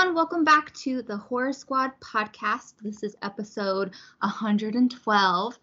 everyone. 0.00 0.14
Welcome 0.14 0.44
back 0.44 0.72
to 0.74 1.02
the 1.02 1.16
Horror 1.16 1.52
Squad 1.52 1.92
podcast. 2.00 2.72
This 2.82 3.02
is 3.02 3.16
episode 3.20 3.90
112. 4.20 5.58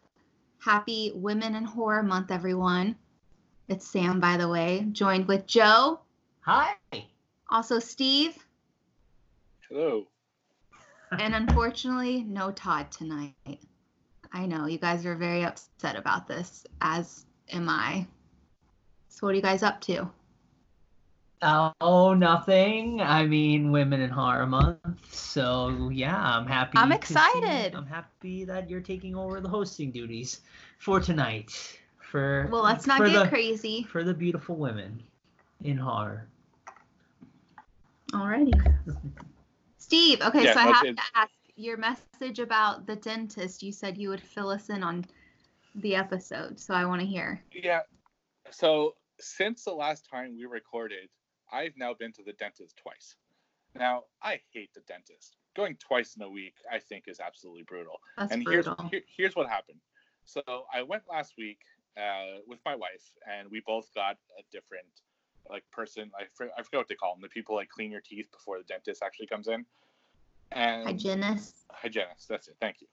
Happy 0.59 1.11
Women 1.15 1.55
in 1.55 1.63
Horror 1.63 2.03
Month, 2.03 2.29
everyone. 2.29 2.95
It's 3.67 3.87
Sam, 3.87 4.19
by 4.19 4.37
the 4.37 4.47
way, 4.47 4.85
joined 4.91 5.27
with 5.27 5.47
Joe. 5.47 6.01
Hi. 6.41 6.75
Also, 7.49 7.79
Steve. 7.79 8.37
Hello. 9.67 10.05
And 11.17 11.33
unfortunately, 11.33 12.23
no 12.23 12.51
Todd 12.51 12.91
tonight. 12.91 13.33
I 14.31 14.45
know 14.45 14.67
you 14.67 14.77
guys 14.77 15.03
are 15.07 15.15
very 15.15 15.45
upset 15.45 15.95
about 15.95 16.27
this, 16.27 16.63
as 16.79 17.25
am 17.51 17.69
I. 17.69 18.05
So, 19.09 19.25
what 19.25 19.31
are 19.31 19.35
you 19.35 19.41
guys 19.41 19.63
up 19.63 19.81
to? 19.81 20.07
Oh, 21.41 22.13
nothing. 22.17 22.99
I 23.01 23.25
mean, 23.25 23.71
Women 23.71 24.01
in 24.01 24.09
Horror 24.09 24.47
Month. 24.47 25.13
So 25.13 25.89
yeah, 25.93 26.17
I'm 26.19 26.47
happy. 26.47 26.77
I'm 26.77 26.89
to 26.89 26.95
see- 26.95 26.97
excited. 26.97 27.75
I'm 27.75 27.85
happy 27.85 28.43
that 28.45 28.69
you're 28.69 28.81
taking 28.81 29.15
over 29.15 29.39
the 29.39 29.49
hosting 29.49 29.91
duties 29.91 30.41
for 30.79 30.99
tonight. 30.99 31.79
For 31.99 32.47
Well, 32.51 32.63
let's 32.63 32.87
not 32.87 32.99
get 33.03 33.11
the, 33.13 33.27
crazy. 33.27 33.83
for 33.83 34.03
the 34.03 34.13
beautiful 34.13 34.55
women 34.55 35.03
in 35.63 35.77
horror. 35.77 36.27
Alrighty. 38.13 38.53
Steve, 39.77 40.21
okay, 40.21 40.45
Yeah, 40.45 40.53
so 40.53 40.59
I 40.61 40.65
let's 40.65 40.77
have 40.77 40.83
get- 40.85 40.95
to 40.97 41.01
ask 41.15 41.31
your 41.55 41.77
message 41.77 42.39
about 42.39 42.85
the 42.87 42.95
dentist. 42.95 43.61
You 43.61 43.71
said 43.71 43.97
you 43.97 44.09
would 44.09 44.21
fill 44.21 44.49
us 44.49 44.69
in 44.69 44.83
on 44.83 45.05
the 45.75 45.95
episode, 45.95 46.59
so 46.59 46.73
I 46.73 46.85
want 46.85 47.01
to 47.01 47.07
hear. 47.07 47.43
Yeah. 47.51 47.81
So 48.49 48.95
since 49.19 49.63
the 49.65 49.73
last 49.73 50.09
time 50.09 50.35
we 50.37 50.45
recorded, 50.45 51.09
I've 51.51 51.73
now 51.77 51.93
been 51.93 52.11
to 52.13 52.23
the 52.23 52.33
dentist 52.33 52.77
twice. 52.77 53.15
Now 53.75 54.03
I 54.21 54.39
hate 54.53 54.73
the 54.73 54.81
dentist. 54.87 55.35
Going 55.55 55.75
twice 55.77 56.15
in 56.15 56.21
a 56.21 56.29
week, 56.29 56.55
I 56.71 56.79
think, 56.79 57.05
is 57.07 57.19
absolutely 57.19 57.63
brutal. 57.63 57.99
That's 58.17 58.31
and 58.31 58.43
brutal. 58.43 58.75
here's 58.79 58.91
here, 58.91 59.01
here's 59.17 59.35
what 59.35 59.47
happened. 59.49 59.79
So 60.25 60.41
I 60.73 60.83
went 60.83 61.03
last 61.09 61.33
week 61.37 61.59
uh, 61.97 62.39
with 62.47 62.59
my 62.65 62.75
wife, 62.75 63.11
and 63.31 63.49
we 63.49 63.61
both 63.65 63.93
got 63.95 64.17
a 64.37 64.43
different 64.51 64.85
like 65.49 65.63
person. 65.71 66.11
I, 66.19 66.23
for, 66.33 66.47
I 66.57 66.61
forget 66.63 66.79
what 66.79 66.87
they 66.87 66.95
call 66.95 67.13
them. 67.15 67.21
The 67.21 67.29
people 67.29 67.55
like 67.55 67.69
clean 67.69 67.91
your 67.91 68.01
teeth 68.01 68.27
before 68.31 68.57
the 68.57 68.63
dentist 68.65 69.01
actually 69.03 69.27
comes 69.27 69.47
in. 69.47 69.65
And 70.51 70.85
Hygienist. 70.85 71.55
hygienist. 71.71 72.27
That's 72.29 72.47
it. 72.47 72.55
Thank 72.61 72.77
you. 72.81 72.87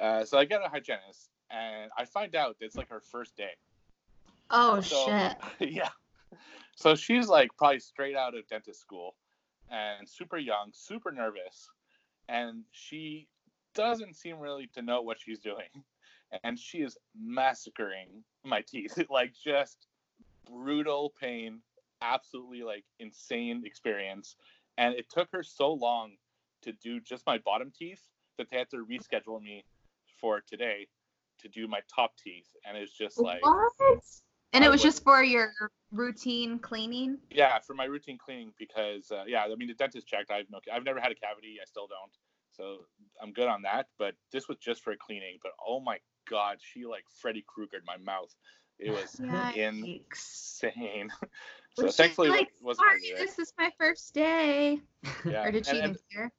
Uh, 0.00 0.24
so 0.24 0.38
I 0.38 0.44
get 0.44 0.62
a 0.64 0.68
hygienist, 0.68 1.28
and 1.50 1.90
I 1.98 2.04
find 2.04 2.34
out 2.36 2.56
it's 2.60 2.76
like 2.76 2.88
her 2.88 3.00
first 3.00 3.36
day. 3.36 3.50
Oh 4.50 4.80
So- 4.80 5.06
shit. 5.58 5.70
yeah. 5.72 5.88
So 6.76 6.94
she's 6.94 7.28
like 7.28 7.50
probably 7.56 7.80
straight 7.80 8.16
out 8.16 8.36
of 8.36 8.46
dentist 8.48 8.80
school 8.80 9.16
and 9.70 10.08
super 10.08 10.38
young, 10.38 10.70
super 10.72 11.10
nervous. 11.10 11.68
And 12.28 12.64
she 12.72 13.28
doesn't 13.74 14.16
seem 14.16 14.38
really 14.38 14.68
to 14.74 14.82
know 14.82 15.02
what 15.02 15.18
she's 15.20 15.38
doing. 15.38 15.84
And 16.44 16.58
she 16.58 16.78
is 16.78 16.96
massacring 17.18 18.22
my 18.44 18.60
teeth. 18.60 18.98
like 19.10 19.32
just 19.32 19.86
brutal 20.48 21.12
pain, 21.20 21.60
absolutely 22.02 22.62
like 22.62 22.84
insane 22.98 23.62
experience. 23.64 24.36
And 24.76 24.94
it 24.94 25.10
took 25.10 25.28
her 25.32 25.42
so 25.42 25.72
long 25.72 26.12
to 26.62 26.72
do 26.72 27.00
just 27.00 27.26
my 27.26 27.38
bottom 27.38 27.72
teeth 27.76 28.02
that 28.36 28.50
they 28.50 28.58
had 28.58 28.70
to 28.70 28.86
reschedule 28.86 29.42
me 29.42 29.64
for 30.20 30.40
today 30.40 30.86
to 31.40 31.48
do 31.48 31.66
my 31.66 31.80
top 31.94 32.12
teeth. 32.22 32.48
And 32.66 32.76
it's 32.76 32.96
just 32.96 33.18
like 33.18 33.42
what? 33.42 33.72
And 34.52 34.64
it 34.64 34.70
was 34.70 34.80
would- 34.82 34.88
just 34.88 35.04
for 35.04 35.22
your 35.22 35.52
routine 35.92 36.58
cleaning. 36.58 37.18
Yeah, 37.30 37.58
for 37.60 37.74
my 37.74 37.84
routine 37.84 38.18
cleaning 38.18 38.52
because 38.58 39.10
uh, 39.10 39.24
yeah, 39.26 39.44
I 39.44 39.54
mean 39.54 39.68
the 39.68 39.74
dentist 39.74 40.06
checked. 40.06 40.30
I've 40.30 40.50
no, 40.50 40.60
I've 40.72 40.84
never 40.84 41.00
had 41.00 41.12
a 41.12 41.14
cavity. 41.14 41.56
I 41.60 41.64
still 41.66 41.86
don't, 41.86 42.12
so 42.52 42.84
I'm 43.22 43.32
good 43.32 43.48
on 43.48 43.62
that. 43.62 43.86
But 43.98 44.14
this 44.32 44.48
was 44.48 44.58
just 44.58 44.82
for 44.82 44.92
a 44.92 44.96
cleaning. 44.96 45.38
But 45.42 45.52
oh 45.66 45.80
my 45.80 45.98
god, 46.30 46.58
she 46.60 46.86
like 46.86 47.04
Freddy 47.20 47.44
Kruegered 47.46 47.84
my 47.86 47.96
mouth. 47.98 48.34
It 48.78 48.90
was 48.90 49.16
Yikes. 49.20 49.56
insane. 50.12 51.10
so 51.76 51.84
Was 51.84 51.96
thankfully, 51.96 52.28
like, 52.30 52.48
sorry, 52.74 53.00
this 53.16 53.38
is 53.38 53.52
my 53.58 53.70
first 53.78 54.14
day. 54.14 54.80
Yeah. 55.24 55.44
Or 55.44 55.50
did 55.52 55.66
she 55.66 55.70
and- 55.72 55.78
even 55.78 55.90
and- 55.90 55.98
care? 56.12 56.32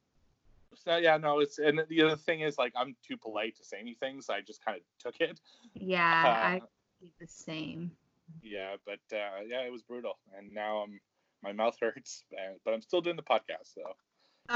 so 0.74 0.96
yeah, 0.96 1.16
no, 1.18 1.40
it's 1.40 1.58
and 1.58 1.82
the 1.88 2.02
other 2.02 2.16
thing 2.16 2.40
is 2.40 2.56
like 2.56 2.72
I'm 2.76 2.96
too 3.06 3.16
polite 3.16 3.56
to 3.58 3.64
say 3.64 3.76
anything, 3.78 4.20
so 4.22 4.32
I 4.32 4.40
just 4.40 4.64
kind 4.64 4.78
of 4.78 4.82
took 4.98 5.20
it. 5.20 5.38
Yeah, 5.74 6.00
Uh, 6.24 6.28
I 6.28 6.60
did 7.00 7.10
the 7.20 7.26
same. 7.26 7.90
Yeah, 8.42 8.76
but 8.86 9.00
uh, 9.16 9.42
yeah, 9.46 9.62
it 9.62 9.72
was 9.72 9.82
brutal, 9.82 10.18
and 10.36 10.52
now 10.52 10.78
I'm 10.82 11.00
my 11.42 11.52
mouth 11.52 11.76
hurts, 11.80 12.24
but 12.64 12.72
I'm 12.74 12.82
still 12.82 13.00
doing 13.00 13.16
the 13.16 13.22
podcast. 13.22 13.74
So 13.74 13.82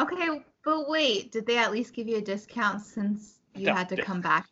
Okay, 0.01 0.43
but 0.65 0.89
wait, 0.89 1.31
did 1.33 1.47
they 1.47 1.59
at 1.59 1.71
least 1.73 1.95
give 1.95 2.09
you 2.09 2.17
a 2.17 2.21
discount 2.21 2.83
since 2.83 3.41
you 3.55 3.67
No, 3.67 3.75
had 3.75 3.89
to 3.91 3.97
they- 3.97 4.03
come 4.11 4.21
back? 4.21 4.47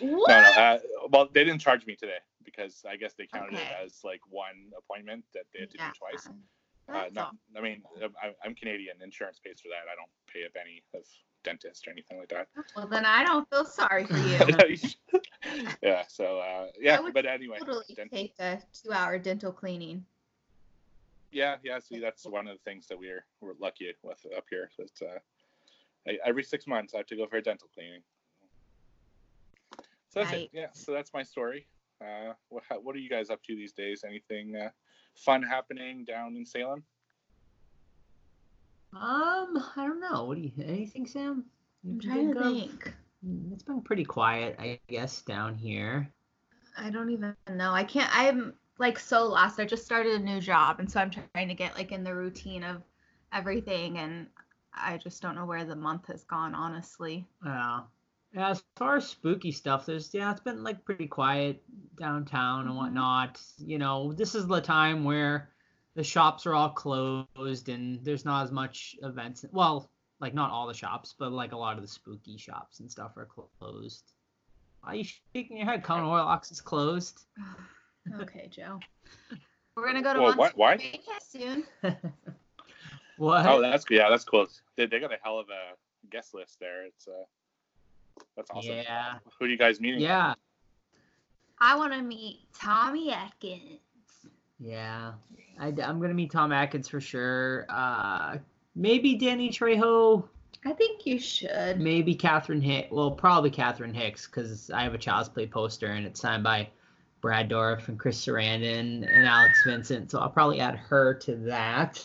What? 0.00 0.28
No, 0.28 0.40
no. 0.42 0.50
Uh, 0.50 0.78
well, 1.10 1.28
they 1.32 1.44
didn't 1.44 1.60
charge 1.60 1.86
me 1.86 1.96
today 1.96 2.18
because 2.44 2.84
I 2.88 2.96
guess 2.96 3.14
they 3.14 3.26
counted 3.26 3.54
Okay. 3.54 3.62
it 3.62 3.84
as 3.84 4.00
like 4.04 4.20
one 4.28 4.70
appointment 4.76 5.24
that 5.34 5.44
they 5.52 5.60
had 5.60 5.70
to 5.70 5.78
Yeah, 5.78 5.88
do 5.92 5.98
twice. 5.98 6.28
Uh, 6.88 7.08
no. 7.12 7.30
I 7.56 7.60
mean, 7.60 7.82
I, 8.22 8.30
I'm 8.44 8.54
Canadian. 8.54 8.96
Insurance 9.02 9.40
pays 9.44 9.60
for 9.60 9.68
that. 9.68 9.90
I 9.90 9.96
don't 9.96 10.10
pay 10.32 10.44
a 10.46 10.50
penny 10.50 10.82
of 10.94 11.04
dentist 11.46 11.86
or 11.86 11.92
anything 11.92 12.18
like 12.18 12.28
that. 12.28 12.48
Well, 12.76 12.86
then 12.86 13.06
I 13.06 13.24
don't 13.24 13.48
feel 13.48 13.64
sorry 13.64 14.04
for 14.04 14.18
you. 14.18 14.36
yeah. 15.82 16.02
So 16.08 16.40
uh, 16.40 16.66
yeah, 16.78 16.98
but 17.14 17.24
anyway. 17.24 17.58
totally 17.58 17.84
dent- 17.94 18.12
take 18.12 18.34
a 18.38 18.60
two-hour 18.82 19.18
dental 19.18 19.52
cleaning. 19.52 20.04
yeah, 21.30 21.56
yeah. 21.62 21.78
See, 21.78 22.00
that's 22.00 22.26
one 22.26 22.48
of 22.48 22.56
the 22.56 22.70
things 22.70 22.86
that 22.88 22.98
we're 22.98 23.24
we're 23.40 23.54
lucky 23.60 23.90
with 24.02 24.18
up 24.36 24.44
here. 24.50 24.70
It's 24.78 25.00
uh, 25.00 25.18
I, 26.06 26.18
every 26.26 26.42
six 26.42 26.66
months 26.66 26.94
I 26.94 26.98
have 26.98 27.06
to 27.06 27.16
go 27.16 27.26
for 27.26 27.36
a 27.36 27.42
dental 27.42 27.68
cleaning. 27.72 28.02
So 30.08 30.20
that's 30.20 30.32
it. 30.32 30.50
Yeah. 30.52 30.66
So 30.72 30.92
that's 30.92 31.12
my 31.14 31.22
story. 31.22 31.66
Uh, 32.00 32.32
what 32.48 32.64
what 32.82 32.96
are 32.96 32.98
you 32.98 33.08
guys 33.08 33.30
up 33.30 33.42
to 33.44 33.54
these 33.54 33.72
days? 33.72 34.04
Anything 34.06 34.56
uh, 34.56 34.70
fun 35.14 35.42
happening 35.42 36.04
down 36.04 36.36
in 36.36 36.44
Salem? 36.44 36.82
Um, 39.00 39.56
I 39.76 39.86
don't 39.86 40.00
know. 40.00 40.24
What 40.24 40.36
do 40.36 40.42
you 40.42 40.52
anything, 40.64 41.06
Sam? 41.06 41.44
You 41.84 41.94
I'm 41.94 42.00
trying 42.00 42.28
to 42.30 42.34
think. 42.34 42.94
Mm, 43.24 43.52
It's 43.52 43.62
been 43.62 43.82
pretty 43.82 44.04
quiet, 44.04 44.56
I 44.58 44.80
guess, 44.88 45.22
down 45.22 45.56
here. 45.56 46.12
I 46.76 46.90
don't 46.90 47.10
even 47.10 47.36
know. 47.50 47.72
I 47.72 47.84
can't. 47.84 48.10
I'm 48.12 48.54
like 48.78 48.98
so 48.98 49.26
lost. 49.26 49.58
I 49.60 49.64
just 49.64 49.84
started 49.84 50.14
a 50.20 50.24
new 50.24 50.40
job, 50.40 50.78
and 50.80 50.90
so 50.90 51.00
I'm 51.00 51.10
trying 51.10 51.48
to 51.48 51.54
get 51.54 51.74
like 51.76 51.92
in 51.92 52.04
the 52.04 52.14
routine 52.14 52.64
of 52.64 52.82
everything, 53.32 53.98
and 53.98 54.28
I 54.72 54.96
just 54.98 55.20
don't 55.22 55.34
know 55.34 55.46
where 55.46 55.64
the 55.64 55.76
month 55.76 56.06
has 56.06 56.24
gone. 56.24 56.54
Honestly. 56.54 57.26
Yeah. 57.44 57.82
Yeah, 58.34 58.50
as 58.50 58.62
far 58.76 58.96
as 58.96 59.08
spooky 59.08 59.52
stuff, 59.52 59.86
there's 59.86 60.12
yeah, 60.12 60.30
it's 60.30 60.40
been 60.40 60.62
like 60.62 60.84
pretty 60.84 61.06
quiet 61.06 61.62
downtown 61.98 62.66
and 62.66 62.76
Mhm. 62.76 62.76
whatnot. 62.76 63.40
You 63.58 63.78
know, 63.78 64.12
this 64.12 64.34
is 64.34 64.46
the 64.46 64.60
time 64.60 65.04
where 65.04 65.50
the 65.96 66.04
shops 66.04 66.46
are 66.46 66.54
all 66.54 66.68
closed 66.68 67.70
and 67.70 68.04
there's 68.04 68.24
not 68.26 68.44
as 68.44 68.52
much 68.52 68.94
events. 69.02 69.44
Well, 69.50 69.90
like 70.20 70.34
not 70.34 70.50
all 70.50 70.66
the 70.68 70.74
shops, 70.74 71.14
but 71.18 71.32
like 71.32 71.52
a 71.52 71.56
lot 71.56 71.76
of 71.76 71.82
the 71.82 71.88
spooky 71.88 72.36
shops 72.36 72.80
and 72.80 72.90
stuff 72.90 73.16
are 73.16 73.26
closed. 73.58 74.12
Why 74.82 74.92
are 74.92 74.96
you 74.96 75.04
shaking 75.34 75.56
your 75.56 75.66
head? 75.66 75.82
Common 75.82 76.04
Oilox 76.04 76.52
is 76.52 76.60
closed. 76.60 77.24
okay, 78.20 78.48
Joe. 78.50 78.78
We're 79.74 79.86
gonna 79.86 80.02
go 80.02 80.12
to 80.12 80.20
Well, 80.20 80.34
Monster 80.34 80.56
why- 80.56 80.76
why? 80.76 80.76
Vegas 80.76 81.24
soon. 81.26 81.64
what? 83.16 83.46
Oh, 83.46 83.60
that's 83.62 83.86
yeah, 83.90 84.10
that's 84.10 84.24
cool. 84.24 84.46
They, 84.76 84.86
they 84.86 85.00
got 85.00 85.12
a 85.12 85.18
hell 85.22 85.38
of 85.38 85.46
a 85.48 85.76
guest 86.10 86.34
list 86.34 86.60
there. 86.60 86.84
It's 86.84 87.08
uh, 87.08 87.24
that's 88.36 88.50
awesome. 88.50 88.76
Yeah. 88.76 89.14
Who 89.38 89.46
are 89.46 89.48
you 89.48 89.56
guys 89.56 89.80
meeting? 89.80 90.00
Yeah. 90.00 90.34
I 91.58 91.74
want 91.76 91.94
to 91.94 92.02
meet 92.02 92.40
Tommy 92.52 93.12
Atkins. 93.12 93.80
Yeah, 94.58 95.12
I, 95.58 95.68
am 95.68 96.00
gonna 96.00 96.14
meet 96.14 96.30
Tom 96.30 96.52
Atkins 96.52 96.88
for 96.88 97.00
sure. 97.00 97.66
Uh, 97.68 98.38
maybe 98.74 99.14
Danny 99.14 99.50
Trejo. 99.50 100.24
I 100.64 100.72
think 100.72 101.06
you 101.06 101.18
should. 101.18 101.80
Maybe 101.80 102.14
Catherine 102.14 102.60
Hicks. 102.60 102.90
Well, 102.90 103.10
probably 103.10 103.50
Catherine 103.50 103.94
Hicks 103.94 104.26
because 104.26 104.70
I 104.70 104.82
have 104.82 104.94
a 104.94 104.98
Child's 104.98 105.28
Play 105.28 105.46
poster 105.46 105.86
and 105.86 106.06
it's 106.06 106.20
signed 106.20 106.42
by 106.42 106.68
Brad 107.20 107.48
Dourif 107.48 107.88
and 107.88 107.98
Chris 107.98 108.24
Sarandon 108.24 109.06
and 109.08 109.26
Alex 109.26 109.62
Vincent. 109.64 110.10
So 110.10 110.18
I'll 110.18 110.30
probably 110.30 110.60
add 110.60 110.76
her 110.76 111.14
to 111.14 111.36
that. 111.36 112.04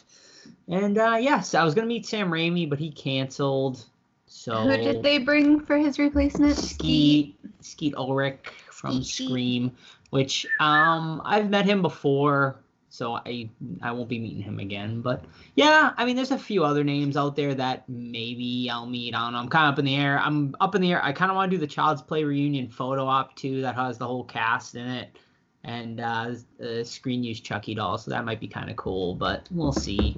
And 0.68 0.98
uh, 0.98 1.18
yes, 1.20 1.54
I 1.54 1.64
was 1.64 1.74
gonna 1.74 1.88
meet 1.88 2.06
Sam 2.06 2.30
Raimi, 2.30 2.70
but 2.70 2.80
he 2.80 2.92
canceled. 2.92 3.86
So 4.28 4.56
Who 4.56 4.78
did 4.78 5.04
they 5.04 5.18
bring 5.18 5.60
for 5.60 5.78
his 5.78 6.00
replacement? 6.00 6.56
Skeet 6.56 7.38
Skeet 7.62 7.96
Ulrich 7.96 8.46
from 8.70 9.04
Skeet. 9.04 9.28
Scream, 9.28 9.76
which 10.12 10.46
um 10.60 11.22
I've 11.26 11.50
met 11.50 11.66
him 11.66 11.82
before, 11.82 12.62
so 12.90 13.16
I 13.16 13.50
I 13.82 13.92
won't 13.92 14.10
be 14.10 14.20
meeting 14.20 14.44
him 14.44 14.60
again. 14.60 15.02
But 15.02 15.26
yeah, 15.56 15.94
I 15.98 16.06
mean 16.06 16.16
there's 16.16 16.32
a 16.32 16.38
few 16.40 16.64
other 16.64 16.84
names 16.84 17.18
out 17.18 17.36
there 17.36 17.56
that 17.56 17.90
maybe 17.90 18.70
I'll 18.72 18.86
meet. 18.86 19.16
I 19.16 19.24
don't 19.26 19.34
know. 19.34 19.40
I'm 19.40 19.50
kind 19.50 19.68
of 19.68 19.74
up 19.74 19.80
in 19.80 19.86
the 19.86 19.96
air. 19.96 20.20
I'm 20.20 20.56
up 20.62 20.76
in 20.76 20.82
the 20.82 20.92
air. 20.94 21.04
I 21.04 21.14
kind 21.14 21.32
of 21.32 21.36
want 21.36 21.52
to 21.52 21.58
do 21.58 21.62
the 21.62 21.68
Child's 21.68 22.02
Play 22.04 22.24
reunion 22.24 22.70
photo 22.70 23.06
op 23.06 23.36
too. 23.36 23.62
That 23.62 23.76
has 23.76 23.98
the 23.98 24.08
whole 24.08 24.24
cast 24.26 24.76
in 24.76 24.88
it. 24.88 25.18
And 25.64 26.00
uh, 26.02 26.36
the 26.58 26.84
screen 26.84 27.24
use 27.24 27.40
Chucky 27.40 27.76
doll, 27.76 27.98
so 27.98 28.12
that 28.12 28.26
might 28.26 28.40
be 28.40 28.48
kind 28.48 28.70
of 28.70 28.76
cool, 28.78 29.16
but 29.16 29.48
we'll 29.52 29.72
see. 29.74 30.18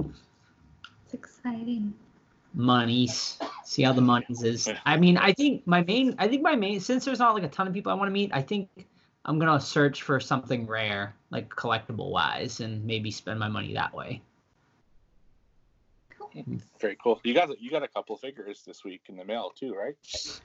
It's 1.06 1.14
exciting. 1.14 1.94
monies. 2.54 3.38
See 3.66 3.84
how 3.84 3.94
the 3.94 4.02
monies 4.02 4.44
is. 4.44 4.70
I 4.86 4.98
mean, 4.98 5.18
I 5.18 5.34
think 5.34 5.66
my 5.68 5.84
main, 5.84 6.16
I 6.18 6.28
think 6.28 6.44
my 6.44 6.56
main, 6.56 6.80
since 6.80 7.06
there's 7.06 7.20
not 7.20 7.34
like 7.34 7.44
a 7.44 7.48
ton 7.50 7.68
of 7.68 7.74
people 7.74 7.92
I 7.92 7.96
want 7.96 8.10
to 8.10 8.14
meet, 8.14 8.32
I 8.34 8.42
think 8.42 8.70
I'm 9.26 9.40
gonna 9.40 9.60
search 9.60 10.02
for 10.02 10.20
something 10.20 10.68
rare, 10.68 11.16
like 11.30 11.50
collectible 11.50 12.12
wise, 12.12 12.60
and 12.60 12.84
maybe 12.86 13.12
spend 13.12 13.40
my 13.40 13.48
money 13.48 13.74
that 13.74 13.94
way. 13.94 14.22
Very 16.80 16.98
cool. 17.02 17.22
You 17.24 17.34
got 17.34 17.62
you 17.62 17.70
got 17.70 17.84
a 17.84 17.88
couple 17.88 18.18
figures 18.18 18.64
this 18.66 18.84
week 18.84 19.04
in 19.08 19.16
the 19.16 19.24
mail 19.24 19.52
too, 19.56 19.76
right? 19.76 19.96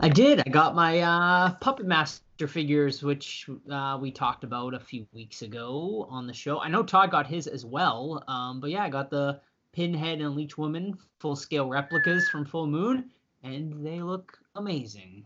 I 0.00 0.08
did. 0.08 0.40
I 0.40 0.50
got 0.50 0.75
my 0.75 1.00
uh, 1.00 1.54
Puppet 1.54 1.86
Master 1.86 2.46
figures, 2.46 3.02
which 3.02 3.48
uh, 3.70 3.98
we 4.00 4.10
talked 4.10 4.44
about 4.44 4.75
a 4.75 4.80
few 4.80 5.06
weeks 5.12 5.42
ago 5.42 6.06
on 6.10 6.26
the 6.26 6.34
show. 6.34 6.60
I 6.60 6.69
know 6.69 6.82
Todd 6.82 7.10
got 7.10 7.26
his 7.26 7.46
as 7.46 7.64
well. 7.64 8.22
Um, 8.28 8.60
but 8.60 8.70
yeah, 8.70 8.84
I 8.84 8.90
got 8.90 9.10
the 9.10 9.40
Pinhead 9.72 10.20
and 10.20 10.34
Leech 10.34 10.58
Woman 10.58 10.96
full 11.20 11.36
scale 11.36 11.69
replicas 11.69 12.28
from 12.28 12.44
Full 12.44 12.66
Moon, 12.66 13.10
and 13.42 13.84
they 13.84 14.00
look 14.02 14.38
amazing. 14.56 15.25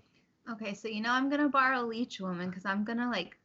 Okay, 0.50 0.74
so 0.74 0.88
you 0.88 1.00
know 1.00 1.10
I'm 1.10 1.28
gonna 1.28 1.48
borrow 1.48 1.82
Leech 1.82 2.20
Woman 2.20 2.50
because 2.50 2.66
I'm 2.66 2.84
gonna 2.84 3.10
like 3.10 3.36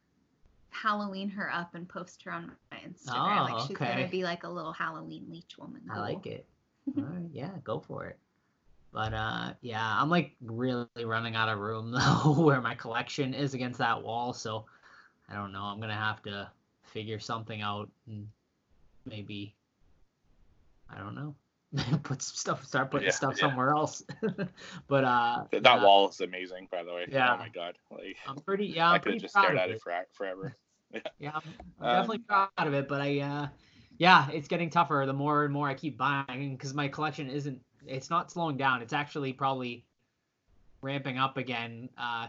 Halloween 0.70 1.28
her 1.30 1.52
up 1.52 1.74
and 1.74 1.88
post 1.88 2.22
her 2.24 2.32
on 2.32 2.52
my 2.70 2.78
Instagram. 2.78 3.48
Oh, 3.48 3.52
like 3.52 3.66
she's 3.66 3.76
okay. 3.76 3.92
gonna 3.92 4.08
be 4.08 4.22
like 4.22 4.44
a 4.44 4.48
little 4.48 4.72
Halloween 4.72 5.26
Leech 5.30 5.58
Woman. 5.58 5.82
I 5.90 6.00
like 6.00 6.26
it. 6.26 6.46
Right, 6.96 7.28
yeah, 7.32 7.50
go 7.64 7.80
for 7.80 8.06
it. 8.06 8.18
But 8.94 9.12
uh, 9.12 9.52
yeah, 9.60 10.00
I'm 10.00 10.08
like 10.08 10.34
really 10.40 10.86
running 11.04 11.36
out 11.36 11.50
of 11.50 11.58
room 11.58 11.90
though 12.24 12.32
where 12.40 12.62
my 12.62 12.74
collection 12.74 13.34
is 13.34 13.52
against 13.52 13.78
that 13.78 14.02
wall. 14.02 14.32
So 14.32 14.64
I 15.28 15.34
don't 15.34 15.52
know. 15.52 15.64
I'm 15.64 15.80
gonna 15.80 15.92
have 15.92 16.22
to 16.22 16.50
figure 16.84 17.18
something 17.18 17.60
out 17.60 17.90
and 18.06 18.26
maybe 19.04 19.54
I 20.88 20.98
don't 20.98 21.14
know. 21.14 21.34
put 22.02 22.22
some 22.22 22.36
stuff, 22.36 22.64
start 22.64 22.90
putting 22.90 23.06
Yeah, 23.06 23.10
stuff 23.10 23.36
yeah. 23.36 23.48
somewhere 23.48 23.70
else. 23.70 24.02
but 24.88 25.04
uh, 25.04 25.44
That 25.50 25.80
yeah, 25.80 25.80
wall 25.80 26.08
is 26.08 26.20
amazing, 26.20 26.68
by 26.70 26.82
the 26.84 26.92
way. 26.92 27.06
Yeah. 27.06 27.32
Oh 27.32 27.36
my 27.38 27.48
god. 27.48 27.76
Like 27.90 28.16
I'm 28.26 28.36
pretty. 28.40 28.66
Yeah, 28.66 28.90
I'm 28.90 28.94
I 28.94 28.98
could 28.98 29.12
have 29.12 29.20
just 29.20 29.34
stared 29.34 29.56
at 29.56 29.70
it. 29.70 29.76
it 29.76 29.80
for, 29.80 29.92
forever. 30.12 30.56
Yeah, 31.18 31.32
I'm, 31.34 31.54
I'm 31.80 31.88
definitely 31.88 32.18
Um, 32.18 32.20
proud 32.28 32.50
of 32.58 32.74
it, 32.74 32.88
but 32.88 33.00
I, 33.00 33.20
uh, 33.20 33.48
yeah, 33.98 34.28
it's 34.30 34.48
getting 34.48 34.70
tougher 34.70 35.04
the 35.06 35.12
more 35.12 35.44
and 35.44 35.52
more 35.52 35.68
I 35.68 35.74
keep 35.74 35.98
buying 35.98 36.52
because 36.56 36.74
my 36.74 36.88
collection 36.88 37.28
isn't, 37.28 37.60
it's 37.86 38.10
not 38.10 38.30
slowing 38.30 38.56
down. 38.56 38.82
It's 38.82 38.92
actually 38.92 39.32
probably 39.32 39.84
ramping 40.82 41.18
up 41.18 41.36
again. 41.36 41.88
Uh, 41.98 42.28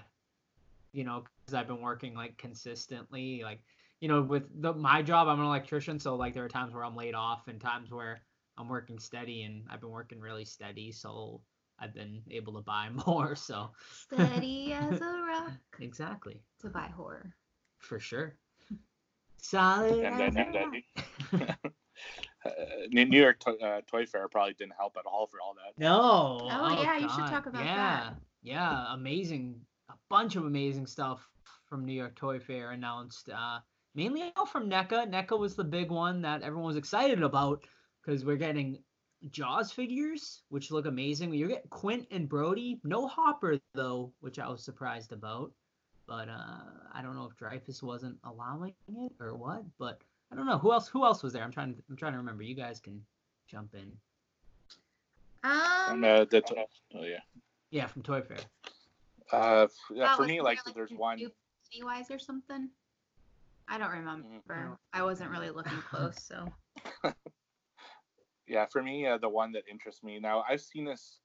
you 0.94 1.04
know, 1.04 1.24
because 1.46 1.54
I've 1.56 1.68
been 1.68 1.82
working 1.82 2.16
like 2.16 2.38
consistently, 2.38 3.42
like 3.44 3.62
you 4.02 4.08
know, 4.08 4.22
with 4.24 4.46
the, 4.62 4.74
my 4.74 5.02
job, 5.02 5.28
I'm 5.28 5.40
an 5.40 5.46
electrician, 5.46 6.00
so 6.00 6.16
like 6.16 6.34
there 6.34 6.46
are 6.46 6.50
times 6.50 6.74
where 6.74 6.86
I'm 6.86 6.96
laid 6.96 7.16
off 7.16 7.48
and 7.48 7.60
times 7.62 7.92
where 7.92 8.22
I'm 8.60 8.68
working 8.70 9.00
steady, 9.00 9.44
and 9.44 9.64
I've 9.72 9.80
been 9.82 9.90
working 9.90 10.20
really 10.20 10.46
steady, 10.46 10.92
so 10.92 11.42
I've 11.80 11.94
been 11.94 12.22
able 12.30 12.54
to 12.54 12.62
buy 12.62 12.90
more. 13.08 13.36
So 13.36 13.72
Steady 13.92 14.74
as 14.78 15.00
a 15.02 15.24
rock 15.28 15.54
exactly, 15.80 16.42
to 16.62 16.70
buy 16.70 16.90
horror. 16.96 17.34
for 17.80 18.00
sure. 18.00 18.36
Solid. 19.42 20.04
And 20.04 20.22
as 20.22 20.34
then, 20.34 20.38
a 20.54 20.60
and 20.60 20.72
then 21.32 21.48
rock. 21.48 21.58
uh, 22.46 22.50
New 22.90 23.06
New 23.06 23.20
York 23.22 23.40
to- 23.40 23.58
uh, 23.60 23.82
Toy 23.88 24.06
Fair 24.06 24.28
probably 24.28 24.54
didn't 24.54 24.74
help 24.78 24.98
at 24.98 25.06
all 25.06 25.28
for 25.28 25.40
all 25.42 25.56
that. 25.56 25.80
No. 25.82 26.40
Oh, 26.52 26.82
yeah, 26.82 26.98
you 26.98 27.10
should 27.10 27.28
talk 27.28 27.46
about 27.46 27.64
yeah. 27.64 27.76
that. 27.76 28.14
Yeah, 28.44 28.72
Yeah. 28.72 28.94
amazing. 28.94 29.62
A 29.90 29.94
bunch 30.10 30.36
of 30.36 30.46
amazing 30.46 30.86
stuff 30.88 31.26
from 31.68 31.86
New 31.86 31.94
York 31.94 32.16
Toy 32.16 32.40
Fair 32.40 32.72
announced. 32.72 33.30
Uh, 33.30 33.60
mainly 33.96 34.32
all 34.36 34.46
from 34.46 34.70
NECA. 34.70 35.10
NECA 35.10 35.38
was 35.40 35.56
the 35.56 35.64
big 35.64 35.90
one 35.90 36.22
that 36.24 36.42
everyone 36.44 36.68
was 36.68 36.76
excited 36.78 37.24
about 37.24 37.64
because 38.02 38.26
we're 38.26 38.38
getting 38.38 38.80
Jaws 39.32 39.72
figures, 39.72 40.44
which 40.50 40.72
look 40.72 40.86
amazing. 40.86 41.34
You 41.34 41.48
get 41.48 41.70
Quint 41.70 42.08
and 42.12 42.28
Brody. 42.30 42.80
No 42.84 43.08
Hopper 43.08 43.60
though, 43.74 44.12
which 44.22 44.40
I 44.40 44.48
was 44.48 44.64
surprised 44.64 45.12
about. 45.12 45.52
But 46.08 46.28
uh, 46.30 46.62
I 46.94 47.02
don't 47.04 47.16
know 47.16 47.30
if 47.30 47.38
Dreyfuss 47.38 47.84
wasn't 47.84 48.18
allowing 48.24 48.74
it 48.88 49.12
or 49.20 49.36
what. 49.36 49.64
But 49.78 50.02
I 50.32 50.36
don't 50.36 50.46
know 50.46 50.58
who 50.58 50.72
else. 50.72 50.88
Who 50.88 51.04
else 51.06 51.22
was 51.22 51.34
there? 51.34 51.44
I'm 51.44 51.52
trying. 51.52 51.76
I'm 51.90 51.96
trying 51.98 52.14
to 52.14 52.18
remember. 52.18 52.44
You 52.44 52.56
guys 52.56 52.80
can 52.80 53.04
jump 53.48 53.76
in. 53.76 53.92
Um, 55.44 56.04
And, 56.04 56.06
uh, 56.06 56.26
the 56.26 56.42
to- 56.42 56.66
oh 56.96 57.04
yeah. 57.04 57.20
Yeah, 57.72 57.88
from 57.88 58.02
Toy 58.02 58.22
Fair. 58.22 58.38
Uh, 59.32 59.68
yeah, 59.94 60.16
for 60.16 60.26
me, 60.26 60.36
there, 60.36 60.44
like, 60.44 60.60
there's 60.74 60.92
new 60.92 60.98
one. 60.98 61.20
Pennywise 61.72 62.10
or 62.10 62.18
something. 62.18 62.70
I 63.68 63.78
don't 63.78 63.92
remember. 63.92 64.34
no. 64.50 64.78
I 64.92 65.04
wasn't 65.04 65.30
really 65.30 65.52
looking 65.52 65.78
close, 65.90 66.16
so 66.24 66.52
Yeah, 68.50 68.66
for 68.66 68.82
me, 68.82 69.06
uh, 69.06 69.18
the 69.18 69.30
one 69.30 69.52
that 69.54 69.64
interests 69.70 70.04
me 70.04 70.20
now, 70.20 70.44
I've 70.50 70.62
seen 70.62 70.86
this 70.86 71.20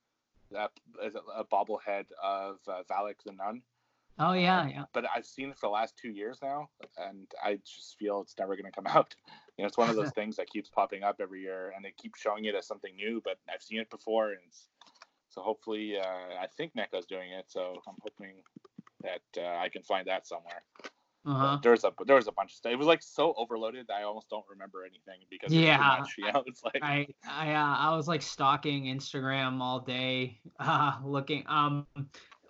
uh, 0.56 0.69
a, 1.03 1.41
a 1.41 1.44
bobblehead 1.44 2.05
of 2.23 2.59
uh, 2.69 2.82
Valak 2.91 3.17
the 3.25 3.32
Nun, 3.32 3.62
Oh 4.19 4.32
yeah, 4.32 4.67
yeah. 4.69 4.85
but 4.93 5.05
I've 5.15 5.26
seen 5.26 5.50
it 5.50 5.59
for 5.59 5.67
the 5.67 5.73
last 5.73 5.97
two 5.97 6.11
years 6.11 6.38
now, 6.41 6.69
and 6.97 7.26
I 7.43 7.56
just 7.56 7.97
feel 7.99 8.21
it's 8.21 8.35
never 8.38 8.55
going 8.55 8.71
to 8.71 8.71
come 8.71 8.87
out. 8.97 9.15
You 9.56 9.62
know, 9.62 9.67
it's 9.67 9.79
one 9.79 9.91
of 9.91 9.97
those 9.97 10.11
things 10.15 10.37
that 10.37 10.49
keeps 10.49 10.69
popping 10.69 11.03
up 11.03 11.17
every 11.21 11.41
year, 11.43 11.73
and 11.75 11.85
they 11.85 11.93
keep 11.97 12.15
showing 12.15 12.44
it 12.44 12.55
as 12.55 12.67
something 12.67 12.94
new, 12.94 13.21
but 13.25 13.38
I've 13.53 13.62
seen 13.62 13.81
it 13.81 13.91
before, 13.91 14.31
and 14.31 14.38
it's, 14.47 14.69
so 15.31 15.43
hopefully, 15.43 15.97
uh, 15.99 16.41
I 16.41 16.47
think 16.56 16.75
NECA's 16.75 17.06
doing 17.06 17.32
it, 17.32 17.47
so 17.49 17.82
I'm 17.88 17.97
hoping 18.03 18.35
that 19.03 19.23
uh, 19.37 19.59
I 19.59 19.69
can 19.69 19.82
find 19.82 20.06
that 20.06 20.29
somewhere. 20.29 20.62
Uh 21.26 21.35
huh. 21.35 21.59
There 21.62 21.73
was 21.73 21.85
a 21.85 21.93
there 22.06 22.17
was 22.17 22.29
a 22.29 22.32
bunch 22.32 22.50
of 22.53 22.56
stuff. 22.56 22.73
It 22.73 22.76
was 22.76 22.87
like 22.87 23.03
so 23.03 23.35
overloaded 23.37 23.87
that 23.88 23.94
I 23.94 24.03
almost 24.03 24.29
don't 24.29 24.44
remember 24.49 24.85
anything 24.85 25.21
because 25.31 25.53
Yeah. 25.53 25.79
much. 25.79 26.15
You 26.19 26.32
know, 26.32 26.43
it's 26.47 26.62
like 26.62 26.82
I 26.82 27.06
I 27.26 27.55
uh, 27.55 27.76
I 27.79 27.97
was 27.97 28.06
like 28.09 28.21
stalking 28.23 28.85
Instagram 28.85 29.61
all 29.61 29.81
day, 29.81 30.41
uh, 30.59 30.99
looking. 31.03 31.44
Um, 31.47 31.87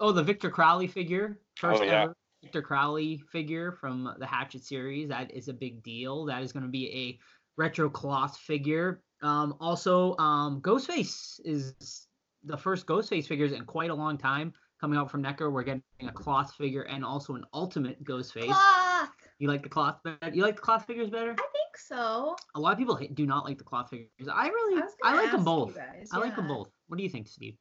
oh, 0.00 0.12
the 0.12 0.22
Victor 0.22 0.50
Crowley 0.50 0.88
figure, 0.88 1.40
first 1.56 1.82
Oh, 1.82 1.84
yeah. 1.84 2.02
ever 2.02 2.16
Victor 2.42 2.62
Crowley 2.62 3.18
figure 3.30 3.72
from 3.72 4.12
the 4.18 4.26
Hatchet 4.26 4.64
series. 4.64 5.08
That 5.08 5.30
is 5.32 5.48
a 5.48 5.54
big 5.54 5.82
deal. 5.82 6.24
That 6.26 6.42
is 6.42 6.52
going 6.52 6.64
to 6.64 6.68
be 6.68 6.90
a 6.92 7.18
retro 7.56 7.88
cloth 7.88 8.36
figure. 8.36 9.02
Um, 9.22 9.54
also, 9.60 10.16
um, 10.18 10.60
Ghostface 10.60 11.40
is 11.44 12.08
the 12.42 12.56
first 12.56 12.86
Ghostface 12.86 13.26
figures 13.26 13.52
in 13.52 13.64
quite 13.64 13.90
a 13.90 13.94
long 13.94 14.18
time 14.18 14.52
coming 14.84 14.98
out 14.98 15.10
from 15.10 15.22
NECA. 15.22 15.50
We're 15.50 15.62
getting 15.62 15.82
a 16.02 16.12
cloth 16.12 16.52
figure 16.56 16.82
and 16.82 17.02
also 17.02 17.34
an 17.36 17.44
ultimate 17.54 18.04
Ghostface. 18.04 18.44
cloth. 18.44 19.08
You 19.38 19.48
like 19.48 19.62
the 19.62 19.68
cloth 19.70 19.98
better? 20.04 20.30
You 20.34 20.42
like 20.42 20.56
the 20.56 20.60
cloth 20.60 20.84
figures 20.84 21.08
better? 21.08 21.30
I 21.30 21.34
think 21.52 21.76
so. 21.78 22.36
A 22.54 22.60
lot 22.60 22.72
of 22.72 22.78
people 22.78 23.00
do 23.14 23.24
not 23.24 23.46
like 23.46 23.56
the 23.56 23.64
cloth 23.64 23.88
figures. 23.88 24.28
I 24.30 24.48
really, 24.48 24.82
I, 25.02 25.12
I, 25.12 25.14
like 25.22 25.32
them 25.32 25.42
both. 25.42 25.74
guys, 25.74 26.10
I 26.12 26.18
like 26.18 26.36
them 26.36 26.48
both. 26.48 26.68
What 26.88 26.98
do 26.98 27.02
you 27.02 27.08
think, 27.08 27.28
Steve? 27.28 27.56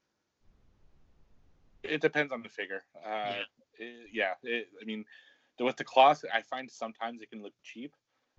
it 1.83 2.01
depends 2.01 2.31
on 2.33 2.43
the 2.43 2.49
figure. 2.49 2.83
Uh, 3.05 3.35
it- 3.79 4.09
yeah, 4.11 4.33
it, 4.43 4.67
I 4.81 4.85
mean, 4.85 5.05
the, 5.57 5.63
with 5.63 5.77
the 5.77 5.83
cloth, 5.85 6.23
I 6.33 6.41
find 6.41 6.69
sometimes 6.69 7.21
it 7.21 7.29
can 7.29 7.41
look 7.41 7.53
cheap, 7.63 7.93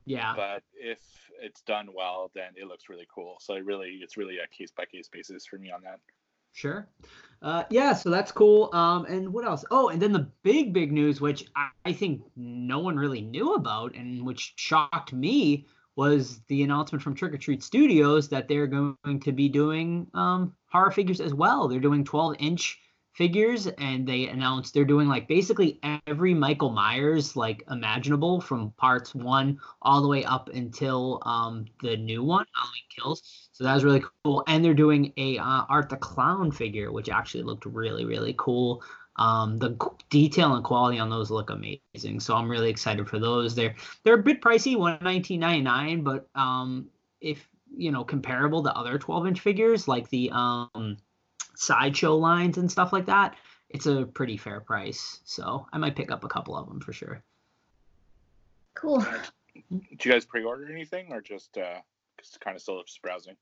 Yeah, 0.05 0.33
but 0.37 0.63
if 0.75 1.01
it's 1.41 1.63
done 1.63 1.89
well, 1.95 2.31
then 2.35 2.53
it 2.57 2.67
looks 2.67 2.89
really 2.91 3.07
cool. 3.15 3.37
So 3.41 3.55
it 3.55 3.65
really, 3.65 4.01
it's 4.03 4.17
really 4.19 4.39
a 4.39 4.47
case 4.47 4.71
by 4.77 4.85
case 4.85 5.09
basis 5.11 5.47
for 5.47 5.59
me 5.59 5.71
on 5.71 5.83
that. 5.85 6.01
Sure. 6.55 6.89
Uh, 7.43 7.65
yeah, 7.69 7.93
so 7.93 8.09
that's 8.09 8.33
cool. 8.33 8.71
Um, 8.73 9.05
and 9.05 9.31
what 9.31 9.45
else? 9.45 9.67
Oh, 9.71 9.91
and 9.91 10.01
then 10.01 10.13
the 10.13 10.31
big, 10.43 10.73
big 10.73 10.91
news, 10.91 11.21
which 11.21 11.45
I, 11.55 11.69
I 11.85 11.93
think 11.93 12.23
no 12.37 12.79
one 12.79 12.97
really 12.97 13.21
knew 13.21 13.55
about, 13.55 13.95
and 13.95 14.25
which 14.25 14.55
shocked 14.57 15.13
me, 15.13 15.67
was 15.97 16.41
the 16.49 16.63
announcement 16.63 17.03
from 17.03 17.15
Trick 17.15 17.35
or 17.35 17.39
Treat 17.39 17.63
Studios 17.63 18.29
that 18.31 18.49
they're 18.49 18.67
going 18.67 19.21
to 19.23 19.33
be 19.33 19.49
doing 19.49 20.07
um, 20.15 20.55
horror 20.67 20.91
figures 20.91 21.21
as 21.21 21.35
well. 21.35 21.69
They're 21.69 21.81
doing 21.81 22.03
12 22.03 22.37
inch 22.39 22.81
figures, 23.15 23.67
and 23.67 24.07
they 24.07 24.27
announced 24.27 24.75
they're 24.75 24.85
doing 24.85 25.09
like 25.09 25.27
basically 25.29 25.81
every 26.07 26.35
Michael 26.35 26.71
Myers 26.71 27.37
like 27.37 27.65
imaginable 27.71 28.41
from 28.41 28.73
parts 28.73 29.15
one 29.15 29.59
all 29.83 30.03
the 30.03 30.09
way 30.09 30.25
up 30.25 30.49
until 30.51 31.23
um, 31.25 31.65
the 31.83 31.97
new 31.97 32.23
one, 32.23 32.45
Halloween 32.55 32.83
Kills. 32.91 33.49
So 33.53 33.65
that 33.65 33.75
was 33.75 33.85
really 33.85 34.03
cool. 34.25 34.45
And 34.49 34.65
they're 34.65 34.75
doing 34.75 35.13
a 35.17 35.39
uh, 35.39 35.65
Art 35.69 35.89
the 35.89 35.97
Clown 35.97 36.51
figure, 36.51 36.93
which 36.93 37.09
actually 37.09 37.45
looked 37.45 37.67
really, 37.67 38.05
really 38.05 38.35
cool. 38.37 38.83
Um, 39.17 39.59
the 39.59 39.79
detail 40.11 40.57
and 40.57 40.65
quality 40.65 40.99
on 40.99 41.09
those 41.09 41.31
look 41.31 41.51
amazing. 41.51 42.19
So 42.19 42.35
I'm 42.35 42.51
really 42.51 42.71
excited 42.71 43.09
for 43.09 43.21
those. 43.21 43.55
They're 43.55 43.77
they're 44.03 44.15
a 44.15 44.23
bit 44.23 44.41
pricey, 44.41 44.77
one 44.77 44.99
nineteen 45.01 45.41
ninety 45.41 45.63
nine, 45.63 46.03
but 46.03 46.29
um, 46.35 46.89
if 47.21 47.49
you 47.77 47.93
know 47.93 48.05
comparable 48.05 48.63
to 48.63 48.73
other 48.77 48.99
12 48.99 49.27
inch 49.27 49.41
figures 49.41 49.89
like 49.89 50.09
the 50.11 50.31
um 50.33 50.97
sideshow 51.57 52.17
lines 52.17 52.59
and 52.59 52.71
stuff 52.71 52.93
like 52.93 53.07
that, 53.07 53.37
it's 53.69 53.87
a 53.87 54.05
pretty 54.05 54.37
fair 54.37 54.61
price. 54.61 55.21
So 55.25 55.67
I 55.73 55.79
might 55.79 55.97
pick 55.97 56.11
up 56.11 56.25
a 56.25 56.29
couple 56.29 56.57
of 56.57 56.69
them 56.69 56.81
for 56.81 56.93
sure. 56.93 57.23
Cool. 58.75 59.05
Did 59.71 60.05
you 60.05 60.13
guys 60.13 60.25
pre-order 60.25 60.71
anything, 60.71 61.13
or 61.13 61.21
just 61.21 61.57
uh, 61.57 61.81
just 62.19 62.41
kind 62.41 62.57
of 62.57 62.63
still 62.63 62.83
just 62.83 63.01
browsing? 63.03 63.37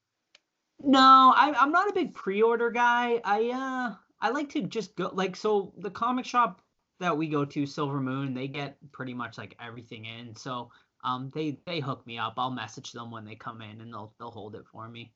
No, 0.85 1.33
I, 1.35 1.54
I'm 1.57 1.73
not 1.73 1.88
a 1.88 1.95
big 1.95 2.14
pre-order 2.14 2.71
guy. 2.71 3.21
I 3.25 3.50
uh, 3.50 3.95
I 4.21 4.31
like 4.31 4.50
to 4.50 4.62
just 4.62 4.95
go 4.95 5.11
like 5.14 5.37
so. 5.37 5.73
The 5.78 5.90
comic 5.90 6.26
shop 6.26 6.61
that 7.00 7.16
we 7.16 7.28
go 7.28 7.45
to, 7.45 7.66
Silver 7.66 8.00
Moon, 8.00 8.35
they 8.35 8.47
get 8.47 8.76
pretty 8.92 9.14
much 9.14 9.38
like 9.38 9.57
everything 9.61 10.04
in. 10.04 10.37
So 10.37 10.71
um, 11.02 11.31
they 11.35 11.59
they 11.66 11.81
hook 11.81 12.07
me 12.07 12.19
up. 12.19 12.35
I'll 12.37 12.50
message 12.50 12.92
them 12.92 13.11
when 13.11 13.25
they 13.25 13.35
come 13.35 13.62
in, 13.62 13.81
and 13.81 13.92
they'll 13.92 14.12
they'll 14.19 14.31
hold 14.31 14.54
it 14.54 14.66
for 14.71 14.88
me. 14.88 15.12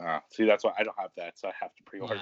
Uh, 0.00 0.20
See, 0.30 0.44
that's 0.44 0.64
why 0.64 0.72
I 0.78 0.82
don't 0.82 0.98
have 0.98 1.10
that, 1.16 1.38
so 1.38 1.48
I 1.48 1.52
have 1.60 1.74
to 1.76 1.82
pre-order. 1.84 2.20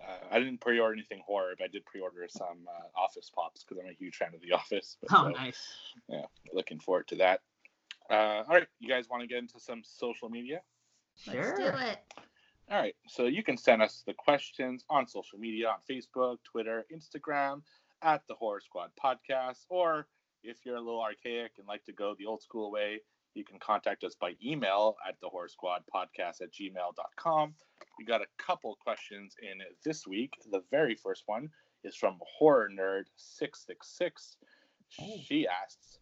Uh, 0.00 0.18
I 0.30 0.38
didn't 0.38 0.60
pre-order 0.60 0.94
anything 0.94 1.22
horror, 1.26 1.54
but 1.58 1.64
I 1.64 1.68
did 1.68 1.84
pre-order 1.84 2.26
some 2.28 2.66
uh, 2.68 3.00
Office 3.00 3.30
Pops 3.34 3.62
because 3.64 3.82
I'm 3.82 3.90
a 3.90 3.94
huge 3.94 4.16
fan 4.16 4.34
of 4.34 4.40
The 4.40 4.52
Office. 4.52 4.96
But, 5.00 5.10
Oh, 5.12 5.24
so, 5.24 5.28
nice. 5.30 5.68
yeah, 6.08 6.24
looking 6.52 6.80
forward 6.80 7.08
to 7.08 7.16
that. 7.16 7.40
Uh, 8.10 8.42
all 8.48 8.54
right, 8.54 8.66
you 8.80 8.88
guys 8.88 9.08
want 9.08 9.22
to 9.22 9.26
get 9.26 9.38
into 9.38 9.60
some 9.60 9.82
social 9.84 10.28
media? 10.28 10.60
Let's 11.26 11.50
do 11.52 11.64
Sure. 11.66 11.76
it. 11.80 11.98
All 12.70 12.78
right, 12.80 12.94
so 13.06 13.26
you 13.26 13.42
can 13.42 13.56
send 13.56 13.82
us 13.82 14.02
the 14.06 14.14
questions 14.14 14.84
on 14.88 15.06
social 15.06 15.38
media 15.38 15.68
on 15.68 15.76
Facebook, 15.88 16.38
Twitter, 16.44 16.84
Instagram 16.94 17.62
at 18.02 18.22
the 18.28 18.34
Horror 18.34 18.60
Squad 18.60 18.90
Podcast, 19.02 19.66
or 19.68 20.06
if 20.42 20.64
you're 20.64 20.76
a 20.76 20.80
little 20.80 21.00
archaic 21.02 21.52
and 21.58 21.66
like 21.68 21.84
to 21.84 21.92
go 21.92 22.14
the 22.18 22.26
old 22.26 22.42
school 22.42 22.70
way, 22.72 23.00
you 23.34 23.44
can 23.44 23.58
contact 23.58 24.04
us 24.04 24.14
by 24.14 24.34
email 24.44 24.96
at 25.08 25.16
the 25.20 25.28
Horror 25.28 25.48
Squad 25.48 25.82
Podcast 25.94 26.40
at 26.42 26.52
gmail.com. 26.52 27.54
We 27.98 28.04
got 28.04 28.20
a 28.20 28.26
couple 28.38 28.76
questions 28.82 29.34
in 29.42 29.58
this 29.84 30.06
week. 30.06 30.34
The 30.50 30.62
very 30.70 30.94
first 30.94 31.24
one 31.26 31.48
is 31.84 31.96
from 31.96 32.18
Horror 32.38 32.70
Nerd 32.70 33.04
666. 33.16 34.36
Oh. 35.00 35.16
She 35.24 35.46
asks, 35.46 35.98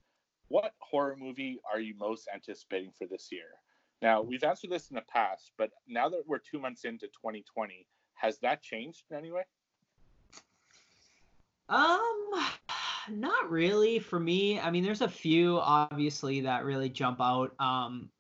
What 0.49 0.75
horror 0.79 1.17
movie 1.19 1.61
are 1.73 1.81
you 1.81 1.95
most 1.99 2.29
anticipating 2.33 2.93
for 2.99 3.07
this 3.07 3.29
year? 3.31 3.61
Now, 4.03 4.23
we've 4.23 4.45
answered 4.45 4.71
this 4.71 4.89
in 4.91 4.97
the 4.97 5.03
past, 5.03 5.53
but 5.59 5.71
now 5.87 6.09
that 6.09 6.23
we're 6.27 6.39
two 6.39 6.59
months 6.59 6.85
into 6.85 7.07
2020, 7.07 7.87
has 8.15 8.39
that 8.39 8.63
changed 8.63 9.05
in 9.11 9.17
any 9.17 9.31
way? 9.31 9.43
Um, 11.69 12.31
not 13.11 13.51
really 13.51 13.99
for 13.99 14.19
me. 14.19 14.59
I 14.59 14.71
mean, 14.71 14.85
there's 14.85 15.01
a 15.01 15.09
few 15.09 15.59
obviously 15.59 16.43
that 16.43 16.65
really 16.65 16.89
jump 16.89 17.21
out. 17.21 17.55
Um, 17.59 18.11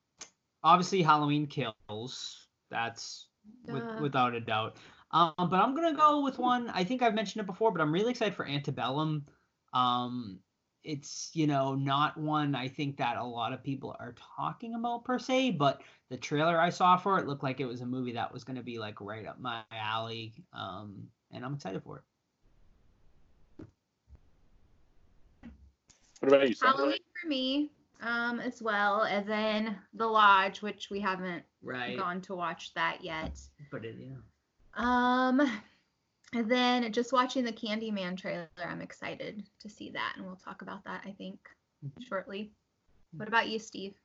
obviously 0.63 1.03
Halloween 1.03 1.47
Kills. 1.47 2.49
That's 2.71 3.29
with, 3.67 3.83
without 4.01 4.35
a 4.35 4.41
doubt. 4.41 4.77
Um, 5.13 5.33
but 5.37 5.55
I'm 5.61 5.75
gonna 5.75 5.97
go 5.97 6.23
with 6.23 6.39
one. 6.39 6.69
I 6.71 6.85
think 6.85 7.03
I've 7.03 7.15
mentioned 7.15 7.43
it 7.43 7.47
before, 7.47 7.73
but 7.73 7.81
I'm 7.81 7.93
really 7.93 8.11
excited 8.11 8.35
for 8.35 8.47
Antebellum. 8.47 9.27
Um, 9.73 10.39
it's 10.83 11.31
you 11.35 11.47
know 11.47 11.75
not 11.75 12.17
one 12.17 12.55
I 12.55 12.69
think 12.69 12.97
that 12.97 13.17
a 13.17 13.25
lot 13.25 13.53
of 13.53 13.63
people 13.63 13.95
are 13.99 14.15
talking 14.37 14.75
about 14.75 15.05
per 15.05 15.19
se, 15.19 15.53
but 15.53 15.83
the 16.11 16.17
trailer 16.17 16.59
I 16.61 16.71
saw 16.71 16.97
for 16.97 17.19
it 17.19 17.27
looked 17.27 17.43
like 17.43 17.61
it 17.61 17.67
was 17.67 17.81
a 17.81 17.87
movie 17.87 18.13
that 18.13 18.33
was 18.33 18.45
gonna 18.45 18.63
be 18.63 18.79
like 18.79 19.01
right 19.01 19.27
up 19.27 19.41
my 19.41 19.63
alley. 19.73 20.35
Um, 20.53 21.09
and 21.33 21.45
I'm 21.45 21.55
excited 21.55 21.83
for 21.83 21.99
it. 21.99 22.05
What 26.21 26.33
about 26.35 26.49
you, 26.49 26.55
Sam? 26.55 26.73
Halloween 26.75 26.99
for 27.21 27.29
me, 27.29 27.71
um, 28.03 28.41
as 28.41 28.63
well 28.63 29.03
as 29.05 29.27
in 29.29 29.77
The 29.95 30.07
Lodge, 30.07 30.61
which 30.63 30.91
we 30.91 31.01
haven't 31.01 31.45
Right. 31.63 31.97
gone 31.97 32.21
to 32.23 32.35
watch 32.35 32.75
that 32.75 33.03
yet. 33.03 33.41
But 33.71 33.85
it, 33.85 33.97
yeah. 33.99 34.17
Um, 34.75 35.41
and 36.33 36.51
then 36.51 36.93
just 36.93 37.13
watching 37.13 37.45
the 37.45 37.53
Candyman 37.53 38.19
trailer, 38.19 38.49
I'm 38.59 38.83
excited 38.83 39.49
to 39.61 39.69
see 39.69 39.91
that, 39.91 40.15
and 40.17 40.27
we'll 40.27 40.37
talk 40.37 40.63
about 40.63 40.85
that 40.85 41.03
I 41.07 41.13
think 41.13 41.39
Mhm. 41.85 42.07
shortly. 42.07 42.53
What 43.17 43.29
about 43.29 43.49
you, 43.49 43.59
Steve? 43.59 43.99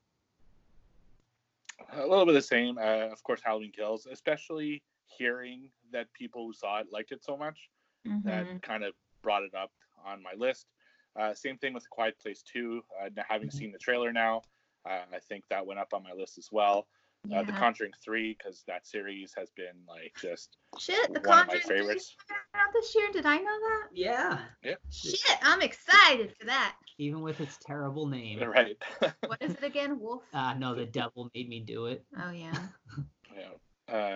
A 1.91 2.07
little 2.07 2.25
bit 2.25 2.31
the 2.33 2.41
same. 2.41 2.77
Uh, 2.77 3.09
of 3.11 3.21
course, 3.23 3.41
Halloween 3.41 3.71
Kills, 3.71 4.05
especially 4.07 4.81
hearing 5.05 5.71
that 5.91 6.11
people 6.13 6.47
who 6.47 6.53
saw 6.53 6.79
it 6.79 6.91
liked 6.91 7.11
it 7.11 7.23
so 7.23 7.35
much. 7.37 7.69
Mhm. 8.05 8.23
that 8.23 8.61
kind 8.61 8.83
of 8.83 8.95
brought 9.23 9.41
it 9.41 9.55
up 9.55 9.73
on 10.03 10.21
my 10.21 10.33
list. 10.33 10.67
Uh, 11.15 11.33
same 11.33 11.57
thing 11.57 11.73
with 11.73 11.89
Quiet 11.89 12.19
Place 12.19 12.43
2. 12.43 12.81
Uh, 13.01 13.09
having 13.27 13.49
Mhm. 13.49 13.53
seen 13.53 13.71
the 13.71 13.77
trailer 13.77 14.11
now, 14.11 14.41
uh, 14.85 15.05
I 15.13 15.19
think 15.19 15.47
that 15.49 15.65
went 15.65 15.79
up 15.79 15.93
on 15.93 16.03
my 16.03 16.11
list 16.13 16.37
as 16.37 16.51
well. 16.51 16.87
Uh, 17.33 17.41
the 17.41 17.53
Conjuring 17.53 17.93
3, 18.03 18.33
because 18.37 18.63
that 18.67 18.85
series 18.85 19.33
has 19.33 19.49
been 19.51 19.83
like 19.87 20.13
just 20.21 20.57
Shit, 20.77 21.11
the 21.11 21.21
one 21.21 21.39
of 21.39 21.47
my 21.47 21.59
favorites. 21.59 22.15
three's 22.27 22.39
out 22.53 22.71
this 22.71 22.93
year. 22.93 23.11
Did 23.11 23.25
I 23.25 23.37
know 23.37 23.59
that? 23.59 23.87
Yeah. 23.93 24.45
Shit, 24.91 25.39
I'm 25.41 25.61
excited 25.63 26.37
for 26.37 26.45
that. 26.45 26.77
Even 26.99 27.21
with 27.21 27.41
its 27.41 27.57
terrible 27.57 28.05
name. 28.05 28.39
right. 28.47 28.77
What 29.27 29.41
is 29.41 29.55
it 29.55 29.63
again? 29.63 29.99
Wolf? 29.99 30.23
Uh, 30.33 30.53
no, 30.53 30.75
the 30.75 30.85
devil 30.85 31.31
made 31.33 31.49
me 31.49 31.61
do 31.61 31.87
it. 31.87 32.05
Oh 32.15 32.29
yeah. 32.29 32.67
yeah. 33.35 33.49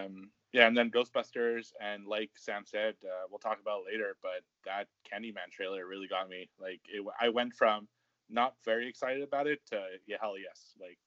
Um, 0.04 0.30
yeah, 0.52 0.68
and 0.68 0.76
then 0.76 0.90
Ghostbusters, 0.90 1.74
and 1.80 2.08
like 2.08 2.32
Sam 2.36 2.64
said, 2.66 2.96
uh, 3.04 3.28
we'll 3.30 3.40
talk 3.40 3.60
about 3.62 3.82
it 3.82 3.94
later, 3.94 4.16
but 4.22 4.42
that 4.66 4.88
Candyman 5.12 5.52
trailer 5.52 5.86
really 5.86 6.08
got 6.08 6.28
me. 6.30 6.50
Like, 6.60 6.82
it, 6.88 7.04
I 7.20 7.30
went 7.30 7.54
from 7.54 7.88
not 8.30 8.56
very 8.66 8.88
excited 8.88 9.24
about 9.24 9.48
it 9.48 9.60
to 9.68 9.82
yeah, 10.08 10.18
hell 10.22 10.36
yes, 10.38 10.74
like 10.80 10.98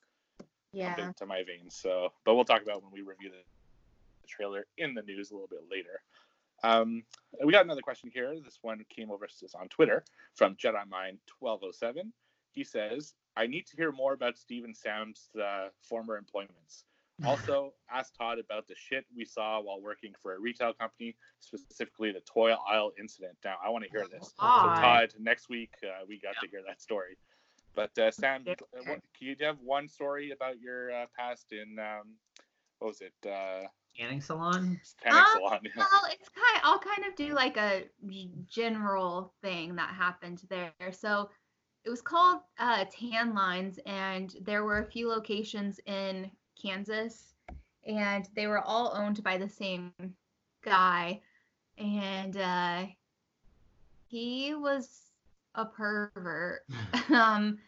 Yeah. 0.72 1.10
to 1.16 1.26
my 1.26 1.42
veins. 1.44 1.74
So, 1.74 2.12
but 2.24 2.34
we'll 2.34 2.44
talk 2.44 2.62
about 2.62 2.78
it 2.78 2.82
when 2.82 2.92
we 2.92 3.02
review 3.02 3.30
the, 3.30 3.42
the 4.22 4.28
trailer 4.28 4.66
in 4.78 4.94
the 4.94 5.02
news 5.02 5.30
a 5.30 5.34
little 5.34 5.48
bit 5.48 5.64
later. 5.70 6.02
Um, 6.64 7.02
we 7.44 7.52
got 7.52 7.64
another 7.64 7.80
question 7.80 8.10
here. 8.12 8.34
This 8.44 8.58
one 8.62 8.84
came 8.88 9.10
over 9.10 9.26
to 9.26 9.44
us 9.44 9.54
on 9.54 9.68
Twitter 9.68 10.04
from 10.34 10.54
Jedi 10.54 10.88
Mind 10.88 11.18
1207. 11.40 12.12
He 12.52 12.62
says, 12.62 13.14
"I 13.36 13.46
need 13.48 13.66
to 13.66 13.76
hear 13.76 13.90
more 13.90 14.12
about 14.12 14.38
Steve 14.38 14.64
and 14.64 14.76
Sam's 14.76 15.30
uh, 15.40 15.68
former 15.82 16.16
employments. 16.16 16.84
Also, 17.24 17.72
ask 17.90 18.12
Todd 18.16 18.38
about 18.38 18.66
the 18.66 18.74
shit 18.76 19.04
we 19.16 19.24
saw 19.24 19.60
while 19.60 19.80
working 19.80 20.12
for 20.20 20.34
a 20.34 20.40
retail 20.40 20.72
company, 20.72 21.16
specifically 21.40 22.12
the 22.12 22.20
toy 22.20 22.52
aisle 22.52 22.92
incident. 22.98 23.36
Now, 23.44 23.56
I 23.64 23.68
want 23.70 23.84
to 23.84 23.90
hear 23.90 24.06
this. 24.10 24.32
So, 24.38 24.46
Todd. 24.46 24.80
Todd, 24.80 25.08
next 25.20 25.48
week 25.48 25.72
uh, 25.84 26.04
we 26.08 26.18
got 26.20 26.34
to 26.40 26.48
hear 26.48 26.60
that 26.66 26.80
story. 26.80 27.16
But 27.74 27.96
uh, 27.98 28.10
Sam, 28.10 28.42
Yeah. 28.46 28.54
uh, 28.76 28.82
what, 28.86 29.00
can 29.18 29.28
you 29.28 29.36
have 29.40 29.58
one 29.60 29.88
story 29.88 30.30
about 30.30 30.60
your 30.60 30.92
uh, 30.92 31.06
past 31.16 31.52
in 31.52 31.78
um, 31.78 32.14
what 32.78 32.88
was 32.88 33.00
it? 33.00 33.14
Uh, 33.26 33.68
Canning 33.96 34.20
salon. 34.20 34.80
Panic 35.02 35.20
Um, 35.20 35.26
Salon. 35.32 35.60
Well, 35.76 36.02
it's 36.10 36.28
kind. 36.30 36.60
I'll 36.64 36.78
kind 36.78 37.04
of 37.06 37.14
do 37.14 37.34
like 37.34 37.56
a 37.58 37.84
general 38.48 39.34
thing 39.42 39.76
that 39.76 39.90
happened 39.90 40.42
there. 40.48 40.72
So 40.92 41.30
it 41.84 41.90
was 41.90 42.00
called 42.00 42.40
uh, 42.58 42.86
Tan 42.90 43.34
Lines, 43.34 43.78
and 43.84 44.34
there 44.40 44.64
were 44.64 44.78
a 44.78 44.86
few 44.86 45.08
locations 45.08 45.78
in 45.86 46.30
Kansas, 46.60 47.34
and 47.86 48.28
they 48.34 48.46
were 48.46 48.60
all 48.60 48.92
owned 48.96 49.22
by 49.22 49.36
the 49.38 49.48
same 49.48 49.92
guy, 50.64 51.20
and 51.78 52.36
uh, 52.36 52.84
he 54.06 54.54
was 54.54 55.12
a 55.54 55.64
pervert. 55.64 56.62
um, 57.14 57.58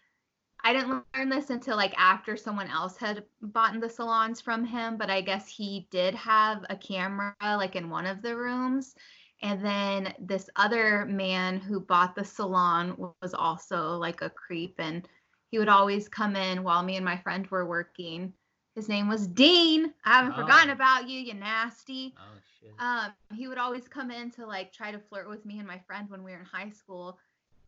I 0.67 0.73
didn't 0.73 1.05
learn 1.15 1.29
this 1.29 1.51
until 1.51 1.77
like 1.77 1.95
after 1.99 2.39
someone 2.39 2.69
else 2.69 2.97
had 2.97 3.25
bought 3.43 3.79
the 3.79 3.91
salons 3.91 4.41
from 4.41 4.65
him, 4.65 4.97
but 4.97 5.11
I 5.11 5.21
guess 5.21 5.47
he 5.47 5.87
did 5.91 6.15
have 6.15 6.65
a 6.71 6.77
camera 6.77 7.35
like 7.43 7.77
in 7.77 7.91
one 7.91 8.07
of 8.07 8.23
the 8.23 8.35
rooms. 8.35 8.95
And 9.43 9.63
then 9.63 10.15
this 10.19 10.49
other 10.57 11.05
man 11.05 11.61
who 11.61 11.81
bought 11.81 12.15
the 12.15 12.25
salon 12.25 12.97
was 13.21 13.35
also 13.35 13.99
like 13.99 14.23
a 14.23 14.31
creep 14.31 14.77
and 14.79 15.07
he 15.49 15.59
would 15.59 15.69
always 15.69 16.09
come 16.09 16.35
in 16.35 16.63
while 16.63 16.83
me 16.83 16.97
and 16.97 17.05
my 17.05 17.19
friend 17.19 17.47
were 17.49 17.67
working. 17.67 18.33
His 18.75 18.89
name 18.89 19.09
was 19.09 19.27
Dean. 19.29 19.95
I 20.05 20.15
haven't 20.15 20.33
Oh. 20.33 20.43
forgotten 20.43 20.71
about 20.71 21.09
you, 21.09 21.21
you 21.21 21.35
nasty. 21.35 22.15
Oh 22.19 22.39
shit. 22.61 22.75
Um, 22.79 23.13
he 23.35 23.47
would 23.47 23.59
always 23.59 23.87
come 23.89 24.11
in 24.11 24.31
to 24.33 24.47
like 24.47 24.73
try 24.73 24.91
to 24.91 24.99
flirt 24.99 25.29
with 25.29 25.45
me 25.45 25.59
and 25.59 25.67
my 25.69 25.79
friend 25.79 26.11
when 26.11 26.25
we 26.25 26.33
were 26.33 26.39
in 26.39 26.45
high 26.45 26.71
school. 26.71 27.19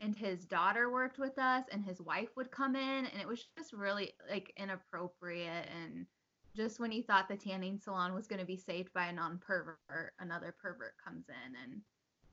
And 0.01 0.15
his 0.15 0.45
daughter 0.45 0.91
worked 0.91 1.19
with 1.19 1.39
us, 1.39 1.65
and 1.73 1.83
his 1.83 2.03
wife 2.03 2.37
would 2.37 2.51
come 2.51 2.77
in, 2.77 3.07
and 3.07 3.19
it 3.19 3.27
was 3.27 3.47
just 3.57 3.73
really 3.73 4.13
like 4.29 4.53
inappropriate. 4.59 5.69
And 5.75 6.07
just 6.55 6.81
when 6.81 6.93
you 6.93 7.03
thought 7.03 7.29
the 7.29 7.37
tanning 7.37 7.79
salon 7.79 8.13
was 8.13 8.27
going 8.27 8.41
to 8.41 8.47
be 8.47 8.59
saved 8.59 8.93
by 8.93 9.07
a 9.07 9.13
non 9.13 9.39
pervert, 9.39 10.13
another 10.21 10.55
pervert 10.61 10.95
comes 11.03 11.27
in 11.31 11.57
and 11.63 11.81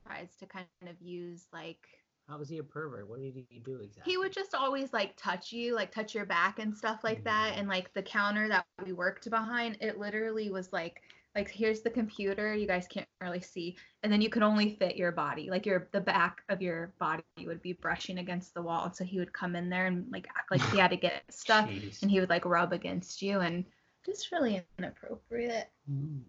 tries 0.06 0.36
to 0.36 0.46
kind 0.46 0.66
of 0.82 1.00
use 1.00 1.46
like 1.54 1.86
How 2.28 2.38
was 2.38 2.48
he 2.48 2.58
a 2.58 2.62
pervert? 2.62 3.08
What 3.08 3.20
did 3.20 3.34
he 3.48 3.58
do 3.58 3.80
exactly? 3.80 4.10
he 4.10 4.16
would 4.16 4.32
just 4.32 4.54
always 4.54 4.92
like 4.92 5.14
touch 5.16 5.52
you, 5.52 5.74
like 5.74 5.92
touch 5.92 6.14
your 6.14 6.24
back 6.24 6.58
and 6.58 6.74
stuff 6.74 7.04
like 7.04 7.22
that. 7.24 7.54
And 7.56 7.68
like 7.68 7.92
the 7.92 8.02
counter 8.02 8.48
that 8.48 8.64
we 8.84 8.92
worked 8.92 9.28
behind, 9.28 9.76
it 9.80 9.98
literally 9.98 10.50
was 10.50 10.72
like 10.72 11.02
like 11.34 11.50
here's 11.50 11.82
the 11.82 11.90
computer, 11.90 12.54
you 12.54 12.66
guys 12.66 12.86
can't 12.88 13.08
really 13.20 13.40
see, 13.40 13.76
and 14.02 14.12
then 14.12 14.20
you 14.20 14.30
could 14.30 14.42
only 14.42 14.76
fit 14.76 14.96
your 14.96 15.10
body, 15.12 15.50
like 15.50 15.66
your 15.66 15.88
the 15.92 16.00
back 16.00 16.42
of 16.48 16.62
your 16.62 16.92
body 16.98 17.24
would 17.44 17.60
be 17.60 17.72
brushing 17.72 18.18
against 18.18 18.54
the 18.54 18.62
wall. 18.62 18.84
And 18.84 18.96
so 18.96 19.04
he 19.04 19.18
would 19.18 19.32
come 19.32 19.56
in 19.56 19.68
there 19.68 19.86
and 19.86 20.10
like 20.12 20.28
act 20.36 20.50
like 20.50 20.62
he 20.70 20.78
had 20.78 20.90
to 20.90 20.96
get 20.96 21.24
stuff, 21.30 21.68
Jeez. 21.68 22.02
and 22.02 22.10
he 22.10 22.20
would 22.20 22.30
like 22.30 22.44
rub 22.44 22.72
against 22.72 23.20
you 23.20 23.40
and 23.40 23.64
just 24.06 24.30
really 24.32 24.62
inappropriate. 24.78 25.70
Mm. 25.90 26.20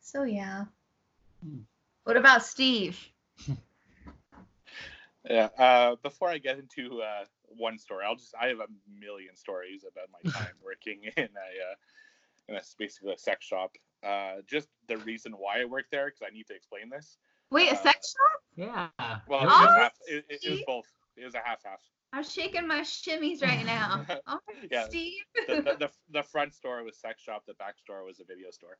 So 0.00 0.24
yeah. 0.24 0.64
Hmm. 1.44 1.60
What 2.04 2.16
about 2.16 2.44
Steve? 2.44 2.98
Yeah. 5.28 5.48
Uh, 5.58 5.96
before 6.02 6.28
I 6.28 6.38
get 6.38 6.58
into 6.58 7.02
uh, 7.02 7.24
one 7.48 7.78
story, 7.78 8.04
I'll 8.06 8.16
just 8.16 8.34
I 8.40 8.48
have 8.48 8.60
a 8.60 8.68
million 9.00 9.36
stories 9.36 9.84
about 9.84 10.08
my 10.12 10.30
time 10.32 10.54
working 10.64 11.02
in 11.16 11.24
a 11.24 11.26
uh, 11.26 11.74
in 12.48 12.54
a 12.56 12.60
basically 12.78 13.12
a 13.12 13.18
sex 13.18 13.46
shop. 13.46 13.72
Uh, 14.02 14.36
just 14.46 14.68
the 14.88 14.98
reason 14.98 15.32
why 15.32 15.60
I 15.60 15.64
work 15.64 15.86
there 15.90 16.06
because 16.06 16.22
I 16.22 16.32
need 16.34 16.46
to 16.48 16.54
explain 16.54 16.90
this. 16.90 17.18
Wait, 17.50 17.68
a 17.68 17.72
Uh, 17.72 17.82
sex 17.82 18.14
shop? 18.14 18.42
Yeah. 18.56 18.88
Well, 19.28 19.42
it 19.42 19.46
was 19.46 19.56
Oh, 19.60 19.74
half. 19.74 19.92
It, 20.06 20.24
it, 20.28 20.40
it 20.44 20.50
was 20.50 20.60
both. 20.66 20.86
It 21.16 21.24
was 21.24 21.34
a 21.34 21.40
half 21.44 21.62
half. 21.64 21.80
I'm 22.12 22.22
shaking 22.24 22.66
my 22.66 22.80
shimmies 22.80 23.42
right 23.42 23.64
now. 23.66 24.04
Oh, 24.26 24.38
Yeah, 24.70 24.84
Steve. 24.84 25.22
The, 25.48 25.54
the, 25.56 25.76
the, 25.78 25.90
the 26.10 26.22
front 26.22 26.54
store 26.54 26.82
was 26.84 26.96
sex 26.96 27.22
shop. 27.22 27.44
The 27.46 27.54
back 27.54 27.78
store 27.78 28.04
was 28.04 28.20
a 28.20 28.24
video 28.24 28.50
store. 28.50 28.78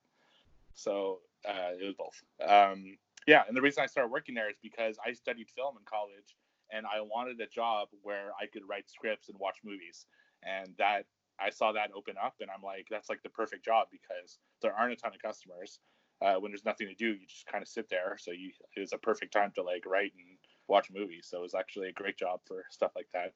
So 0.74 1.20
uh, 1.48 1.72
it 1.80 1.84
was 1.84 1.94
both. 1.94 2.22
Um, 2.48 2.96
yeah, 3.26 3.42
and 3.48 3.56
the 3.56 3.62
reason 3.62 3.82
I 3.82 3.86
started 3.86 4.10
working 4.10 4.34
there 4.34 4.50
is 4.50 4.56
because 4.62 4.96
I 5.04 5.12
studied 5.12 5.48
film 5.50 5.76
in 5.78 5.84
college, 5.84 6.36
and 6.72 6.86
I 6.86 7.00
wanted 7.00 7.40
a 7.40 7.46
job 7.46 7.88
where 8.02 8.30
I 8.40 8.46
could 8.46 8.62
write 8.68 8.88
scripts 8.88 9.28
and 9.28 9.38
watch 9.38 9.58
movies, 9.64 10.06
and 10.42 10.68
that 10.78 11.04
I 11.40 11.50
saw 11.50 11.72
that 11.72 11.90
open 11.94 12.14
up, 12.22 12.34
and 12.40 12.50
I'm 12.50 12.62
like, 12.62 12.86
that's 12.90 13.08
like 13.08 13.22
the 13.22 13.28
perfect 13.28 13.64
job 13.64 13.88
because 13.90 14.38
there 14.62 14.72
aren't 14.72 14.92
a 14.92 14.96
ton 14.96 15.12
of 15.14 15.22
customers. 15.22 15.80
Uh, 16.22 16.36
when 16.36 16.50
there's 16.50 16.64
nothing 16.64 16.88
to 16.88 16.94
do, 16.94 17.08
you 17.08 17.26
just 17.28 17.46
kind 17.46 17.60
of 17.60 17.68
sit 17.68 17.90
there. 17.90 18.16
So 18.18 18.30
you, 18.30 18.50
it 18.74 18.80
was 18.80 18.94
a 18.94 18.98
perfect 18.98 19.34
time 19.34 19.52
to 19.56 19.62
like 19.62 19.84
write 19.84 20.12
and 20.16 20.38
watch 20.66 20.88
movies. 20.90 21.26
So 21.30 21.38
it 21.38 21.42
was 21.42 21.54
actually 21.54 21.88
a 21.88 21.92
great 21.92 22.16
job 22.16 22.40
for 22.46 22.64
stuff 22.70 22.92
like 22.96 23.08
that. 23.12 23.34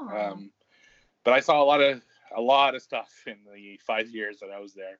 Oh. 0.00 0.08
Um, 0.08 0.50
but 1.24 1.34
I 1.34 1.40
saw 1.40 1.62
a 1.62 1.64
lot 1.64 1.80
of 1.80 2.02
a 2.36 2.40
lot 2.40 2.74
of 2.74 2.82
stuff 2.82 3.10
in 3.26 3.36
the 3.54 3.78
five 3.86 4.08
years 4.08 4.40
that 4.40 4.50
I 4.50 4.58
was 4.58 4.74
there. 4.74 4.98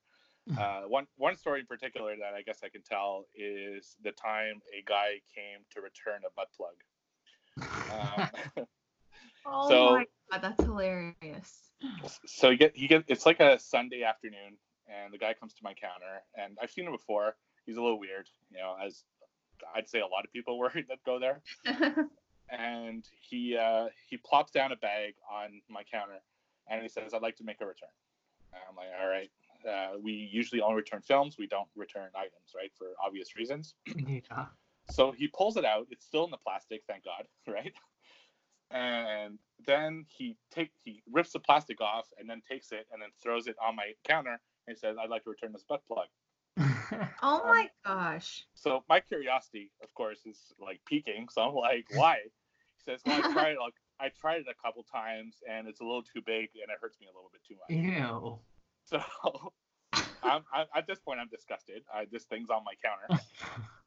Uh, 0.59 0.83
one 0.83 1.07
one 1.16 1.37
story 1.37 1.61
in 1.61 1.66
particular 1.66 2.14
that 2.16 2.35
I 2.35 2.42
guess 2.42 2.61
I 2.64 2.69
can 2.69 2.83
tell 2.83 3.26
is 3.35 3.97
the 4.02 4.12
time 4.12 4.61
a 4.76 4.83
guy 4.87 5.21
came 5.35 5.61
to 5.75 5.80
return 5.80 6.23
a 6.26 6.30
butt 6.35 6.49
plug. 6.57 6.75
Um, 7.90 8.66
oh 9.47 9.69
so- 9.69 9.90
my 9.97 10.04
god, 10.30 10.42
that's 10.42 10.62
hilarious. 10.64 11.71
so 12.26 12.50
you 12.50 12.57
get 12.57 12.76
you 12.76 12.88
get 12.88 13.04
it's 13.09 13.26
like 13.26 13.40
a 13.40 13.59
Sunday 13.59 14.02
afternoon, 14.02 14.57
and 14.88 15.12
the 15.12 15.19
guy 15.19 15.35
comes 15.35 15.54
to 15.54 15.61
my 15.62 15.75
counter, 15.75 16.23
and 16.37 16.59
I've 16.62 16.71
seen 16.71 16.87
him 16.87 16.92
before. 16.92 17.37
He's 17.66 17.76
a 17.76 17.83
little 17.83 18.00
weird, 18.00 18.26
you 18.50 18.59
know, 18.59 18.75
as 18.85 19.04
I'd 19.76 19.88
say 19.88 20.00
a 20.00 20.07
lot 20.07 20.25
of 20.25 20.33
people 20.33 20.59
were 20.62 20.71
that 20.73 21.04
go 21.04 21.19
there. 21.19 21.42
And 22.52 23.04
he 23.21 23.57
uh, 23.57 23.87
he 24.09 24.16
plops 24.16 24.50
down 24.50 24.73
a 24.73 24.76
bag 24.76 25.14
on 25.33 25.61
my 25.69 25.85
counter, 25.85 26.19
and 26.69 26.83
he 26.83 26.88
says, 26.88 27.14
"I'd 27.14 27.23
like 27.23 27.37
to 27.37 27.45
make 27.45 27.61
a 27.61 27.64
return." 27.64 27.95
And 28.52 28.61
I'm 28.69 28.75
like, 28.75 28.88
"All 29.00 29.07
right." 29.09 29.30
Uh, 29.67 29.99
we 30.02 30.12
usually 30.12 30.61
only 30.61 30.76
return 30.76 31.02
films. 31.02 31.37
We 31.38 31.47
don't 31.47 31.69
return 31.76 32.09
items, 32.14 32.52
right, 32.55 32.71
for 32.76 32.88
obvious 33.05 33.37
reasons. 33.37 33.75
yeah. 33.97 34.47
So 34.90 35.12
he 35.12 35.29
pulls 35.29 35.57
it 35.57 35.64
out. 35.64 35.87
It's 35.90 36.05
still 36.05 36.25
in 36.25 36.31
the 36.31 36.37
plastic, 36.37 36.83
thank 36.87 37.05
God, 37.05 37.25
right? 37.52 37.73
And 38.71 39.38
then 39.67 40.07
he 40.09 40.37
take 40.50 40.71
he 40.85 41.02
rips 41.11 41.33
the 41.33 41.40
plastic 41.40 41.81
off 41.81 42.07
and 42.19 42.31
then 42.31 42.40
takes 42.49 42.71
it 42.71 42.87
and 42.93 43.02
then 43.02 43.09
throws 43.21 43.47
it 43.49 43.57
on 43.64 43.75
my 43.75 43.93
counter 44.05 44.40
and 44.69 44.79
says, 44.79 44.97
"I'd 45.00 45.11
like 45.11 45.25
to 45.25 45.31
return 45.31 45.52
this 45.52 45.64
butt 45.69 45.83
plug." 45.87 46.07
oh 47.23 47.43
my 47.45 47.69
gosh. 47.85 48.45
So 48.55 48.85
my 48.88 49.00
curiosity, 49.00 49.73
of 49.83 49.93
course, 49.95 50.21
is 50.25 50.52
like 50.61 50.81
peaking. 50.87 51.29
So 51.31 51.43
I'm 51.43 51.55
like, 51.55 51.87
"Why?" 51.95 52.19
He 52.25 52.83
says, 52.85 53.00
"Well, 53.05 53.21
I 53.25 53.33
tried 53.33 53.52
it. 53.52 53.61
Like, 53.61 53.75
I 53.99 54.09
tried 54.09 54.43
it 54.43 54.47
a 54.49 54.62
couple 54.62 54.85
times 54.85 55.43
and 55.50 55.67
it's 55.67 55.81
a 55.81 55.85
little 55.85 56.02
too 56.02 56.23
big 56.25 56.50
and 56.55 56.71
it 56.71 56.79
hurts 56.81 56.99
me 57.00 57.09
a 57.12 57.17
little 57.17 57.31
bit 57.33 57.43
too 57.47 57.57
much." 57.57 57.76
Ew. 57.76 58.38
So 58.90 59.00
I'm, 60.23 60.42
I'm 60.52 60.66
at 60.75 60.87
this 60.87 60.99
point, 60.99 61.20
I'm 61.20 61.28
disgusted. 61.28 61.82
I, 61.94 62.06
this 62.11 62.25
thing's 62.25 62.50
on 62.50 62.62
my 62.64 62.75
counter. 62.85 63.23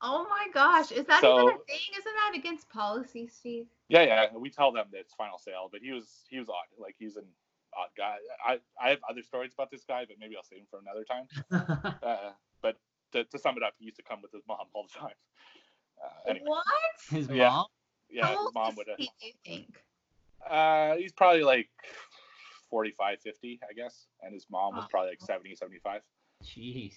Oh 0.05 0.27
my 0.29 0.48
gosh. 0.53 0.91
Is 0.91 1.05
that 1.05 1.22
So- 1.22 1.36
even 1.43 1.48
a 1.55 1.57
thing? 1.60 1.79
Isn't 1.98 2.13
that 2.25 2.33
against 2.38 2.69
policy, 2.69 3.25
Steve? 3.27 3.67
Yeah, 3.88 4.01
yeah. 4.03 4.25
We 4.36 4.50
tell 4.50 4.74
them 4.74 4.88
that 4.91 4.98
it's 5.00 5.13
final 5.13 5.38
sale, 5.38 5.69
but 5.72 5.79
he 5.81 5.91
was 5.93 6.25
he 6.29 6.39
was 6.39 6.50
odd. 6.50 6.55
Like 6.77 6.95
he's 7.00 7.15
an 7.15 7.24
odd 7.74 7.88
guy. 7.98 8.17
I 8.45 8.60
I 8.81 8.89
have 8.89 9.00
other 9.10 9.22
stories 9.24 9.53
about 9.53 9.72
this 9.72 9.86
guy, 9.86 10.03
but 10.05 10.17
maybe 10.19 10.36
I'll 10.36 10.43
save 10.43 10.60
him 10.60 10.65
for 10.69 10.79
another 10.79 11.05
time. 11.05 11.27
Uh, 12.03 12.31
but 12.62 12.75
to, 13.13 13.24
to 13.24 13.39
sum 13.39 13.55
it 13.55 13.63
up, 13.63 13.75
he 13.79 13.86
used 13.86 13.95
to 13.95 14.03
come 14.03 14.22
with 14.22 14.33
his 14.33 14.41
mom 14.45 14.57
all 14.74 14.86
the 14.91 15.00
time. 15.00 15.15
Uh, 16.03 16.29
anyway, 16.31 16.46
What? 16.48 16.66
His 17.09 17.29
Yeah. 17.29 17.50
mom? 17.50 17.66
yeah, 18.09 18.25
How 18.25 18.31
his 18.31 18.39
old 18.39 18.53
mom 18.53 18.75
would 18.75 18.87
have. 18.89 18.98
he, 18.98 19.09
do 19.22 19.27
you 19.27 19.33
think? 19.46 19.81
Uh, 20.46 20.96
he's 20.98 21.13
probably 21.13 21.44
like 21.44 21.70
45, 22.77 23.20
50, 23.22 23.59
I 23.70 23.74
guess, 23.74 24.07
and 24.24 24.33
his 24.33 24.48
mom 24.50 24.74
was 24.75 24.86
Oh. 24.86 24.88
probably 24.90 25.12
like 25.12 25.22
70, 25.22 25.53
75. 25.55 26.01
Jeez. 26.44 26.96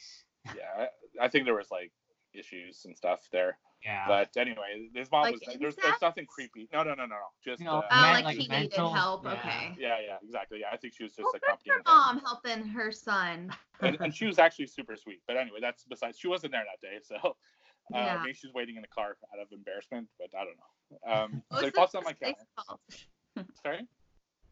Yeah, 0.57 0.87
I, 1.21 1.25
I 1.27 1.29
think 1.29 1.45
there 1.45 1.55
was 1.55 1.71
like 1.71 1.93
issues 2.33 2.87
and 2.87 2.97
stuff 2.97 3.21
there. 3.31 3.59
Yeah. 3.85 4.05
But 4.09 4.31
anyway, 4.39 4.89
his 4.95 5.11
mom 5.13 5.25
Like 5.25 5.35
was 5.35 5.43
there's, 5.61 5.77
there's 5.77 6.01
nothing 6.01 6.25
creepy. 6.25 6.67
No, 6.73 6.83
no, 6.83 6.95
no, 6.95 7.05
no, 7.05 7.17
no. 7.17 7.29
Just 7.45 7.63
No, 7.63 7.81
uh, 7.81 7.83
Oh, 7.91 7.95
like, 8.01 8.25
like 8.25 8.37
he 8.39 8.49
mental- 8.49 8.87
needed 8.89 8.97
help. 8.99 9.25
yeah. 9.25 9.33
Okay. 9.35 9.75
yeah, 9.79 9.97
yeah, 10.01 10.17
exactly. 10.25 10.61
Yeah, 10.63 10.69
I 10.73 10.79
think 10.79 10.95
she 10.97 11.03
was 11.03 11.13
just 11.13 11.25
Well, 11.25 11.33
good 11.33 11.43
accompanying 11.45 11.83
for 11.85 11.91
him. 11.93 11.95
mom 11.95 12.21
helping 12.25 12.65
her 12.69 12.91
son. 12.91 13.51
and, 13.83 13.99
and 14.01 14.15
she 14.15 14.25
was 14.25 14.39
actually 14.39 14.69
super 14.69 14.97
sweet. 14.97 15.21
But 15.27 15.37
anyway, 15.37 15.59
that's 15.61 15.85
besides. 15.85 16.19
She 16.19 16.27
wasn't 16.27 16.53
there 16.53 16.65
that 16.65 16.81
day, 16.81 16.99
so 17.03 17.17
uh, 17.95 17.99
Yeah. 17.99 18.23
maybe 18.25 18.33
she 18.35 18.47
was 18.47 18.55
waiting 18.55 18.77
in 18.77 18.83
the 18.83 18.89
car 18.89 19.19
out 19.31 19.41
of 19.43 19.53
embarrassment. 19.53 20.09
But 20.19 20.31
I 20.35 20.45
don't 20.47 20.57
know. 20.57 21.13
Um, 21.13 21.43
What 21.49 21.59
so 21.61 21.67
he 21.67 21.67
was 21.67 21.75
pops 21.77 21.93
this 21.93 21.99
on 21.99 22.05
my 22.05 22.13
place 22.15 22.35
counter. 22.57 22.81
called? 23.37 23.47
Sorry, 23.63 23.87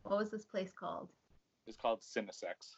What 0.05 0.19
was 0.19 0.31
this 0.31 0.45
place 0.45 0.73
called? 0.73 1.11
it's 1.67 1.79
called 1.79 2.03
Cinesex. 2.03 2.77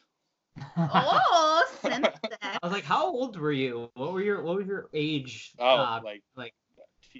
Oh, 0.77 1.65
I 1.83 2.57
was 2.63 2.71
like, 2.71 2.85
how 2.85 3.05
old 3.05 3.37
were 3.37 3.51
you? 3.51 3.91
What 3.95 4.13
were 4.13 4.21
your 4.21 4.41
what 4.41 4.55
was 4.57 4.65
your 4.65 4.87
age? 4.93 5.53
Oh, 5.59 5.65
uh, 5.77 6.01
like 6.03 6.23
like- 6.35 6.53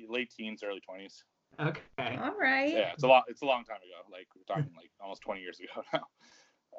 late 0.09 0.31
teens, 0.31 0.61
early 0.63 0.79
twenties. 0.79 1.23
okay. 1.59 2.17
All 2.21 2.35
right. 2.39 2.71
Yeah, 2.71 2.91
it's 2.93 3.03
a 3.03 3.07
lot. 3.07 3.23
It's 3.27 3.41
a 3.41 3.45
long 3.45 3.63
time 3.65 3.77
ago. 3.77 4.07
Like 4.11 4.27
we're 4.35 4.43
talking 4.45 4.71
like 4.77 4.91
almost 5.01 5.21
20 5.23 5.41
years 5.41 5.59
ago 5.59 5.81
now. 5.93 6.05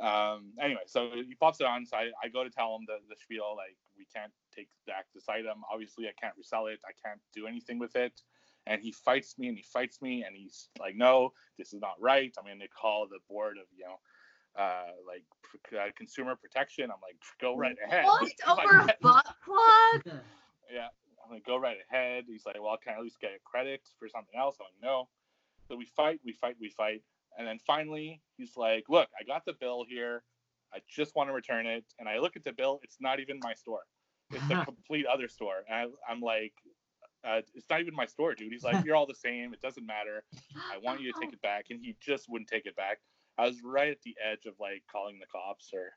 Um, 0.01 0.53
anyway, 0.63 0.83
so 0.87 1.11
he 1.15 1.35
pops 1.35 1.61
it 1.61 1.67
on. 1.67 1.85
So 1.85 1.97
I, 1.97 2.11
I 2.23 2.29
go 2.29 2.45
to 2.45 2.51
tell 2.51 2.77
him 2.77 2.83
the, 2.87 2.99
the 3.09 3.17
spiel 3.21 3.55
like 3.57 3.77
we 3.97 4.07
can't 4.15 4.31
take 4.55 4.69
back 4.87 5.07
this 5.15 5.29
item. 5.29 5.63
Obviously, 5.73 6.07
I 6.07 6.13
can't 6.21 6.35
resell 6.37 6.67
it. 6.69 6.79
I 6.87 6.93
can't 7.05 7.21
do 7.35 7.47
anything 7.49 7.79
with 7.81 7.97
it. 7.97 8.13
And 8.69 8.83
he 8.83 8.93
fights 8.93 9.39
me 9.39 9.49
and 9.49 9.57
he 9.57 9.65
fights 9.65 10.03
me 10.03 10.25
and 10.27 10.37
he's 10.37 10.69
like, 10.79 10.95
no, 10.95 11.33
this 11.57 11.73
is 11.73 11.81
not 11.81 11.95
right. 11.99 12.33
I'm 12.39 12.45
going 12.45 12.61
to 12.61 12.69
call 12.69 13.07
the 13.11 13.19
board 13.29 13.57
of 13.57 13.67
you 13.77 13.85
know. 13.85 13.99
Uh, 14.57 14.91
like 15.07 15.23
uh, 15.73 15.87
consumer 15.97 16.35
protection. 16.35 16.85
I'm 16.85 17.01
like, 17.03 17.17
go 17.41 17.57
right 17.57 17.77
ahead. 17.87 18.05
What? 18.05 18.23
He's 18.23 18.33
Over 18.47 18.79
like, 18.79 18.91
a 18.91 18.97
butt 19.03 19.27
plug? 19.45 20.03
yeah. 20.73 20.89
I'm 21.25 21.33
like, 21.33 21.47
go 21.47 21.59
right 21.59 21.77
ahead. 21.91 22.25
He's 22.27 22.45
like, 22.45 22.57
well, 22.61 22.77
can 22.83 22.95
I 22.95 22.97
at 22.97 23.03
least 23.03 23.21
get 23.21 23.31
a 23.31 23.39
credit 23.45 23.83
for 23.99 24.09
something 24.09 24.39
else? 24.39 24.57
I'm 24.61 24.65
like, 24.65 24.91
no. 24.91 25.09
So 25.69 25.77
we 25.77 25.85
fight, 25.85 26.21
we 26.25 26.33
fight, 26.33 26.57
we 26.61 26.71
fight. 26.71 27.03
And 27.39 27.47
then 27.47 27.59
finally, 27.65 28.21
he's 28.37 28.57
like, 28.57 28.85
look, 28.89 29.09
I 29.19 29.25
got 29.25 29.45
the 29.45 29.53
bill 29.53 29.85
here. 29.89 30.25
I 30.75 30.79
just 30.89 31.15
want 31.15 31.29
to 31.29 31.35
return 31.35 31.67
it. 31.67 31.85
And 32.01 32.09
I 32.09 32.19
look 32.19 32.35
at 32.35 32.43
the 32.43 32.53
bill. 32.53 32.81
It's 32.83 32.97
not 33.01 33.21
even 33.21 33.39
my 33.43 33.55
store. 33.55 33.83
It's 34.31 34.43
a 34.51 34.65
complete 34.65 35.07
other 35.07 35.29
store. 35.29 35.65
And 35.69 35.75
I, 35.75 36.13
I'm 36.13 36.21
like, 36.21 36.53
uh, 37.25 37.41
it's 37.55 37.69
not 37.69 37.81
even 37.81 37.95
my 37.95 38.07
store, 38.07 38.35
dude. 38.35 38.53
He's 38.53 38.65
like, 38.65 38.83
you're 38.85 38.97
all 38.97 39.07
the 39.07 39.15
same. 39.15 39.53
It 39.53 39.61
doesn't 39.61 39.85
matter. 39.87 40.25
I 40.73 40.79
want 40.79 41.01
you 41.01 41.13
to 41.13 41.21
take 41.21 41.33
it 41.33 41.43
back. 41.43 41.67
And 41.71 41.81
he 41.81 41.97
just 42.01 42.29
wouldn't 42.29 42.49
take 42.49 42.67
it 42.67 42.77
back. 42.77 42.99
I 43.39 43.47
was 43.47 43.63
right 43.63 43.91
at 43.91 44.03
the 44.03 44.17
edge 44.25 44.47
of 44.47 44.55
like 44.61 44.83
calling 44.91 45.19
the 45.19 45.27
cops 45.27 45.71
or 45.73 45.93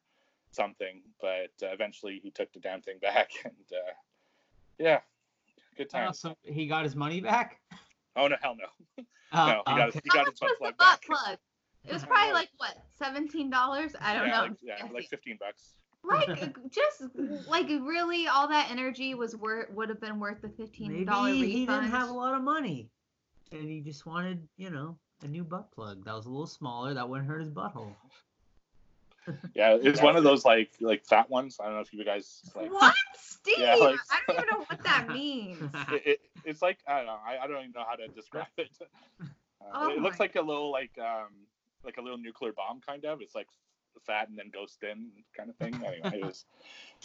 something. 0.52 1.02
But 1.22 1.52
uh, 1.64 1.72
eventually 1.74 2.20
he 2.24 2.32
took 2.32 2.52
the 2.54 2.60
damn 2.60 2.82
thing 2.82 2.98
back. 3.02 3.30
And 3.46 3.54
uh, 3.72 3.92
yeah, 4.80 5.00
good 5.78 5.88
Uh, 5.94 6.06
times. 6.06 6.20
so 6.20 6.36
he 6.44 6.68
got 6.68 6.84
his 6.84 6.96
money 6.96 7.22
back. 7.22 7.60
Oh 8.16 8.28
no, 8.28 8.36
hell 8.42 8.56
no. 8.56 9.04
Oh, 9.34 9.46
no, 9.48 9.64
he 9.66 9.78
got 9.78 9.86
his, 9.86 9.96
okay. 9.96 10.02
he 10.04 10.10
got 10.10 10.26
his 10.28 10.40
butt 10.40 10.50
was 10.50 10.52
the 10.52 10.58
plug 10.58 10.78
butt 10.78 10.78
back. 10.78 11.02
plug? 11.06 11.38
It 11.86 11.94
was 11.94 12.04
probably 12.04 12.34
like 12.34 12.50
what, 12.58 12.76
seventeen 13.00 13.50
dollars? 13.50 13.96
I 14.02 14.14
don't 14.14 14.28
yeah, 14.28 14.34
know. 14.34 14.42
Like, 14.44 14.58
yeah, 14.62 14.88
like 14.94 15.08
15 15.08 15.38
bucks. 15.40 15.76
Like 16.04 16.56
just 16.72 17.04
like 17.48 17.68
really, 17.70 18.28
all 18.28 18.48
that 18.48 18.70
energy 18.72 19.14
was 19.14 19.36
worth 19.36 19.70
would 19.72 19.90
have 19.90 20.02
been 20.02 20.20
worth 20.20 20.42
the 20.42 20.50
fifteen 20.50 20.92
Maybe 20.92 21.06
dollar 21.06 21.32
refund. 21.32 21.46
he 21.52 21.66
didn't 21.66 21.90
have 21.92 22.10
a 22.10 22.14
lot 22.14 22.34
of 22.36 22.42
money, 22.44 22.90
and 23.52 23.70
he 23.70 23.82
just 23.82 24.06
wanted, 24.06 24.48
you 24.58 24.70
know, 24.72 24.98
a 25.24 25.28
new 25.28 25.44
butt 25.44 25.72
plug 25.72 26.04
that 26.06 26.14
was 26.16 26.26
a 26.26 26.30
little 26.30 26.48
smaller 26.48 26.94
that 26.96 27.08
wouldn't 27.08 27.28
hurt 27.30 27.42
his 27.42 27.52
butthole. 27.52 27.94
Yeah, 29.54 29.78
it's 29.80 30.02
one 30.02 30.16
of 30.16 30.24
those 30.24 30.44
like 30.46 30.72
like 30.82 31.06
fat 31.06 31.30
ones. 31.30 31.58
I 31.60 31.66
don't 31.66 31.76
know 31.76 31.82
if 31.82 31.94
you 31.94 32.04
guys 32.04 32.42
like. 32.56 32.74
What, 32.74 32.96
Steve? 33.16 33.60
Yeah, 33.60 33.76
like- 33.76 34.00
I 34.10 34.20
don't 34.28 34.36
even 34.38 34.48
know 34.52 34.66
what 34.68 34.84
that 34.84 35.10
means. 35.10 35.62
It, 35.92 36.02
it, 36.08 36.20
it's 36.44 36.62
like 36.64 36.80
I 36.88 36.98
don't 36.98 37.06
know. 37.06 37.18
I, 37.24 37.38
I 37.38 37.48
don't 37.48 37.60
even 37.60 37.72
know 37.76 37.84
how 37.88 37.96
to 37.96 38.08
describe 38.08 38.48
it. 38.58 38.70
Uh, 38.82 39.26
Oh 39.76 39.92
it 39.92 40.00
looks 40.00 40.20
like 40.20 40.36
a 40.38 40.42
little 40.42 40.72
like 40.72 40.90
um 40.98 41.30
like 41.86 41.98
a 41.98 42.02
little 42.02 42.18
nuclear 42.18 42.52
bomb 42.52 42.82
kind 42.82 43.06
of. 43.06 43.22
It's 43.22 43.36
like 43.36 43.46
fat 44.00 44.30
and 44.30 44.38
then 44.38 44.50
goes 44.54 44.78
thin 44.80 45.10
kind 45.36 45.50
of 45.50 45.56
thing. 45.58 45.76
Anyway, 45.86 46.02
it 46.14 46.26
was 46.26 46.46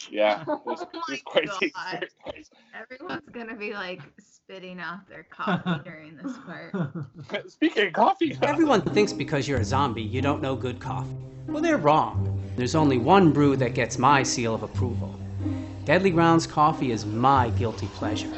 yeah, 0.09 0.43
it 0.43 0.49
oh 0.49 0.61
was, 0.65 0.81
Oh 0.81 0.89
it 0.93 0.97
was 0.97 1.05
my 1.09 1.17
quite 1.25 1.45
the 1.61 1.67
God. 1.75 2.03
experience. 2.03 2.51
Everyone's 2.75 3.29
gonna 3.33 3.57
be 3.57 3.73
like 3.73 4.03
spitting 4.19 4.79
out 4.79 5.09
their 5.09 5.25
coffee 5.25 5.81
during 5.85 6.17
this 6.17 6.39
part. 6.39 6.77
Speaking 7.51 7.87
of 7.89 7.93
coffee, 7.93 8.37
Everyone 8.43 8.83
thinks 8.83 9.13
because 9.13 9.49
you're 9.49 9.61
a 9.61 9.65
zombie, 9.65 10.03
you 10.03 10.21
don't 10.23 10.43
know 10.43 10.55
good 10.57 10.79
coffee. 10.81 11.15
Well, 11.47 11.63
they're 11.63 11.79
wrong. 11.79 12.41
There's 12.57 12.75
only 12.75 12.99
one 12.99 13.33
brew 13.33 13.57
that 13.57 13.75
gets 13.75 13.99
my 13.99 14.23
seal 14.23 14.55
of 14.55 14.63
approval. 14.63 15.19
Deadly 15.85 16.11
Grounds 16.11 16.47
coffee 16.47 16.91
is 16.91 17.07
my 17.07 17.51
guilty 17.51 17.87
pleasure. 17.89 18.31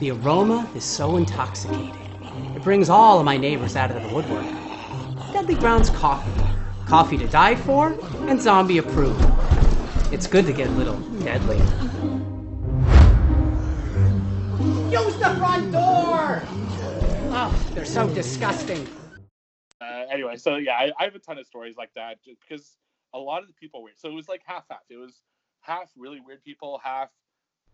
The 0.00 0.10
aroma 0.12 0.68
is 0.74 0.84
so 0.84 1.16
intoxicating. 1.16 1.94
It 2.56 2.62
brings 2.62 2.88
all 2.88 3.18
of 3.18 3.24
my 3.24 3.36
neighbors 3.36 3.76
out 3.76 3.90
of 3.90 4.02
the 4.02 4.08
woodwork. 4.14 4.46
Deadly 5.32 5.54
Grounds 5.54 5.90
coffee. 5.90 6.39
Coffee 6.90 7.18
to 7.18 7.28
die 7.28 7.54
for 7.54 7.96
and 8.26 8.42
zombie 8.42 8.78
approved. 8.78 9.24
It's 10.12 10.26
good 10.26 10.44
to 10.46 10.52
get 10.52 10.66
a 10.66 10.72
little 10.72 10.98
deadly. 11.20 11.56
Use 14.90 15.16
the 15.18 15.36
front 15.38 15.70
door! 15.70 16.42
Oh, 17.32 17.70
they're 17.74 17.84
so 17.84 18.12
disgusting. 18.12 18.88
uh, 19.80 20.06
anyway, 20.10 20.36
so 20.36 20.56
yeah, 20.56 20.72
I, 20.72 20.90
I 20.98 21.04
have 21.04 21.14
a 21.14 21.20
ton 21.20 21.38
of 21.38 21.46
stories 21.46 21.76
like 21.76 21.94
that 21.94 22.24
just 22.24 22.40
because 22.40 22.76
a 23.14 23.18
lot 23.20 23.42
of 23.42 23.46
the 23.46 23.54
people 23.54 23.84
were. 23.84 23.90
So 23.94 24.08
it 24.08 24.14
was 24.14 24.28
like 24.28 24.42
half 24.44 24.64
half. 24.68 24.80
It 24.90 24.96
was 24.96 25.22
half 25.60 25.92
really 25.96 26.18
weird 26.18 26.42
people, 26.42 26.80
half 26.82 27.10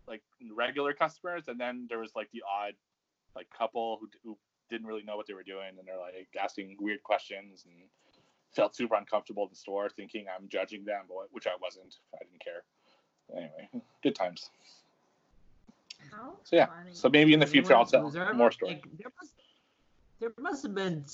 like 0.07 0.21
regular 0.55 0.93
customers, 0.93 1.47
and 1.47 1.59
then 1.59 1.87
there 1.89 1.97
was 1.97 2.11
like 2.15 2.29
the 2.33 2.43
odd 2.47 2.75
like 3.35 3.47
couple 3.49 3.97
who, 3.99 4.09
who 4.23 4.37
didn't 4.69 4.85
really 4.85 5.01
know 5.01 5.17
what 5.17 5.25
they 5.25 5.33
were 5.33 5.41
doing, 5.41 5.69
and 5.79 5.87
they're 5.87 5.97
like 5.97 6.27
asking 6.39 6.77
weird 6.79 7.01
questions 7.01 7.65
and 7.65 7.89
felt 8.57 8.75
super 8.75 8.95
uncomfortable 8.95 9.43
in 9.43 9.49
the 9.51 9.55
store, 9.55 9.87
thinking 9.87 10.25
I'm 10.35 10.49
judging 10.49 10.83
them, 10.83 11.03
but 11.07 11.27
which 11.31 11.45
I 11.47 11.51
wasn't. 11.61 11.95
I 12.13 12.17
didn't 12.17 12.43
care. 12.43 12.63
Anyway, 13.31 13.69
good 14.01 14.15
times. 14.15 14.49
How 16.11 16.33
So 16.43 16.55
yeah, 16.55 16.65
funny. 16.65 16.89
so 16.93 17.07
maybe 17.09 17.33
in 17.33 17.39
the 17.39 17.45
future 17.45 17.75
I'll 17.75 17.85
tell 17.85 18.09
there 18.09 18.33
more 18.33 18.51
stories. 18.51 18.77
Like, 18.77 18.97
there, 18.97 19.11
must, 19.21 19.33
there 20.19 20.31
must 20.39 20.63
have 20.63 20.75
been 20.75 21.05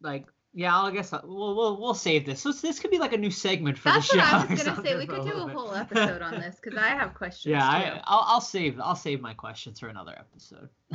like 0.00 0.26
yeah. 0.54 0.78
I 0.78 0.90
guess 0.90 1.12
I, 1.12 1.20
we'll, 1.24 1.54
we'll 1.54 1.80
we'll 1.80 1.94
save 1.94 2.24
this. 2.24 2.40
So 2.40 2.52
this 2.52 2.78
could 2.78 2.90
be 2.90 2.98
like 2.98 3.12
a 3.12 3.18
new 3.18 3.30
segment 3.30 3.76
for 3.76 3.90
That's 3.90 4.10
the 4.10 4.18
what 4.18 4.26
show. 4.26 4.36
I 4.36 4.46
was 4.50 4.62
gonna 4.62 4.82
say. 4.82 4.96
We 4.96 5.06
could 5.06 5.22
do 5.22 5.34
little 5.34 5.48
a 5.48 5.52
whole 5.52 5.74
episode 5.74 6.22
on 6.22 6.34
this 6.34 6.56
because 6.62 6.78
I 6.78 6.88
have 6.88 7.14
questions 7.22 7.50
yeah, 7.50 7.60
too. 7.60 7.66
I, 7.66 8.02
I'll 8.04 8.24
I'll 8.26 8.40
save 8.40 8.80
I'll 8.80 8.96
save 8.96 9.20
my 9.20 9.34
questions 9.34 9.80
for 9.80 9.88
another 9.88 10.14
episode. 10.16 10.68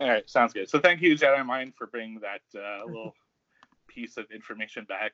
All 0.00 0.08
right, 0.08 0.28
sounds 0.28 0.52
good. 0.52 0.68
So 0.68 0.80
thank 0.80 1.00
you, 1.00 1.14
Jedi 1.16 1.46
Mind, 1.46 1.74
for 1.76 1.86
bringing 1.86 2.20
that 2.20 2.40
uh, 2.58 2.84
little 2.84 3.14
piece 3.94 4.16
of 4.16 4.30
information 4.30 4.84
back. 4.84 5.12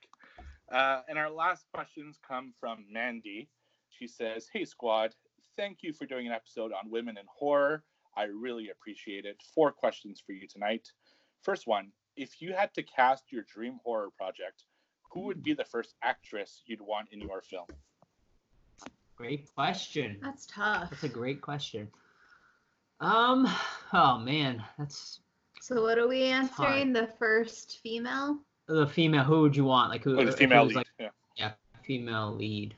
Uh, 0.70 1.02
and 1.08 1.18
our 1.18 1.30
last 1.30 1.66
questions 1.72 2.18
come 2.26 2.52
from 2.60 2.84
Mandy. 2.90 3.48
She 3.88 4.06
says, 4.06 4.48
"Hey 4.52 4.64
squad, 4.64 5.14
thank 5.56 5.82
you 5.82 5.92
for 5.92 6.06
doing 6.06 6.26
an 6.26 6.32
episode 6.32 6.72
on 6.72 6.90
women 6.90 7.16
in 7.16 7.24
horror. 7.26 7.84
I 8.16 8.24
really 8.24 8.70
appreciate 8.70 9.24
it. 9.24 9.40
Four 9.54 9.72
questions 9.72 10.22
for 10.24 10.32
you 10.32 10.46
tonight. 10.46 10.92
First 11.42 11.66
one: 11.66 11.92
If 12.16 12.40
you 12.40 12.52
had 12.52 12.74
to 12.74 12.82
cast 12.82 13.32
your 13.32 13.42
dream 13.42 13.78
horror 13.84 14.10
project, 14.16 14.64
who 15.10 15.20
would 15.22 15.42
be 15.42 15.54
the 15.54 15.64
first 15.64 15.94
actress 16.02 16.62
you'd 16.66 16.80
want 16.80 17.08
in 17.12 17.20
your 17.20 17.42
film? 17.42 17.66
Great 19.16 19.52
question. 19.54 20.18
That's 20.22 20.46
tough. 20.46 20.90
That's 20.90 21.04
a 21.04 21.08
great 21.08 21.40
question. 21.40 21.88
Um. 23.00 23.48
Oh 23.92 24.18
man, 24.18 24.62
that's 24.76 25.20
So 25.60 25.82
what 25.82 25.98
are 25.98 26.08
we 26.08 26.24
answering? 26.24 26.92
The 26.92 27.06
first 27.18 27.80
female? 27.82 28.38
The 28.68 28.86
female. 28.86 29.24
Who 29.24 29.42
would 29.42 29.56
you 29.56 29.64
want? 29.64 29.90
Like 29.90 30.04
who? 30.04 30.18
Or 30.18 30.24
the 30.24 30.32
female 30.32 30.64
lead? 30.64 30.76
Like, 30.76 30.86
yeah. 31.36 31.52
female 31.82 32.34
lead. 32.34 32.74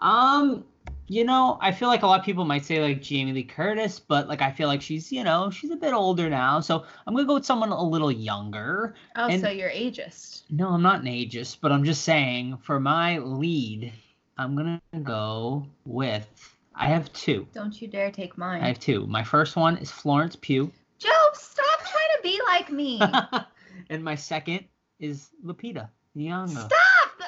Um, 0.00 0.64
you 1.08 1.24
know, 1.24 1.58
I 1.60 1.72
feel 1.72 1.88
like 1.88 2.02
a 2.02 2.06
lot 2.06 2.18
of 2.18 2.26
people 2.26 2.44
might 2.44 2.64
say 2.64 2.80
like 2.82 3.00
Jamie 3.00 3.32
Lee 3.32 3.44
Curtis, 3.44 4.00
but 4.00 4.28
like 4.28 4.42
I 4.42 4.50
feel 4.50 4.68
like 4.68 4.82
she's, 4.82 5.12
you 5.12 5.22
know, 5.22 5.50
she's 5.50 5.70
a 5.70 5.76
bit 5.76 5.92
older 5.92 6.28
now, 6.28 6.60
so 6.60 6.84
I'm 7.06 7.14
gonna 7.14 7.26
go 7.26 7.34
with 7.34 7.46
someone 7.46 7.70
a 7.70 7.82
little 7.82 8.10
younger. 8.10 8.94
Oh, 9.14 9.28
And- 9.28 9.40
so 9.40 9.48
you're 9.48 9.70
ageist. 9.70 10.42
No, 10.50 10.68
I'm 10.68 10.82
not 10.82 11.00
an 11.00 11.06
ageist, 11.06 11.58
but 11.60 11.72
I'm 11.72 11.84
just 11.84 12.02
saying 12.02 12.58
for 12.58 12.80
my 12.80 13.18
lead, 13.18 13.92
I'm 14.36 14.56
gonna 14.56 14.80
go 15.02 15.66
with. 15.84 16.28
I 16.74 16.88
have 16.88 17.10
two. 17.12 17.46
Don't 17.54 17.80
you 17.80 17.88
dare 17.88 18.10
take 18.10 18.36
mine. 18.36 18.62
I 18.62 18.68
have 18.68 18.78
two. 18.78 19.06
My 19.06 19.24
first 19.24 19.56
one 19.56 19.78
is 19.78 19.90
Florence 19.90 20.36
Pugh, 20.36 20.70
Joe, 20.98 21.08
stop 21.34 21.80
trying 21.80 22.16
to 22.16 22.22
be 22.22 22.40
like 22.46 22.70
me. 22.70 23.00
and 23.90 24.02
my 24.02 24.14
second 24.14 24.64
is 25.00 25.30
Lupita 25.44 25.88
Nyong'o. 26.16 26.48
Stop! 26.48 26.70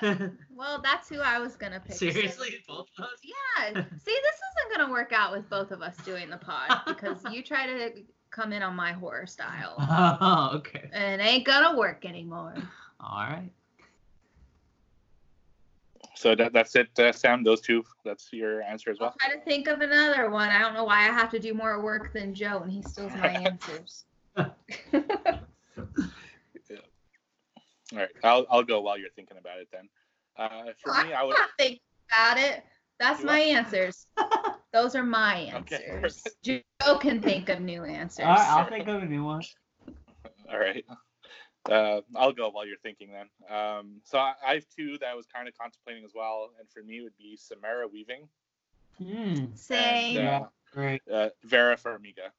Well, 0.54 0.80
that's 0.82 1.08
who 1.08 1.20
I 1.20 1.38
was 1.40 1.56
gonna 1.56 1.80
pick. 1.80 1.92
so- 1.96 2.10
Seriously, 2.10 2.62
both 2.68 2.86
of 2.98 3.04
us. 3.04 3.18
Yeah. 3.22 3.72
See, 3.74 3.80
this 3.82 3.84
isn't 4.14 4.76
gonna 4.76 4.90
work 4.92 5.12
out 5.12 5.32
with 5.32 5.48
both 5.50 5.70
of 5.72 5.82
us 5.82 5.96
doing 6.04 6.28
the 6.30 6.36
pod 6.36 6.82
because 6.86 7.18
you 7.32 7.42
try 7.42 7.66
to 7.66 8.02
come 8.30 8.52
in 8.52 8.62
on 8.62 8.74
my 8.76 8.92
horror 8.92 9.26
style. 9.26 9.74
Oh, 10.20 10.50
okay. 10.58 10.88
And 10.92 11.20
it 11.20 11.24
ain't 11.24 11.44
gonna 11.44 11.76
work 11.76 12.04
anymore. 12.04 12.54
All 13.00 13.18
right. 13.28 13.50
So 16.14 16.34
that, 16.34 16.52
that's 16.52 16.74
it, 16.76 16.88
uh, 16.98 17.12
Sam. 17.12 17.42
Those 17.44 17.60
two. 17.60 17.84
That's 18.04 18.32
your 18.32 18.62
answer 18.62 18.90
as 18.90 18.98
well. 19.00 19.08
I'll 19.10 19.28
well. 19.28 19.30
try 19.30 19.38
to 19.38 19.44
think 19.44 19.68
of 19.68 19.80
another 19.80 20.30
one. 20.30 20.48
I 20.48 20.58
don't 20.60 20.74
know 20.74 20.84
why 20.84 20.98
I 21.08 21.12
have 21.12 21.30
to 21.30 21.38
do 21.38 21.54
more 21.54 21.80
work 21.82 22.12
than 22.12 22.34
Joe 22.34 22.60
and 22.62 22.70
he 22.72 22.82
steals 22.82 23.12
my 23.14 23.28
answers. 23.30 24.04
All 27.92 27.98
right, 27.98 28.08
I'll 28.22 28.46
I'll 28.50 28.62
go 28.62 28.80
while 28.80 28.98
you're 28.98 29.10
thinking 29.10 29.38
about 29.38 29.58
it 29.60 29.68
then. 29.72 29.88
Uh, 30.36 30.72
for 30.82 30.92
me, 31.04 31.12
I 31.12 31.20
I'm 31.20 31.26
would. 31.28 31.32
not 31.34 31.48
thinking 31.58 31.80
about 32.12 32.38
it. 32.38 32.62
That's 33.00 33.22
my 33.22 33.40
are? 33.40 33.56
answers. 33.56 34.06
Those 34.72 34.94
are 34.94 35.02
my 35.04 35.50
Okay, 35.54 35.84
answers. 36.02 36.22
Joe 36.42 36.98
can 36.98 37.20
think 37.22 37.48
of 37.48 37.60
new 37.60 37.84
answers. 37.84 38.26
All 38.26 38.34
right, 38.34 38.48
I'll 38.48 38.68
think 38.68 38.86
of 38.88 39.02
a 39.02 39.06
new 39.06 39.24
one. 39.24 39.42
All 40.50 40.58
right. 40.58 40.84
Uh, 41.70 42.00
I'll 42.16 42.32
go 42.32 42.48
while 42.50 42.66
you're 42.66 42.78
thinking 42.78 43.10
then. 43.12 43.28
Um, 43.54 44.00
so 44.04 44.18
I, 44.18 44.34
I 44.46 44.54
have 44.54 44.64
two 44.74 44.98
that 44.98 45.08
I 45.08 45.14
was 45.14 45.26
kind 45.26 45.48
of 45.48 45.56
contemplating 45.56 46.04
as 46.04 46.12
well, 46.14 46.50
and 46.58 46.68
for 46.70 46.82
me 46.82 46.98
it 46.98 47.02
would 47.02 47.16
be 47.18 47.36
Samara 47.36 47.86
Weaving 47.88 48.28
Hmm. 48.98 49.54
Same. 49.54 50.16
and 50.16 50.24
Yeah. 50.24 50.38
uh, 50.38 50.46
Great. 50.72 51.02
uh, 51.12 51.28
Vera 51.44 51.76
Farmiga. 51.76 52.30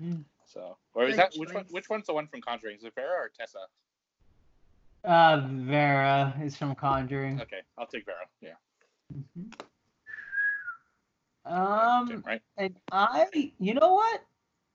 Hmm. 0.00 0.22
So, 0.46 0.76
or 0.94 1.04
is 1.04 1.16
Good 1.16 1.16
that 1.18 1.32
which 1.36 1.52
one? 1.52 1.64
Which 1.70 1.88
one's 1.88 2.06
the 2.06 2.12
one 2.14 2.26
from 2.26 2.40
Conjuring? 2.42 2.76
Is 2.76 2.84
it 2.84 2.94
Vera 2.94 3.22
or 3.24 3.30
Tessa? 3.36 3.66
Uh, 5.04 5.46
Vera 5.50 6.34
is 6.42 6.56
from 6.56 6.74
Conjuring. 6.74 7.40
Okay, 7.40 7.60
I'll 7.76 7.86
take 7.86 8.06
Vera. 8.06 8.26
Yeah. 8.40 8.54
Mhm. 9.12 9.52
Um, 11.44 12.22
right. 12.26 12.40
and 12.56 12.74
I, 12.90 13.52
you 13.58 13.74
know 13.74 13.94
what? 13.94 14.22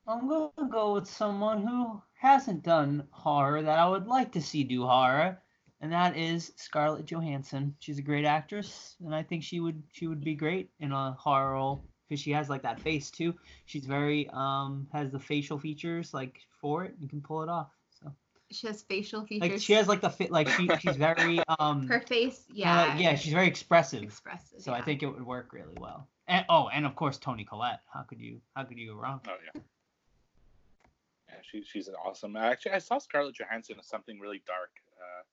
I'm 0.08 0.28
gonna 0.28 0.70
go 0.70 0.94
with 0.94 1.08
someone 1.08 1.66
who 1.66 2.00
hasn't 2.14 2.64
done 2.64 3.08
horror 3.10 3.64
that 3.64 3.80
I 3.80 3.88
would 3.90 4.08
like 4.08 4.32
to 4.34 4.42
see 4.42 4.64
do 4.64 4.86
horror, 4.86 5.42
and 5.82 5.92
that 5.92 6.16
is 6.16 6.54
Scarlett 6.58 7.06
Johansson. 7.08 7.76
She's 7.80 7.98
a 7.98 8.04
great 8.04 8.26
actress, 8.26 8.98
and 9.04 9.16
I 9.16 9.24
think 9.24 9.44
she 9.44 9.60
would 9.60 9.82
she 9.92 10.06
would 10.06 10.24
be 10.24 10.36
great 10.36 10.70
in 10.80 10.92
a 10.92 11.14
horror 11.14 11.54
role 11.54 11.84
because 12.08 12.22
she 12.22 12.32
has 12.32 12.50
like 12.50 12.62
that 12.62 12.80
face 12.80 13.10
too. 13.10 13.34
She's 13.66 13.86
very 13.86 14.30
um 14.30 14.88
has 14.94 15.12
the 15.12 15.20
facial 15.20 15.58
features 15.58 16.14
like 16.14 16.40
for 16.62 16.86
it. 16.86 16.94
You 17.00 17.08
can 17.08 17.22
pull 17.22 17.42
it 17.42 17.50
off. 17.50 17.72
So 18.52 18.56
She 18.56 18.68
has 18.68 18.82
facial 18.82 19.26
features. 19.26 19.50
like 19.52 19.62
she 19.62 19.74
has 19.74 19.88
like 19.88 20.02
the 20.02 20.10
fit 20.10 20.32
like 20.32 20.50
she 20.50 20.68
she's 20.80 20.96
very 20.96 21.40
um 21.60 21.88
her 21.88 22.00
face. 22.02 22.46
uh, 22.50 22.54
Yeah. 22.56 22.98
yeah 22.98 23.16
she's 23.16 23.34
very 23.34 23.48
expressive. 23.48 24.02
expressive. 24.04 24.62
So 24.62 24.74
I 24.74 24.82
think 24.82 25.04
it 25.04 25.08
would 25.08 25.26
work 25.26 25.54
really 25.54 25.76
well. 25.80 26.08
And 26.28 26.46
oh, 26.50 26.68
and 26.70 26.86
of 26.86 26.96
course 26.96 27.18
Toni 27.18 27.44
Collette. 27.44 27.82
How 27.94 28.02
could 28.02 28.20
you 28.20 28.42
how 28.56 28.64
could 28.64 28.78
you 28.78 28.92
go 28.92 28.96
wrong? 28.96 29.22
Oh 29.28 29.36
yeah. 29.54 29.62
Yeah, 31.30 31.36
she, 31.44 31.64
she's 31.64 31.88
an 31.88 31.96
awesome. 32.06 32.36
Actually, 32.36 32.72
I 32.72 32.80
saw 32.80 32.98
Scarlett 32.98 33.36
Johansson 33.36 33.76
in 33.78 33.84
something 33.84 34.20
really 34.20 34.42
dark, 34.48 34.72
uh, 35.00 35.24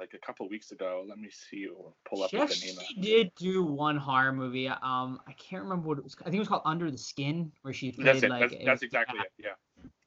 like 0.00 0.14
a 0.14 0.18
couple 0.24 0.48
weeks 0.48 0.70
ago. 0.70 1.04
Let 1.08 1.18
me 1.18 1.28
see. 1.30 1.66
Or 1.66 1.92
pull 2.08 2.22
up 2.22 2.30
She 2.30 2.36
the 2.36 2.44
name. 2.44 2.76
actually 2.78 2.96
Of. 2.98 3.02
did 3.02 3.34
do 3.34 3.64
one 3.64 3.96
horror 3.96 4.32
movie. 4.32 4.68
Um, 4.68 5.20
I 5.26 5.32
can't 5.32 5.64
remember 5.64 5.88
what 5.88 5.98
it 5.98 6.04
was. 6.04 6.14
I 6.20 6.24
think 6.24 6.36
it 6.36 6.38
was 6.38 6.48
called 6.48 6.62
Under 6.64 6.88
the 6.88 6.96
Skin, 6.98 7.50
where 7.62 7.74
she 7.74 7.90
played 7.90 8.06
That's 8.06 8.22
it. 8.22 8.30
like 8.30 8.40
that's, 8.50 8.62
a- 8.62 8.64
that's 8.64 8.82
exactly 8.84 9.18
it. 9.18 9.32
Yeah. 9.38 9.50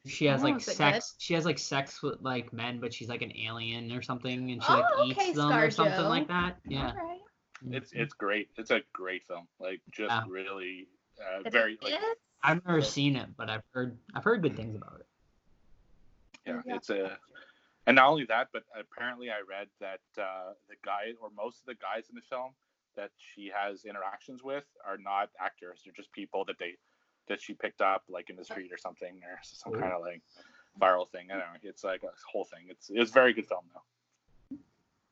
She 0.07 0.25
has 0.25 0.41
Oh, 0.41 0.45
like 0.45 0.57
is 0.57 0.67
it 0.67 0.75
sex. 0.75 1.15
She 1.17 1.33
has 1.33 1.45
like 1.45 1.59
sex 1.59 2.01
with 2.01 2.21
like 2.21 2.51
men, 2.53 2.79
but 2.79 2.93
she's 2.93 3.09
like 3.09 3.21
an 3.21 3.35
alien 3.37 3.91
or 3.91 4.01
something, 4.01 4.51
and 4.51 4.63
she 4.63 4.71
Oh, 4.71 4.75
like 4.75 4.85
okay, 5.11 5.27
eats 5.29 5.37
them 5.37 5.51
or 5.51 5.69
something 5.71 6.05
like 6.05 6.27
that. 6.27 6.57
Yeah. 6.65 6.89
All 6.89 6.95
right. 7.07 7.19
It's 7.71 7.91
it's 7.93 8.13
great. 8.13 8.49
It's 8.57 8.71
a 8.71 8.81
great 8.93 9.25
film. 9.25 9.47
Like 9.59 9.81
just 9.91 10.11
Yeah. 10.11 10.23
really 10.27 10.87
uh, 11.19 11.41
It 11.45 11.51
very 11.51 11.77
like 11.81 11.93
is? 11.93 11.99
I've 12.43 12.63
never 12.65 12.81
seen 12.81 13.15
it, 13.15 13.29
but 13.35 13.49
I've 13.49 13.63
heard 13.73 13.97
I've 14.13 14.23
heard 14.23 14.41
good 14.41 14.55
things 14.55 14.75
about 14.75 14.99
it. 14.99 15.07
yeah. 16.45 16.61
Yeah. 16.65 16.75
It's 16.75 16.89
a 16.89 17.17
and 17.87 17.95
not 17.95 18.09
only 18.09 18.25
that, 18.25 18.49
but 18.51 18.63
apparently 18.77 19.29
I 19.29 19.39
read 19.47 19.67
that 19.79 20.01
uh, 20.21 20.53
the 20.67 20.75
guy 20.83 21.13
or 21.21 21.29
most 21.35 21.61
of 21.61 21.65
the 21.67 21.75
guys 21.75 22.09
in 22.09 22.15
the 22.15 22.21
film 22.29 22.51
that 22.97 23.11
she 23.17 23.49
has 23.55 23.85
interactions 23.85 24.43
with 24.43 24.65
are 24.85 24.97
not 24.97 25.29
actors. 25.39 25.81
They're 25.83 25.93
just 25.93 26.11
people 26.11 26.43
that 26.45 26.59
they 26.59 26.75
that 27.27 27.41
she 27.41 27.53
picked 27.53 27.81
up 27.81 28.03
like 28.09 28.29
in 28.29 28.35
the 28.35 28.43
street 28.43 28.71
or 28.71 28.77
something 28.77 29.21
or 29.23 29.39
some 29.43 29.73
kind 29.73 29.93
of 29.93 30.01
like 30.01 30.21
viral 30.79 31.09
thing. 31.09 31.27
I 31.31 31.33
don't 31.33 31.39
know. 31.39 31.59
It's 31.63 31.83
like 31.83 32.03
a 32.03 32.09
whole 32.31 32.45
thing. 32.45 32.65
It's 32.69 32.89
it's 32.93 33.11
a 33.11 33.13
very 33.13 33.33
good 33.33 33.47
film 33.47 33.65
though. 33.73 33.81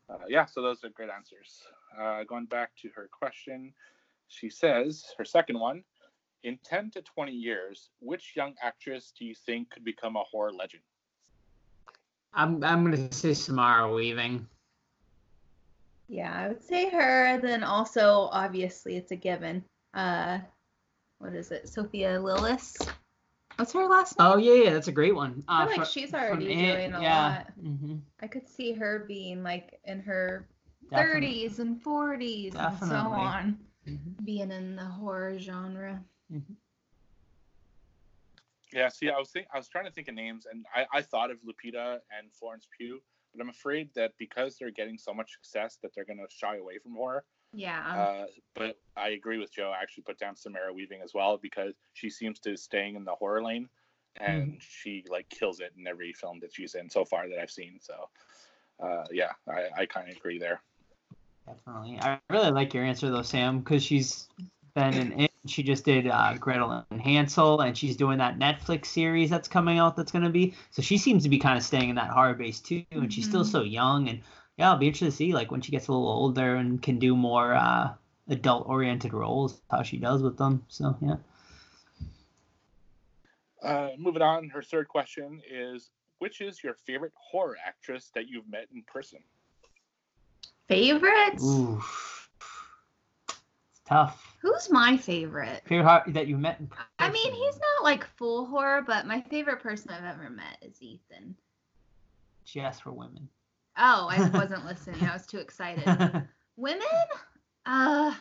Uh, 0.08 0.20
yeah, 0.28 0.46
so 0.46 0.62
those 0.62 0.84
are 0.84 0.90
great 0.90 1.10
answers. 1.10 1.64
Uh, 2.00 2.24
going 2.24 2.46
back 2.46 2.72
to 2.80 2.90
her 2.96 3.10
question, 3.12 3.74
she 4.28 4.50
says 4.50 5.06
her 5.18 5.26
second 5.26 5.60
one: 5.60 5.84
In 6.44 6.60
ten 6.64 6.92
to 6.92 7.02
twenty 7.02 7.34
years, 7.34 7.90
which 8.00 8.34
young 8.36 8.54
actress 8.62 9.14
do 9.18 9.26
you 9.26 9.34
think 9.34 9.72
could 9.72 9.84
become 9.84 10.16
a 10.16 10.24
horror 10.24 10.52
legend? 10.52 10.84
I'm 12.34 12.64
I'm 12.64 12.84
gonna 12.84 13.12
say 13.12 13.34
Samara 13.34 13.92
Weaving. 13.92 14.48
Yeah, 16.08 16.34
I 16.34 16.48
would 16.50 16.64
say 16.64 16.90
her. 16.90 17.40
Then 17.40 17.64
also, 17.64 18.30
obviously, 18.32 18.96
it's 18.96 19.12
a 19.12 19.16
given. 19.16 19.64
Uh, 19.94 20.40
what 21.20 21.34
is 21.34 21.52
it? 21.52 21.68
Sophia 21.70 22.20
Lillis. 22.20 22.76
What's 23.58 23.72
her 23.74 23.86
last 23.88 24.20
name? 24.20 24.28
Oh 24.28 24.38
yeah, 24.38 24.64
yeah, 24.66 24.74
that's 24.74 24.88
a 24.90 24.92
great 24.92 25.16
one. 25.16 25.44
I 25.48 25.64
Uh, 25.64 25.68
feel 25.68 25.68
like 25.68 25.76
fro- 25.76 25.86
she's 25.86 26.10
from 26.12 26.20
already 26.22 26.46
It, 26.54 26.76
doing 26.88 26.94
a 26.94 27.02
yeah. 27.02 27.30
lot. 27.30 27.54
hmm 27.60 27.96
I 28.22 28.28
could 28.28 28.48
see 28.48 28.74
her 28.74 29.06
being 29.08 29.44
like 29.44 29.80
in 29.86 30.00
her 30.02 30.48
Definitely. 30.90 31.30
30s 31.50 31.60
and 31.60 31.82
40s 31.82 32.56
and 32.56 32.78
so 32.80 32.86
Definitely. 32.86 33.20
on, 33.20 33.58
Mhm. 33.88 34.26
being 34.26 34.52
in 34.52 34.76
the 34.76 34.86
horror 34.86 35.38
genre. 35.40 36.04
Yeah, 38.74 38.90
see, 38.90 39.10
I 39.10 39.18
was 39.18 39.32
think 39.32 39.48
I 39.54 39.58
was 39.58 39.70
trying 39.70 39.86
to 39.86 39.92
think 39.92 40.08
of 40.10 40.16
names, 40.16 40.46
and 40.52 40.66
I, 40.76 40.86
I 40.92 41.02
thought 41.02 41.32
of 41.32 41.38
Lupita 41.44 42.00
and 42.18 42.32
Florence 42.34 42.68
Pugh, 42.78 43.02
but 43.36 43.44
I'm 43.44 43.50
afraid 43.50 43.90
that 43.96 44.14
because 44.18 44.58
they're 44.58 44.72
getting 44.72 44.98
so 44.98 45.14
much 45.14 45.34
success 45.34 45.78
that 45.82 45.94
they're 45.94 46.06
gonna 46.06 46.24
shy 46.30 46.58
away 46.58 46.78
from 46.78 46.94
horror. 46.94 47.24
Yeah. 47.54 47.82
Uh, 47.96 48.26
but 48.54 48.78
I 48.98 49.10
agree 49.10 49.38
with 49.38 49.52
Joe. 49.54 49.74
I 49.78 49.82
actually 49.82 50.04
put 50.04 50.20
down 50.20 50.36
Samara 50.36 50.74
Weaving 50.74 51.02
as 51.02 51.14
well 51.14 51.38
because 51.38 51.74
she 51.94 52.10
seems 52.10 52.40
to 52.40 52.58
staying 52.58 52.96
in 52.96 53.06
the 53.06 53.16
horror 53.16 53.44
lane, 53.44 53.70
and 54.20 54.58
she 54.60 55.04
like 55.10 55.30
kills 55.30 55.60
it 55.60 55.74
in 55.78 55.88
every 55.88 56.14
film 56.14 56.40
that 56.42 56.54
she's 56.54 56.76
in 56.76 56.90
so 56.90 57.06
far 57.06 57.30
that 57.30 57.40
I've 57.40 57.52
seen. 57.52 57.80
So, 57.82 58.10
uh, 58.82 59.06
yeah, 59.12 59.32
I, 59.50 59.82
I 59.82 59.86
kind 59.86 60.10
of 60.10 60.18
agree 60.18 60.40
there. 60.40 60.62
Definitely. 61.46 62.00
I 62.02 62.20
really 62.30 62.52
like 62.52 62.74
your 62.74 62.84
answer 62.84 63.10
though, 63.10 63.22
Sam, 63.22 63.60
because 63.60 63.84
she's 63.84 64.28
been 64.74 64.94
in 64.94 65.20
it. 65.22 65.32
She 65.48 65.64
just 65.64 65.86
did 65.86 66.08
uh, 66.08 66.36
Gretel 66.40 66.86
and 66.90 67.02
Hansel, 67.02 67.62
and 67.62 67.78
she's 67.78 67.96
doing 67.96 68.18
that 68.18 68.40
Netflix 68.40 68.88
series 68.88 69.30
that's 69.30 69.48
coming 69.48 69.78
out. 69.80 69.96
That's 69.96 70.12
gonna 70.12 70.30
be 70.30 70.54
so. 70.72 70.82
She 70.82 70.98
seems 70.98 71.24
to 71.24 71.30
be 71.30 71.38
kind 71.40 71.58
of 71.58 71.64
staying 71.64 71.90
in 71.90 71.96
that 71.96 72.10
horror 72.10 72.34
base 72.34 72.60
too, 72.60 72.84
and 72.92 73.12
she's 73.14 73.28
still 73.28 73.44
Mhm. 73.44 73.52
so 73.52 73.62
young. 73.62 74.10
And 74.10 74.22
yeah, 74.58 74.72
I'll 74.72 74.78
be 74.78 74.88
interested 74.88 75.12
to 75.12 75.12
see 75.12 75.34
like 75.34 75.52
when 75.52 75.62
she 75.62 75.72
gets 75.72 75.88
a 75.88 75.92
little 75.92 76.08
older 76.08 76.56
and 76.56 76.82
can 76.82 76.98
do 77.00 77.16
more 77.16 77.54
uh, 77.54 77.94
adult-oriented 78.28 79.14
roles, 79.14 79.62
how 79.70 79.84
she 79.84 79.98
does 79.98 80.24
with 80.24 80.38
them. 80.38 80.64
So 80.68 80.98
yeah. 81.02 81.18
Uh, 83.62 83.90
moving 83.98 84.22
on, 84.22 84.50
her 84.50 84.62
third 84.62 84.88
question 84.88 85.42
is 85.50 85.90
Which 86.20 86.42
is 86.42 86.64
your 86.64 86.74
favorite 86.74 87.14
horror 87.16 87.58
actress 87.66 88.12
that 88.16 88.28
you've 88.28 88.48
met 88.50 88.68
in 88.74 88.84
person? 88.84 89.20
Favorites? 90.68 91.44
Ooh, 91.44 91.82
it's 93.28 93.82
tough. 93.86 94.35
Who's 94.46 94.70
my 94.70 94.96
favorite? 94.96 95.64
Favorite 95.66 95.86
horror 95.90 96.04
that 96.10 96.28
you 96.28 96.38
met 96.38 96.60
in 96.60 96.68
person? 96.68 96.86
I 97.00 97.10
mean, 97.10 97.34
he's 97.34 97.56
not 97.56 97.84
like 97.84 98.06
full 98.16 98.46
horror, 98.46 98.84
but 98.86 99.08
my 99.08 99.22
favorite 99.22 99.60
person 99.60 99.90
I've 99.90 100.04
ever 100.04 100.30
met 100.30 100.60
is 100.62 100.80
Ethan. 100.84 101.36
She 102.44 102.62
asked 102.62 102.84
for 102.84 102.92
women. 102.92 103.28
Oh, 103.76 104.08
I 104.08 104.30
wasn't 104.38 104.68
listening. 104.68 105.04
I 105.04 105.14
was 105.14 105.26
too 105.26 105.40
excited. 105.40 105.84
Women? 106.58 106.82
Uh, 107.66 108.14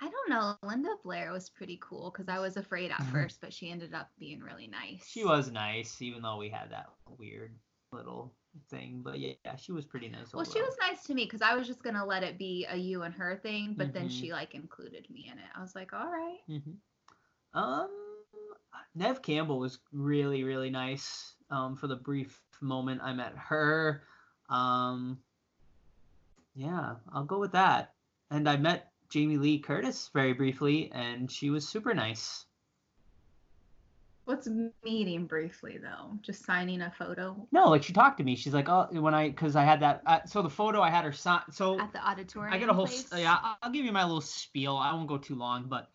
I 0.00 0.10
don't 0.10 0.28
know. 0.28 0.56
Linda 0.64 0.90
Blair 1.04 1.30
was 1.30 1.48
pretty 1.48 1.78
cool 1.80 2.10
because 2.10 2.28
I 2.28 2.40
was 2.40 2.56
afraid 2.56 2.90
at 2.90 3.06
first, 3.06 3.40
but 3.40 3.54
she 3.54 3.70
ended 3.70 3.94
up 3.94 4.10
being 4.18 4.40
really 4.40 4.66
nice. 4.66 5.06
She 5.06 5.24
was 5.24 5.52
nice, 5.52 6.02
even 6.02 6.20
though 6.22 6.36
we 6.36 6.48
had 6.48 6.72
that 6.72 6.90
weird 7.16 7.54
little 7.92 8.34
thing. 8.70 9.02
But 9.04 9.18
yeah, 9.18 9.56
she 9.56 9.72
was 9.72 9.84
pretty 9.84 10.08
nice. 10.08 10.32
Well, 10.32 10.44
she 10.44 10.60
was 10.60 10.76
nice 10.80 11.04
to 11.04 11.14
me 11.14 11.24
because 11.24 11.42
I 11.42 11.54
was 11.54 11.66
just 11.66 11.82
gonna 11.82 12.04
let 12.04 12.22
it 12.22 12.38
be 12.38 12.66
a 12.68 12.76
you 12.76 13.02
and 13.02 13.14
her 13.14 13.36
thing, 13.36 13.74
but 13.76 13.92
then 13.92 14.06
Mhm. 14.06 14.10
she 14.10 14.32
like 14.32 14.54
included 14.54 15.08
me 15.10 15.28
in 15.30 15.38
it. 15.38 15.48
I 15.54 15.60
was 15.60 15.74
like, 15.74 15.92
all 15.92 16.10
right. 16.10 16.40
hmm 16.46 16.72
Um, 17.52 17.90
Neve 18.94 19.22
Campbell 19.22 19.58
was 19.58 19.78
really, 19.92 20.44
really 20.44 20.70
nice. 20.70 21.34
Um, 21.50 21.76
for 21.76 21.88
the 21.88 21.96
brief 21.96 22.40
moment 22.60 23.00
I 23.02 23.12
met 23.12 23.36
her. 23.36 24.04
Um, 24.48 25.22
yeah, 26.54 26.96
I'll 27.12 27.24
go 27.24 27.38
with 27.38 27.52
that. 27.52 27.94
And 28.30 28.48
I 28.48 28.56
met 28.56 28.92
Jamie 29.08 29.38
Lee 29.38 29.58
Curtis 29.58 30.08
very 30.14 30.32
briefly, 30.32 30.90
and 30.92 31.30
she 31.30 31.50
was 31.50 31.66
super 31.68 31.94
nice. 31.94 32.46
What's 34.30 34.48
meeting 34.84 35.26
briefly 35.26 35.78
though? 35.82 36.16
Just 36.22 36.44
signing 36.44 36.82
a 36.82 36.92
photo 36.96 37.48
No, 37.50 37.68
like 37.68 37.82
she 37.82 37.92
talked 37.92 38.18
to 38.18 38.24
me. 38.24 38.36
She's 38.36 38.54
like, 38.54 38.68
oh, 38.68 38.86
when 38.92 39.12
I, 39.12 39.30
cause 39.30 39.56
I 39.56 39.64
had 39.64 39.80
that. 39.80 40.02
Uh, 40.06 40.20
so 40.24 40.40
the 40.40 40.48
photo 40.48 40.80
I 40.80 40.88
had 40.88 41.04
her 41.04 41.12
sign. 41.12 41.40
So 41.50 41.80
at 41.80 41.92
the 41.92 42.06
auditorium. 42.06 42.54
I 42.54 42.58
get 42.58 42.68
a 42.68 42.72
whole. 42.72 42.86
place? 42.86 43.08
Yeah, 43.12 43.36
I'll- 43.60 43.72
give 43.72 43.84
you 43.84 43.90
my 43.90 44.04
little 44.04 44.20
spiel. 44.20 44.76
I 44.76 44.92
won't 44.92 45.08
go 45.08 45.18
too 45.18 45.34
long, 45.34 45.64
but 45.68 45.90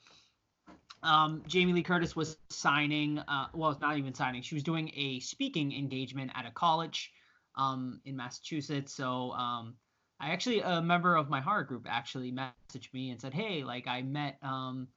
um, 1.02 1.44
Jamie 1.48 1.72
Lee 1.72 1.82
Curtis 1.82 2.14
was 2.14 2.36
signing. 2.50 3.20
Uh, 3.20 3.48
well, 3.54 3.72
it's 3.72 3.80
not 3.80 3.98
even 3.98 4.14
signing. 4.14 4.42
She 4.42 4.56
was 4.56 4.64
doing 4.64 4.92
a 4.98 5.22
speaking 5.22 5.72
engagement 5.72 6.32
at 6.36 6.46
a 6.46 6.52
college 6.52 7.14
um, 7.56 8.02
in 8.04 8.18
Massachusetts. 8.18 8.94
So 8.94 9.32
um, 9.32 9.76
I 10.20 10.32
actually 10.32 10.60
a 10.60 10.82
member 10.82 11.16
of 11.16 11.30
my 11.30 11.40
horror 11.40 11.64
group 11.64 11.88
actually 11.90 12.34
messaged 12.34 12.94
me 12.94 13.12
and 13.12 13.22
said, 13.22 13.34
"Hey, 13.34 13.64
like 13.64 13.88
I 13.88 14.02
met 14.02 14.40
um, 14.42 14.90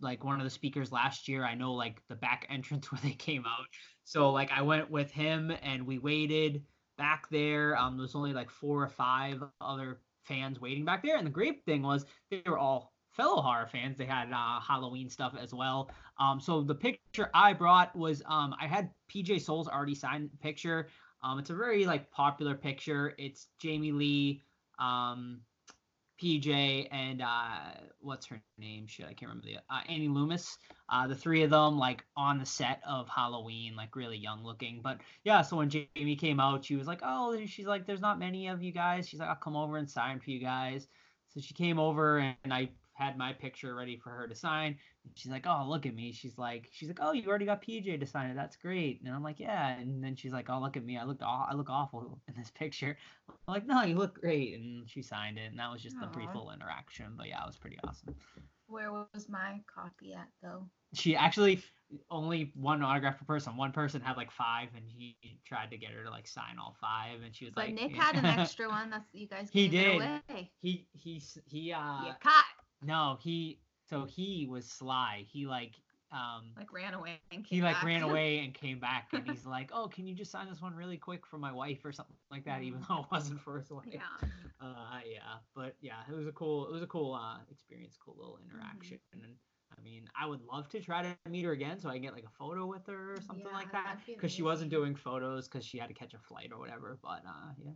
like 0.00 0.24
one 0.24 0.38
of 0.38 0.44
the 0.44 0.50
speakers 0.50 0.92
last 0.92 1.28
year. 1.28 1.44
I 1.44 1.54
know 1.54 1.72
like 1.72 2.02
the 2.08 2.16
back 2.16 2.46
entrance 2.50 2.90
where 2.90 3.00
they 3.02 3.12
came 3.12 3.44
out. 3.46 3.66
So 4.04 4.30
like 4.30 4.50
I 4.52 4.62
went 4.62 4.90
with 4.90 5.10
him 5.10 5.52
and 5.62 5.86
we 5.86 5.98
waited 5.98 6.62
back 6.98 7.28
there. 7.30 7.76
Um, 7.76 7.96
there 7.96 8.02
was 8.02 8.14
only 8.14 8.32
like 8.32 8.50
four 8.50 8.82
or 8.82 8.88
five 8.88 9.42
other 9.60 10.00
fans 10.24 10.60
waiting 10.60 10.84
back 10.84 11.02
there. 11.02 11.16
And 11.16 11.26
the 11.26 11.30
great 11.30 11.64
thing 11.64 11.82
was 11.82 12.04
they 12.30 12.42
were 12.46 12.58
all 12.58 12.92
fellow 13.16 13.40
horror 13.40 13.66
fans. 13.66 13.96
They 13.96 14.04
had 14.04 14.32
uh, 14.32 14.60
Halloween 14.60 15.08
stuff 15.08 15.34
as 15.40 15.54
well. 15.54 15.90
Um, 16.18 16.40
so 16.40 16.62
the 16.62 16.74
picture 16.74 17.30
I 17.34 17.52
brought 17.52 17.94
was 17.96 18.22
um, 18.26 18.54
I 18.60 18.66
had 18.66 18.90
PJ 19.12 19.42
Soles 19.42 19.68
already 19.68 19.94
signed 19.94 20.30
picture. 20.42 20.88
Um, 21.22 21.38
it's 21.38 21.50
a 21.50 21.54
very 21.54 21.86
like 21.86 22.10
popular 22.10 22.54
picture. 22.54 23.14
It's 23.18 23.48
Jamie 23.58 23.92
Lee, 23.92 24.42
um, 24.78 25.40
PJ, 26.20 26.88
and 26.90 27.22
uh, 27.22 27.80
what's 28.00 28.26
her 28.26 28.40
name? 28.58 28.86
Shit, 28.86 29.06
I 29.06 29.14
can't 29.14 29.30
remember 29.30 29.46
the 29.46 29.56
uh, 29.74 29.80
Annie 29.88 30.08
Loomis. 30.08 30.58
Uh, 30.88 31.06
the 31.06 31.14
three 31.14 31.42
of 31.42 31.50
them 31.50 31.78
like 31.78 32.04
on 32.16 32.38
the 32.38 32.46
set 32.46 32.80
of 32.88 33.08
Halloween, 33.08 33.74
like 33.76 33.96
really 33.96 34.16
young 34.16 34.44
looking. 34.44 34.80
But 34.82 35.00
yeah, 35.24 35.42
so 35.42 35.56
when 35.56 35.68
Jamie 35.68 36.16
came 36.16 36.40
out, 36.40 36.64
she 36.64 36.76
was 36.76 36.86
like, 36.86 37.00
"Oh, 37.02 37.36
she's 37.46 37.66
like, 37.66 37.86
there's 37.86 38.00
not 38.00 38.18
many 38.18 38.48
of 38.48 38.62
you 38.62 38.72
guys." 38.72 39.08
She's 39.08 39.20
like, 39.20 39.28
"I'll 39.28 39.36
come 39.36 39.56
over 39.56 39.76
and 39.76 39.88
sign 39.88 40.20
for 40.20 40.30
you 40.30 40.40
guys." 40.40 40.88
So 41.28 41.40
she 41.40 41.54
came 41.54 41.78
over 41.78 42.18
and 42.18 42.52
I 42.54 42.70
had 42.96 43.18
my 43.18 43.32
picture 43.32 43.74
ready 43.74 43.96
for 43.96 44.10
her 44.10 44.26
to 44.26 44.34
sign. 44.34 44.76
And 45.04 45.12
she's 45.14 45.30
like, 45.30 45.46
"Oh, 45.46 45.66
look 45.68 45.84
at 45.86 45.94
me." 45.94 46.12
She's 46.12 46.38
like, 46.38 46.68
"She's 46.72 46.88
like, 46.88 46.98
oh, 47.00 47.12
you 47.12 47.28
already 47.28 47.44
got 47.44 47.62
PJ 47.62 48.00
to 48.00 48.06
sign 48.06 48.30
it. 48.30 48.34
That's 48.34 48.56
great." 48.56 49.00
And 49.04 49.14
I'm 49.14 49.22
like, 49.22 49.38
"Yeah." 49.38 49.78
And 49.78 50.02
then 50.02 50.16
she's 50.16 50.32
like, 50.32 50.48
"Oh, 50.48 50.60
look 50.60 50.76
at 50.76 50.84
me. 50.84 50.96
I 50.98 51.04
looked, 51.04 51.22
aw- 51.22 51.46
I 51.50 51.54
look 51.54 51.68
awful 51.70 52.18
in 52.26 52.34
this 52.36 52.50
picture." 52.58 52.96
I'm 53.28 53.54
like, 53.54 53.66
"No, 53.66 53.82
you 53.82 53.96
look 53.96 54.20
great." 54.20 54.58
And 54.58 54.88
she 54.88 55.02
signed 55.02 55.38
it, 55.38 55.50
and 55.50 55.58
that 55.58 55.70
was 55.70 55.82
just 55.82 55.96
a 56.02 56.06
brief 56.06 56.28
little 56.28 56.50
interaction. 56.50 57.06
But 57.16 57.28
yeah, 57.28 57.42
it 57.42 57.46
was 57.46 57.56
pretty 57.56 57.78
awesome. 57.86 58.14
Where 58.68 58.90
was 58.90 59.28
my 59.28 59.60
copy 59.72 60.12
at 60.14 60.28
though? 60.42 60.66
She 60.94 61.14
actually 61.14 61.62
only 62.10 62.50
one 62.56 62.82
autograph 62.82 63.18
per 63.18 63.24
person. 63.24 63.56
One 63.56 63.70
person 63.70 64.00
had 64.00 64.16
like 64.16 64.30
five, 64.32 64.68
and 64.74 64.84
he 64.88 65.16
tried 65.44 65.70
to 65.70 65.76
get 65.76 65.90
her 65.92 66.02
to 66.02 66.10
like 66.10 66.26
sign 66.26 66.56
all 66.60 66.74
five, 66.80 67.20
and 67.24 67.34
she 67.34 67.44
was 67.44 67.54
But 67.54 67.66
like, 67.66 67.76
But 67.76 67.82
Nick 67.82 67.96
had 67.96 68.16
an 68.16 68.24
extra 68.40 68.68
one. 68.68 68.90
That's 68.90 69.06
you 69.12 69.28
guys. 69.28 69.48
He 69.52 69.68
did. 69.68 69.96
Away. 69.96 70.50
he 70.62 70.86
he 70.94 71.22
he 71.46 71.72
uh 71.72 72.06
you 72.06 72.12
caught. 72.20 72.45
No 72.82 73.16
he 73.20 73.62
so 73.82 74.04
he 74.04 74.46
was 74.46 74.70
sly. 74.70 75.22
He 75.28 75.46
like 75.46 75.82
um 76.10 76.56
Like 76.56 76.72
ran 76.72 76.94
away 76.94 77.20
and 77.30 77.46
he 77.48 77.62
like 77.62 77.80
back. 77.80 77.82
ran 77.82 78.02
away 78.02 78.40
and 78.40 78.54
came 78.54 78.80
back 78.80 79.12
and 79.14 79.26
he's 79.26 79.46
like, 79.46 79.70
"Oh, 79.72 79.88
can 79.88 80.06
you 80.06 80.14
just 80.14 80.30
sign 80.32 80.48
this 80.48 80.60
one 80.60 80.74
really 80.74 80.98
quick 80.98 81.26
for 81.26 81.38
my 81.38 81.52
wife 81.52 81.84
or 81.84 81.92
something 81.92 82.16
like 82.30 82.44
that?" 82.44 82.62
Even 82.62 82.82
though 82.88 83.00
it 83.04 83.06
wasn't 83.10 83.40
for 83.40 83.58
his 83.58 83.70
wife. 83.70 83.86
yeah. 83.92 84.18
Uh, 84.60 85.00
yeah, 85.06 85.38
but 85.54 85.76
yeah, 85.80 86.02
it 86.08 86.12
was 86.14 86.26
a 86.26 86.32
cool, 86.32 86.66
it 86.68 86.72
was 86.72 86.82
a 86.82 86.86
cool 86.86 87.14
uh 87.14 87.40
experience, 87.50 87.96
cool 87.96 88.16
little 88.16 88.38
Mm-hmm. 88.54 88.88
interaction. 88.90 88.98
And 89.12 89.38
I 89.76 89.80
mean, 89.80 90.08
I 90.16 90.26
would 90.26 90.42
love 90.42 90.68
to 90.70 90.80
try 90.80 91.02
to 91.02 91.16
meet 91.30 91.44
her 91.44 91.52
again 91.52 91.78
so 91.78 91.88
I 91.88 91.94
can 91.94 92.02
get 92.02 92.14
like 92.14 92.24
a 92.24 92.30
photo 92.30 92.66
with 92.66 92.86
her 92.86 93.14
or 93.14 93.20
something 93.20 93.52
like 93.52 93.52
Yeah, 93.52 93.70
that. 93.72 93.84
that'd 93.84 94.04
Because 94.16 94.32
she 94.32 94.42
wasn't 94.42 94.70
doing 94.70 94.94
photos 94.96 95.48
because 95.48 95.64
she 95.64 95.78
had 95.78 95.88
to 95.88 95.94
catch 95.94 96.14
a 96.14 96.18
flight 96.18 96.52
or 96.52 96.58
whatever. 96.58 96.98
But 97.02 97.24
uh, 97.26 97.52
yeah. 97.58 97.72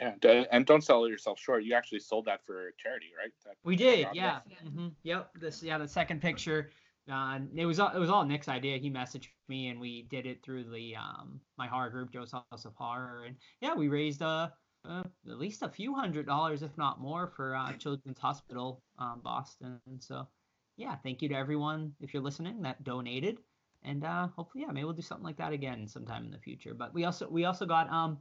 Yeah, 0.00 0.14
d- 0.20 0.46
and 0.50 0.64
don't 0.66 0.82
sell 0.82 1.08
yourself 1.08 1.38
short. 1.38 1.64
You 1.64 1.74
actually 1.74 2.00
sold 2.00 2.24
that 2.24 2.44
for 2.44 2.72
charity, 2.78 3.10
right? 3.18 3.30
That, 3.44 3.56
We 3.64 3.76
did, 3.76 4.08
yeah. 4.12 4.40
Yeah. 4.48 4.56
hmm 4.68 4.88
Yep. 5.02 5.30
This, 5.40 5.62
yeah, 5.62 5.78
the 5.78 5.88
second 5.88 6.20
picture. 6.22 6.70
Uh, 7.10 7.40
it 7.54 7.66
was 7.66 7.80
all, 7.80 7.90
it 7.94 7.98
was 7.98 8.10
all 8.10 8.24
Nick's 8.24 8.48
idea. 8.48 8.78
He 8.78 8.88
messaged 8.90 9.28
me, 9.48 9.68
and 9.68 9.80
we 9.80 10.02
did 10.02 10.24
it 10.24 10.42
through 10.42 10.64
the 10.70 10.94
um 10.96 11.40
my 11.58 11.66
horror 11.66 11.90
group, 11.90 12.12
Joe's 12.12 12.30
House 12.32 12.64
of 12.64 12.74
Horror, 12.76 13.24
and 13.26 13.36
yeah, 13.60 13.74
we 13.74 13.88
raised 13.88 14.22
uh, 14.22 14.50
uh 14.88 15.02
at 15.28 15.38
least 15.38 15.62
a 15.62 15.68
few 15.68 15.94
hundred 15.94 16.26
dollars, 16.26 16.62
if 16.62 16.76
not 16.78 17.00
more, 17.00 17.26
for 17.26 17.56
uh, 17.56 17.72
Children's 17.78 18.20
Hospital, 18.20 18.82
um, 18.98 19.20
Boston. 19.24 19.80
So 19.98 20.28
yeah, 20.76 20.94
thank 21.02 21.22
you 21.22 21.28
to 21.30 21.34
everyone 21.34 21.92
if 22.00 22.14
you're 22.14 22.22
listening 22.22 22.62
that 22.62 22.84
donated, 22.84 23.38
and 23.82 24.04
uh, 24.04 24.28
hopefully, 24.36 24.62
yeah, 24.64 24.72
maybe 24.72 24.84
we'll 24.84 24.92
do 24.94 25.02
something 25.02 25.26
like 25.26 25.38
that 25.38 25.52
again 25.52 25.88
sometime 25.88 26.24
in 26.24 26.30
the 26.30 26.38
future. 26.38 26.72
But 26.72 26.94
we 26.94 27.04
also 27.04 27.28
we 27.28 27.44
also 27.44 27.66
got 27.66 27.90
um. 27.90 28.18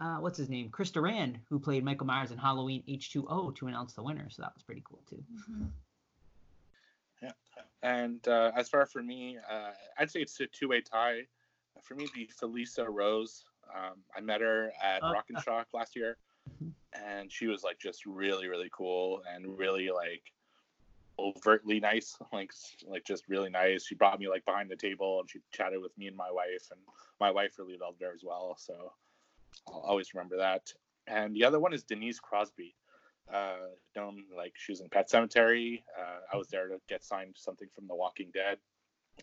Uh, 0.00 0.18
what's 0.18 0.38
his 0.38 0.48
name? 0.48 0.68
Chris 0.70 0.90
Durand, 0.92 1.40
who 1.48 1.58
played 1.58 1.84
Michael 1.84 2.06
Myers 2.06 2.30
in 2.30 2.38
Halloween 2.38 2.82
H2O, 2.88 3.54
to 3.56 3.66
announce 3.66 3.94
the 3.94 4.02
winner. 4.02 4.28
So 4.30 4.42
that 4.42 4.54
was 4.54 4.62
pretty 4.62 4.82
cool 4.84 5.02
too. 5.08 5.24
Mhm. 5.50 5.70
And 7.82 8.26
uh, 8.26 8.50
as 8.56 8.68
far 8.68 8.86
for 8.86 9.02
me, 9.04 9.38
uh, 9.48 9.70
I'd 9.98 10.10
say 10.10 10.20
it's 10.20 10.38
a 10.40 10.46
two-way 10.48 10.80
tie. 10.80 11.22
For 11.84 11.94
me, 11.94 12.04
it'd 12.04 12.30
Felissa 12.36 12.86
Rose. 12.88 13.44
Um, 13.72 14.02
I 14.16 14.20
met 14.20 14.40
her 14.40 14.72
at 14.82 15.00
Oh, 15.02 15.12
Rock 15.12 15.26
and 15.28 15.40
Shock 15.42 15.68
last 15.72 15.94
year, 15.94 16.16
Mhm. 16.50 16.72
and 16.92 17.30
she 17.32 17.46
was 17.46 17.62
like 17.62 17.78
just 17.78 18.04
really, 18.04 18.48
really 18.48 18.68
cool 18.72 19.22
and 19.32 19.56
really 19.56 19.90
like 19.90 20.32
overtly 21.20 21.78
nice, 21.78 22.16
like 22.32 22.52
like 22.84 23.04
just 23.04 23.28
really 23.28 23.50
nice. 23.50 23.86
She 23.86 23.94
brought 23.94 24.18
me 24.18 24.28
like 24.28 24.44
behind 24.44 24.68
the 24.70 24.76
table 24.76 25.20
and 25.20 25.30
she 25.30 25.38
chatted 25.52 25.80
with 25.80 25.96
me 25.96 26.08
and 26.08 26.16
my 26.16 26.32
wife, 26.32 26.68
and 26.72 26.80
my 27.20 27.30
wife 27.30 27.58
really 27.60 27.76
loved 27.76 28.00
her 28.02 28.12
as 28.12 28.24
well. 28.24 28.56
So 28.58 28.92
I'll 29.68 29.80
always 29.80 30.14
remember 30.14 30.38
that. 30.38 30.72
And 31.06 31.34
the 31.34 31.44
other 31.44 31.58
one 31.58 31.72
is 31.72 31.82
Denise 31.82 32.20
Crosby. 32.20 32.74
Uh, 33.32 33.56
known 33.94 34.24
like 34.34 34.54
she 34.56 34.72
was 34.72 34.80
in 34.80 34.88
Pet 34.88 35.10
Sematary. 35.10 35.82
Uh, 35.98 36.20
I 36.32 36.36
was 36.36 36.48
there 36.48 36.68
to 36.68 36.80
get 36.88 37.04
signed 37.04 37.34
something 37.36 37.68
from 37.74 37.86
The 37.86 37.94
Walking 37.94 38.30
Dead, 38.32 38.56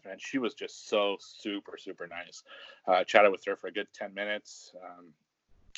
and 0.07 0.21
she 0.21 0.37
was 0.37 0.53
just 0.53 0.87
so 0.87 1.17
super 1.19 1.75
super 1.77 2.05
nice. 2.05 2.43
Uh, 2.87 3.03
chatted 3.03 3.31
with 3.31 3.43
her 3.45 3.55
for 3.55 3.67
a 3.67 3.71
good 3.71 3.87
ten 3.93 4.13
minutes. 4.13 4.75
Um, 4.83 5.07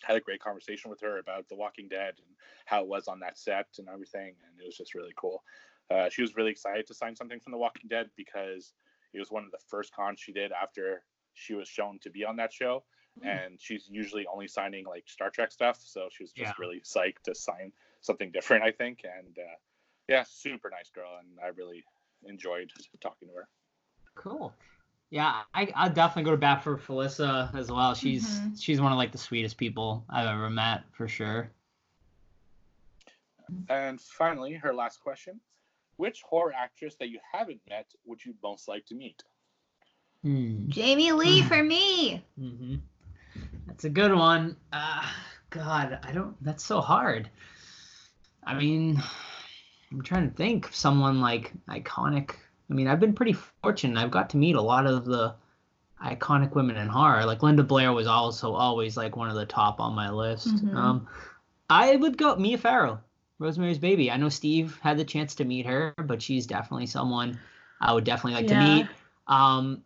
had 0.04 0.18
a 0.18 0.20
great 0.20 0.42
conversation 0.42 0.90
with 0.90 1.00
her 1.02 1.20
about 1.20 1.48
The 1.48 1.56
Walking 1.56 1.88
Dead 1.88 2.16
and 2.18 2.36
how 2.66 2.82
it 2.82 2.88
was 2.88 3.08
on 3.08 3.22
that 3.22 3.38
set 3.38 3.68
and 3.78 3.88
everything, 3.88 4.36
and 4.44 4.62
it 4.62 4.66
was 4.66 4.76
just 4.76 4.94
really 4.94 5.14
cool. 5.16 5.42
Uh, 5.90 6.10
she 6.10 6.22
was 6.22 6.36
really 6.36 6.52
excited 6.52 6.86
to 6.88 6.94
sign 6.94 7.16
something 7.16 7.40
from 7.40 7.52
The 7.52 7.58
Walking 7.58 7.88
Dead 7.88 8.10
because 8.18 8.74
it 9.14 9.20
was 9.20 9.32
one 9.32 9.46
of 9.46 9.52
the 9.52 9.60
first 9.68 9.94
cons 9.96 10.20
she 10.20 10.34
did 10.34 10.52
after 10.52 11.04
she 11.34 11.54
was 11.54 11.68
shown 11.68 11.98
to 12.00 12.10
be 12.10 12.26
on 12.26 12.36
that 12.36 12.52
show. 12.52 12.84
Hmm. 13.22 13.28
And 13.28 13.62
she's 13.62 13.90
usually 13.90 14.26
only 14.28 14.48
signing 14.48 14.86
like 14.86 15.08
Star 15.08 15.30
Trek 15.30 15.52
stuff, 15.52 15.80
so 15.84 16.10
she 16.12 16.24
was 16.24 16.32
just 16.32 16.58
Yeah. 16.58 16.66
really 16.66 16.82
psyched 16.82 17.24
to 17.24 17.36
sign 17.36 17.72
something 18.02 18.32
different, 18.32 18.64
I 18.64 18.72
think. 18.72 19.04
And 19.04 19.38
uh, 19.38 19.56
yeah, 20.08 20.24
super 20.24 20.70
nice 20.70 20.90
girl, 20.90 21.18
and 21.20 21.40
I 21.44 21.48
really 21.48 21.84
enjoyed 22.26 22.72
talking 23.02 23.28
to 23.30 23.34
her. 23.36 23.48
Cool. 24.16 24.54
Yeah, 25.10 25.44
I 25.54 25.72
I'll 25.76 25.90
definitely 25.90 26.24
go 26.24 26.32
to 26.32 26.38
bat 26.38 26.64
for 26.64 26.78
Felissa 26.78 27.54
as 27.56 27.72
well. 27.72 27.94
She's 27.96 28.42
Mhm. 28.42 28.62
she's 28.62 28.82
one 28.82 28.92
of 28.92 28.98
like 28.98 29.12
the 29.12 29.18
sweetest 29.18 29.58
people 29.58 30.06
I've 30.10 30.28
ever 30.28 30.50
met 30.50 30.84
for 30.92 31.08
sure. 31.08 31.52
And 33.70 34.02
finally, 34.02 34.54
her 34.56 34.74
last 34.74 35.00
question: 35.00 35.40
Which 35.96 36.22
horror 36.24 36.54
actress 36.54 36.96
that 36.96 37.10
you 37.10 37.20
haven't 37.32 37.62
met 37.70 37.94
would 38.06 38.24
you 38.26 38.36
most 38.44 38.68
like 38.68 38.86
to 38.88 38.96
meet? 38.96 39.24
Hmm. 40.24 40.70
Jamie 40.70 41.12
Lee 41.14 41.42
for 41.44 41.64
me. 41.64 42.24
hmm 42.38 42.76
That's 43.68 43.84
a 43.84 43.90
good 43.90 44.14
one. 44.14 44.56
Uh, 44.74 45.04
God, 45.50 46.00
I 46.04 46.12
don't. 46.12 46.36
That's 46.44 46.64
so 46.64 46.82
hard. 46.82 47.30
I 48.44 48.54
mean, 48.54 49.02
I'm 49.92 50.02
trying 50.02 50.30
to 50.30 50.36
think 50.36 50.68
of 50.68 50.76
someone 50.76 51.20
like 51.22 51.54
iconic. 51.70 52.32
I 52.70 52.74
mean, 52.74 52.88
I've 52.88 53.00
been 53.00 53.14
pretty 53.14 53.34
fortunate. 53.34 54.02
I've 54.02 54.12
got 54.12 54.30
to 54.32 54.38
meet 54.38 54.56
a 54.56 54.62
lot 54.62 54.86
of 54.88 55.06
the 55.06 55.36
iconic 56.04 56.54
women 56.56 56.78
in 56.78 56.88
horror. 56.88 57.26
Like 57.26 57.44
Linda 57.44 57.64
Blair 57.64 57.92
was 57.92 58.08
also 58.08 58.54
always 58.54 58.98
like 58.98 59.16
one 59.16 59.30
of 59.30 59.36
the 59.36 59.46
top 59.46 59.80
on 59.80 59.94
my 59.96 60.10
list. 60.10 60.48
Mhm. 60.66 60.76
Um, 60.76 61.08
I 61.70 61.96
would 61.96 62.18
go 62.18 62.36
Mia 62.36 62.58
Farrow, 62.58 63.00
Rosemary's 63.40 63.80
Baby. 63.80 64.10
I 64.12 64.18
know 64.18 64.30
Steve 64.30 64.80
had 64.82 64.98
the 64.98 65.06
chance 65.06 65.36
to 65.36 65.46
meet 65.46 65.66
her, 65.66 65.94
but 66.06 66.22
she's 66.22 66.48
definitely 66.48 66.88
someone 66.88 67.40
I 67.82 67.94
would 67.94 68.04
definitely 68.06 68.34
like 68.36 68.50
Yeah. 68.50 68.60
to 68.60 68.66
meet. 68.66 68.88
Um, 69.28 69.84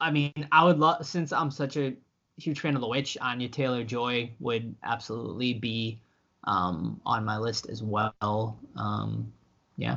I 0.00 0.10
mean, 0.10 0.48
I 0.52 0.64
would 0.64 0.78
love 0.78 1.06
since 1.06 1.32
I'm 1.32 1.50
such 1.50 1.76
a 1.76 1.94
huge 2.42 2.60
fan 2.60 2.74
of 2.74 2.80
The 2.80 2.88
Witch. 2.88 3.16
Anya 3.20 3.48
Taylor 3.48 3.84
Joy 3.84 4.30
would 4.40 4.74
absolutely 4.82 5.54
be 5.54 6.00
um, 6.44 7.00
on 7.06 7.24
my 7.24 7.38
list 7.38 7.68
as 7.68 7.82
well. 7.82 8.58
Um, 8.76 9.32
yeah. 9.76 9.96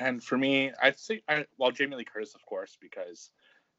And 0.00 0.22
for 0.24 0.38
me, 0.38 0.72
I'd 0.82 0.98
say, 0.98 1.22
I, 1.28 1.44
well, 1.58 1.70
Jamie 1.70 1.96
Lee 1.96 2.04
Curtis, 2.04 2.34
of 2.34 2.44
course, 2.46 2.78
because 2.80 3.30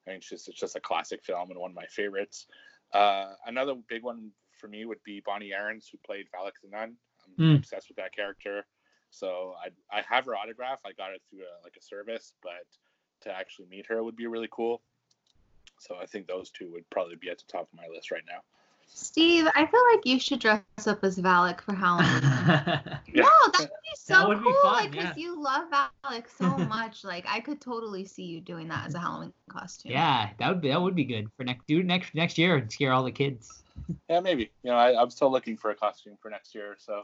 I 0.08 0.12
mean, 0.12 0.22
she's 0.22 0.48
it's 0.48 0.60
just 0.60 0.76
a 0.76 0.80
classic 0.80 1.24
film 1.24 1.50
and 1.50 1.60
one 1.60 1.72
of 1.72 1.76
my 1.76 1.88
favorites. 1.88 2.46
Uh, 2.94 3.34
another 3.48 3.74
big 3.90 4.04
one 4.04 4.30
for 4.60 4.68
me 4.68 4.86
would 4.86 5.02
be 5.04 5.24
Bonnie 5.26 5.54
Aarons, 5.54 5.90
who 5.92 5.98
played 6.06 6.28
Valak 6.36 6.54
the 6.64 6.70
Nun. 6.70 6.96
I'm 7.26 7.46
Mm. 7.46 7.58
obsessed 7.58 7.88
with 7.88 7.98
that 7.98 8.14
character. 8.14 8.66
So 9.10 9.56
I 9.64 9.70
I 9.98 10.02
have 10.02 10.26
her 10.26 10.36
autograph. 10.36 10.82
I 10.86 10.92
got 10.94 11.14
it 11.14 11.22
through 11.30 11.42
a, 11.42 11.64
like 11.64 11.76
a 11.78 11.82
service, 11.82 12.34
but 12.44 12.66
to 13.22 13.32
actually 13.32 13.68
meet 13.68 13.86
her 13.88 14.04
would 14.04 14.16
be 14.16 14.28
really 14.28 14.50
cool. 14.52 14.82
So 15.82 15.96
I 16.02 16.06
think 16.06 16.28
those 16.28 16.52
two 16.52 16.72
would 16.72 16.88
probably 16.92 17.16
be 17.16 17.30
at 17.30 17.40
the 17.40 17.44
top 17.52 17.64
of 17.64 17.74
my 17.78 17.88
list 17.94 18.12
right 18.12 18.22
now. 18.28 18.40
Steve, 18.94 19.48
I 19.56 19.66
feel 19.66 19.82
like 19.94 20.06
you 20.06 20.20
should 20.20 20.40
dress 20.40 20.62
up 20.86 21.04
as 21.04 21.18
Valak 21.18 21.62
for 21.62 21.74
Halloween. 21.74 22.22
Yeah. 23.14 23.24
No, 23.24 23.30
that 23.54 23.60
would 23.60 23.70
be 23.70 23.96
so 23.96 24.28
would 24.28 24.38
be 24.40 24.44
cool. 24.46 24.54
fun, 24.62 24.74
like, 24.74 24.96
yeah. 24.96 25.02
because 25.02 25.18
you 25.18 25.42
love 25.42 25.66
Valak 25.72 26.24
so 26.38 26.58
much. 26.68 27.04
Like, 27.04 27.26
I 27.28 27.40
could 27.42 27.60
totally 27.60 28.06
see 28.06 28.24
you 28.24 28.40
doing 28.42 28.68
that 28.70 28.86
as 28.88 28.94
a 28.96 29.00
Halloween 29.00 29.34
costume. 29.50 29.92
yeah, 29.92 30.30
that 30.40 30.48
would 30.50 30.62
be 30.62 30.70
that 30.70 30.82
would 30.82 30.96
be 30.96 31.04
good 31.04 31.28
for 31.36 31.44
next 31.44 31.66
do 31.68 31.84
next 31.84 32.14
next 32.16 32.38
year 32.38 32.56
and 32.58 32.72
scare 32.72 32.94
all 32.94 33.04
the 33.04 33.12
kids. 33.12 33.64
Yeah, 34.10 34.20
maybe. 34.20 34.52
You 34.64 34.72
know, 34.72 34.78
I, 34.78 35.02
I'm 35.02 35.10
still 35.10 35.32
looking 35.32 35.58
for 35.58 35.72
a 35.72 35.76
costume 35.76 36.18
for 36.22 36.30
next 36.30 36.54
year, 36.54 36.76
so 36.78 37.04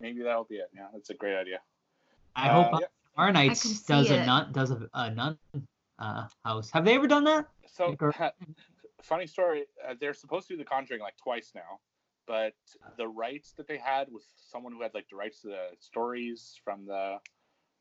maybe 0.00 0.22
that'll 0.22 0.44
be 0.44 0.56
it. 0.56 0.70
Yeah, 0.74 0.86
that's 0.92 1.10
a 1.10 1.14
great 1.14 1.36
idea. 1.36 1.58
I 2.34 2.48
Uh, 2.48 2.62
hope 2.70 2.80
yeah. 2.80 2.86
Horror 3.16 3.32
Nights 3.32 3.62
can 3.62 3.70
see 3.72 3.92
does 3.92 4.10
a 4.10 4.22
it. 4.22 4.26
nun 4.26 4.52
does 4.52 4.70
a, 4.70 4.88
a 4.94 5.10
nun 5.10 5.38
uh, 6.02 6.26
house. 6.44 6.70
Have 6.70 6.84
they 6.84 6.94
ever 6.94 7.06
done 7.06 7.24
that? 7.24 7.48
So, 7.66 7.96
funny 9.02 9.26
story. 9.26 9.64
Uh, 9.86 9.94
they're 10.00 10.14
supposed 10.14 10.48
to 10.48 10.54
do 10.54 10.58
The 10.58 10.64
Conjuring 10.64 11.00
like 11.00 11.16
twice 11.16 11.52
now, 11.54 11.80
but 12.26 12.54
the 12.96 13.08
rights 13.08 13.52
that 13.56 13.68
they 13.68 13.78
had 13.78 14.08
with 14.10 14.24
someone 14.36 14.72
who 14.72 14.82
had 14.82 14.92
like 14.94 15.08
the 15.08 15.16
rights 15.16 15.42
to 15.42 15.48
the 15.48 15.68
stories 15.78 16.60
from 16.64 16.86
the 16.86 17.18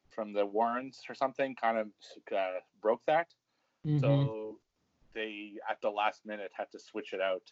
from 0.10 0.34
the 0.34 0.45
Warrens 0.45 1.01
or 1.07 1.15
something 1.15 1.55
kind 1.55 1.77
of 1.77 1.88
uh, 2.36 2.60
broke 2.81 3.01
that. 3.07 3.34
Mhm. 3.86 4.01
So 4.01 4.60
they 5.13 5.53
at 5.69 5.81
the 5.81 5.89
last 5.89 6.25
minute 6.25 6.51
had 6.53 6.71
to 6.71 6.79
switch 6.79 7.13
it 7.13 7.21
out. 7.21 7.43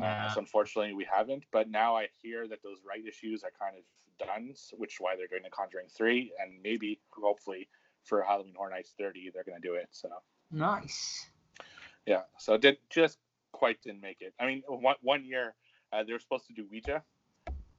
Uh, 0.00 0.32
so 0.32 0.38
unfortunately, 0.38 0.94
we 0.94 1.04
haven't. 1.04 1.44
But 1.50 1.68
now 1.68 1.96
I 1.96 2.08
hear 2.22 2.46
that 2.48 2.62
those 2.62 2.78
right 2.86 3.04
issues 3.04 3.42
are 3.42 3.50
kind 3.58 3.76
of 3.76 3.84
done, 4.24 4.54
which 4.78 4.94
is 4.94 5.00
why 5.00 5.16
they're 5.16 5.26
doing 5.26 5.42
The 5.42 5.50
Conjuring 5.50 5.88
three, 5.88 6.32
and 6.40 6.62
maybe 6.62 7.00
hopefully 7.10 7.68
for 8.04 8.22
Halloween 8.22 8.54
Horror 8.56 8.70
Nights 8.70 8.94
thirty 8.98 9.30
they're 9.32 9.44
going 9.44 9.60
to 9.60 9.66
do 9.66 9.74
it. 9.74 9.88
So 9.90 10.08
Nice. 10.50 11.28
yeah, 12.06 12.22
so 12.38 12.54
it 12.54 12.60
did 12.60 12.78
just 12.90 13.18
quite 13.52 13.80
didn't 13.82 14.00
make 14.00 14.20
it. 14.20 14.34
I 14.40 14.46
mean, 14.46 14.62
one 14.66 14.96
one 15.02 15.24
year 15.24 15.54
uh, 15.92 16.04
they 16.04 16.12
were 16.12 16.18
supposed 16.18 16.46
to 16.46 16.52
do 16.52 16.66
Ouija, 16.70 17.02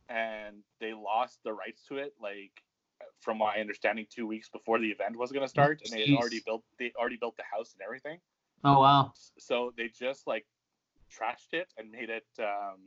and 0.10 0.57
they 0.79 0.93
lost 0.93 1.39
the 1.43 1.53
rights 1.53 1.84
to 1.89 1.97
it. 1.97 2.13
Like 2.21 2.51
from 3.19 3.38
my 3.38 3.57
understanding, 3.57 4.05
two 4.10 4.27
weeks 4.27 4.49
before 4.49 4.79
the 4.79 4.88
event 4.88 5.17
was 5.17 5.31
going 5.31 5.43
to 5.43 5.49
start, 5.49 5.81
and 5.84 5.93
they 5.93 6.01
had 6.01 6.17
already 6.17 6.41
built 6.45 6.63
they 6.79 6.91
already 6.97 7.17
built 7.17 7.38
the 7.38 7.43
house 7.51 7.73
and 7.73 7.81
everything. 7.84 8.19
Oh 8.63 8.79
wow. 8.79 9.13
So 9.38 9.73
they 9.77 9.88
just 9.88 10.27
like 10.27 10.45
trashed 11.12 11.53
it 11.53 11.73
and 11.77 11.91
made 11.91 12.10
it 12.10 12.25
um, 12.39 12.79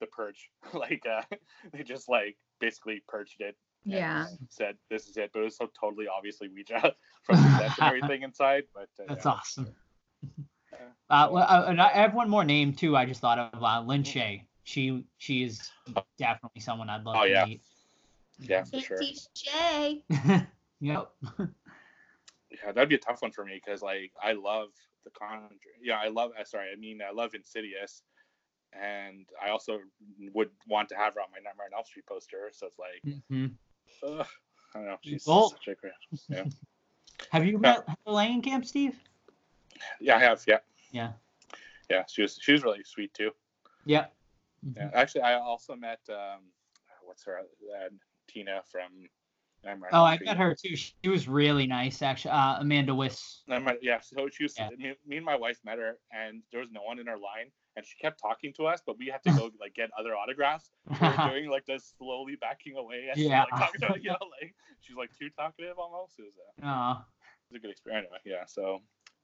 the 0.00 0.06
purge. 0.06 0.50
like 0.74 1.04
uh, 1.10 1.22
they 1.72 1.82
just 1.82 2.08
like 2.08 2.36
basically 2.60 3.02
purged 3.08 3.40
it. 3.40 3.56
And 3.84 3.94
Yeah. 3.94 4.26
Said 4.48 4.76
this 4.88 5.08
is 5.08 5.16
it, 5.16 5.30
but 5.32 5.40
it 5.40 5.44
was 5.44 5.56
so 5.56 5.70
totally 5.78 6.06
obviously 6.08 6.48
Ouija 6.48 6.94
from 7.22 7.36
the 7.36 7.50
set 7.58 7.78
and 7.78 7.86
everything 7.86 8.22
inside. 8.22 8.64
But 8.74 8.88
uh, 8.98 9.04
That's 9.08 9.24
yeah. 9.24 9.32
awesome. 9.32 9.74
Uh, 11.08 11.28
well, 11.32 11.44
uh, 11.48 11.64
and 11.66 11.80
I 11.80 11.88
have 11.88 12.14
one 12.14 12.28
more 12.28 12.44
name 12.44 12.72
too. 12.72 12.96
I 12.96 13.04
just 13.04 13.20
thought 13.20 13.38
of 13.38 13.62
uh, 13.62 13.82
Lin 13.82 14.02
Shaye. 14.02 14.42
She 14.64 15.04
she 15.18 15.42
is 15.42 15.70
definitely 16.18 16.60
someone 16.60 16.88
I'd 16.88 17.04
love 17.04 17.16
Oh, 17.20 17.24
to 17.24 17.30
yeah. 17.30 17.44
meet. 17.44 17.62
Yeah, 18.38 18.64
for 18.64 18.78
sure. 18.80 18.98
Auntie 18.98 19.18
Shaye. 19.36 20.46
yep. 20.80 21.10
Yeah, 22.50 22.72
that'd 22.72 22.88
be 22.88 22.94
a 22.94 22.98
tough 22.98 23.22
one 23.22 23.32
for 23.32 23.44
me 23.44 23.60
because 23.64 23.82
like 23.82 24.12
I 24.22 24.32
love 24.32 24.68
the 25.04 25.10
Conjuring. 25.10 25.58
Yeah, 25.82 25.98
I 25.98 26.08
love. 26.08 26.30
uh, 26.38 26.44
Sorry, 26.44 26.68
I 26.72 26.76
mean 26.76 27.00
I 27.06 27.12
love 27.12 27.34
Insidious, 27.34 28.02
and 28.72 29.26
I 29.44 29.50
also 29.50 29.80
would 30.32 30.50
want 30.66 30.88
to 30.90 30.96
have 30.96 31.14
her 31.14 31.20
on 31.20 31.30
my 31.32 31.38
Nightmare 31.38 31.66
on 31.66 31.74
Elm 31.76 31.84
Street 31.84 32.06
poster. 32.06 32.50
So 32.52 32.66
it's 32.66 32.78
like, 32.78 33.14
hmm 33.28 33.46
ugh, 34.06 34.26
I 34.74 34.78
don't 34.78 34.86
know. 34.86 34.96
She's 35.02 35.24
such 35.24 35.68
a 35.68 35.74
great. 35.74 35.92
Yeah, 36.28 36.44
Have 37.30 37.44
you 37.46 37.58
met 37.58 37.84
Heather 38.06 38.40
Camp, 38.42 38.64
Steve? 38.64 38.98
yeah, 40.00 40.16
I 40.16 40.18
have. 40.20 40.42
Yeah, 40.46 40.58
Yeah. 40.92 41.12
yeah. 41.88 42.04
She 42.08 42.22
was 42.22 42.38
she 42.40 42.52
was 42.52 42.62
really 42.62 42.82
sweet 42.84 43.12
too. 43.14 43.30
Yep. 43.86 44.12
Yeah, 44.76 44.90
actually, 44.94 45.22
I 45.22 45.34
also 45.34 45.74
met 45.74 46.00
um, 46.10 46.40
what's 47.02 47.24
her 47.24 47.38
uh, 47.38 47.88
Tina 48.28 48.60
from 48.70 49.08
Nightmare 49.64 49.94
on 49.94 50.00
Oh, 50.00 50.04
I 50.04 50.18
met 50.22 50.36
her 50.36 50.54
too. 50.54 50.76
She 50.76 50.94
was 51.08 51.28
really 51.28 51.66
nice, 51.66 52.02
actually. 52.02 52.32
Uh, 52.32 52.58
Amanda 52.60 52.94
Wyss. 52.94 53.42
Nightmare- 53.48 53.78
yeah, 53.82 54.00
so 54.00 54.28
she 54.30 54.44
was. 54.44 54.54
Yeah. 54.58 54.68
Me, 54.76 54.92
me 55.06 55.16
and 55.16 55.24
my 55.24 55.36
wife 55.36 55.58
met 55.64 55.78
her, 55.78 55.98
and 56.12 56.42
there 56.52 56.60
was 56.60 56.70
no 56.72 56.82
one 56.82 56.98
in 56.98 57.08
our 57.08 57.16
line, 57.18 57.50
and 57.76 57.86
she 57.86 57.96
kept 57.98 58.20
talking 58.20 58.52
to 58.54 58.66
us, 58.66 58.80
but 58.84 58.98
we 58.98 59.06
had 59.06 59.22
to 59.22 59.30
go 59.38 59.50
like 59.60 59.74
get 59.74 59.90
other 59.98 60.14
autographs. 60.16 60.70
we 60.88 60.96
were 60.98 61.16
doing 61.30 61.50
like 61.50 61.64
this 61.66 61.94
slowly 61.98 62.36
backing 62.40 62.76
away 62.76 63.08
as 63.12 63.18
Yeah. 63.18 63.44
she 63.46 63.50
like 63.52 63.60
talking 63.60 63.80
to 63.82 63.86
her, 63.88 63.98
you 63.98 64.10
know, 64.10 64.18
like 64.40 64.54
she's 64.80 64.96
like 64.96 65.10
too 65.18 65.30
talkative 65.30 65.78
almost. 65.78 66.18
It 66.18 66.22
was, 66.22 66.34
a, 66.62 66.66
Aw. 66.66 66.92
it 67.00 67.52
was 67.52 67.56
a 67.56 67.60
good 67.60 67.70
experience. 67.70 68.06
Anyway, 68.06 68.18
yeah. 68.24 68.44
So 68.46 68.82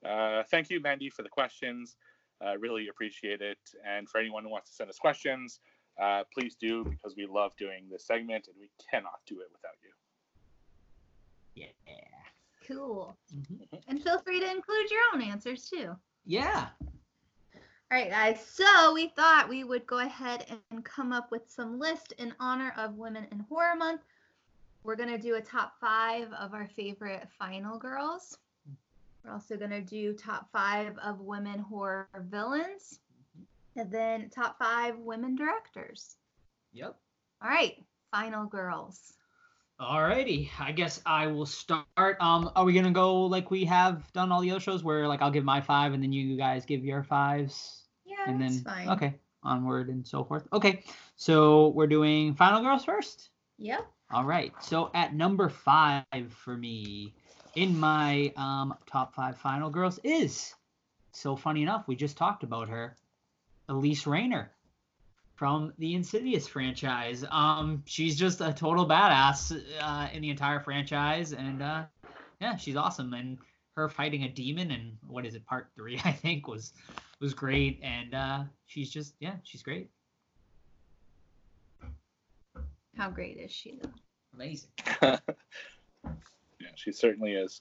uh, 0.08 0.42
thank 0.50 0.70
you, 0.70 0.80
Mandy, 0.80 1.10
for 1.10 1.22
the 1.22 1.28
questions. 1.28 1.96
Uh, 2.44 2.56
really 2.58 2.88
appreciate 2.88 3.40
it. 3.40 3.58
And 3.86 4.08
for 4.08 4.18
anyone 4.18 4.44
who 4.44 4.50
wants 4.50 4.68
to 4.70 4.76
send 4.76 4.90
us 4.90 4.98
questions, 4.98 5.60
uh, 6.00 6.22
please 6.32 6.54
do 6.54 6.84
because 6.84 7.14
we 7.16 7.26
love 7.26 7.56
doing 7.56 7.88
this 7.90 8.06
segment 8.06 8.46
and 8.48 8.56
we 8.60 8.70
cannot 8.90 9.20
do 9.26 9.40
it 9.40 9.48
without 9.52 9.74
you. 9.82 9.90
Yeah. 11.54 11.92
Cool. 12.68 13.16
Mhm. 13.34 13.82
And 13.88 14.02
feel 14.02 14.18
free 14.18 14.40
to 14.40 14.50
include 14.50 14.90
your 14.90 15.00
own 15.14 15.22
answers 15.22 15.68
too. 15.70 15.96
Yeah. 16.24 16.68
All 17.92 17.98
right, 17.98 18.10
guys. 18.10 18.44
So 18.44 18.92
we 18.92 19.08
thought 19.08 19.48
we 19.48 19.62
would 19.62 19.86
go 19.86 20.00
ahead 20.00 20.44
and 20.70 20.84
come 20.84 21.12
up 21.12 21.30
with 21.30 21.48
some 21.48 21.78
list 21.78 22.12
in 22.18 22.34
honor 22.40 22.74
of 22.76 22.96
Women 22.96 23.28
in 23.30 23.38
Horror 23.48 23.76
Month. 23.76 24.00
We're 24.82 24.96
gonna 24.96 25.16
do 25.16 25.36
a 25.36 25.40
top 25.40 25.78
five 25.80 26.32
of 26.32 26.52
our 26.52 26.66
favorite 26.66 27.28
final 27.38 27.78
girls. 27.78 28.38
We're 29.22 29.30
also 29.30 29.56
gonna 29.56 29.82
do 29.82 30.14
top 30.14 30.50
five 30.50 30.98
of 30.98 31.20
women 31.20 31.60
horror 31.60 32.08
villains, 32.28 32.98
and 33.76 33.88
then 33.88 34.30
top 34.30 34.58
five 34.58 34.98
women 34.98 35.36
directors. 35.36 36.16
Yep. 36.72 36.96
All 37.40 37.48
right, 37.48 37.84
final 38.10 38.46
girls. 38.46 39.12
Alrighty, 39.80 40.48
I 40.58 40.72
guess 40.72 41.02
I 41.04 41.26
will 41.26 41.44
start. 41.46 41.86
Um, 42.20 42.50
are 42.56 42.64
we 42.64 42.72
gonna 42.72 42.90
go 42.92 43.24
like 43.26 43.50
we 43.50 43.64
have 43.66 44.10
done 44.12 44.32
all 44.32 44.40
the 44.40 44.50
other 44.50 44.60
shows, 44.60 44.82
where 44.82 45.06
like 45.06 45.20
I'll 45.20 45.30
give 45.30 45.44
my 45.44 45.60
five 45.60 45.92
and 45.92 46.02
then 46.02 46.12
you 46.12 46.36
guys 46.36 46.64
give 46.64 46.82
your 46.84 47.02
fives, 47.02 47.84
Yeah, 48.06 48.16
and 48.26 48.40
that's 48.40 48.56
then 48.56 48.64
fine. 48.64 48.88
okay, 48.88 49.14
onward 49.42 49.88
and 49.88 50.06
so 50.06 50.24
forth. 50.24 50.48
Okay, 50.52 50.82
so 51.16 51.68
we're 51.68 51.86
doing 51.86 52.34
Final 52.34 52.62
Girls 52.62 52.84
first. 52.84 53.28
Yep. 53.58 53.86
All 54.12 54.24
right. 54.24 54.52
So 54.60 54.90
at 54.94 55.14
number 55.14 55.48
five 55.50 56.04
for 56.30 56.56
me 56.56 57.12
in 57.54 57.78
my 57.78 58.32
um, 58.36 58.74
top 58.86 59.14
five 59.14 59.36
final 59.36 59.68
girls 59.70 59.98
is 60.04 60.54
so 61.12 61.36
funny 61.36 61.62
enough, 61.62 61.88
we 61.88 61.96
just 61.96 62.16
talked 62.16 62.42
about 62.42 62.68
her, 62.68 62.94
Elise 63.68 64.06
Rainier 64.06 64.52
from 65.36 65.72
the 65.78 65.94
Insidious 65.94 66.48
franchise. 66.48 67.24
Um, 67.30 67.82
she's 67.86 68.16
just 68.18 68.40
a 68.40 68.52
total 68.52 68.88
badass 68.88 69.62
uh, 69.80 70.08
in 70.12 70.22
the 70.22 70.30
entire 70.30 70.60
franchise, 70.60 71.32
and 71.32 71.62
uh, 71.62 71.84
yeah, 72.40 72.56
she's 72.56 72.74
awesome. 72.76 73.12
And 73.12 73.38
her 73.76 73.88
fighting 73.88 74.24
a 74.24 74.28
demon 74.28 74.70
and 74.70 74.96
what 75.06 75.26
is 75.26 75.34
it, 75.34 75.44
part 75.46 75.68
three, 75.76 76.00
I 76.04 76.12
think, 76.12 76.48
was 76.48 76.72
was 77.20 77.34
great. 77.34 77.78
And 77.82 78.14
uh, 78.14 78.44
she's 78.66 78.90
just 78.90 79.14
yeah, 79.20 79.34
she's 79.44 79.62
great, 79.62 79.90
How 82.96 83.10
great 83.10 83.36
is 83.36 83.52
she 83.52 83.78
though? 83.80 83.90
amazing. 84.34 84.70
yeah, 85.02 85.18
she 86.74 86.92
certainly 86.92 87.32
is. 87.34 87.60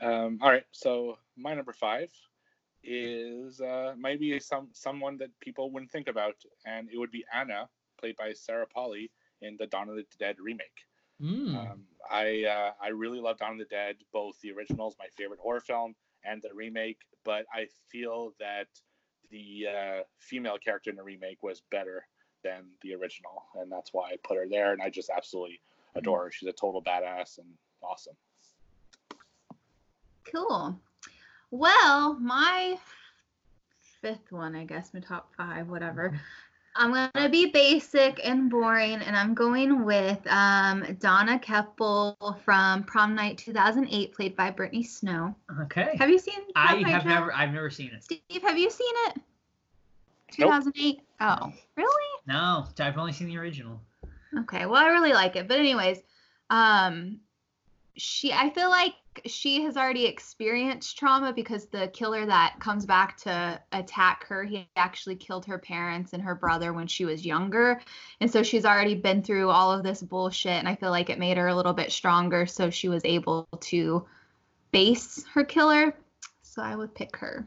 Um, 0.00 0.38
all 0.42 0.50
right, 0.50 0.64
so 0.72 1.18
my 1.36 1.54
number 1.54 1.72
five 1.72 2.10
is 2.84 3.60
uh, 3.60 3.94
maybe 3.98 4.38
some 4.40 4.68
someone 4.72 5.16
that 5.18 5.30
people 5.40 5.70
wouldn't 5.70 5.90
think 5.90 6.08
about, 6.08 6.34
and 6.66 6.88
it 6.92 6.98
would 6.98 7.10
be 7.10 7.24
Anna, 7.32 7.68
played 7.98 8.16
by 8.16 8.32
Sarah 8.32 8.66
Polley 8.66 9.10
in 9.40 9.56
the 9.58 9.66
Dawn 9.66 9.88
of 9.88 9.96
the 9.96 10.04
Dead 10.18 10.36
remake. 10.40 10.86
Mm. 11.20 11.56
Um, 11.56 11.82
I 12.10 12.44
uh, 12.44 12.72
I 12.82 12.88
really 12.88 13.20
love 13.20 13.38
Dawn 13.38 13.52
of 13.52 13.58
the 13.58 13.64
Dead, 13.64 13.96
both 14.12 14.40
the 14.40 14.52
original 14.52 14.88
is 14.88 14.96
my 14.98 15.06
favorite 15.16 15.40
horror 15.40 15.60
film 15.60 15.94
and 16.24 16.42
the 16.42 16.54
remake, 16.54 16.98
but 17.24 17.46
I 17.52 17.66
feel 17.88 18.32
that 18.38 18.68
the 19.30 19.66
uh, 19.68 20.02
female 20.18 20.58
character 20.58 20.90
in 20.90 20.96
the 20.96 21.02
remake 21.02 21.42
was 21.42 21.62
better 21.70 22.06
than 22.44 22.64
the 22.82 22.94
original, 22.94 23.44
and 23.56 23.70
that's 23.70 23.92
why 23.92 24.10
I 24.10 24.16
put 24.22 24.36
her 24.36 24.46
there. 24.48 24.72
And 24.72 24.82
I 24.82 24.90
just 24.90 25.10
absolutely 25.10 25.60
adore 25.94 26.24
her. 26.24 26.30
She's 26.30 26.48
a 26.48 26.52
total 26.52 26.82
badass 26.82 27.38
and 27.38 27.46
awesome. 27.82 28.16
Cool. 30.30 30.78
Well, 31.52 32.14
my 32.14 32.78
fifth 34.00 34.32
one, 34.32 34.56
I 34.56 34.64
guess, 34.64 34.94
my 34.94 35.00
top 35.00 35.34
five, 35.36 35.68
whatever. 35.68 36.18
I'm 36.74 36.94
gonna 36.94 37.28
be 37.28 37.50
basic 37.50 38.18
and 38.24 38.48
boring, 38.50 38.94
and 38.94 39.14
I'm 39.14 39.34
going 39.34 39.84
with 39.84 40.18
um, 40.28 40.96
Donna 40.98 41.38
Keppel 41.38 42.16
from 42.42 42.84
Prom 42.84 43.14
Night 43.14 43.36
2008, 43.36 44.14
played 44.14 44.34
by 44.34 44.50
Brittany 44.50 44.82
Snow. 44.82 45.34
Okay. 45.60 45.94
Have 45.98 46.08
you 46.08 46.18
seen? 46.18 46.40
I 46.56 46.68
Prom 46.68 46.82
Night, 46.84 46.92
have 46.92 47.02
Joe? 47.02 47.08
never 47.10 47.34
I've 47.34 47.52
never 47.52 47.68
seen 47.68 47.90
it. 47.92 48.02
Steve, 48.02 48.42
have 48.42 48.56
you 48.56 48.70
seen 48.70 48.94
it? 49.08 49.20
Nope. 50.38 50.62
2008. 50.64 51.02
Oh, 51.20 51.52
really? 51.76 52.08
No, 52.26 52.64
I've 52.80 52.96
only 52.96 53.12
seen 53.12 53.28
the 53.28 53.36
original. 53.36 53.78
Okay. 54.38 54.64
Well, 54.64 54.82
I 54.82 54.86
really 54.86 55.12
like 55.12 55.36
it, 55.36 55.48
but 55.48 55.58
anyways, 55.58 55.98
um, 56.48 57.20
she 57.94 58.32
I 58.32 58.48
feel 58.48 58.70
like 58.70 58.94
she 59.26 59.62
has 59.62 59.76
already 59.76 60.06
experienced 60.06 60.98
trauma 60.98 61.32
because 61.32 61.66
the 61.66 61.88
killer 61.88 62.24
that 62.26 62.56
comes 62.60 62.86
back 62.86 63.16
to 63.18 63.60
attack 63.72 64.26
her, 64.26 64.44
he 64.44 64.68
actually 64.76 65.16
killed 65.16 65.46
her 65.46 65.58
parents 65.58 66.12
and 66.12 66.22
her 66.22 66.34
brother 66.34 66.72
when 66.72 66.86
she 66.86 67.04
was 67.04 67.24
younger. 67.24 67.80
And 68.20 68.30
so 68.30 68.42
she's 68.42 68.64
already 68.64 68.94
been 68.94 69.22
through 69.22 69.50
all 69.50 69.70
of 69.70 69.82
this 69.82 70.02
bullshit 70.02 70.52
and 70.52 70.68
I 70.68 70.76
feel 70.76 70.90
like 70.90 71.10
it 71.10 71.18
made 71.18 71.36
her 71.36 71.48
a 71.48 71.54
little 71.54 71.72
bit 71.72 71.92
stronger 71.92 72.46
so 72.46 72.70
she 72.70 72.88
was 72.88 73.04
able 73.04 73.46
to 73.60 74.06
face 74.72 75.24
her 75.34 75.44
killer. 75.44 75.94
So 76.42 76.62
I 76.62 76.76
would 76.76 76.94
pick 76.94 77.16
her. 77.16 77.46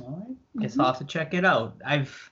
All 0.00 0.26
right. 0.26 0.62
Guess 0.62 0.76
Mhm. 0.76 0.80
I'll 0.80 0.86
have 0.86 0.98
to 0.98 1.04
check 1.04 1.34
it 1.34 1.44
out. 1.44 1.76
I've 1.84 2.30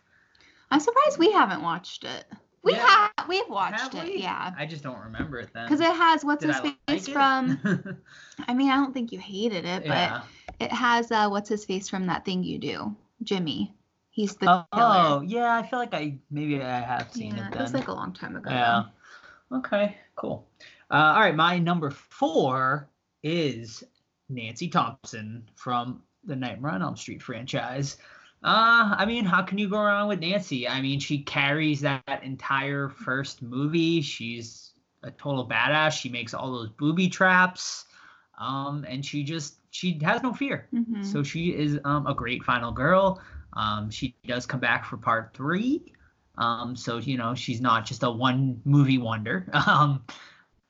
I'm 0.71 0.81
surprised 0.81 1.19
we 1.19 1.33
haven't 1.33 1.63
watched 1.63 2.05
it. 2.05 2.25
We 2.65 2.73
Yeah. 2.75 3.09
have 3.17 3.29
we've 3.29 3.49
watched 3.49 3.95
have 3.95 4.07
it, 4.07 4.19
yeah. 4.19 4.53
I 4.57 4.67
just 4.67 4.83
don't 4.83 4.99
remember 5.01 5.39
it 5.39 5.51
then. 5.53 5.65
Because 5.67 5.81
it 5.81 5.95
has 5.95 6.25
what's 6.25 6.41
Did 6.45 6.49
his 6.55 6.61
I 6.61 6.63
like 6.63 6.79
face 6.89 7.09
it? 7.09 7.13
from 7.13 7.99
I 8.49 8.55
mean, 8.55 8.71
I 8.71 8.77
don't 8.77 8.93
think 8.95 9.11
you 9.13 9.19
hated 9.19 9.65
it, 9.65 9.83
but 9.83 9.89
yeah. 9.89 10.23
it 10.61 10.71
has 10.73 11.11
uh 11.11 11.29
what's 11.29 11.49
his 11.49 11.65
face 11.65 11.89
from 11.89 12.07
that 12.07 12.25
thing 12.25 12.45
you 12.45 12.59
do, 12.59 12.95
Jimmy. 13.23 13.75
He's 14.11 14.37
the 14.37 14.47
Oh, 14.51 14.65
killer. 14.75 14.87
oh, 14.95 15.21
yeah, 15.27 15.57
I 15.57 15.63
feel 15.67 15.79
like 15.79 15.95
I 15.95 16.19
maybe 16.31 16.61
I 16.63 16.81
have 16.81 17.13
seen 17.13 17.35
yeah, 17.37 17.49
it 17.49 17.55
it 17.55 17.61
was 17.61 17.75
like 17.75 17.89
a 17.89 17.93
long 17.93 18.13
time 18.13 18.37
ago. 18.37 18.51
yeah. 18.51 18.85
Okay, 19.51 19.97
cool. 20.17 20.47
Uh, 20.91 21.15
all 21.15 21.21
right, 21.21 21.35
my 21.35 21.59
number 21.59 21.91
four 21.91 22.89
is 23.23 23.83
Nancy 24.29 24.69
Thompson 24.69 25.49
from 25.57 26.03
the 26.25 26.37
Nightmare 26.37 26.73
on 26.73 26.83
Elm 26.83 26.97
Street 26.97 27.23
franchise. 27.23 27.97
Uh, 28.45 28.97
I 28.99 29.05
mean, 29.07 29.25
how 29.25 29.43
can 29.43 29.59
you 29.59 29.69
go 29.69 29.79
wrong 29.79 30.09
with 30.09 30.21
Nancy? 30.21 30.67
I 30.69 30.81
mean, 30.81 30.99
she 30.99 31.23
carries 31.23 31.81
that 31.83 32.21
entire 32.25 32.89
first 32.89 33.41
movie. 33.43 34.01
She's 34.03 34.73
a 35.05 35.11
total 35.13 35.49
badass. 35.49 35.93
She 35.93 36.09
makes 36.09 36.35
all 36.35 36.53
those 36.53 36.71
booby 36.71 37.09
traps. 37.09 37.87
Um, 38.39 38.85
and 38.89 39.05
she 39.05 39.23
just 39.23 39.59
she 39.71 39.99
has 40.03 40.23
no 40.23 40.33
fear. 40.33 40.69
Mhm. 40.75 41.05
So 41.05 41.23
she 41.23 41.55
is 41.55 41.79
um, 41.85 42.07
a 42.07 42.15
great 42.15 42.43
final 42.43 42.73
girl. 42.73 43.21
Um, 43.53 43.91
she 43.91 44.17
does 44.27 44.47
come 44.47 44.61
back 44.61 44.85
for 44.87 44.97
part 44.97 45.35
three. 45.35 45.93
Um, 46.39 46.75
so 46.75 46.99
you 46.99 47.17
know 47.19 47.35
she's 47.35 47.61
not 47.61 47.87
just 47.87 48.03
a 48.03 48.11
one 48.11 48.61
movie 48.65 48.99
wonder. 48.99 49.47
Um, 49.67 50.05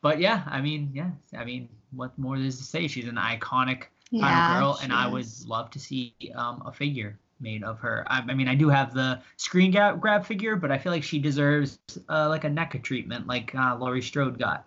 but 0.02 0.18
yeah, 0.20 0.42
I 0.46 0.60
mean, 0.60 0.90
yeah, 0.94 1.12
I 1.38 1.44
mean, 1.44 1.68
what 1.92 2.18
more 2.18 2.36
is 2.36 2.58
to 2.58 2.64
say? 2.64 2.88
She's 2.88 3.06
an 3.08 3.16
iconic 3.16 3.84
yeah, 4.10 4.20
final 4.20 4.42
girl, 4.42 4.78
and 4.82 4.92
she 4.92 4.96
I 4.98 5.06
would 5.06 5.26
love 5.46 5.70
to 5.70 5.78
see 5.80 6.14
um, 6.34 6.62
a 6.66 6.72
figure 6.72 7.18
made 7.42 7.64
of 7.64 7.78
her. 7.80 8.04
I, 8.08 8.20
I 8.20 8.34
mean, 8.34 8.48
I 8.48 8.54
do 8.54 8.68
have 8.68 8.94
the 8.94 9.20
screen 9.36 9.70
grab, 9.70 10.00
grab 10.00 10.24
figure, 10.24 10.56
but 10.56 10.70
I 10.70 10.78
feel 10.78 10.92
like 10.92 11.02
she 11.02 11.18
deserves 11.18 11.78
uh, 12.08 12.28
like 12.28 12.44
a 12.44 12.50
NECA 12.50 12.82
treatment, 12.82 13.26
like 13.26 13.54
uh, 13.54 13.76
Laurie 13.78 14.02
Strode 14.02 14.38
got. 14.38 14.64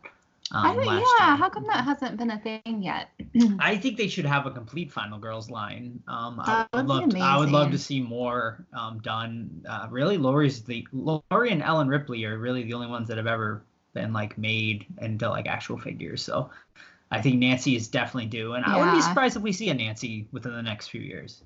Um, 0.52 0.64
I 0.64 0.84
yeah, 0.84 0.92
year. 0.92 1.38
how 1.38 1.50
come 1.50 1.66
that 1.68 1.84
hasn't 1.84 2.18
been 2.18 2.30
a 2.30 2.40
thing 2.40 2.84
yet? 2.84 3.10
I 3.60 3.78
think 3.78 3.98
they 3.98 4.08
should 4.08 4.26
have 4.26 4.46
a 4.46 4.52
complete 4.52 4.92
Final 4.92 5.18
Girls 5.18 5.50
line. 5.50 6.00
Um, 6.08 6.40
I 6.40 6.68
would 6.74 6.82
would 6.82 6.88
love 6.88 7.10
be 7.10 7.16
to, 7.16 7.20
I 7.20 7.38
would 7.38 7.50
love 7.50 7.72
to 7.72 7.80
see 7.80 8.00
more 8.00 8.64
um, 8.78 9.00
done. 9.00 9.66
Uh, 9.68 9.88
really, 9.90 10.18
Laurie's 10.18 10.62
the 10.62 10.88
Laurie 10.94 11.52
and 11.52 11.64
Ellen 11.64 11.88
Ripley 11.88 12.24
are 12.26 12.38
really 12.38 12.64
the 12.64 12.74
only 12.74 12.88
ones 12.88 13.08
that 13.08 13.18
have 13.18 13.28
ever 13.28 13.64
been 13.94 14.14
like 14.14 14.38
made 14.38 14.86
into 15.02 15.28
like 15.30 15.48
actual 15.48 15.80
figures. 15.80 16.22
So 16.22 16.52
I 17.10 17.22
think 17.22 17.40
Nancy 17.40 17.76
is 17.76 17.88
definitely 17.88 18.28
due, 18.28 18.54
and 18.54 18.64
I 18.66 18.78
wouldn't 18.78 18.98
be 18.98 19.02
surprised 19.02 19.36
if 19.38 19.42
we 19.42 19.52
see 19.52 19.70
a 19.70 19.74
Nancy 19.74 20.28
within 20.32 20.54
the 20.54 20.62
next 20.62 20.90
few 20.90 21.02
years. 21.02 21.42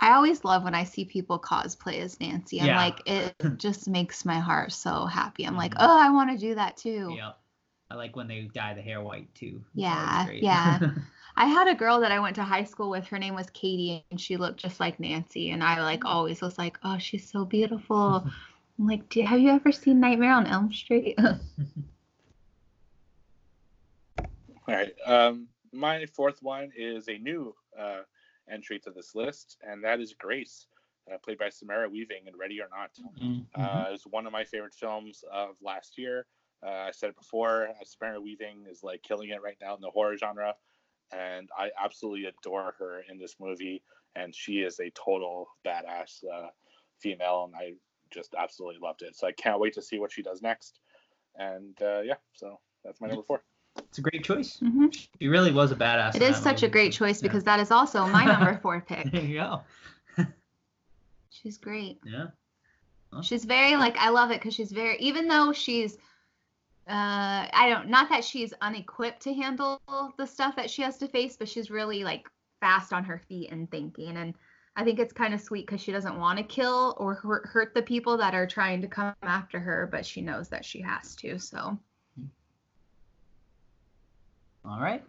I 0.00 0.12
always 0.12 0.44
love 0.44 0.64
when 0.64 0.74
I 0.74 0.84
see 0.84 1.04
people 1.04 1.38
cosplay 1.38 2.00
as 2.00 2.20
Nancy. 2.20 2.60
I'm 2.60 2.68
Yeah. 2.68 2.76
like, 2.76 3.02
it 3.06 3.34
just 3.58 3.88
makes 3.88 4.24
my 4.24 4.38
heart 4.38 4.72
so 4.72 5.06
happy. 5.06 5.44
I'm 5.44 5.56
like, 5.56 5.74
Mhm. 5.74 5.78
oh, 5.80 6.00
I 6.00 6.10
want 6.10 6.30
to 6.30 6.38
do 6.38 6.54
that 6.54 6.76
too. 6.76 7.14
Yep. 7.16 7.38
I 7.90 7.94
like 7.94 8.16
when 8.16 8.28
they 8.28 8.42
dye 8.42 8.74
the 8.74 8.82
hair 8.82 9.00
white 9.00 9.34
too. 9.34 9.64
Yeah, 9.74 10.22
always 10.22 10.42
yeah. 10.42 10.78
I 11.36 11.46
had 11.46 11.68
a 11.68 11.74
girl 11.74 12.00
that 12.00 12.12
I 12.12 12.20
went 12.20 12.36
to 12.36 12.42
high 12.42 12.64
school 12.64 12.90
with. 12.90 13.06
Her 13.06 13.18
name 13.18 13.34
was 13.34 13.48
Katie, 13.50 14.04
and 14.10 14.20
she 14.20 14.36
looked 14.36 14.60
just 14.60 14.80
like 14.80 15.00
Nancy. 15.00 15.50
And 15.50 15.62
I 15.62 15.80
like 15.82 16.04
always 16.04 16.40
was 16.40 16.58
like, 16.58 16.78
"Oh, 16.82 16.98
she's 16.98 17.30
so 17.30 17.44
beautiful." 17.44 18.26
I'm 18.78 18.86
like, 18.86 19.08
Do, 19.08 19.22
"Have 19.22 19.40
you 19.40 19.50
ever 19.50 19.72
seen 19.72 20.00
Nightmare 20.00 20.32
on 20.32 20.46
Elm 20.46 20.72
Street?" 20.72 21.14
All 21.18 21.38
right. 24.68 24.94
Um, 25.06 25.48
my 25.72 26.06
fourth 26.06 26.42
one 26.42 26.70
is 26.76 27.08
a 27.08 27.18
new 27.18 27.54
uh, 27.78 28.00
entry 28.50 28.78
to 28.80 28.90
this 28.90 29.14
list, 29.14 29.58
and 29.62 29.82
that 29.84 30.00
is 30.00 30.14
Grace, 30.14 30.66
uh, 31.12 31.18
played 31.18 31.38
by 31.38 31.48
Samara 31.48 31.88
Weaving 31.88 32.26
in 32.26 32.36
Ready 32.36 32.60
or 32.60 32.68
Not. 32.68 32.94
Mhm. 32.94 33.46
Uh, 33.54 33.86
it's 33.90 34.06
one 34.06 34.26
of 34.26 34.32
my 34.32 34.44
favorite 34.44 34.74
films 34.74 35.24
of 35.30 35.60
last 35.62 35.98
year. 35.98 36.26
Uh, 36.62 36.86
I 36.88 36.90
said 36.90 37.10
it 37.10 37.16
before. 37.16 37.68
Uh, 37.68 37.84
Samara 37.84 38.20
Weaving 38.20 38.66
is 38.66 38.82
like 38.82 39.02
killing 39.02 39.30
it 39.30 39.42
right 39.42 39.56
now 39.60 39.74
in 39.74 39.80
the 39.80 39.90
horror 39.90 40.16
genre, 40.16 40.56
and 41.12 41.48
I 41.56 41.70
absolutely 41.78 42.26
adore 42.26 42.74
her 42.78 43.02
in 43.08 43.18
this 43.18 43.36
movie. 43.40 43.82
And 44.16 44.34
she 44.34 44.62
is 44.62 44.80
a 44.80 44.90
total 44.90 45.48
badass 45.64 46.24
uh, 46.24 46.50
female, 46.98 47.44
and 47.44 47.54
I 47.54 47.74
just 48.10 48.34
absolutely 48.34 48.80
loved 48.80 49.02
it. 49.02 49.14
So 49.16 49.26
I 49.26 49.32
can't 49.32 49.60
wait 49.60 49.74
to 49.74 49.82
see 49.82 49.98
what 49.98 50.10
she 50.12 50.22
does 50.22 50.42
next. 50.42 50.80
And 51.36 51.80
uh, 51.80 52.00
yeah, 52.00 52.16
so 52.32 52.60
that's 52.84 53.00
my 53.00 53.06
number 53.06 53.22
four. 53.22 53.42
It's 53.78 53.98
a 53.98 54.02
great 54.02 54.24
choice. 54.24 54.58
Mhm. 54.60 54.92
She 55.20 55.28
really 55.28 55.52
was 55.52 55.72
a 55.72 55.76
badass. 55.76 56.14
It 56.14 56.22
is 56.22 56.28
in 56.28 56.34
is 56.34 56.36
that 56.36 56.42
such 56.42 56.62
a 56.62 56.68
great 56.68 56.92
choice 56.92 57.22
yeah. 57.22 57.28
because 57.28 57.44
that 57.44 57.60
is 57.60 57.70
also 57.70 58.06
my 58.06 58.24
number 58.32 58.58
four 58.62 58.80
pick. 58.80 59.10
there 59.10 59.22
you 59.22 59.36
go. 59.36 59.62
She's 61.30 61.58
great. 61.58 62.00
Yeah. 62.04 62.28
She's 63.22 63.44
very 63.44 63.76
like 63.76 63.96
I 63.96 64.10
love 64.10 64.30
it 64.30 64.40
because 64.40 64.54
she's 64.54 64.70
very 64.70 64.98
even 64.98 65.28
though 65.28 65.52
she's 65.52 65.96
uh 66.86 67.48
I 67.52 67.70
don't 67.70 67.88
not 67.88 68.10
that 68.10 68.22
she's 68.22 68.52
unequipped 68.60 69.22
to 69.22 69.32
handle 69.32 69.80
the 70.18 70.26
stuff 70.26 70.56
that 70.56 70.70
she 70.70 70.82
has 70.82 70.98
to 70.98 71.08
face, 71.08 71.36
but 71.36 71.48
she's 71.48 71.70
really 71.70 72.04
like 72.04 72.28
fast 72.60 72.92
on 72.92 73.04
her 73.04 73.18
feet 73.26 73.50
and 73.50 73.70
thinking 73.70 74.16
and 74.16 74.34
I 74.76 74.84
think 74.84 75.00
it's 75.00 75.12
kind 75.12 75.34
of 75.34 75.40
sweet 75.40 75.66
because 75.66 75.80
she 75.80 75.90
doesn't 75.90 76.18
want 76.20 76.38
to 76.38 76.44
kill 76.44 76.94
or 76.98 77.14
hurt, 77.14 77.46
hurt 77.46 77.74
the 77.74 77.82
people 77.82 78.16
that 78.18 78.32
are 78.32 78.46
trying 78.46 78.80
to 78.82 78.86
come 78.86 79.12
after 79.24 79.58
her, 79.58 79.88
but 79.90 80.06
she 80.06 80.20
knows 80.20 80.48
that 80.50 80.64
she 80.64 80.80
has 80.80 81.16
to. 81.16 81.36
So 81.36 81.76
All 84.64 84.80
right. 84.80 85.02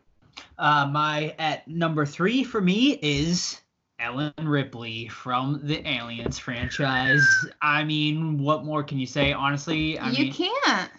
Uh, 0.58 0.88
my 0.92 1.36
at 1.38 1.68
number 1.68 2.06
three 2.06 2.44
for 2.44 2.62
me 2.62 3.00
is 3.02 3.60
Ellen 4.00 4.34
Ripley 4.42 5.08
from 5.10 5.60
the 5.64 5.86
Aliens 5.88 6.40
franchise. 6.40 7.26
I 7.62 7.84
mean, 7.84 8.38
what 8.38 8.64
more 8.64 8.84
can 8.84 9.00
you 9.00 9.08
say? 9.08 9.34
Honestly, 9.34 9.98
I 10.00 10.10
you 10.12 10.26
mean, 10.26 10.34
can't. 10.34 10.92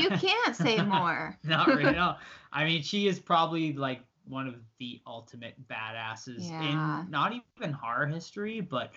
You 0.00 0.10
can't 0.18 0.56
say 0.56 0.82
more. 0.82 1.38
Not 1.44 1.68
really. 1.68 1.92
No. 1.92 2.16
I 2.52 2.64
mean, 2.64 2.82
she 2.82 3.06
is 3.06 3.18
probably 3.18 3.72
like 3.72 4.02
one 4.28 4.46
of 4.46 4.54
the 4.78 5.00
ultimate 5.06 5.54
badasses 5.68 6.48
Yeah. 6.50 7.02
in 7.02 7.10
not 7.10 7.32
even 7.32 7.72
horror 7.72 8.06
history, 8.06 8.60
but 8.60 8.92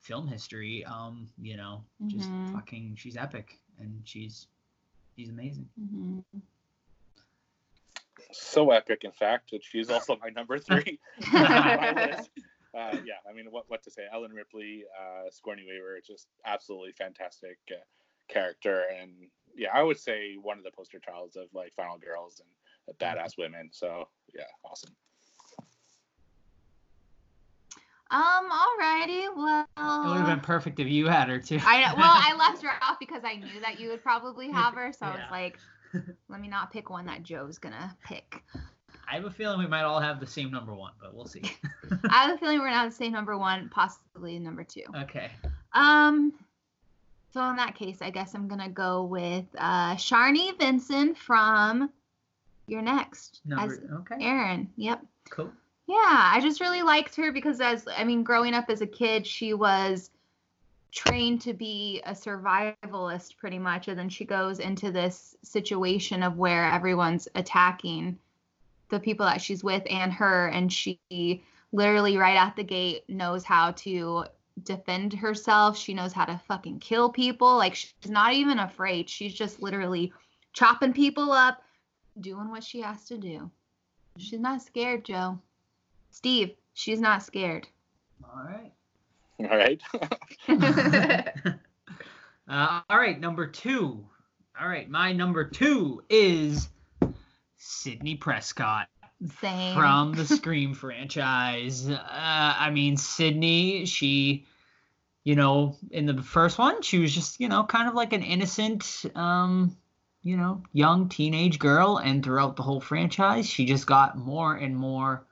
film 0.00 0.26
history. 0.26 0.84
Um, 0.84 1.28
you 1.40 1.56
know, 1.56 1.82
just 2.06 2.30
Mhm. 2.30 2.52
fucking, 2.52 2.96
she's 2.96 3.16
epic, 3.16 3.58
and 3.78 4.00
she's 4.04 4.46
she's 5.16 5.30
amazing. 5.30 5.68
Mhm. 5.80 6.22
So 8.34 8.70
epic, 8.70 9.04
in 9.04 9.12
fact, 9.12 9.50
that 9.52 9.62
she's 9.62 9.90
also 9.90 10.16
my 10.20 10.28
number 10.30 10.58
three. 10.58 10.98
on 11.32 11.42
my 11.42 11.92
list. 12.16 12.30
Uh, 12.76 12.96
yeah, 13.04 13.14
I 13.28 13.32
mean, 13.32 13.46
what 13.50 13.64
what 13.68 13.82
to 13.84 13.90
say? 13.90 14.02
Ellen 14.12 14.32
Ripley, 14.32 14.84
uh, 14.98 15.30
Sigourney 15.30 15.64
Weaver, 15.68 16.00
just 16.04 16.26
absolutely 16.44 16.92
fantastic 16.92 17.58
uh, 17.70 17.76
character, 18.28 18.84
and 19.00 19.12
yeah, 19.56 19.68
I 19.72 19.82
would 19.82 19.98
say 19.98 20.34
one 20.40 20.58
of 20.58 20.64
the 20.64 20.72
poster 20.72 20.98
childs 20.98 21.36
of 21.36 21.46
like 21.54 21.72
Final 21.74 21.98
Girls 21.98 22.40
and 22.40 22.98
badass 22.98 23.38
women. 23.38 23.68
So 23.70 24.08
yeah, 24.34 24.42
awesome. 24.64 24.90
Um. 28.10 28.50
Alrighty. 28.50 29.34
Well. 29.36 29.66
It 29.76 30.08
would 30.08 30.16
have 30.18 30.26
been 30.26 30.40
perfect 30.40 30.80
if 30.80 30.88
you 30.88 31.06
had 31.06 31.28
her 31.28 31.38
too. 31.38 31.60
I 31.64 31.92
well, 31.96 32.12
I 32.12 32.34
left 32.38 32.62
her 32.64 32.70
off 32.82 32.98
because 32.98 33.22
I 33.24 33.36
knew 33.36 33.60
that 33.60 33.78
you 33.78 33.88
would 33.90 34.02
probably 34.02 34.50
have 34.50 34.74
her, 34.74 34.92
so 34.92 35.06
I 35.06 35.10
was 35.10 35.24
like, 35.30 35.58
let 36.28 36.40
me 36.40 36.48
not 36.48 36.72
pick 36.72 36.90
one 36.90 37.06
that 37.06 37.22
Joe's 37.22 37.58
gonna 37.58 37.96
pick. 38.04 38.42
I 39.08 39.16
have 39.16 39.24
a 39.24 39.30
feeling 39.30 39.58
we 39.58 39.66
might 39.66 39.82
all 39.82 40.00
have 40.00 40.20
the 40.20 40.26
same 40.26 40.50
number 40.50 40.74
one, 40.74 40.92
but 41.00 41.14
we'll 41.14 41.26
see. 41.26 41.42
I 42.10 42.26
have 42.26 42.34
a 42.34 42.38
feeling 42.38 42.58
we're 42.58 42.66
gonna 42.66 42.78
have 42.78 42.90
the 42.90 42.96
same 42.96 43.12
number 43.12 43.36
one, 43.36 43.68
possibly 43.68 44.38
number 44.38 44.64
two. 44.64 44.84
okay. 45.02 45.30
Um. 45.72 46.32
So 47.32 47.44
in 47.50 47.56
that 47.56 47.74
case, 47.74 47.98
I 48.00 48.10
guess 48.10 48.34
I'm 48.34 48.46
gonna 48.46 48.68
go 48.68 49.04
with 49.04 49.44
uh, 49.58 49.96
Sharni 49.96 50.56
Vinson 50.58 51.14
from 51.16 51.90
You're 52.68 52.82
Next 52.82 53.40
Number 53.44 53.74
as 53.74 53.80
okay. 54.00 54.24
Erin. 54.24 54.70
Yep. 54.76 55.04
Cool. 55.30 55.50
Yeah, 55.86 55.96
I 55.98 56.40
just 56.40 56.60
really 56.60 56.82
liked 56.82 57.16
her 57.16 57.32
because 57.32 57.60
as 57.60 57.86
I 57.96 58.04
mean, 58.04 58.22
growing 58.22 58.54
up 58.54 58.70
as 58.70 58.80
a 58.80 58.86
kid, 58.86 59.26
she 59.26 59.52
was 59.52 60.10
trained 60.94 61.40
to 61.42 61.52
be 61.52 62.00
a 62.06 62.12
survivalist 62.12 63.36
pretty 63.36 63.58
much, 63.58 63.88
and 63.88 63.98
then 63.98 64.08
she 64.08 64.24
goes 64.24 64.60
into 64.60 64.92
this 64.92 65.36
situation 65.42 66.22
of 66.22 66.38
where 66.38 66.64
everyone's 66.64 67.28
attacking 67.34 68.18
the 68.90 69.00
people 69.00 69.26
that 69.26 69.40
she's 69.40 69.64
with 69.64 69.82
and 69.90 70.12
her, 70.12 70.46
and 70.48 70.72
she 70.72 70.98
literally 71.72 72.16
right 72.16 72.36
out 72.36 72.54
the 72.54 72.62
gate 72.62 73.02
knows 73.08 73.44
how 73.44 73.72
to 73.72 74.24
defend 74.62 75.12
herself. 75.12 75.76
She 75.76 75.94
knows 75.94 76.12
how 76.12 76.26
to 76.26 76.40
fucking 76.46 76.78
kill 76.78 77.10
people. 77.10 77.56
Like 77.56 77.74
she's 77.74 77.92
not 78.08 78.34
even 78.34 78.60
afraid. 78.60 79.10
She's 79.10 79.34
just 79.34 79.60
literally 79.60 80.12
chopping 80.52 80.92
people 80.92 81.32
up, 81.32 81.60
doing 82.20 82.50
what 82.50 82.62
she 82.62 82.80
has 82.82 83.04
to 83.06 83.18
do. 83.18 83.50
She's 84.16 84.38
not 84.38 84.62
scared, 84.62 85.04
Joe. 85.04 85.40
Steve, 86.12 86.54
she's 86.74 87.00
not 87.00 87.24
scared. 87.24 87.66
All 88.22 88.44
right. 88.44 88.72
All 89.40 89.56
right. 89.56 89.82
uh, 92.48 92.80
all 92.88 92.98
right, 92.98 93.18
number 93.20 93.46
two. 93.46 94.04
All 94.60 94.68
right, 94.68 94.88
my 94.88 95.12
number 95.12 95.44
two 95.44 96.02
is 96.08 96.68
Sidney 97.56 98.14
Prescott 98.14 98.88
Same. 99.40 99.74
from 99.74 100.12
the 100.12 100.24
Scream 100.36 100.74
franchise. 100.74 101.88
Uh, 101.88 101.98
I 102.08 102.70
mean, 102.70 102.96
Sidney, 102.96 103.86
she, 103.86 104.46
you 105.24 105.34
know, 105.34 105.76
in 105.90 106.06
the 106.06 106.22
first 106.22 106.58
one, 106.58 106.82
she 106.82 106.98
was 107.00 107.12
just, 107.12 107.40
you 107.40 107.48
know, 107.48 107.64
kind 107.64 107.88
of 107.88 107.94
like 107.94 108.12
an 108.12 108.22
innocent, 108.22 109.04
um, 109.16 109.76
you 110.22 110.36
know, 110.36 110.62
young 110.72 111.08
teenage 111.08 111.58
girl, 111.58 111.96
and 111.96 112.24
throughout 112.24 112.54
the 112.54 112.62
whole 112.62 112.80
franchise, 112.80 113.48
she 113.48 113.64
just 113.64 113.86
got 113.86 114.16
more 114.16 114.54
and 114.54 114.76
more 114.76 115.26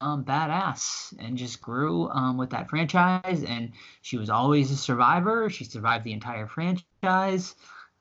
um, 0.00 0.24
badass 0.24 1.14
and 1.18 1.36
just 1.36 1.60
grew 1.60 2.08
um, 2.10 2.36
with 2.36 2.50
that 2.50 2.68
franchise. 2.68 3.44
And 3.44 3.72
she 4.02 4.16
was 4.16 4.30
always 4.30 4.70
a 4.70 4.76
survivor. 4.76 5.50
She 5.50 5.64
survived 5.64 6.04
the 6.04 6.12
entire 6.12 6.46
franchise. 6.46 7.54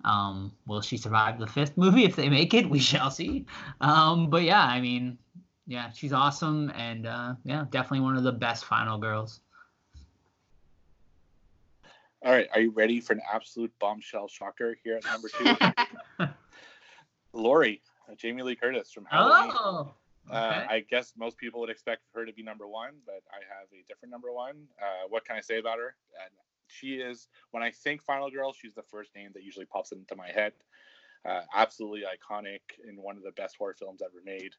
Um, 0.06 0.52
will 0.68 0.82
she 0.82 0.98
survive 0.98 1.40
the 1.40 1.48
fifth 1.48 1.78
movie 1.78 2.04
if 2.04 2.16
they 2.16 2.30
make 2.30 2.54
it? 2.54 2.70
We 2.70 2.80
shall 2.80 3.12
see. 3.12 3.46
Um, 3.82 4.30
but 4.30 4.44
yeah, 4.44 4.64
I 4.64 4.82
mean, 4.82 5.18
yeah, 5.66 5.92
she's 5.92 6.12
awesome, 6.12 6.72
and 6.76 7.08
uh, 7.08 7.36
yeah, 7.46 7.66
definitely 7.70 8.02
one 8.02 8.18
of 8.18 8.24
the 8.24 8.34
best 8.34 8.66
final 8.66 8.98
girls. 8.98 9.40
All 12.26 12.32
right, 12.32 12.48
are 12.54 12.62
you 12.62 12.72
ready 12.72 13.00
for 13.00 13.14
an 13.14 13.22
absolute 13.34 13.72
bombshell 13.80 14.28
shocker 14.28 14.78
here 14.84 14.98
at 14.98 15.06
number 15.06 15.30
two? 15.30 16.28
Laurie, 17.34 17.82
uh, 18.10 18.16
Jamie 18.16 18.44
Lee 18.44 18.56
Curtis 18.56 18.92
from 18.92 19.06
Halloween. 19.06 19.52
Oh, 19.56 19.94
Uh. 20.30 20.66
I 20.70 20.80
guess 20.90 21.14
most 21.18 21.38
people 21.38 21.60
would 21.62 21.70
expect 21.70 22.02
her 22.16 22.26
to 22.26 22.34
be 22.34 22.44
number 22.44 22.68
one, 22.68 22.94
but 23.06 23.24
I 23.32 23.42
have 23.58 23.68
a 23.72 23.84
different 23.88 24.12
number 24.12 24.32
one. 24.32 24.68
Uh, 24.82 25.08
what 25.10 25.26
can 25.26 25.36
I 25.36 25.42
say 25.42 25.60
about 25.60 25.78
her? 25.80 25.96
And 26.24 26.32
she 26.68 26.96
is, 26.96 27.28
when 27.52 27.62
I 27.62 27.72
think 27.72 28.04
Final 28.04 28.32
Girl, 28.32 28.54
she's 28.54 28.74
the 28.74 28.84
first 28.84 29.14
name 29.16 29.32
that 29.34 29.44
usually 29.44 29.66
pops 29.66 29.92
into 29.92 30.16
my 30.16 30.30
head. 30.30 30.54
Uh, 31.26 31.42
absolutely 31.54 32.02
iconic 32.02 32.62
in 32.88 33.02
one 33.02 33.18
of 33.18 33.24
the 33.24 33.32
best 33.32 33.56
horror 33.58 33.76
films 33.78 34.02
ever 34.02 34.22
made. 34.26 34.54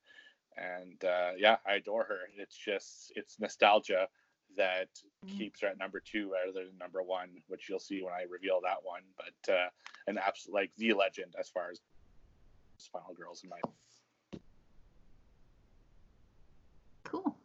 And 0.56 1.02
uh, 1.04 1.32
yeah, 1.36 1.56
I 1.66 1.74
adore 1.74 2.04
her. 2.04 2.20
It's 2.36 2.56
just, 2.56 3.12
it's 3.16 3.40
nostalgia 3.40 4.08
that 4.56 4.88
Mhm. 5.24 5.38
keeps 5.38 5.60
her 5.62 5.68
at 5.68 5.78
number 5.78 6.00
two 6.00 6.30
rather 6.30 6.52
than 6.52 6.76
number 6.78 7.02
one, 7.02 7.42
which 7.48 7.68
you'll 7.68 7.80
see 7.80 8.02
when 8.02 8.12
I 8.12 8.22
reveal 8.30 8.60
that 8.62 8.84
one. 8.84 9.02
But 9.16 9.52
uh, 9.52 9.70
an 10.06 10.18
absolute, 10.18 10.54
like 10.54 10.74
the 10.76 10.92
legend 10.92 11.34
as 11.38 11.48
far 11.48 11.70
as 11.70 11.80
Final 12.92 13.14
Girls 13.14 13.42
in 13.42 13.48
my 13.48 13.60
cool. 17.04 17.36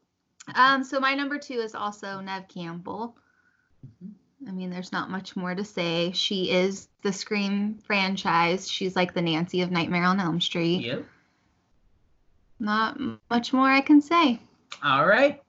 Um, 0.56 0.84
so 0.84 1.00
my 1.00 1.14
number 1.14 1.38
two 1.38 1.60
is 1.60 1.76
also 1.76 2.20
Neve 2.22 2.48
Campbell. 2.48 3.16
Mhm. 4.04 4.14
I 4.48 4.52
mean, 4.52 4.70
there's 4.70 4.92
not 4.92 5.10
much 5.10 5.36
more 5.36 5.54
to 5.54 5.66
say. 5.66 6.12
She 6.14 6.50
is 6.50 6.88
the 7.02 7.12
Scream 7.12 7.78
franchise. 7.86 8.72
She's 8.72 8.96
like 8.96 9.14
the 9.14 9.22
Nancy 9.22 9.62
of 9.62 9.70
Nightmare 9.70 10.06
on 10.06 10.20
Elm 10.20 10.40
Street. 10.40 10.86
Yep. 10.86 11.06
Not 12.60 13.00
much 13.30 13.54
more 13.54 13.68
I 13.68 13.82
can 13.82 14.02
say. 14.02 14.40
All 14.84 15.06
right. 15.06 15.42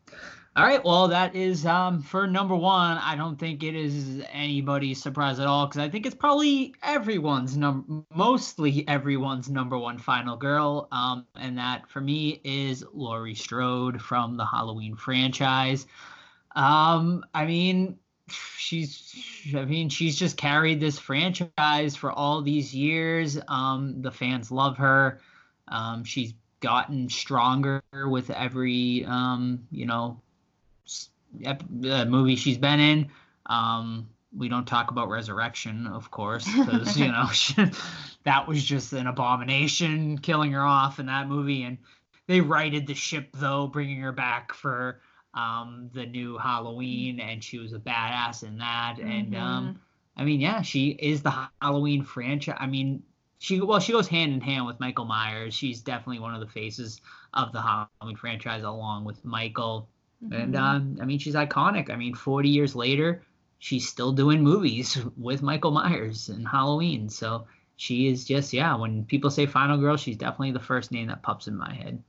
All 0.57 0.65
right. 0.65 0.85
Well, 0.85 1.07
that 1.09 1.37
is 1.37 1.65
um, 1.65 2.03
for 2.03 2.27
number 2.27 2.57
one. 2.57 2.99
I 2.99 3.15
don't 3.15 3.39
think 3.39 3.63
it 3.63 3.77
is 3.77 4.21
anybody's 4.33 5.01
surprise 5.01 5.39
at 5.39 5.47
all 5.47 5.67
because 5.67 5.81
I 5.81 5.89
think 5.89 6.07
it's 6.07 6.15
probably 6.15 6.75
everyone's 6.83 7.57
num, 7.57 8.05
mostly 8.13 8.87
everyone's 8.89 9.49
number 9.49 9.79
one 9.79 9.97
final 9.97 10.37
girl. 10.37 10.89
Um, 10.91 11.25
and 11.37 11.57
that 11.59 11.89
for 11.89 12.01
me 12.01 12.41
is 12.43 12.85
Laurie 12.93 13.37
Strode 13.37 14.03
from 14.03 14.37
the 14.37 14.45
Halloween 14.45 14.97
franchise. 14.97 15.87
Um, 16.57 17.25
I 17.33 17.47
mean, 17.47 17.97
she's, 18.29 19.15
I 19.55 19.65
mean, 19.65 19.89
she's 19.89 20.17
just 20.17 20.37
carried 20.37 20.81
this 20.81 20.99
franchise 20.99 21.95
for 21.95 22.11
all 22.11 22.43
these 22.43 22.75
years. 22.75 23.39
Um, 23.47 24.03
the 24.03 24.11
fans 24.11 24.51
love 24.51 24.79
her. 24.79 25.21
Um, 25.69 26.03
she's 26.03 26.35
gotten 26.59 27.09
stronger 27.09 27.83
with 27.93 28.31
every 28.31 29.05
um, 29.07 29.67
you 29.71 29.87
know 29.87 30.21
uh, 31.47 32.05
movie 32.05 32.37
she's 32.37 32.59
been 32.59 32.81
in. 32.81 33.09
Um, 33.47 34.09
we 34.37 34.49
don't 34.49 34.67
talk 34.67 34.91
about 34.91 35.09
Resurrection, 35.09 35.87
of 35.87 36.11
course, 36.11 36.45
because 36.45 36.97
you 36.97 37.09
know 37.09 37.29
that 38.25 38.47
was 38.47 38.63
just 38.63 38.93
an 38.93 39.07
abomination, 39.07 40.19
killing 40.19 40.53
her 40.53 40.65
off 40.65 40.99
in 40.99 41.07
that 41.07 41.29
movie, 41.29 41.63
and 41.63 41.79
they 42.27 42.41
righted 42.41 42.87
the 42.87 42.95
ship 42.95 43.29
though, 43.35 43.67
bringing 43.67 44.01
her 44.01 44.13
back 44.13 44.53
for 44.55 45.01
um, 45.35 45.91
the 45.95 46.07
new 46.07 46.39
Halloween, 46.39 47.21
and 47.21 47.43
she 47.43 47.59
was 47.59 47.73
a 47.73 47.79
badass 47.79 48.45
in 48.45 48.59
that, 48.59 48.99
and 49.01 49.35
um, 49.37 49.81
I 50.17 50.25
mean, 50.25 50.41
yeah, 50.41 50.63
she 50.63 50.91
is 50.91 51.23
the 51.23 51.49
Halloween 51.61 52.05
franchise. 52.05 52.57
I 52.59 52.67
mean, 52.67 53.03
she 53.39 53.61
well, 53.61 53.81
she 53.81 53.93
goes 53.93 54.07
hand 54.07 54.33
in 54.33 54.41
hand 54.41 54.67
with 54.67 54.79
Michael 54.79 55.07
Myers. 55.07 55.55
She's 55.55 55.81
definitely 55.81 56.21
one 56.21 56.35
of 56.35 56.41
the 56.41 56.47
faces 56.47 57.01
of 57.33 57.53
the 57.53 57.63
Halloween 57.63 58.17
franchise, 58.17 58.63
along 58.63 59.05
with 59.05 59.25
Michael. 59.25 59.89
And 60.23 60.55
Mhm. 60.55 60.61
um, 60.61 60.99
I 61.01 61.05
mean, 61.05 61.19
she's 61.19 61.35
iconic. 61.35 61.91
I 61.91 61.97
mean, 61.97 62.15
40 62.15 62.49
years 62.49 62.77
later, 62.77 63.25
she's 63.59 63.89
still 63.89 64.13
doing 64.13 64.43
movies 64.43 64.99
with 65.17 65.43
Michael 65.43 65.71
Myers 65.71 66.29
and 66.29 66.47
Halloween. 66.47 67.09
So 67.09 67.47
she 67.77 68.09
is 68.09 68.25
just 68.25 68.53
yeah. 68.53 68.77
When 68.77 69.05
people 69.05 69.31
say 69.31 69.47
Final 69.47 69.79
Girl, 69.79 69.97
she's 69.97 70.17
definitely 70.17 70.53
the 70.53 70.61
first 70.61 70.93
name 70.93 71.07
that 71.09 71.23
pops 71.23 71.49
in 71.49 71.57
my 71.57 71.73
head. 71.73 72.03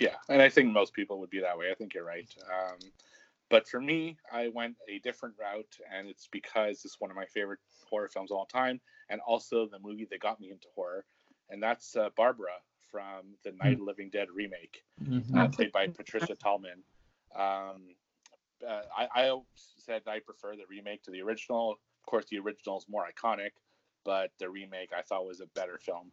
Yeah, 0.00 0.16
and 0.28 0.42
I 0.42 0.48
think 0.48 0.72
most 0.72 0.92
people 0.92 1.20
would 1.20 1.30
be 1.30 1.40
that 1.40 1.56
way. 1.56 1.70
I 1.70 1.74
think 1.74 1.94
you're 1.94 2.04
right. 2.04 2.28
Um, 2.50 2.78
but 3.48 3.68
for 3.68 3.80
me, 3.80 4.16
I 4.32 4.48
went 4.48 4.76
a 4.88 4.98
different 4.98 5.36
route, 5.38 5.78
and 5.92 6.08
it's 6.08 6.26
because 6.26 6.84
it's 6.84 7.00
one 7.00 7.10
of 7.10 7.16
my 7.16 7.26
favorite 7.26 7.60
horror 7.88 8.08
films 8.08 8.32
of 8.32 8.36
all 8.36 8.46
time, 8.46 8.80
and 9.08 9.20
also 9.20 9.66
the 9.66 9.78
movie 9.78 10.06
that 10.10 10.20
got 10.20 10.40
me 10.40 10.50
into 10.50 10.66
horror, 10.74 11.04
and 11.48 11.62
that's 11.62 11.94
uh, 11.94 12.08
Barbara 12.16 12.54
from 12.94 13.34
the 13.42 13.50
Night 13.50 13.72
of 13.74 13.80
Living 13.80 14.08
Dead 14.08 14.28
remake, 14.32 14.84
Mhm. 15.02 15.36
uh, 15.36 15.48
played 15.48 15.72
by 15.72 15.88
Patricia 15.88 16.36
Tallman. 16.36 16.84
Um, 17.34 17.96
uh, 18.64 18.82
I, 18.96 19.08
I 19.12 19.40
said 19.56 20.02
I 20.06 20.20
prefer 20.20 20.54
the 20.54 20.66
remake 20.68 21.02
to 21.02 21.10
the 21.10 21.20
original. 21.20 21.72
Of 21.72 22.06
course, 22.06 22.26
the 22.26 22.38
original 22.38 22.78
is 22.78 22.88
more 22.88 23.04
iconic, 23.04 23.50
but 24.04 24.30
the 24.38 24.48
remake 24.48 24.92
I 24.92 25.02
thought 25.02 25.26
was 25.26 25.40
a 25.40 25.46
better 25.48 25.76
film. 25.76 26.12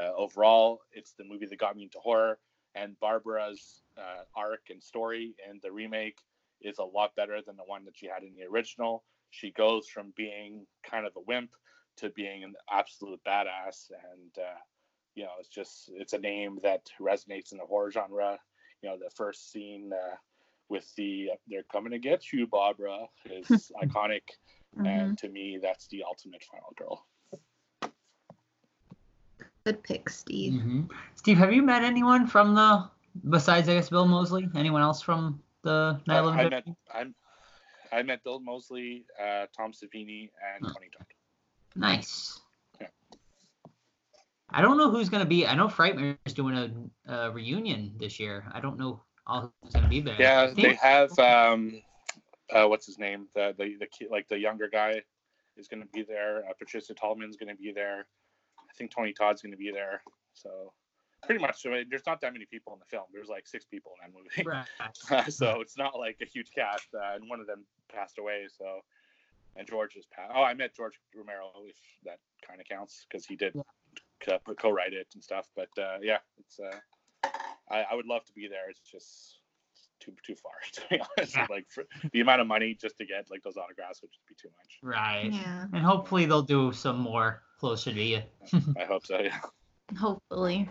Uh, 0.00 0.12
overall, 0.14 0.82
it's 0.92 1.14
the 1.14 1.24
movie 1.24 1.46
that 1.46 1.58
got 1.58 1.74
me 1.74 1.82
into 1.82 1.98
horror, 1.98 2.38
and 2.76 2.98
Barbara's 3.00 3.82
uh, 3.96 4.22
arc 4.36 4.70
and 4.70 4.80
story 4.80 5.34
in 5.50 5.58
the 5.64 5.72
remake 5.72 6.20
is 6.60 6.78
a 6.78 6.84
lot 6.84 7.16
better 7.16 7.42
than 7.42 7.56
the 7.56 7.64
one 7.64 7.84
that 7.86 7.96
she 7.96 8.06
had 8.06 8.22
in 8.22 8.36
the 8.36 8.44
original. 8.44 9.04
She 9.30 9.50
goes 9.50 9.88
from 9.88 10.12
being 10.12 10.64
kind 10.84 11.06
of 11.06 11.16
a 11.16 11.20
wimp 11.22 11.50
to 11.96 12.10
being 12.10 12.44
an 12.44 12.54
absolute 12.70 13.20
badass, 13.24 13.90
and 14.12 14.38
uh, 14.38 14.60
you 15.14 15.24
know, 15.24 15.30
it's 15.38 15.48
just 15.48 15.90
it's 15.94 16.12
a 16.12 16.18
name 16.18 16.58
that 16.62 16.90
resonates 17.00 17.52
in 17.52 17.58
the 17.58 17.64
horror 17.66 17.90
genre. 17.90 18.38
You 18.82 18.88
know, 18.90 18.96
the 18.96 19.10
first 19.10 19.50
scene 19.52 19.92
uh, 19.92 20.16
with 20.68 20.92
the 20.96 21.30
"They're 21.48 21.64
coming 21.64 21.92
to 21.92 21.98
get 21.98 22.32
you, 22.32 22.46
Barbara" 22.46 23.06
is 23.26 23.70
iconic, 23.82 24.22
Mhm. 24.78 24.86
and 24.86 25.18
to 25.18 25.28
me, 25.28 25.58
that's 25.60 25.88
the 25.88 26.04
ultimate 26.04 26.44
final 26.44 26.72
girl. 26.76 27.06
Good 29.64 29.82
pick, 29.82 30.08
Steve. 30.08 30.54
Mhm. 30.54 30.90
Steve, 31.16 31.36
have 31.38 31.52
you 31.52 31.62
met 31.62 31.82
anyone 31.82 32.26
from 32.26 32.54
the 32.54 32.88
besides 33.28 33.68
I 33.68 33.74
guess 33.74 33.90
Bill 33.90 34.06
Moseley? 34.06 34.48
Anyone 34.54 34.80
else 34.80 35.02
from 35.02 35.42
the 35.62 36.00
Night 36.06 36.18
of 36.18 36.24
the 36.26 36.30
I, 36.30 36.44
I 36.44 36.48
met 36.48 36.64
I'm, 36.94 37.14
I 37.92 38.02
met 38.02 38.22
Bill 38.24 38.40
Moseley, 38.40 39.04
uh, 39.20 39.46
Tom 39.54 39.72
Savini, 39.72 40.30
and 40.54 40.64
Huh. 40.64 40.72
Tony 40.74 40.88
Todd. 40.96 41.06
Nice. 41.76 42.40
Yeah. 44.52 44.58
I 44.58 44.62
don't 44.62 44.78
know 44.78 44.90
who's 44.90 45.08
gonna 45.08 45.24
be. 45.24 45.46
I 45.46 45.54
know 45.54 45.68
Frightmare 45.68 46.18
is 46.26 46.32
doing 46.32 46.90
a, 47.06 47.12
a 47.12 47.30
reunion 47.30 47.94
this 47.98 48.18
year. 48.18 48.44
I 48.52 48.60
don't 48.60 48.78
know 48.78 49.02
all 49.26 49.52
who's 49.62 49.72
gonna 49.72 49.88
be 49.88 50.00
there. 50.00 50.16
Yeah, 50.18 50.52
they 50.54 50.74
have 50.74 51.16
um, 51.18 51.82
uh, 52.52 52.66
what's 52.66 52.86
his 52.86 52.98
name? 52.98 53.28
The 53.34 53.54
the 53.56 53.76
the 53.78 53.86
kid, 53.86 54.08
like 54.10 54.28
the 54.28 54.38
younger 54.38 54.68
guy, 54.68 55.02
is 55.56 55.68
going 55.68 55.82
to 55.82 55.88
be 55.92 56.02
there. 56.02 56.44
Uh, 56.48 56.52
Patricia 56.58 56.94
Tallman's 56.94 57.36
going 57.36 57.54
to 57.54 57.60
be 57.60 57.72
there. 57.72 58.06
I 58.58 58.72
think 58.76 58.90
Tony 58.90 59.12
Todd's 59.12 59.42
going 59.42 59.52
to 59.52 59.58
be 59.58 59.70
there. 59.70 60.02
So 60.32 60.72
pretty 61.24 61.40
much, 61.40 61.66
I 61.66 61.70
mean, 61.70 61.86
there's 61.90 62.06
not 62.06 62.20
that 62.22 62.32
many 62.32 62.46
people 62.46 62.72
in 62.72 62.78
the 62.78 62.86
film. 62.86 63.04
There's 63.12 63.28
like 63.28 63.46
six 63.46 63.64
people 63.64 63.92
in 64.02 64.10
that 64.10 64.18
movie. 64.18 64.66
Right. 65.08 65.32
so 65.32 65.60
it's 65.60 65.76
not 65.76 65.98
like 65.98 66.18
a 66.22 66.24
huge 66.24 66.50
cast, 66.54 66.88
uh, 66.94 67.14
and 67.14 67.28
one 67.28 67.40
of 67.40 67.46
them 67.46 67.64
passed 67.92 68.18
away. 68.18 68.46
So, 68.56 68.80
and 69.56 69.68
George 69.68 69.96
is 69.96 70.06
passed. 70.06 70.32
Oh, 70.34 70.42
I 70.42 70.54
met 70.54 70.74
George 70.74 70.94
Romero, 71.14 71.50
if 71.66 71.76
that 72.04 72.18
kind 72.46 72.60
of 72.60 72.66
counts, 72.66 73.06
because 73.08 73.26
he 73.26 73.36
did 73.36 73.52
co- 73.52 73.64
co-write 74.58 74.92
it 74.92 75.08
and 75.14 75.22
stuff. 75.22 75.48
But 75.56 75.68
uh, 75.78 75.98
yeah, 76.02 76.18
it's. 76.38 76.58
Uh, 76.58 76.76
I, 77.70 77.84
I 77.92 77.94
would 77.94 78.06
love 78.06 78.24
to 78.24 78.32
be 78.32 78.48
there. 78.48 78.68
It's 78.68 78.80
just 78.80 79.40
too 80.00 80.12
too 80.26 80.34
far 80.34 80.52
to 80.72 80.80
be 80.90 81.00
honest. 81.18 81.36
Like 81.50 81.66
for 81.68 81.84
the 82.12 82.20
amount 82.20 82.40
of 82.40 82.46
money 82.46 82.76
just 82.80 82.96
to 82.98 83.04
get 83.06 83.30
like 83.30 83.42
those 83.42 83.56
autographs 83.56 84.02
would 84.02 84.10
just 84.10 84.26
be 84.26 84.34
too 84.34 84.48
much. 84.56 84.78
Right. 84.82 85.30
Yeah, 85.32 85.66
And 85.72 85.84
hopefully 85.84 86.26
they'll 86.26 86.42
do 86.42 86.72
some 86.72 86.98
more 86.98 87.42
closer 87.58 87.92
to 87.92 88.02
you. 88.02 88.22
I 88.78 88.84
hope 88.84 89.06
so. 89.06 89.20
Yeah. 89.20 89.38
hopefully. 89.98 90.68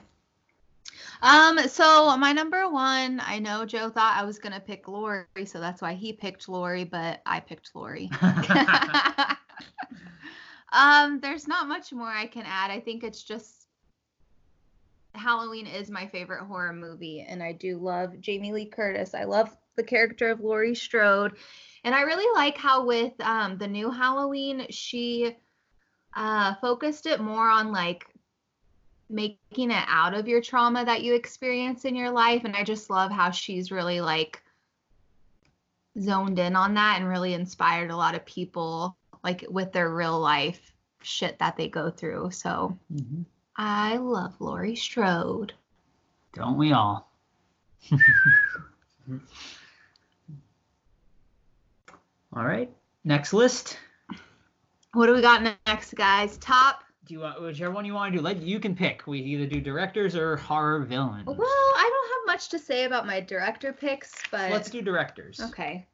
Um, 1.21 1.59
so 1.67 2.17
my 2.17 2.31
number 2.33 2.69
one, 2.69 3.21
I 3.23 3.39
know 3.39 3.65
Joe 3.65 3.89
thought 3.89 4.17
I 4.17 4.25
was 4.25 4.39
gonna 4.39 4.59
pick 4.59 4.87
Laurie, 4.87 5.27
so 5.45 5.59
that's 5.59 5.81
why 5.81 5.93
he 5.93 6.13
picked 6.13 6.49
Laurie, 6.49 6.85
but 6.85 7.21
I 7.25 7.39
picked 7.39 7.71
Laurie. 7.75 8.09
um, 10.71 11.19
there's 11.19 11.47
not 11.47 11.67
much 11.67 11.91
more 11.91 12.07
I 12.07 12.27
can 12.27 12.43
add. 12.45 12.71
I 12.71 12.79
think 12.79 13.03
it's 13.03 13.23
just 13.23 13.67
Halloween 15.13 15.67
is 15.67 15.89
my 15.89 16.07
favorite 16.07 16.45
horror 16.45 16.73
movie, 16.73 17.25
and 17.27 17.41
I 17.41 17.53
do 17.53 17.77
love 17.77 18.19
Jamie 18.19 18.53
Lee 18.53 18.65
Curtis. 18.65 19.13
I 19.13 19.23
love 19.23 19.55
the 19.75 19.83
character 19.83 20.29
of 20.29 20.41
Laurie 20.41 20.75
Strode, 20.75 21.35
and 21.83 21.95
I 21.95 22.01
really 22.01 22.31
like 22.35 22.57
how 22.57 22.85
with 22.85 23.13
um, 23.21 23.57
the 23.57 23.67
new 23.67 23.89
Halloween 23.89 24.67
she 24.69 25.35
uh, 26.15 26.55
focused 26.55 27.05
it 27.05 27.19
more 27.19 27.49
on 27.49 27.71
like 27.71 28.05
making 29.09 29.71
it 29.71 29.83
out 29.87 30.13
of 30.13 30.27
your 30.27 30.41
trauma 30.41 30.85
that 30.85 31.01
you 31.01 31.15
experience 31.15 31.85
in 31.85 31.95
your 31.95 32.11
life, 32.11 32.43
and 32.43 32.55
I 32.55 32.63
just 32.63 32.89
love 32.89 33.11
how 33.11 33.31
she's 33.31 33.71
really 33.71 34.01
like 34.01 34.43
zoned 35.99 36.37
in 36.37 36.55
on 36.55 36.75
that 36.75 36.99
and 36.99 37.09
really 37.09 37.33
inspired 37.33 37.89
a 37.89 37.97
lot 37.97 38.15
of 38.15 38.25
people 38.25 38.95
like 39.23 39.45
with 39.49 39.71
their 39.71 39.89
real 39.89 40.19
life 40.19 40.73
shit 41.01 41.39
that 41.39 41.55
they 41.57 41.67
go 41.69 41.89
through. 41.89 42.31
So 42.31 42.77
Mhm. 42.93 43.25
I 43.55 43.97
love 43.97 44.39
Laurie 44.39 44.75
Strode. 44.75 45.53
Don't 46.33 46.57
we 46.57 46.71
all? 46.73 47.11
all 52.35 52.43
right. 52.45 52.69
Next 53.03 53.33
list. 53.33 53.77
What 54.93 55.07
do 55.07 55.13
we 55.13 55.21
got 55.21 55.41
next, 55.67 55.93
guys? 55.95 56.37
Top. 56.37 56.83
Do 57.05 57.13
you 57.13 57.21
want 57.21 57.41
whichever 57.41 57.71
one 57.71 57.85
you 57.85 57.93
want 57.93 58.11
to 58.13 58.17
do? 58.19 58.23
Let 58.23 58.37
you 58.41 58.59
can 58.59 58.75
pick. 58.75 59.07
We 59.07 59.19
either 59.19 59.45
do 59.47 59.59
directors 59.61 60.15
or 60.15 60.37
horror 60.37 60.81
villains. 60.83 61.25
Well, 61.25 61.37
I 61.39 61.89
don't 61.91 62.09
have 62.11 62.35
much 62.35 62.49
to 62.49 62.59
say 62.59 62.83
about 62.85 63.07
my 63.07 63.19
director 63.19 63.73
picks, 63.73 64.13
but 64.31 64.51
Let's 64.51 64.69
do 64.69 64.81
directors. 64.81 65.39
okay. 65.39 65.87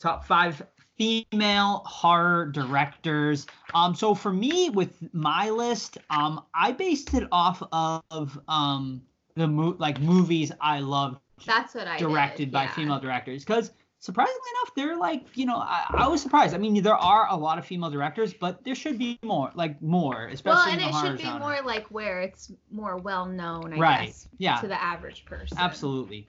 top 0.00 0.24
five 0.26 0.62
female 0.98 1.82
horror 1.86 2.46
directors. 2.46 3.46
Um, 3.74 3.94
so 3.94 4.14
for 4.14 4.32
me, 4.32 4.70
with 4.70 4.96
my 5.12 5.50
list, 5.50 5.98
um, 6.10 6.42
I 6.54 6.72
based 6.72 7.14
it 7.14 7.26
off 7.32 7.62
of 7.72 8.38
um 8.48 9.02
the 9.34 9.48
mo- 9.48 9.76
like 9.78 10.00
movies 10.00 10.52
I 10.60 10.80
loved 10.80 11.18
That's 11.46 11.74
what 11.74 11.86
I 11.88 11.98
did, 11.98 12.06
directed 12.08 12.52
by 12.52 12.64
yeah. 12.64 12.72
female 12.74 13.00
directors 13.00 13.44
because 13.44 13.72
surprisingly 13.98 14.38
enough 14.60 14.74
they're 14.76 14.96
like 14.98 15.24
you 15.34 15.46
know 15.46 15.56
I, 15.56 15.86
I 15.88 16.08
was 16.08 16.20
surprised 16.20 16.54
i 16.54 16.58
mean 16.58 16.82
there 16.82 16.94
are 16.94 17.26
a 17.30 17.34
lot 17.36 17.56
of 17.58 17.64
female 17.64 17.88
directors 17.88 18.34
but 18.34 18.62
there 18.62 18.74
should 18.74 18.98
be 18.98 19.18
more 19.24 19.50
like 19.54 19.80
more 19.80 20.26
especially 20.26 20.58
Well, 20.58 20.66
in 20.68 20.72
and 20.74 20.82
the 20.82 20.88
it 20.88 20.92
horror 20.92 21.06
should 21.06 21.16
be 21.16 21.22
genre. 21.24 21.40
more 21.40 21.58
like 21.64 21.86
where 21.90 22.20
it's 22.20 22.52
more 22.70 22.98
well 22.98 23.24
known, 23.24 23.72
I 23.72 23.76
Right, 23.78 24.06
guess, 24.08 24.28
yeah. 24.36 24.60
to 24.60 24.68
the 24.68 24.80
average 24.80 25.24
person. 25.24 25.56
Absolutely. 25.58 26.28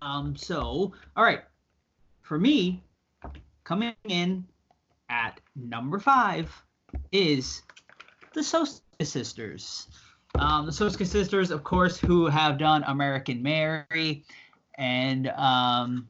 Um, 0.00 0.34
so, 0.34 0.92
all 1.14 1.24
right. 1.24 1.40
For 2.22 2.38
me, 2.38 2.82
coming 3.72 3.94
in 4.06 4.44
at 5.08 5.40
number 5.56 5.98
five 5.98 6.54
is 7.10 7.62
the 8.34 8.42
Soska 8.42 8.82
sisters. 9.02 9.86
Um, 10.38 10.66
the 10.66 10.72
Soska 10.72 11.06
sisters, 11.06 11.50
of 11.50 11.64
course, 11.64 11.98
who 11.98 12.26
have 12.26 12.58
done 12.58 12.84
American 12.86 13.42
Mary 13.42 14.24
and 14.76 15.28
um, 15.28 16.06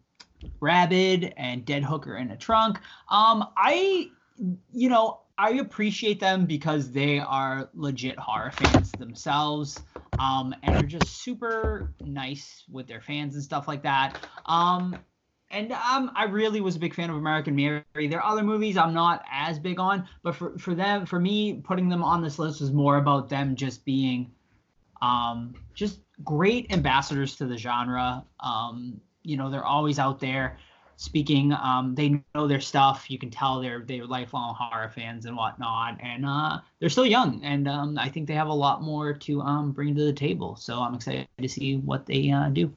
Rabid 0.58 1.34
and 1.36 1.64
Dead 1.64 1.84
Hooker 1.84 2.16
in 2.16 2.32
a 2.32 2.36
Trunk. 2.36 2.78
Um, 3.08 3.46
I, 3.56 4.10
you 4.72 4.88
know, 4.88 5.20
I 5.38 5.50
appreciate 5.50 6.18
them 6.18 6.46
because 6.46 6.90
they 6.90 7.20
are 7.20 7.70
legit 7.74 8.18
horror 8.18 8.50
fans 8.50 8.90
themselves 8.90 9.80
um, 10.18 10.52
and 10.64 10.74
are 10.74 10.86
just 10.88 11.22
super 11.22 11.94
nice 12.02 12.64
with 12.68 12.88
their 12.88 13.00
fans 13.00 13.36
and 13.36 13.44
stuff 13.44 13.68
like 13.68 13.84
that. 13.84 14.16
Um, 14.46 14.96
and 15.52 15.70
um, 15.72 16.10
I 16.16 16.24
really 16.24 16.60
was 16.60 16.76
a 16.76 16.78
big 16.78 16.94
fan 16.94 17.10
of 17.10 17.16
American 17.16 17.54
Mary. 17.54 17.84
There 17.94 18.20
are 18.20 18.32
other 18.32 18.42
movies 18.42 18.76
I'm 18.76 18.94
not 18.94 19.22
as 19.30 19.58
big 19.58 19.78
on, 19.78 20.08
but 20.22 20.34
for, 20.34 20.58
for 20.58 20.74
them, 20.74 21.04
for 21.04 21.20
me, 21.20 21.60
putting 21.62 21.88
them 21.88 22.02
on 22.02 22.22
this 22.22 22.38
list 22.38 22.60
was 22.60 22.72
more 22.72 22.96
about 22.96 23.28
them 23.28 23.54
just 23.54 23.84
being 23.84 24.32
um, 25.02 25.54
just 25.74 26.00
great 26.24 26.72
ambassadors 26.72 27.36
to 27.36 27.46
the 27.46 27.58
genre. 27.58 28.24
Um, 28.40 29.00
you 29.22 29.36
know, 29.36 29.50
they're 29.50 29.64
always 29.64 29.98
out 29.98 30.20
there 30.20 30.58
speaking. 30.96 31.52
Um, 31.52 31.94
they 31.94 32.22
know 32.34 32.48
their 32.48 32.60
stuff. 32.60 33.10
You 33.10 33.18
can 33.18 33.30
tell 33.30 33.60
they're 33.60 33.84
they're 33.86 34.06
lifelong 34.06 34.54
horror 34.54 34.88
fans 34.88 35.26
and 35.26 35.36
whatnot, 35.36 35.98
and 36.02 36.24
uh, 36.24 36.60
they're 36.80 36.88
still 36.88 37.06
young. 37.06 37.44
And 37.44 37.68
um, 37.68 37.98
I 37.98 38.08
think 38.08 38.26
they 38.26 38.34
have 38.34 38.48
a 38.48 38.54
lot 38.54 38.82
more 38.82 39.12
to 39.12 39.40
um, 39.42 39.72
bring 39.72 39.94
to 39.94 40.04
the 40.04 40.12
table. 40.12 40.56
So 40.56 40.80
I'm 40.80 40.94
excited 40.94 41.28
to 41.38 41.48
see 41.48 41.76
what 41.76 42.06
they 42.06 42.30
uh, 42.30 42.48
do. 42.48 42.72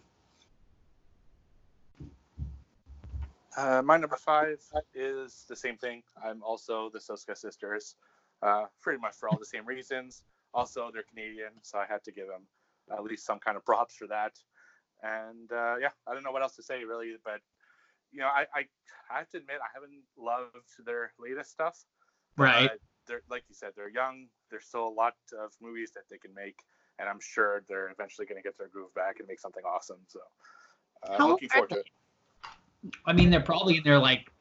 Uh, 3.58 3.82
my 3.82 3.98
number 3.98 4.18
five 4.18 4.60
is 4.94 5.46
the 5.48 5.56
same 5.56 5.78
thing. 5.78 6.04
I'm 6.24 6.44
also 6.44 6.90
the 6.92 7.00
Soska 7.00 7.38
sisters, 7.38 7.96
uh, 8.42 8.66
pretty 8.82 9.00
much 9.00 9.16
for 9.16 9.30
all 9.30 9.38
the 9.38 9.46
same 9.46 9.66
reasons. 9.66 10.24
Also, 10.54 10.90
they're 10.94 11.04
Canadian, 11.04 11.52
so 11.62 11.78
I 11.78 11.86
had 11.86 12.04
to 12.04 12.12
give 12.12 12.28
them 12.28 12.42
at 12.92 13.04
least 13.04 13.26
some 13.26 13.40
kind 13.40 13.58
of 13.58 13.66
props 13.66 13.96
for 13.96 14.08
that. 14.08 14.34
And 15.04 15.52
uh, 15.52 15.76
yeah, 15.80 15.90
I 16.08 16.14
don't 16.14 16.24
know 16.24 16.32
what 16.32 16.42
else 16.42 16.56
to 16.56 16.64
say 16.64 16.84
really, 16.84 17.16
but 17.24 17.40
you 18.12 18.20
know, 18.20 18.28
I, 18.28 18.46
I, 18.54 18.66
I 19.12 19.20
have 19.20 19.30
to 19.32 19.38
admit 19.38 19.58
I 19.62 19.72
haven't 19.74 20.04
loved 20.18 20.66
their 20.86 21.12
latest 21.20 21.52
stuff. 21.52 21.78
Right. 22.38 22.72
Uh, 22.72 22.76
they're 23.08 23.22
like 23.30 23.44
you 23.48 23.56
said, 23.56 23.72
they're 23.76 23.90
young. 23.90 24.28
There's 24.50 24.66
still 24.66 24.88
a 24.88 24.90
lot 24.90 25.14
of 25.38 25.52
movies 25.62 25.92
that 25.96 26.04
they 26.10 26.18
can 26.18 26.34
make, 26.34 26.60
and 27.00 27.08
I'm 27.08 27.20
sure 27.22 27.64
they're 27.70 27.90
eventually 27.90 28.26
going 28.26 28.42
to 28.42 28.44
get 28.44 28.58
their 28.58 28.68
groove 28.68 28.94
back 28.96 29.20
and 29.20 29.28
make 29.28 29.40
something 29.40 29.64
awesome. 29.64 30.00
So, 30.08 30.20
uh, 31.04 31.18
How 31.18 31.28
looking 31.28 31.50
forward 31.50 31.70
to 31.72 31.80
it. 31.80 31.90
I 33.06 33.14
mean, 33.14 33.30
they're 33.30 33.42
probably 33.42 33.78
in 33.78 33.84
their 33.84 34.00
like 34.00 34.32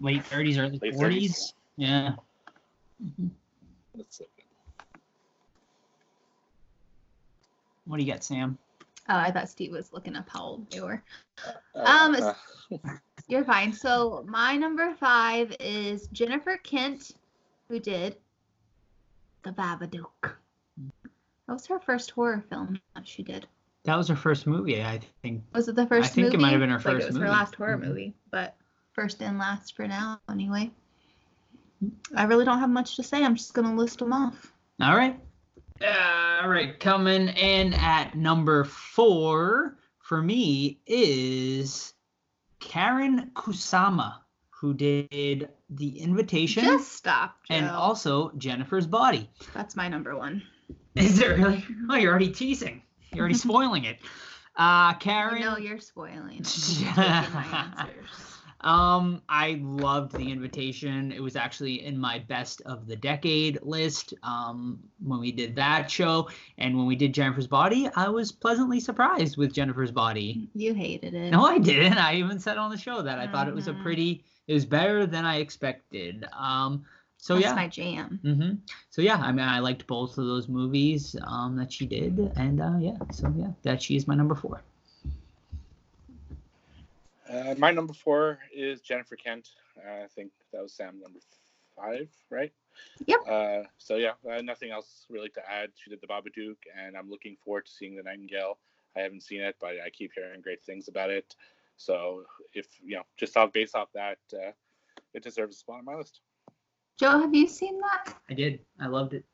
late 0.00 0.22
30s, 0.24 0.58
early 0.58 0.78
Late 0.82 0.94
40s. 0.94 0.98
30s. 0.98 1.52
Yeah. 1.76 2.14
Let's 3.96 4.18
see. 4.18 4.26
What 7.86 7.98
do 7.98 8.02
you 8.04 8.12
got, 8.12 8.24
Sam? 8.24 8.58
Oh, 9.08 9.16
I 9.16 9.30
thought 9.30 9.50
Steve 9.50 9.72
was 9.72 9.92
looking 9.92 10.16
up 10.16 10.28
how 10.28 10.42
old 10.42 10.70
they 10.70 10.80
were. 10.80 11.02
Uh, 11.74 11.80
Um, 11.80 12.14
uh, 12.16 12.34
You're 13.28 13.44
fine. 13.44 13.72
So 13.72 14.24
my 14.26 14.56
number 14.56 14.94
five 14.94 15.54
is 15.60 16.06
Jennifer 16.08 16.56
Kent, 16.58 17.12
who 17.68 17.78
did 17.78 18.16
The 19.42 19.52
Babadook. 19.52 20.08
That 20.22 21.52
was 21.52 21.66
her 21.66 21.78
first 21.78 22.10
horror 22.12 22.42
film 22.48 22.80
that 22.94 23.06
she 23.06 23.22
did. 23.22 23.46
That 23.84 23.96
was 23.96 24.08
her 24.08 24.16
first 24.16 24.46
movie, 24.46 24.82
I 24.82 25.00
think. 25.22 25.42
Was 25.52 25.68
it 25.68 25.74
the 25.76 25.86
first 25.86 26.12
I 26.12 26.14
think 26.14 26.32
it 26.34 26.40
might 26.40 26.52
have 26.52 26.60
been 26.60 26.70
her 26.70 26.76
Like, 26.76 26.84
first 26.84 27.02
it 27.04 27.06
was 27.08 27.14
movie. 27.16 27.26
her 27.26 27.32
last 27.32 27.54
horror 27.54 27.76
Mhm. 27.78 27.84
movie, 27.88 28.14
but 28.30 28.56
first 28.92 29.20
and 29.22 29.38
last 29.38 29.76
for 29.76 29.86
now, 29.86 30.20
anyway. 30.30 30.70
I 32.16 32.24
really 32.24 32.44
don't 32.46 32.60
have 32.60 32.70
much 32.70 32.96
to 32.96 33.02
say. 33.02 33.22
I'm 33.24 33.34
just 33.34 33.52
gonna 33.52 33.74
list 33.74 33.98
them 33.98 34.12
off. 34.12 34.52
All 34.80 34.96
right. 34.96 35.20
All 35.82 36.48
right. 36.48 36.78
Coming 36.80 37.28
in 37.28 37.74
at 37.74 38.14
number 38.16 38.64
four 38.64 39.76
for 39.98 40.22
me 40.22 40.80
is 40.86 41.92
Karyn 42.60 43.32
Kusama, 43.34 44.14
who 44.48 44.72
did 44.72 45.50
The 45.68 45.98
Invitation 46.00 46.64
Just 46.64 46.92
stop, 46.92 47.36
Joe. 47.48 47.54
and 47.54 47.66
also 47.66 48.30
Jennifer's 48.38 48.86
Body. 48.86 49.28
That's 49.52 49.76
my 49.76 49.88
number 49.88 50.16
one. 50.16 50.42
Is 50.94 51.18
it 51.20 51.28
really? 51.36 51.62
Oh, 51.90 51.96
you're 51.96 52.10
already 52.10 52.30
teasing. 52.30 52.80
You're 53.14 53.22
already 53.22 53.34
spoiling 53.38 53.84
it. 53.84 53.98
Uh, 54.56 54.94
Karyn. 54.94 55.34
I 55.34 55.38
know 55.40 55.56
you're 55.56 55.80
spoiling. 55.80 56.42
my 56.96 57.74
answers. 57.78 58.06
Um, 58.60 59.20
I 59.28 59.60
loved 59.62 60.12
the 60.16 60.30
invitation. 60.32 61.12
It 61.12 61.22
was 61.22 61.36
actually 61.36 61.84
in 61.84 61.98
my 61.98 62.20
best 62.20 62.62
of 62.62 62.86
the 62.86 62.96
decade 62.96 63.58
list. 63.62 64.14
Um, 64.22 64.78
when 65.02 65.20
we 65.20 65.32
did 65.32 65.54
that 65.56 65.90
show, 65.90 66.30
and 66.56 66.74
when 66.76 66.86
we 66.86 66.96
did 66.96 67.12
Jennifer's 67.12 67.46
Body, 67.46 67.90
I 67.94 68.08
was 68.08 68.32
pleasantly 68.32 68.80
surprised 68.80 69.36
with 69.36 69.52
Jennifer's 69.52 69.90
Body. 69.90 70.48
You 70.54 70.72
hated 70.72 71.12
it. 71.14 71.30
No, 71.30 71.44
I 71.44 71.58
didn't. 71.58 71.98
I 71.98 72.14
even 72.14 72.38
said 72.38 72.56
on 72.56 72.70
the 72.70 72.78
show 72.78 73.02
that 73.02 73.18
I 73.18 73.26
thought 73.26 73.48
it 73.48 73.54
was 73.54 73.68
a 73.68 73.74
Mhm. 73.74 73.82
pretty. 73.82 74.24
It 74.46 74.54
was 74.54 74.64
better 74.64 75.04
than 75.06 75.26
I 75.26 75.36
expected. 75.40 76.26
Um, 76.32 76.84
so 77.24 77.36
That's 77.36 77.46
yeah. 77.46 77.54
my 77.54 77.68
jam. 77.68 78.20
hmm 78.22 78.50
So 78.90 79.00
yeah, 79.00 79.16
I 79.16 79.32
mean, 79.32 79.48
I 79.48 79.58
liked 79.58 79.86
both 79.86 80.18
of 80.18 80.26
those 80.26 80.46
movies 80.46 81.16
um, 81.22 81.56
that 81.56 81.72
she 81.72 81.86
did, 81.86 82.18
and 82.36 82.60
uh, 82.60 82.76
yeah, 82.78 82.98
so 83.12 83.32
yeah, 83.34 83.48
that 83.62 83.80
she 83.80 83.96
is 83.96 84.06
my 84.06 84.14
number 84.14 84.34
four. 84.34 84.60
Uh, 87.26 87.54
my 87.56 87.70
number 87.70 87.94
four 87.94 88.40
is 88.54 88.82
Jennifer 88.82 89.16
Kent. 89.16 89.48
Uh, 89.74 90.04
I 90.04 90.06
think 90.14 90.32
that 90.52 90.62
was 90.62 90.74
Sam 90.74 91.00
number 91.00 91.18
five, 91.74 92.10
right? 92.28 92.52
Yep. 93.06 93.20
Uh, 93.26 93.62
so 93.78 93.96
yeah, 93.96 94.12
uh, 94.30 94.42
nothing 94.42 94.70
else 94.70 95.06
really 95.08 95.30
to 95.30 95.40
add. 95.50 95.70
She 95.76 95.88
did 95.88 96.02
the 96.02 96.06
Babadook, 96.06 96.58
and 96.78 96.94
I'm 96.94 97.08
looking 97.08 97.38
forward 97.42 97.64
to 97.64 97.72
seeing 97.72 97.96
the 97.96 98.02
Nightingale. 98.02 98.58
I 98.98 99.00
haven't 99.00 99.22
seen 99.22 99.40
it, 99.40 99.56
but 99.62 99.76
I 99.82 99.88
keep 99.88 100.10
hearing 100.14 100.42
great 100.42 100.62
things 100.62 100.88
about 100.88 101.08
it. 101.08 101.34
So 101.78 102.24
if 102.52 102.66
you 102.84 102.96
know, 102.96 103.04
just 103.16 103.34
off 103.34 103.50
based 103.50 103.74
off 103.74 103.88
that, 103.94 104.18
uh, 104.34 104.52
it 105.14 105.22
deserves 105.22 105.56
a 105.56 105.58
spot 105.60 105.78
on 105.78 105.86
my 105.86 105.94
list. 105.94 106.20
Joe, 106.98 107.18
have 107.20 107.34
you 107.34 107.48
seen 107.48 107.80
that? 107.80 108.14
I 108.30 108.34
did. 108.34 108.60
I 108.80 108.86
loved 108.86 109.14
it. 109.14 109.24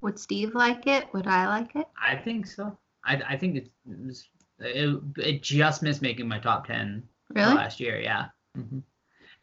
Would 0.00 0.18
Steve 0.18 0.54
like 0.54 0.86
it? 0.86 1.12
Would 1.12 1.26
I 1.26 1.46
like 1.48 1.74
it? 1.74 1.86
I 2.00 2.14
think 2.16 2.46
so. 2.46 2.76
I 3.04 3.16
I 3.30 3.36
think 3.36 3.56
it 3.56 3.70
was 4.06 4.28
it, 4.60 5.00
it 5.16 5.42
just 5.42 5.82
missed 5.82 6.02
making 6.02 6.28
my 6.28 6.38
top 6.38 6.66
ten 6.66 7.02
Really? 7.30 7.54
last 7.54 7.80
year. 7.80 8.00
Yeah. 8.00 8.26
hmm 8.54 8.78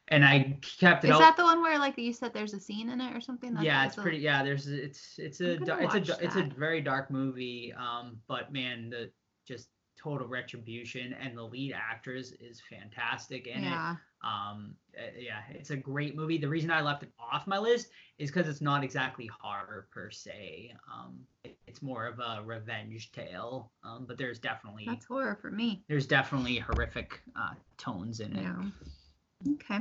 And 0.07 0.23
I 0.23 0.57
kept 0.79 1.03
it 1.03 1.09
Is 1.09 1.13
out. 1.15 1.19
that 1.19 1.35
the 1.37 1.43
one 1.43 1.61
where 1.61 1.77
like 1.77 1.97
you 1.97 2.13
said 2.13 2.33
there's 2.33 2.53
a 2.53 2.59
scene 2.59 2.89
in 2.89 3.01
it 3.01 3.15
or 3.15 3.19
something? 3.21 3.53
That's 3.53 3.65
yeah, 3.65 3.85
it's 3.85 3.93
also- 3.97 4.03
pretty. 4.03 4.19
Yeah, 4.19 4.43
there's 4.43 4.67
it's 4.67 5.15
it's 5.17 5.41
a 5.41 5.57
I'm 5.57 5.63
da- 5.65 5.77
it's 5.77 5.95
a 5.95 5.99
watch 5.99 6.09
it's 6.21 6.35
a 6.37 6.43
very 6.57 6.79
dark 6.81 7.11
movie. 7.11 7.73
Um, 7.77 8.17
but 8.27 8.53
man, 8.53 8.89
the 8.89 9.11
just 9.45 9.67
total 10.05 10.27
retribution 10.27 11.13
and 11.19 11.35
the 11.35 11.41
lead 11.43 11.73
actress 11.73 12.31
is 12.39 12.61
fantastic 12.69 13.47
in 13.47 13.63
it. 13.63 13.67
Yeah. 13.69 13.95
Um, 14.23 14.75
uh, 14.97 15.01
yeah, 15.17 15.41
it's 15.51 15.71
a 15.71 15.75
great 15.75 16.15
movie. 16.15 16.37
The 16.37 16.47
reason 16.47 16.69
I 16.69 16.81
left 16.81 17.01
it 17.01 17.11
off 17.19 17.47
my 17.47 17.57
list 17.57 17.87
is 18.19 18.29
because 18.29 18.47
it's 18.47 18.61
not 18.61 18.83
exactly 18.83 19.27
horror 19.41 19.87
per 19.91 20.11
se. 20.11 20.73
Um, 20.93 21.19
it's 21.67 21.81
more 21.81 22.05
of 22.05 22.19
a 22.19 22.43
revenge 22.43 23.11
tale. 23.11 23.71
Um, 23.83 24.05
but 24.07 24.17
there's 24.17 24.39
definitely 24.39 24.85
That's 24.87 25.05
horror 25.05 25.37
for 25.41 25.49
me. 25.49 25.83
there's 25.89 26.05
definitely 26.05 26.57
horrific 26.57 27.21
uh, 27.35 27.53
tones 27.77 28.19
in 28.19 28.35
it. 28.35 28.43
Yeah. 28.43 29.53
Okay. 29.53 29.79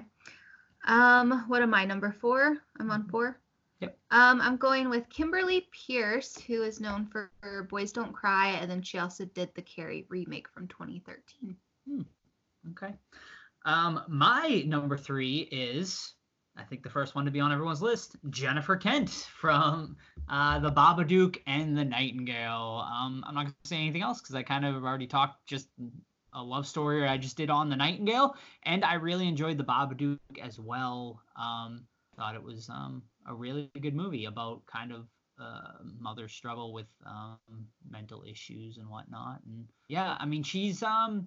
Um, 0.86 1.44
what 1.48 1.62
am 1.62 1.74
I? 1.74 1.84
Number 1.84 2.14
four? 2.18 2.58
I'm 2.80 2.90
on 2.90 3.08
four. 3.08 3.40
Yep. 3.80 3.98
Um, 4.10 4.40
I'm 4.40 4.56
going 4.56 4.88
with 4.88 5.08
Kimberly 5.08 5.68
Peirce, 5.72 6.40
who 6.40 6.62
is 6.62 6.80
known 6.80 7.06
for 7.06 7.30
Boys 7.68 7.92
Don't 7.92 8.12
Cry, 8.12 8.50
and 8.50 8.70
then 8.70 8.82
she 8.82 8.98
also 8.98 9.24
did 9.24 9.50
the 9.54 9.62
Carrie 9.62 10.06
remake 10.08 10.48
from 10.48 10.68
2013. 10.68 11.56
Okay. 12.70 12.94
Um, 13.64 14.02
my 14.08 14.62
number 14.66 14.96
three 14.96 15.48
is, 15.50 16.14
I 16.56 16.62
think 16.62 16.82
the 16.82 16.90
first 16.90 17.14
one 17.14 17.24
to 17.24 17.30
be 17.30 17.40
on 17.40 17.52
everyone's 17.52 17.82
list, 17.82 18.16
Jennifer 18.30 18.76
Kent 18.76 19.10
from 19.10 19.96
uh, 20.28 20.58
The 20.60 20.70
Babadook 20.70 21.38
and 21.46 21.76
The 21.76 21.84
Nightingale. 21.84 22.86
Um, 22.90 23.24
I'm 23.26 23.34
not 23.34 23.44
gonna 23.44 23.54
say 23.64 23.76
anything 23.76 24.02
else 24.02 24.20
because 24.20 24.34
I 24.34 24.42
kind 24.42 24.64
of 24.64 24.84
already 24.84 25.06
talked 25.06 25.46
just 25.46 25.68
a 26.32 26.42
love 26.42 26.66
story 26.66 27.06
I 27.06 27.16
just 27.16 27.36
did 27.36 27.50
on 27.50 27.68
The 27.68 27.76
Nightingale, 27.76 28.34
and 28.64 28.84
I 28.84 28.94
really 28.94 29.28
enjoyed 29.28 29.58
The 29.58 29.64
Babadook 29.64 30.18
as 30.42 30.60
well. 30.60 31.20
Um, 31.36 31.86
thought 32.16 32.34
it 32.34 32.42
was 32.42 32.68
um, 32.68 33.02
a 33.26 33.34
really 33.34 33.70
good 33.80 33.94
movie 33.94 34.26
about 34.26 34.64
kind 34.66 34.92
of 34.92 35.06
uh, 35.40 35.72
mother 35.98 36.28
struggle 36.28 36.72
with 36.72 36.86
um, 37.06 37.38
mental 37.90 38.24
issues 38.28 38.78
and 38.78 38.88
whatnot. 38.88 39.40
And 39.46 39.66
yeah, 39.88 40.16
I 40.18 40.26
mean, 40.26 40.42
she's 40.42 40.82
um, 40.82 41.26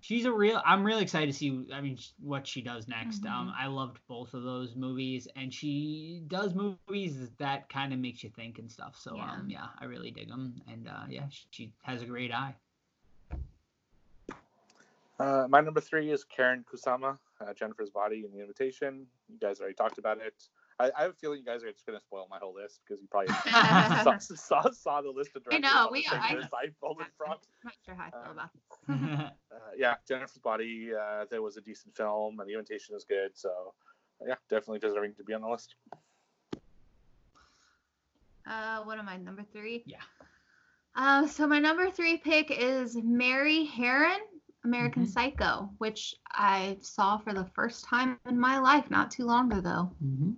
she's 0.00 0.24
a 0.24 0.32
real. 0.32 0.62
I'm 0.64 0.84
really 0.84 1.02
excited 1.02 1.26
to 1.26 1.32
see. 1.32 1.66
I 1.72 1.80
mean, 1.80 1.98
what 2.20 2.46
she 2.46 2.62
does 2.62 2.88
next. 2.88 3.24
Um, 3.26 3.48
Mhm. 3.48 3.54
I 3.58 3.66
loved 3.66 3.98
both 4.08 4.34
of 4.34 4.42
those 4.42 4.74
movies, 4.76 5.28
and 5.36 5.52
she 5.52 6.22
does 6.28 6.54
movies 6.54 7.30
that 7.38 7.68
kind 7.68 7.92
of 7.92 7.98
makes 7.98 8.22
you 8.22 8.30
think 8.30 8.58
and 8.58 8.70
stuff. 8.70 8.96
So 8.96 9.16
Yeah. 9.16 9.32
um, 9.32 9.50
yeah, 9.50 9.68
I 9.78 9.84
really 9.84 10.10
dig 10.10 10.28
them, 10.28 10.62
and 10.66 10.88
uh, 10.88 11.04
yeah, 11.08 11.28
she, 11.28 11.46
she 11.50 11.72
has 11.82 12.02
a 12.02 12.06
great 12.06 12.32
eye. 12.32 12.54
Uh, 15.20 15.46
my 15.48 15.60
number 15.60 15.80
three 15.80 16.12
is 16.12 16.24
Karyn 16.24 16.64
Kusama, 16.64 17.18
uh, 17.40 17.52
Jennifer's 17.52 17.90
Body 17.90 18.24
and 18.24 18.32
the 18.32 18.40
Invitation. 18.40 19.04
You 19.28 19.36
guys 19.38 19.60
already 19.60 19.74
talked 19.74 19.98
about 19.98 20.18
it. 20.18 20.48
I, 20.80 20.90
I 20.96 21.02
have 21.02 21.10
a 21.10 21.14
feeling 21.14 21.38
you 21.40 21.44
guys 21.44 21.62
are 21.64 21.70
just 21.72 21.84
going 21.86 21.98
to 21.98 22.02
spoil 22.04 22.26
my 22.30 22.38
whole 22.38 22.54
list 22.54 22.80
because 22.86 23.00
you 23.02 23.08
probably 23.08 23.32
saw, 24.04 24.16
saw, 24.18 24.70
saw 24.70 25.02
the 25.02 25.10
list 25.10 25.34
of 25.36 25.42
I 25.50 25.58
directors 25.58 25.70
know, 25.72 25.86
on 25.86 25.92
we- 25.92 26.06
the 26.08 26.16
I- 26.16 26.28
same 26.28 26.36
list 26.38 26.54
I 26.54 26.66
pulled 26.80 27.00
in 27.00 27.06
front. 27.16 27.40
I'm 27.64 27.70
not 27.70 27.74
sure 27.84 27.94
how 27.94 28.04
I 28.06 28.10
feel 28.10 28.32
about 28.32 28.50
this. 28.52 29.30
Uh, 29.50 29.70
yeah, 29.76 29.94
Jennifer's 30.06 30.38
Body. 30.38 30.90
Uh, 30.94 31.24
there 31.30 31.40
was 31.42 31.56
a 31.56 31.60
decent 31.62 31.96
film, 31.96 32.38
and 32.38 32.48
the 32.48 32.52
Invitation 32.52 32.94
is 32.94 33.04
good. 33.08 33.30
So, 33.34 33.72
yeah, 34.26 34.34
definitely 34.50 34.78
deserving 34.78 35.14
to 35.14 35.24
be 35.24 35.32
on 35.34 35.40
the 35.40 35.48
list. 35.48 35.74
Uh, 38.46 38.82
what 38.84 38.98
am 38.98 39.08
I? 39.08 39.16
Number 39.16 39.42
three. 39.52 39.82
Yeah. 39.86 39.98
Uh, 40.94 41.26
so 41.26 41.46
my 41.46 41.58
number 41.58 41.90
three 41.90 42.18
pick 42.18 42.50
is 42.50 42.96
Mary 43.02 43.66
Harron, 43.74 44.18
American 44.64 45.04
Mhm. 45.04 45.08
Psycho, 45.08 45.70
which 45.78 46.14
I 46.30 46.76
saw 46.80 47.18
for 47.18 47.32
the 47.32 47.46
first 47.54 47.84
time 47.84 48.18
in 48.26 48.38
my 48.38 48.58
life 48.58 48.90
not 48.90 49.10
too 49.10 49.24
long 49.24 49.52
ago. 49.52 49.90
hmm 50.00 50.32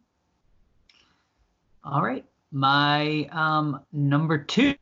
All 1.85 2.03
right. 2.03 2.25
My 2.53 3.29
um, 3.31 3.81
number 3.93 4.39
two 4.39 4.75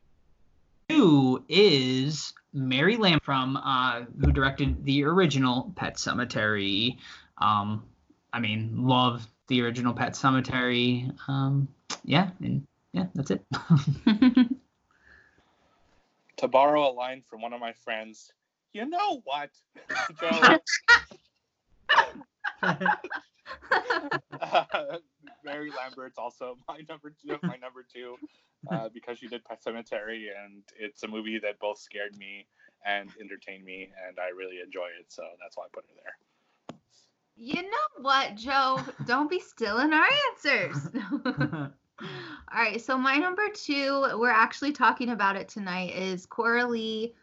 is 1.47 2.33
Mary 2.53 2.97
Lamb 2.97 3.19
from 3.23 3.57
uh, 3.57 4.01
who 4.19 4.31
directed 4.31 4.83
the 4.83 5.03
original 5.03 5.71
Pet 5.75 5.95
Sematary. 5.95 6.97
Um, 7.37 7.83
I 8.33 8.39
mean, 8.39 8.87
love 8.87 9.27
the 9.47 9.61
original 9.61 9.93
Pet 9.93 10.13
Sematary. 10.13 11.11
Um, 11.27 11.67
yeah, 12.03 12.31
and 12.43 12.65
yeah, 12.93 13.05
that's 13.13 13.31
it. 13.31 13.45
To 16.39 16.47
borrow 16.47 16.89
a 16.89 16.93
line 16.93 17.21
from 17.29 17.41
one 17.41 17.51
of 17.51 17.59
my 17.59 17.73
friends, 17.73 18.31
you 18.71 18.85
know 18.85 19.21
what, 19.25 19.49
Joe? 20.21 20.57
Mary 25.49 25.71
Lambert's 25.75 26.17
also 26.17 26.57
my 26.67 26.79
number 26.87 27.11
two. 27.21 27.37
My 27.43 27.57
number 27.57 27.85
two, 27.91 28.15
uh, 28.71 28.89
because 28.93 29.17
she 29.19 29.27
did 29.27 29.43
Pet 29.43 29.61
Sematary, 29.65 30.27
and 30.43 30.63
it's 30.77 31.03
a 31.03 31.07
movie 31.07 31.39
that 31.39 31.59
both 31.59 31.79
scared 31.79 32.15
me 32.17 32.45
and 32.85 33.09
entertained 33.19 33.65
me, 33.65 33.89
and 34.07 34.17
I 34.19 34.29
really 34.29 34.59
enjoy 34.63 34.87
it. 34.99 35.07
So 35.09 35.23
that's 35.41 35.57
why 35.57 35.65
I 35.65 35.67
put 35.73 35.85
her 35.87 35.95
there. 36.03 36.79
you 37.35 37.61
know 37.63 38.01
what, 38.01 38.35
Joe? 38.35 38.79
Don't 39.05 39.29
be 39.29 39.39
stealing 39.39 39.91
our 39.93 40.07
answers. 40.31 40.89
All 42.01 42.61
right, 42.61 42.81
so 42.81 42.97
my 42.97 43.17
number 43.17 43.49
two, 43.53 44.05
we're 44.15 44.29
actually 44.29 44.71
talking 44.71 45.09
about 45.09 45.35
it 45.35 45.49
tonight, 45.49 45.93
is 45.93 46.25
Coralie 46.25 47.13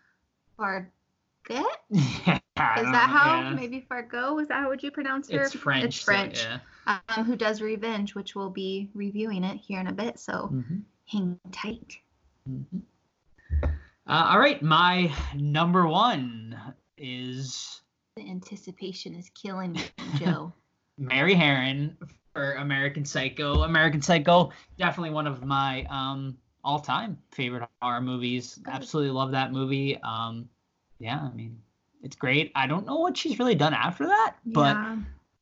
Yeah, 1.91 2.03
I 2.27 2.41
Is 2.59 2.90
that 2.90 3.11
how? 3.11 3.40
yeah. 3.40 3.50
Maybe 3.50 3.84
Fargo? 3.88 4.38
Is 4.38 4.48
that 4.48 4.61
how 4.62 4.68
would 4.68 4.82
you 4.82 4.90
pronounce 4.90 5.30
her? 5.30 5.42
It's 5.42 5.54
French. 5.54 5.84
It's 5.84 5.96
so, 6.00 6.04
French. 6.12 6.42
yeah. 6.42 6.59
Um, 6.86 7.24
who 7.24 7.36
does 7.36 7.61
Revenge, 7.61 8.14
which 8.14 8.34
we'll 8.34 8.50
be 8.50 8.88
reviewing 8.94 9.44
it 9.44 9.57
here 9.59 9.80
in 9.80 9.88
a 9.88 9.92
bit. 9.92 10.18
So 10.18 10.50
Mhm, 10.52 10.82
hang 11.07 11.38
tight. 11.52 11.98
mhm. 12.48 12.82
Uh, 14.09 14.28
all 14.30 14.38
right, 14.38 14.62
my 14.62 15.12
number 15.34 15.86
one 15.86 16.57
is 16.96 17.82
The 18.16 18.28
anticipation 18.30 19.14
is 19.14 19.28
killing 19.30 19.72
me, 19.72 19.82
Joe. 20.18 20.52
Mary 20.98 21.34
Harron 21.34 21.96
for 22.32 22.54
American 22.54 23.04
Psycho. 23.04 23.64
American 23.64 24.00
Psycho, 24.00 24.50
definitely 24.78 25.11
one 25.11 25.26
of 25.26 25.44
my 25.44 25.84
um, 25.90 26.38
all-time 26.64 27.18
favorite 27.32 27.68
horror 27.82 28.00
movies. 28.00 28.59
Absolutely 28.66 29.11
love 29.11 29.32
that 29.32 29.52
movie. 29.52 29.98
Um, 30.02 30.48
yeah, 30.98 31.20
I 31.20 31.34
mean, 31.34 31.61
it's 32.03 32.16
great. 32.16 32.53
I 32.55 32.66
don't 32.66 32.86
know 32.86 32.97
what 32.97 33.16
she's 33.16 33.38
really 33.38 33.55
done 33.55 33.74
after 33.74 34.07
that, 34.07 34.36
but 34.44 34.76
yeah. 34.76 34.97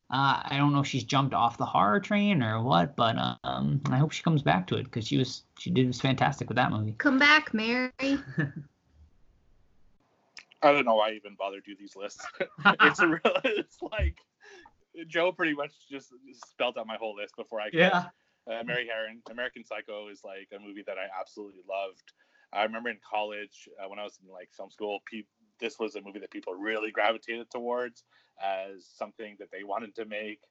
uh, 0.09 0.41
I 0.43 0.57
don't 0.57 0.73
know 0.73 0.79
if 0.79 0.87
she's 0.87 1.03
jumped 1.03 1.33
off 1.33 1.57
the 1.57 1.65
horror 1.65 1.99
train 1.99 2.41
or 2.41 2.61
what. 2.61 2.95
But 2.95 3.17
um, 3.43 3.81
I 3.89 3.97
hope 3.97 4.11
she 4.11 4.23
comes 4.23 4.41
back 4.41 4.67
to 4.67 4.75
it 4.75 4.85
because 4.85 5.07
she 5.07 5.17
was 5.17 5.43
she 5.59 5.69
did 5.69 5.87
was 5.87 6.01
fantastic 6.01 6.47
with 6.47 6.55
that 6.55 6.71
movie. 6.71 6.95
Come 6.97 7.19
back, 7.19 7.53
Mary. 7.53 7.91
I 10.61 10.71
don't 10.71 10.85
know 10.85 10.95
why 10.95 11.09
I 11.09 11.13
even 11.13 11.35
bother 11.35 11.59
do 11.59 11.75
these 11.77 11.95
lists. 11.95 12.25
it's 12.81 12.99
a 12.99 13.07
real, 13.07 13.19
it's 13.43 13.77
like 13.81 14.17
Joe 15.07 15.31
pretty 15.31 15.53
much 15.53 15.73
just 15.89 16.13
spelled 16.47 16.77
out 16.77 16.87
my 16.87 16.97
whole 16.97 17.15
list 17.15 17.35
before 17.35 17.61
I 17.61 17.69
could. 17.69 17.79
yeah. 17.79 18.05
Uh, 18.47 18.63
Mary 18.63 18.87
Harron, 18.87 19.21
American 19.31 19.63
Psycho 19.65 20.07
is 20.09 20.23
like 20.23 20.47
a 20.55 20.59
movie 20.59 20.83
that 20.85 20.97
I 20.97 21.07
absolutely 21.19 21.61
loved. 21.67 22.13
I 22.53 22.63
remember 22.63 22.89
in 22.89 22.97
college 23.07 23.67
uh, 23.83 23.89
when 23.89 23.99
I 23.99 24.03
was 24.03 24.17
in 24.23 24.31
like 24.31 24.49
film 24.55 24.69
school, 24.69 24.99
pe- 25.11 25.23
this 25.59 25.79
was 25.79 25.95
a 25.95 26.01
movie 26.01 26.19
that 26.19 26.31
people 26.31 26.53
really 26.53 26.91
gravitated 26.91 27.49
towards 27.49 28.03
as 28.43 28.85
something 28.85 29.35
that 29.39 29.49
they 29.51 29.63
wanted 29.63 29.95
to 29.95 30.05
make, 30.05 30.41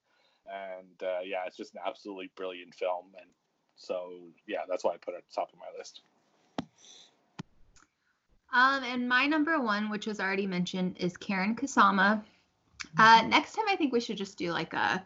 and 0.47 1.03
uh, 1.03 1.21
yeah, 1.25 1.45
it's 1.47 1.57
just 1.57 1.75
an 1.75 1.81
absolutely 1.87 2.31
brilliant 2.37 2.75
film. 2.75 3.07
And 3.21 3.29
so 3.77 4.13
yeah, 4.47 4.61
that's 4.69 4.85
why 4.85 4.93
I 4.93 4.97
put 4.97 5.15
it 5.15 5.19
at 5.19 5.25
the 5.29 5.35
top 5.35 5.51
of 5.53 5.59
my 5.59 5.67
list. 5.79 6.03
Um, 8.53 8.85
and 8.85 9.09
my 9.09 9.27
number 9.27 9.61
one, 9.61 9.91
which 9.91 10.07
was 10.07 10.21
already 10.21 10.47
mentioned, 10.47 10.97
is 11.01 11.15
Karyn 11.15 11.59
Kusama. 11.59 12.23
Uh, 12.97 13.23
next 13.27 13.55
time 13.55 13.65
I 13.69 13.75
think 13.75 13.93
we 13.93 13.99
should 14.01 14.17
just 14.17 14.39
do 14.39 14.53
like 14.53 14.73
a 14.75 15.05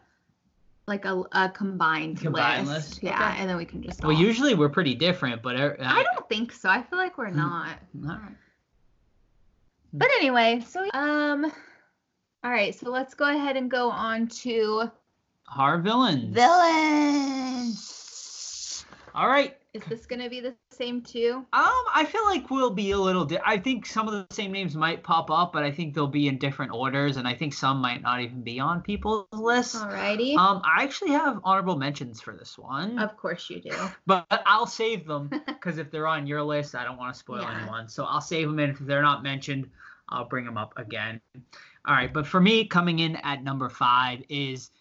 like 0.85 1.05
a, 1.05 1.23
a 1.33 1.49
combined, 1.49 2.19
Combined 2.19 2.67
list. 2.67 2.89
list, 2.89 3.03
Yeah, 3.03 3.13
okay. 3.29 3.39
and 3.41 3.49
then 3.49 3.57
we 3.57 3.65
can 3.65 3.81
just. 3.83 4.01
Well, 4.03 4.15
all- 4.15 4.21
usually 4.21 4.55
we're 4.55 4.69
pretty 4.69 4.95
different, 4.95 5.41
but 5.43 5.55
uh, 5.55 5.73
I 5.79 6.03
don't 6.03 6.27
think 6.29 6.51
so. 6.51 6.67
I 6.69 6.81
feel 6.83 6.97
like 6.97 7.17
we're 7.17 7.29
Hmm. 7.29 7.37
not. 7.37 7.77
All 8.03 8.09
right. 8.09 8.35
But 9.93 10.09
anyway, 10.19 10.63
so 10.67 10.87
um, 10.93 11.45
all 12.43 12.51
right. 12.51 12.73
So 12.75 12.89
let's 12.89 13.13
go 13.13 13.25
ahead 13.29 13.57
and 13.57 13.69
go 13.71 13.89
on 13.89 14.27
to 14.27 14.91
our 15.57 15.77
villains. 15.79 16.33
villains. 16.33 17.75
All 19.15 19.27
right. 19.27 19.58
Is 19.71 19.83
this 19.85 20.07
gonna 20.07 20.29
be 20.29 20.41
the 20.41 20.55
same 20.71 21.03
too? 21.03 21.45
Um, 21.53 21.83
I 21.93 22.07
feel 22.11 22.25
like 22.25 22.49
we'll 22.49 22.71
be 22.71 22.89
a 22.89 22.97
little. 22.97 23.23
Di- 23.25 23.39
I 23.45 23.59
think 23.59 23.85
some 23.85 24.07
of 24.07 24.13
the 24.13 24.33
same 24.33 24.51
names 24.51 24.75
might 24.75 25.03
pop 25.03 25.29
up, 25.29 25.53
but 25.53 25.61
I 25.63 25.71
think 25.71 25.93
they'll 25.93 26.07
be 26.07 26.27
in 26.27 26.39
different 26.39 26.71
orders, 26.71 27.17
and 27.17 27.27
I 27.27 27.35
think 27.35 27.53
some 27.53 27.77
might 27.77 28.01
not 28.01 28.19
even 28.21 28.41
be 28.41 28.59
on 28.59 28.81
people's 28.81 29.27
lists. 29.31 29.75
Alrighty. 29.75 30.35
Um, 30.35 30.63
I 30.65 30.83
actually 30.83 31.11
have 31.11 31.39
honorable 31.43 31.77
mentions 31.77 32.19
for 32.19 32.33
this 32.35 32.57
one, 32.57 32.97
of 32.97 33.15
course 33.15 33.47
you 33.51 33.61
do. 33.61 33.77
but 34.07 34.25
I'll 34.31 34.65
save 34.65 35.05
them 35.05 35.29
because 35.45 35.77
if 35.77 35.91
they're 35.91 36.07
on 36.07 36.25
your 36.25 36.41
list, 36.41 36.73
I 36.73 36.83
don't 36.83 36.97
want 36.97 37.13
to 37.13 37.19
spoil 37.19 37.41
Yeah. 37.41 37.59
anyone. 37.59 37.87
So 37.89 38.05
I'll 38.05 38.21
save 38.21 38.47
them, 38.47 38.57
and 38.57 38.73
if 38.73 38.79
they're 38.79 39.03
not 39.03 39.21
mentioned, 39.21 39.69
I'll 40.09 40.25
bring 40.25 40.45
them 40.45 40.57
up 40.57 40.73
again. 40.77 41.21
All 41.85 41.93
right, 41.93 42.11
but 42.11 42.25
for 42.25 42.41
me, 42.41 42.65
coming 42.65 42.99
in 42.99 43.17
at 43.17 43.43
number 43.43 43.69
five 43.69 44.23
is 44.29 44.71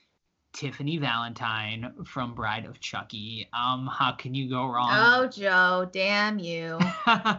Tiffany 0.52 0.96
Valentine 0.96 1.92
from 2.04 2.34
Bride 2.34 2.64
of 2.64 2.80
Chucky. 2.80 3.48
Um, 3.52 3.88
how 3.92 4.12
can 4.12 4.34
you 4.34 4.48
go 4.48 4.66
wrong? 4.66 4.88
Oh, 4.90 5.26
Joe, 5.28 5.88
damn 5.92 6.38
you. 6.38 6.78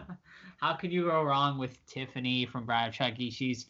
How 0.60 0.74
could 0.74 0.92
you 0.92 1.06
go 1.06 1.22
wrong 1.22 1.56
with 1.58 1.84
Tiffany 1.86 2.44
from 2.44 2.66
Bride 2.66 2.88
of 2.88 2.94
Chucky? 2.94 3.30
She's 3.30 3.66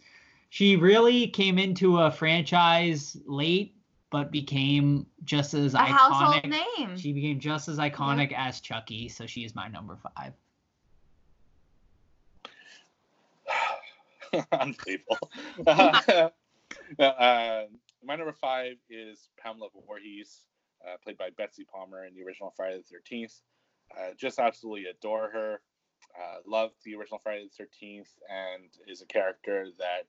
she 0.48 0.74
really 0.74 1.28
came 1.28 1.56
into 1.56 2.00
a 2.00 2.10
franchise 2.10 3.16
late, 3.26 3.76
but 4.10 4.32
became 4.32 5.06
just 5.22 5.54
as 5.54 5.74
A 5.74 5.78
household 5.78 6.42
iconic. 6.42 6.62
name. 6.78 6.96
She 6.96 7.12
became 7.12 7.38
just 7.38 7.68
as 7.68 7.78
iconic 7.78 8.32
as 8.36 8.60
Chucky, 8.60 9.08
so 9.08 9.24
she 9.24 9.44
is 9.44 9.54
my 9.54 9.68
number 9.68 9.96
five. 10.16 10.32
Unbelievable. 14.52 15.30
uh, 15.68 16.30
uh, 16.98 17.62
my 18.04 18.16
number 18.16 18.32
five 18.32 18.76
is 18.88 19.28
Pamela 19.38 19.68
Voorhees, 19.86 20.44
uh, 20.86 20.96
played 21.02 21.18
by 21.18 21.30
Betsy 21.36 21.64
Palmer 21.64 22.06
in 22.06 22.14
the 22.14 22.22
original 22.22 22.52
Friday 22.56 22.78
the 22.78 22.82
Thirteenth. 22.82 23.34
Uh, 23.96 24.10
just 24.16 24.38
absolutely 24.38 24.86
adore 24.86 25.30
her. 25.30 25.60
Uh, 26.18 26.38
loved 26.46 26.74
the 26.84 26.94
original 26.94 27.20
Friday 27.22 27.44
the 27.44 27.64
Thirteenth, 27.64 28.08
and 28.28 28.70
is 28.86 29.02
a 29.02 29.06
character 29.06 29.68
that, 29.78 30.06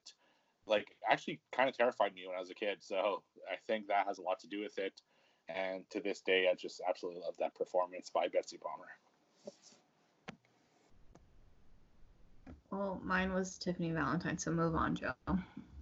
like, 0.65 0.87
actually 1.09 1.39
kind 1.51 1.69
of 1.69 1.77
terrified 1.77 2.13
me 2.13 2.23
when 2.27 2.35
I 2.35 2.39
was 2.39 2.49
a 2.49 2.55
kid. 2.55 2.77
So 2.81 3.23
I 3.51 3.55
think 3.67 3.87
that 3.87 4.07
has 4.07 4.17
a 4.17 4.21
lot 4.21 4.39
to 4.39 4.47
do 4.47 4.61
with 4.61 4.77
it. 4.77 5.01
And 5.49 5.83
to 5.89 5.99
this 5.99 6.21
day, 6.21 6.47
I 6.49 6.55
just 6.55 6.81
absolutely 6.87 7.21
love 7.21 7.35
that 7.39 7.55
performance 7.55 8.09
by 8.09 8.27
Betsy 8.27 8.57
Palmer. 8.57 8.87
Well, 12.69 13.01
mine 13.03 13.33
was 13.33 13.57
Tiffany 13.57 13.91
Valentine, 13.91 14.37
so 14.37 14.51
move 14.51 14.75
on, 14.75 14.95
Joe. 14.95 15.13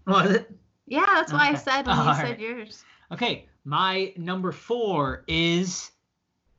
Was 0.07 0.32
it? 0.32 0.51
Yeah, 0.89 1.05
that's 1.05 1.31
why 1.31 1.49
I 1.49 1.55
said 1.55 1.85
when 1.85 1.95
you 1.95 2.01
All 2.01 2.15
said 2.15 2.23
right. 2.23 2.39
yours. 2.39 2.83
Okay, 3.11 3.47
my 3.63 4.11
number 4.17 4.51
four 4.51 5.23
is 5.27 5.91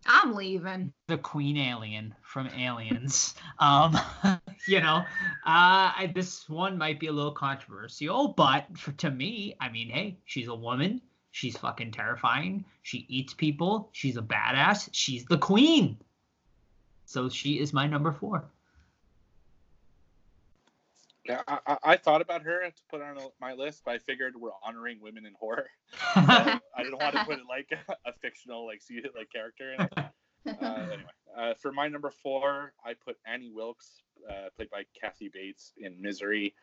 I'm 0.06 0.34
leaving. 0.34 0.92
the 1.08 1.18
Queen 1.18 1.56
Alien 1.56 2.14
from 2.22 2.48
Aliens. 2.48 3.34
um, 3.58 3.98
you 4.66 4.80
know, 4.80 4.96
uh, 4.96 5.04
I, 5.44 6.12
this 6.14 6.48
one 6.48 6.78
might 6.78 7.00
be 7.00 7.08
a 7.08 7.12
little 7.12 7.32
controversial, 7.32 8.28
but 8.28 8.66
for, 8.78 8.92
to 8.92 9.10
me, 9.10 9.56
I 9.60 9.68
mean, 9.68 9.88
hey, 9.88 10.18
she's 10.24 10.48
a 10.48 10.54
woman. 10.54 11.00
She's 11.32 11.56
fucking 11.56 11.92
terrifying. 11.92 12.64
She 12.82 13.06
eats 13.08 13.34
people. 13.34 13.90
She's 13.92 14.16
a 14.16 14.22
badass. 14.22 14.88
She's 14.92 15.24
the 15.26 15.38
queen. 15.38 15.96
So 17.04 17.28
she 17.28 17.60
is 17.60 17.72
my 17.72 17.86
number 17.86 18.12
four. 18.12 18.44
Yeah, 21.30 21.42
I, 21.46 21.58
I, 21.64 21.76
I 21.84 21.96
thought 21.96 22.22
about 22.22 22.42
her 22.42 22.62
to 22.62 22.82
put 22.90 23.00
on 23.00 23.16
my 23.40 23.52
list, 23.52 23.82
but 23.84 23.92
I 23.92 23.98
figured 23.98 24.34
we're 24.36 24.50
honoring 24.64 24.98
women 25.00 25.26
in 25.26 25.34
horror. 25.38 25.68
So 26.14 26.20
I 26.20 26.82
didn't 26.82 27.00
want 27.00 27.14
to 27.14 27.24
put 27.24 27.38
it 27.38 27.44
like 27.48 27.70
a, 28.04 28.12
fictional, 28.20 28.66
like 28.66 28.82
see 28.82 29.00
like 29.16 29.30
character 29.32 29.74
in 29.74 29.80
it. 29.82 29.92
Uh, 29.96 30.64
anyway, 30.64 31.04
uh, 31.36 31.54
for 31.54 31.70
my 31.72 31.86
number 31.86 32.10
four, 32.10 32.72
I 32.84 32.94
put 32.94 33.16
Annie 33.26 33.50
Wilkes, 33.50 34.02
uh, 34.28 34.48
played 34.56 34.70
by 34.70 34.82
Kathy 35.00 35.30
Bates 35.32 35.72
in 35.78 36.00
Misery. 36.00 36.54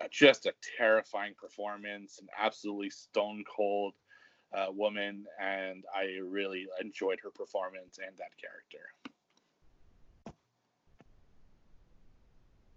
Uh, 0.00 0.06
just 0.10 0.46
a 0.46 0.54
terrifying 0.78 1.34
performance, 1.38 2.18
an 2.20 2.28
absolutely 2.38 2.90
stone 2.90 3.44
cold 3.44 3.94
uh, 4.56 4.66
woman, 4.70 5.24
and 5.40 5.84
I 5.94 6.18
really 6.24 6.66
enjoyed 6.80 7.18
her 7.22 7.30
performance 7.30 7.98
and 7.98 8.16
that 8.16 8.30
character. 8.40 9.03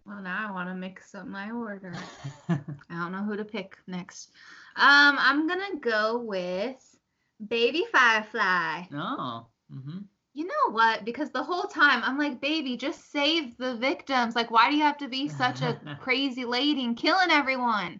Well, 0.07 0.21
now 0.21 0.47
I 0.49 0.51
want 0.51 0.69
to 0.69 0.75
mix 0.75 1.13
up 1.15 1.27
my 1.27 1.51
order. 1.51 1.93
I 2.49 2.55
don't 2.89 3.11
know 3.11 3.23
who 3.23 3.35
to 3.37 3.45
pick 3.45 3.77
next. 3.87 4.31
Um, 4.75 5.17
I'm 5.19 5.47
gonna 5.47 5.79
go 5.81 6.19
with 6.19 6.99
Baby 7.47 7.85
Firefly. 7.91 8.83
oh. 8.93 9.47
hmm 9.71 9.99
You 10.33 10.45
know 10.45 10.71
what? 10.71 11.03
Because 11.05 11.31
the 11.31 11.43
whole 11.43 11.63
time 11.63 12.01
I'm 12.03 12.17
like, 12.17 12.39
baby, 12.41 12.77
just 12.77 13.11
save 13.11 13.57
the 13.57 13.75
victims. 13.75 14.35
Like, 14.35 14.51
why 14.51 14.69
do 14.69 14.77
you 14.77 14.83
have 14.83 14.97
to 14.99 15.07
be 15.09 15.27
such 15.27 15.61
a 15.61 15.79
crazy 15.99 16.45
lady 16.45 16.85
and 16.85 16.95
killing 16.95 17.31
everyone? 17.31 17.99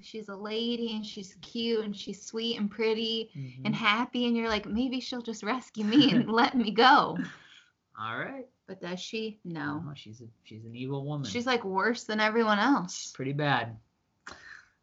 She's 0.00 0.28
a 0.28 0.36
lady 0.36 0.94
and 0.94 1.04
she's 1.04 1.34
cute 1.40 1.84
and 1.84 1.96
she's 1.96 2.22
sweet 2.22 2.58
and 2.58 2.70
pretty 2.70 3.30
and 3.64 3.74
happy, 3.74 4.26
and 4.26 4.36
you're 4.36 4.48
like, 4.48 4.66
maybe 4.66 5.00
she'll 5.00 5.22
just 5.22 5.42
rescue 5.42 5.84
me 5.84 6.12
and 6.12 6.30
let 6.40 6.54
me 6.54 6.70
go. 6.70 7.18
All 7.98 8.18
right. 8.18 8.46
But 8.66 8.80
does 8.80 9.00
she? 9.00 9.38
No. 9.44 9.84
Oh, 9.86 9.92
she's 9.94 10.20
a, 10.20 10.24
she's 10.42 10.64
an 10.64 10.74
evil 10.74 11.04
woman. 11.04 11.28
She's 11.30 11.46
like 11.46 11.64
worse 11.64 12.04
than 12.04 12.18
everyone 12.20 12.58
else. 12.58 13.12
pretty 13.14 13.32
bad. 13.32 13.76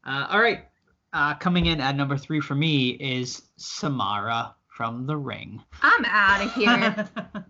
Uh, 0.05 0.27
all 0.29 0.41
right. 0.41 0.65
Uh, 1.11 1.35
coming 1.35 1.67
in 1.67 1.79
at 1.79 1.95
number 1.95 2.17
three 2.17 2.39
for 2.39 2.55
me 2.55 2.91
is 2.91 3.43
Samara 3.57 4.55
from 4.67 5.05
The 5.05 5.15
Ring. 5.15 5.61
I'm 5.81 6.05
out 6.05 6.45
of 6.45 6.53
here. 6.53 7.09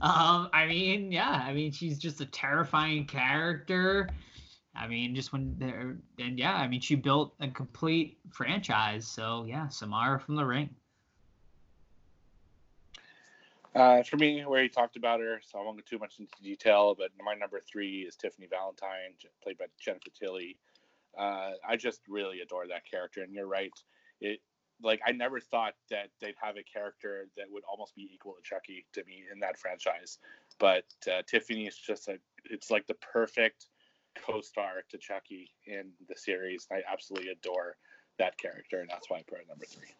um, 0.00 0.48
I 0.52 0.66
mean, 0.68 1.10
yeah, 1.10 1.42
I 1.44 1.52
mean, 1.52 1.72
she's 1.72 1.98
just 1.98 2.20
a 2.20 2.26
terrifying 2.26 3.06
character. 3.06 4.08
I 4.74 4.86
mean, 4.86 5.14
just 5.14 5.32
when 5.32 5.56
they're, 5.58 5.96
and 6.18 6.38
yeah, 6.38 6.54
I 6.54 6.68
mean, 6.68 6.80
she 6.80 6.94
built 6.94 7.34
a 7.40 7.48
complete 7.48 8.18
franchise. 8.30 9.06
So 9.06 9.44
yeah, 9.46 9.68
Samara 9.68 10.20
from 10.20 10.36
The 10.36 10.44
Ring. 10.44 10.70
Uh, 13.74 14.02
for 14.02 14.16
me, 14.16 14.44
where 14.44 14.62
he 14.62 14.68
talked 14.68 14.96
about 14.96 15.20
her, 15.20 15.40
so 15.42 15.58
I 15.58 15.62
won't 15.62 15.78
go 15.78 15.82
too 15.88 15.98
much 15.98 16.18
into 16.18 16.32
detail, 16.42 16.94
but 16.94 17.10
my 17.24 17.34
number 17.34 17.60
three 17.60 18.02
is 18.02 18.16
Tiffany 18.16 18.46
Valentine, 18.46 19.14
played 19.42 19.56
by 19.56 19.64
Jennifer 19.80 20.10
Tilly. 20.18 20.58
Uh, 21.18 21.52
I 21.66 21.76
just 21.76 22.00
really 22.06 22.40
adore 22.40 22.66
that 22.68 22.84
character, 22.90 23.22
and 23.22 23.32
you're 23.34 23.46
right. 23.46 23.72
It 24.20 24.40
like 24.82 25.00
I 25.06 25.12
never 25.12 25.40
thought 25.40 25.74
that 25.90 26.08
they'd 26.20 26.34
have 26.42 26.56
a 26.56 26.62
character 26.62 27.28
that 27.36 27.46
would 27.50 27.62
almost 27.70 27.94
be 27.94 28.10
equal 28.12 28.34
to 28.34 28.42
Chucky 28.42 28.84
to 28.94 29.04
me 29.04 29.24
in 29.32 29.38
that 29.40 29.58
franchise, 29.58 30.18
but 30.58 30.84
uh, 31.10 31.22
Tiffany 31.26 31.66
is 31.66 31.76
just 31.76 32.08
a 32.08 32.18
it's 32.44 32.70
like 32.70 32.86
the 32.86 32.94
perfect 32.94 33.66
co-star 34.14 34.82
to 34.90 34.98
Chucky 34.98 35.50
in 35.66 35.92
the 36.08 36.16
series. 36.16 36.66
I 36.70 36.82
absolutely 36.90 37.30
adore 37.30 37.76
that 38.18 38.36
character, 38.36 38.80
and 38.80 38.90
that's 38.90 39.08
why 39.08 39.18
I 39.18 39.22
put 39.22 39.40
it 39.40 39.48
number 39.48 39.64
three. 39.64 39.94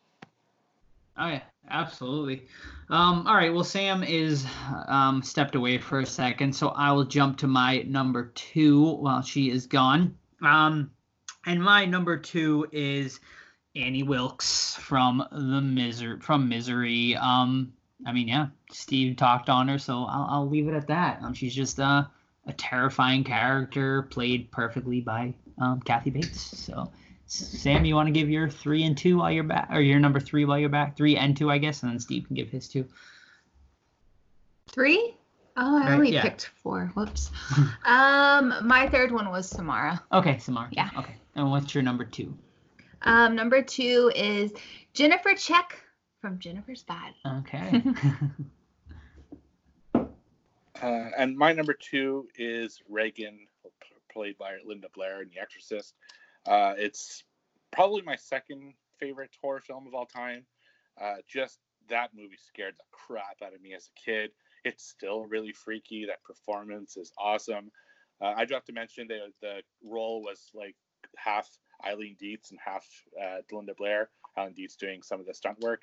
Oh 1.16 1.28
yeah, 1.28 1.42
absolutely. 1.68 2.46
Um, 2.88 3.26
all 3.26 3.34
right, 3.34 3.52
well 3.52 3.64
Sam 3.64 4.02
is 4.02 4.46
um, 4.86 5.22
stepped 5.22 5.54
away 5.54 5.78
for 5.78 6.00
a 6.00 6.06
second, 6.06 6.54
so 6.54 6.68
I 6.68 6.92
will 6.92 7.04
jump 7.04 7.38
to 7.38 7.46
my 7.46 7.82
number 7.82 8.32
two 8.34 8.94
while 8.94 9.22
she 9.22 9.50
is 9.50 9.66
gone. 9.66 10.16
Um, 10.42 10.90
and 11.46 11.62
my 11.62 11.84
number 11.84 12.16
two 12.16 12.66
is 12.72 13.20
Annie 13.74 14.02
Wilkes 14.02 14.74
from 14.76 15.26
the 15.30 15.60
Misery 15.60 16.20
from 16.20 16.48
Misery. 16.48 17.16
Um, 17.16 17.72
I 18.06 18.12
mean, 18.12 18.28
yeah, 18.28 18.48
Steve 18.70 19.16
talked 19.16 19.48
on 19.48 19.68
her, 19.68 19.78
so 19.78 20.04
I'll, 20.04 20.26
I'll 20.30 20.48
leave 20.48 20.68
it 20.68 20.74
at 20.74 20.88
that. 20.88 21.22
Um, 21.22 21.34
she's 21.34 21.54
just 21.54 21.78
a 21.78 22.08
terrifying 22.56 23.24
character, 23.24 24.02
played 24.02 24.50
perfectly 24.50 25.00
by 25.00 25.34
um, 25.58 25.80
Kathy 25.80 26.10
Bates. 26.10 26.40
So 26.40 26.90
Sam, 27.32 27.86
you 27.86 27.94
want 27.94 28.08
to 28.08 28.12
give 28.12 28.28
your 28.28 28.50
three 28.50 28.84
and 28.84 28.96
two 28.96 29.16
while 29.18 29.30
you're 29.30 29.42
back, 29.42 29.68
or 29.72 29.80
your 29.80 29.98
number 29.98 30.20
three 30.20 30.44
while 30.44 30.58
you're 30.58 30.68
back? 30.68 30.96
Three 30.98 31.16
and 31.16 31.34
two, 31.34 31.50
I 31.50 31.56
guess, 31.56 31.82
and 31.82 31.90
then 31.90 31.98
Steve 31.98 32.26
can 32.26 32.36
give 32.36 32.50
his 32.50 32.68
two. 32.68 32.86
Three? 34.68 35.16
Oh, 35.56 35.78
I 35.78 35.80
Right, 35.80 35.92
only 35.92 36.12
yeah. 36.12 36.22
picked 36.22 36.50
four. 36.62 36.90
Whoops. 36.94 37.30
um, 37.86 38.54
my 38.66 38.86
third 38.90 39.12
one 39.12 39.30
was 39.30 39.48
Samara. 39.48 40.02
Okay, 40.12 40.36
Samara. 40.38 40.68
Yeah. 40.72 40.90
Okay. 40.98 41.14
And 41.34 41.50
what's 41.50 41.74
your 41.74 41.82
number 41.82 42.04
two? 42.04 42.36
Um, 43.02 43.34
number 43.34 43.62
two 43.62 44.12
is 44.14 44.52
Jennifer 44.92 45.34
Check 45.34 45.82
from 46.20 46.38
Jennifer's 46.38 46.82
Body. 46.82 47.16
Okay. 47.26 47.82
Uh, 50.82 51.10
and 51.16 51.38
my 51.38 51.52
number 51.52 51.72
two 51.74 52.26
is 52.36 52.82
Regan, 52.88 53.46
played 54.12 54.36
by 54.36 54.56
Linda 54.66 54.88
Blair 54.92 55.22
in 55.22 55.28
The 55.32 55.40
Exorcist. 55.40 55.94
Uh, 56.46 56.74
it's 56.76 57.24
probably 57.72 58.02
my 58.02 58.16
second 58.16 58.74
favorite 58.98 59.30
horror 59.40 59.60
film 59.60 59.86
of 59.86 59.94
all 59.94 60.06
time. 60.06 60.44
Uh, 61.00 61.16
just 61.28 61.58
that 61.88 62.10
movie 62.14 62.36
scared 62.36 62.74
the 62.76 62.84
crap 62.92 63.42
out 63.44 63.54
of 63.54 63.62
me 63.62 63.74
as 63.74 63.88
a 63.88 64.00
kid. 64.00 64.30
It's 64.64 64.84
still 64.84 65.24
really 65.24 65.52
freaky. 65.52 66.06
That 66.06 66.22
performance 66.22 66.96
is 66.96 67.12
awesome. 67.18 67.70
Uh, 68.20 68.34
I 68.36 68.44
do 68.44 68.54
have 68.54 68.64
to 68.66 68.72
mention 68.72 69.08
that 69.08 69.32
the 69.40 69.62
role 69.84 70.22
was 70.22 70.50
like 70.54 70.76
half 71.16 71.48
Eileen 71.84 72.16
Dietz 72.18 72.50
and 72.50 72.60
half 72.64 72.86
uh, 73.20 73.38
Linda 73.50 73.74
Blair. 73.76 74.10
Eileen 74.38 74.54
Dietz 74.54 74.76
doing 74.76 75.02
some 75.02 75.20
of 75.20 75.26
the 75.26 75.34
stunt 75.34 75.58
work. 75.60 75.82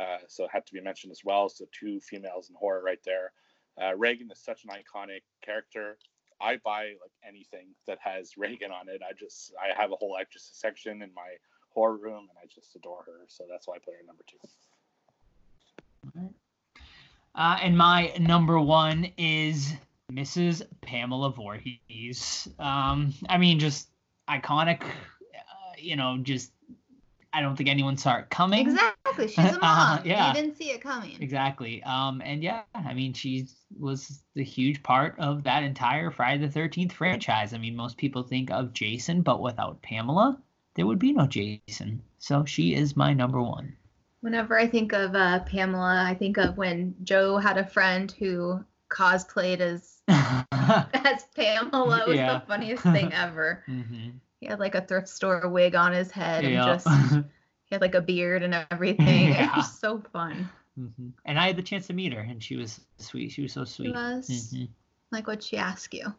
Uh, 0.00 0.18
so 0.28 0.44
it 0.44 0.50
had 0.52 0.64
to 0.66 0.72
be 0.72 0.80
mentioned 0.80 1.10
as 1.10 1.22
well. 1.24 1.48
So 1.48 1.66
two 1.78 2.00
females 2.00 2.48
in 2.48 2.56
horror 2.56 2.82
right 2.82 3.02
there. 3.04 3.32
Uh, 3.80 3.96
Regan 3.96 4.30
is 4.30 4.42
such 4.42 4.64
an 4.64 4.70
iconic 4.70 5.22
character. 5.44 5.98
I 6.42 6.58
buy 6.64 6.94
like 7.00 7.12
anything 7.26 7.68
that 7.86 7.98
has 8.00 8.32
Regan 8.38 8.70
on 8.70 8.88
it. 8.88 9.00
I 9.08 9.12
just 9.12 9.52
I 9.60 9.80
have 9.80 9.92
a 9.92 9.96
whole 9.96 10.16
extra 10.20 10.40
section 10.40 11.02
in 11.02 11.10
my 11.14 11.36
horror 11.70 11.96
room, 11.96 12.28
and 12.28 12.38
I 12.42 12.46
just 12.52 12.74
adore 12.76 13.02
her. 13.06 13.20
So 13.28 13.44
that's 13.50 13.66
why 13.66 13.76
I 13.76 13.78
put 13.78 13.94
her 13.94 14.06
number 14.06 14.24
two. 14.26 14.38
uh, 17.34 17.58
and 17.62 17.76
my 17.76 18.12
number 18.18 18.60
one 18.60 19.12
is 19.16 19.72
Mrs. 20.12 20.62
Pamela 20.82 21.30
Voorhees. 21.30 22.48
Um, 22.58 23.14
I 23.28 23.38
mean, 23.38 23.58
just 23.58 23.88
iconic. 24.28 24.82
Uh, 24.82 25.72
you 25.78 25.96
know, 25.96 26.18
just 26.22 26.52
I 27.32 27.40
don't 27.40 27.56
think 27.56 27.68
anyone 27.68 27.96
saw 27.96 28.18
it 28.18 28.30
coming. 28.30 28.68
Exactly. 28.68 29.28
She's 29.28 29.38
a 29.52 29.58
mom. 29.58 29.98
Uh, 29.98 30.02
yeah. 30.04 30.28
You 30.28 30.34
didn't 30.34 30.56
see 30.56 30.70
it 30.70 30.80
coming. 30.82 31.16
Exactly. 31.20 31.82
Um, 31.84 32.20
and 32.24 32.42
yeah, 32.42 32.62
I 32.74 32.94
mean, 32.94 33.12
she 33.14 33.46
was 33.78 34.22
the 34.34 34.44
huge 34.44 34.82
part 34.82 35.18
of 35.18 35.42
that 35.44 35.62
entire 35.62 36.10
Friday 36.10 36.46
the 36.46 36.60
13th 36.60 36.92
franchise. 36.92 37.54
I 37.54 37.58
mean, 37.58 37.74
most 37.76 37.96
people 37.96 38.22
think 38.22 38.50
of 38.50 38.72
Jason, 38.74 39.22
but 39.22 39.40
without 39.40 39.80
Pamela, 39.82 40.38
there 40.74 40.86
would 40.86 40.98
be 40.98 41.12
no 41.12 41.26
Jason. 41.26 42.02
So 42.18 42.44
she 42.44 42.74
is 42.74 42.96
my 42.96 43.12
number 43.12 43.42
one. 43.42 43.76
Whenever 44.20 44.58
I 44.58 44.66
think 44.68 44.92
of 44.92 45.14
uh, 45.14 45.40
Pamela, 45.40 46.04
I 46.06 46.14
think 46.14 46.36
of 46.38 46.56
when 46.56 46.94
Joe 47.02 47.38
had 47.38 47.58
a 47.58 47.66
friend 47.66 48.10
who 48.18 48.64
cosplayed 48.90 49.60
as 49.60 49.98
as 50.08 51.24
Pamela. 51.34 52.02
It 52.02 52.08
was 52.08 52.16
Yeah. 52.16 52.34
the 52.38 52.46
funniest 52.46 52.82
thing 52.94 53.12
ever. 53.12 53.62
hmm 53.66 54.10
He 54.42 54.48
had 54.48 54.58
like 54.58 54.74
a 54.74 54.80
thrift 54.80 55.08
store 55.08 55.48
wig 55.48 55.76
on 55.76 55.92
his 55.92 56.10
head 56.10 56.44
and 56.44 56.54
Yeah. 56.54 56.74
just 56.74 56.88
he 57.64 57.74
had 57.76 57.80
like 57.80 57.94
a 57.94 58.00
beard 58.00 58.42
and 58.42 58.52
everything. 58.72 59.28
It 59.30 59.54
was 59.54 59.72
so 59.78 60.02
fun. 60.12 60.50
hmm 60.74 61.10
And 61.24 61.38
I 61.38 61.46
had 61.46 61.56
the 61.56 61.62
chance 61.62 61.86
to 61.86 61.92
meet 61.92 62.12
her, 62.12 62.20
and 62.20 62.42
she 62.42 62.56
was 62.56 62.80
sweet. 62.98 63.30
She 63.30 63.42
was 63.42 63.52
so 63.52 63.64
She 63.64 63.84
sweet. 63.84 63.94
was 63.94 64.56
Mhm. 64.56 64.68
like 65.12 65.28
what 65.28 65.44
she 65.44 65.56
asked 65.56 65.94
you. 65.94 66.12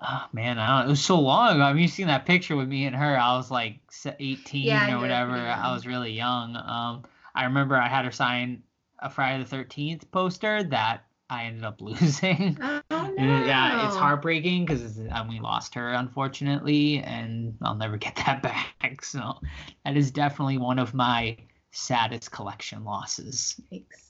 Oh 0.00 0.26
man, 0.32 0.58
I 0.58 0.78
don't, 0.78 0.86
it 0.88 0.90
was 0.90 1.04
so 1.04 1.18
long 1.18 1.56
ago. 1.56 1.62
I 1.62 1.72
mean, 1.72 1.82
you 1.82 1.88
seen 1.88 2.06
that 2.06 2.26
picture 2.26 2.54
with 2.56 2.68
me 2.68 2.86
and 2.86 2.94
her. 2.94 3.18
I 3.18 3.36
was 3.36 3.50
like 3.50 3.80
18 4.20 4.68
Yeah, 4.68 4.94
or 4.94 5.00
whatever. 5.00 5.32
I 5.34 5.72
was 5.72 5.86
really 5.86 6.12
young. 6.12 6.54
Um, 6.56 7.04
I 7.34 7.44
remember 7.44 7.76
I 7.76 7.88
had 7.88 8.04
her 8.04 8.12
sign 8.12 8.62
a 9.00 9.10
Friday 9.10 9.42
the 9.42 9.48
13th 9.48 10.10
poster 10.12 10.62
that 10.62 11.04
I 11.30 11.44
ended 11.44 11.64
up 11.64 11.80
losing. 11.80 12.58
Oh 12.60 12.80
no. 12.90 13.14
Yeah, 13.16 13.86
it's 13.86 13.96
heartbreaking 13.96 14.64
because 14.64 14.98
we 15.28 15.40
lost 15.40 15.74
her 15.74 15.90
unfortunately, 15.92 16.98
and 16.98 17.56
I'll 17.62 17.74
never 17.74 17.96
get 17.96 18.16
that 18.26 18.42
back. 18.42 19.04
So 19.04 19.40
that 19.84 19.96
is 19.96 20.10
definitely 20.10 20.58
one 20.58 20.78
of 20.78 20.94
my 20.94 21.36
saddest 21.70 22.30
collection 22.30 22.84
losses. 22.84 23.60
Yikes. 23.72 24.04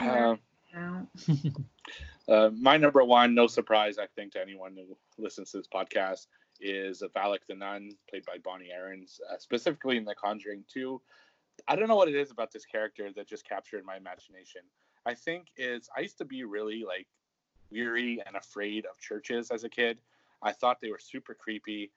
Uh, 0.00 0.36
uh, 2.28 2.50
my 2.50 2.76
number 2.76 3.02
one, 3.04 3.34
no 3.34 3.46
surprise, 3.48 3.98
I 3.98 4.06
think, 4.14 4.32
to 4.32 4.40
anyone 4.40 4.76
who 4.76 4.96
listens 5.20 5.50
to 5.52 5.56
this 5.58 5.66
podcast, 5.66 6.26
is 6.60 7.02
Valak 7.16 7.40
the 7.48 7.54
Nun, 7.54 7.90
played 8.08 8.24
by 8.26 8.36
Bonnie 8.44 8.70
Aarons, 8.72 9.20
uh, 9.32 9.38
specifically 9.38 9.96
in 9.96 10.04
The 10.04 10.14
Conjuring 10.14 10.64
2. 10.72 11.00
I 11.66 11.76
don't 11.76 11.88
know 11.88 11.96
what 11.96 12.08
it 12.08 12.14
is 12.14 12.30
about 12.30 12.52
this 12.52 12.64
character 12.64 13.10
that 13.14 13.28
just 13.28 13.48
captured 13.48 13.84
my 13.84 13.96
imagination. 13.96 14.62
I 15.06 15.14
think 15.14 15.48
is 15.56 15.88
I 15.96 16.00
used 16.00 16.18
to 16.18 16.24
be 16.24 16.44
really 16.44 16.84
like 16.86 17.06
weary 17.70 18.22
and 18.26 18.36
afraid 18.36 18.86
of 18.86 18.98
churches 18.98 19.50
as 19.50 19.64
a 19.64 19.68
kid. 19.68 19.98
I 20.42 20.52
thought 20.52 20.78
they 20.80 20.90
were 20.90 21.00
super 21.00 21.34
creepy, 21.34 21.90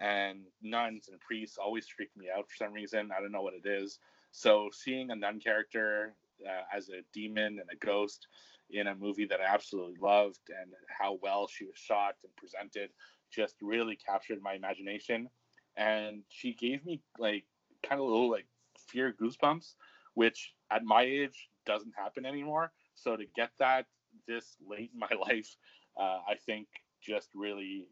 and 0.00 0.40
nuns 0.62 1.08
and 1.08 1.18
priests 1.20 1.58
always 1.58 1.88
freaked 1.88 2.16
me 2.16 2.26
out 2.34 2.48
for 2.48 2.56
some 2.56 2.72
reason. 2.72 3.10
I 3.16 3.20
don't 3.20 3.32
know 3.32 3.42
what 3.42 3.54
it 3.54 3.68
is. 3.68 3.98
So 4.30 4.70
seeing 4.72 5.10
a 5.10 5.16
nun 5.16 5.40
character 5.40 6.14
uh, 6.46 6.62
as 6.72 6.88
a 6.90 7.02
demon 7.12 7.58
and 7.58 7.68
a 7.72 7.76
ghost 7.84 8.28
in 8.70 8.86
a 8.86 8.94
movie 8.94 9.24
that 9.24 9.40
I 9.40 9.52
absolutely 9.52 9.96
loved 10.00 10.50
and 10.60 10.72
how 10.88 11.18
well 11.22 11.48
she 11.48 11.64
was 11.64 11.76
shot 11.76 12.16
and 12.22 12.34
presented 12.36 12.90
just 13.30 13.56
really 13.62 13.96
captured 13.96 14.42
my 14.42 14.54
imagination. 14.54 15.28
And 15.76 16.22
she 16.28 16.54
gave 16.54 16.84
me 16.84 17.00
like 17.18 17.44
kind 17.82 18.00
of 18.00 18.06
a 18.06 18.10
little 18.10 18.30
like 18.30 18.46
fear 18.88 19.14
goosebumps, 19.20 19.74
which 20.14 20.54
at 20.70 20.84
my 20.84 21.02
age 21.02 21.48
doesn't 21.66 21.92
happen 21.96 22.26
anymore. 22.26 22.72
So 22.94 23.16
to 23.16 23.24
get 23.36 23.50
that 23.58 23.86
this 24.26 24.56
late 24.68 24.90
in 24.92 24.98
my 24.98 25.10
life, 25.28 25.56
uh, 25.96 26.20
I 26.28 26.34
think 26.46 26.66
just 27.00 27.28
really 27.34 27.86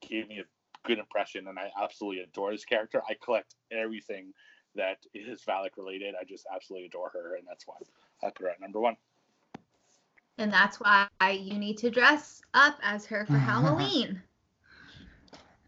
gave 0.00 0.28
me 0.28 0.40
a 0.40 0.86
good 0.86 0.98
impression. 0.98 1.48
And 1.48 1.58
I 1.58 1.70
absolutely 1.80 2.22
adore 2.22 2.52
this 2.52 2.64
character. 2.64 3.02
I 3.08 3.14
collect 3.22 3.54
everything 3.70 4.32
that 4.74 4.98
is 5.14 5.42
Valak 5.44 5.76
related. 5.76 6.14
I 6.20 6.24
just 6.24 6.46
absolutely 6.52 6.86
adore 6.86 7.10
her. 7.10 7.36
And 7.36 7.46
that's 7.48 7.66
why 7.66 7.74
I 8.22 8.30
put 8.30 8.42
her 8.42 8.50
at 8.50 8.60
number 8.60 8.80
one. 8.80 8.96
And 10.38 10.52
that's 10.52 10.80
why 10.80 11.06
you 11.30 11.58
need 11.58 11.78
to 11.78 11.90
dress 11.90 12.42
up 12.54 12.78
as 12.82 13.06
her 13.06 13.26
for 13.26 13.32
Halloween. 13.38 14.22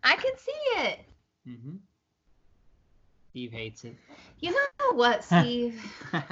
I 0.03 0.17
can 0.17 0.37
see 0.37 0.83
it. 0.83 1.01
Mm-hmm. 1.49 1.77
Steve 3.35 3.51
hates 3.51 3.83
it. 3.83 3.97
You 4.39 4.53
know 4.53 4.93
what, 4.93 5.25
Steve? 5.25 5.83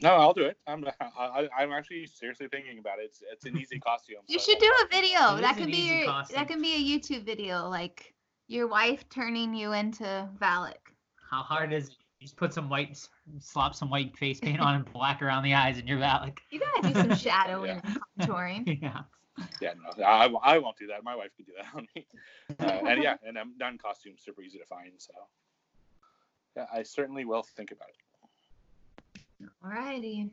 No, 0.00 0.10
I'll 0.10 0.32
do 0.32 0.44
it. 0.44 0.56
I'm 0.64 0.84
I, 1.00 1.48
I'm 1.58 1.72
actually 1.72 2.06
seriously 2.06 2.46
thinking 2.46 2.78
about 2.78 3.00
it. 3.00 3.06
It's, 3.06 3.20
it's 3.32 3.46
an 3.46 3.58
easy 3.58 3.80
costume. 3.80 4.18
You 4.28 4.38
so- 4.38 4.52
should 4.52 4.60
do 4.60 4.72
a 4.84 4.86
video. 4.92 5.34
It 5.34 5.40
That 5.40 5.56
is 5.56 5.64
could 5.64 5.72
be 5.72 5.92
your 5.92 6.04
costume. 6.04 6.36
that 6.36 6.46
can 6.46 6.62
be 6.62 6.72
a 6.76 6.98
YouTube 6.98 7.24
video, 7.24 7.68
like 7.68 8.14
your 8.46 8.68
wife 8.68 9.08
turning 9.08 9.52
you 9.52 9.72
into 9.72 10.28
Valak. 10.40 10.76
How 11.28 11.42
hard 11.42 11.72
is 11.72 11.88
it? 11.88 11.94
You 12.20 12.26
just 12.26 12.36
put 12.36 12.54
some 12.54 12.68
white, 12.68 13.04
slap 13.40 13.74
some 13.74 13.90
white 13.90 14.16
face 14.16 14.38
paint 14.38 14.60
on 14.60 14.76
and 14.76 14.84
black 14.92 15.20
around 15.20 15.42
the 15.42 15.54
eyes, 15.54 15.78
and 15.78 15.88
you're 15.88 15.98
Valak. 15.98 16.38
You 16.52 16.60
gotta 16.60 16.92
do 16.92 16.94
some 16.94 17.16
shadowing 17.16 17.80
and 17.82 17.98
contouring. 18.20 18.78
yeah. 18.82 19.00
Yeah, 19.60 19.72
no, 19.98 20.04
I, 20.04 20.28
I 20.44 20.58
won't 20.58 20.76
do 20.78 20.86
that. 20.88 21.02
My 21.02 21.16
wife 21.16 21.30
could 21.36 21.46
do 21.46 21.52
that 21.56 21.74
on 21.74 21.88
me. 21.96 22.06
Uh, 22.60 22.86
and 22.88 23.02
yeah, 23.02 23.16
and 23.26 23.36
um, 23.36 23.54
nun 23.58 23.78
costume's 23.78 24.22
super 24.22 24.42
easy 24.42 24.58
to 24.58 24.66
find. 24.66 24.92
So 24.98 25.12
yeah, 25.16 25.22
I 26.72 26.82
certainly 26.82 27.24
will 27.24 27.42
think 27.42 27.70
about 27.72 27.88
it. 27.88 29.22
Alrighty. 29.64 30.30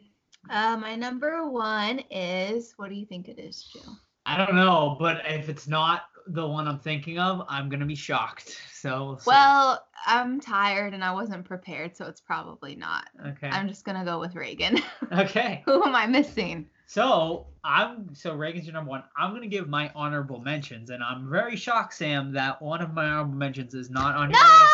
Uh, 0.50 0.78
my 0.78 0.96
number 0.96 1.48
one 1.50 2.00
is 2.12 2.74
what 2.78 2.90
do 2.90 2.96
you 2.96 3.06
think 3.06 3.28
it 3.28 3.40
is, 3.40 3.64
Joe? 3.64 3.94
I 4.26 4.38
don't 4.38 4.56
know, 4.56 4.96
but 5.00 5.22
if 5.26 5.50
it's 5.50 5.68
not 5.68 6.04
the 6.28 6.48
one 6.48 6.68
I'm 6.68 6.80
thinking 6.80 7.20
of, 7.20 7.46
I'm 7.48 7.70
gonna 7.70 7.86
be 7.86 7.96
shocked. 7.96 8.62
So 8.86 9.06
we'll. 9.08 9.20
Well, 9.26 9.88
I'm 10.06 10.40
tired 10.40 10.94
and 10.94 11.04
I 11.04 11.12
wasn't 11.12 11.44
prepared, 11.44 11.98
so 11.98 12.06
it's 12.06 12.22
probably 12.22 12.76
not. 12.76 13.10
okay, 13.30 13.48
I'm 13.48 13.68
just 13.68 13.84
gonna 13.84 14.06
go 14.06 14.20
with 14.20 14.36
Regan. 14.36 14.78
okay. 15.12 15.64
Who 15.66 15.84
am 15.84 15.96
I 15.96 16.06
missing? 16.06 16.68
So 16.86 17.48
I'm 17.64 18.14
so 18.14 18.36
Regan's 18.36 18.68
your 18.68 18.74
number 18.74 18.92
one. 18.92 19.04
I'm 19.18 19.34
gonna 19.34 19.48
give 19.48 19.68
my 19.68 19.92
honorable 19.96 20.40
mentions, 20.40 20.92
and 20.92 21.02
I'm 21.02 21.28
very 21.28 21.56
shocked, 21.56 21.96
Sam, 21.96 22.32
that 22.34 22.62
one 22.62 22.84
of 22.84 22.94
my 22.94 23.06
honorable 23.06 23.34
mentions 23.34 23.74
is 23.74 23.90
not 23.90 24.16
on 24.16 24.30
your 24.30 24.40
list. 24.40 24.74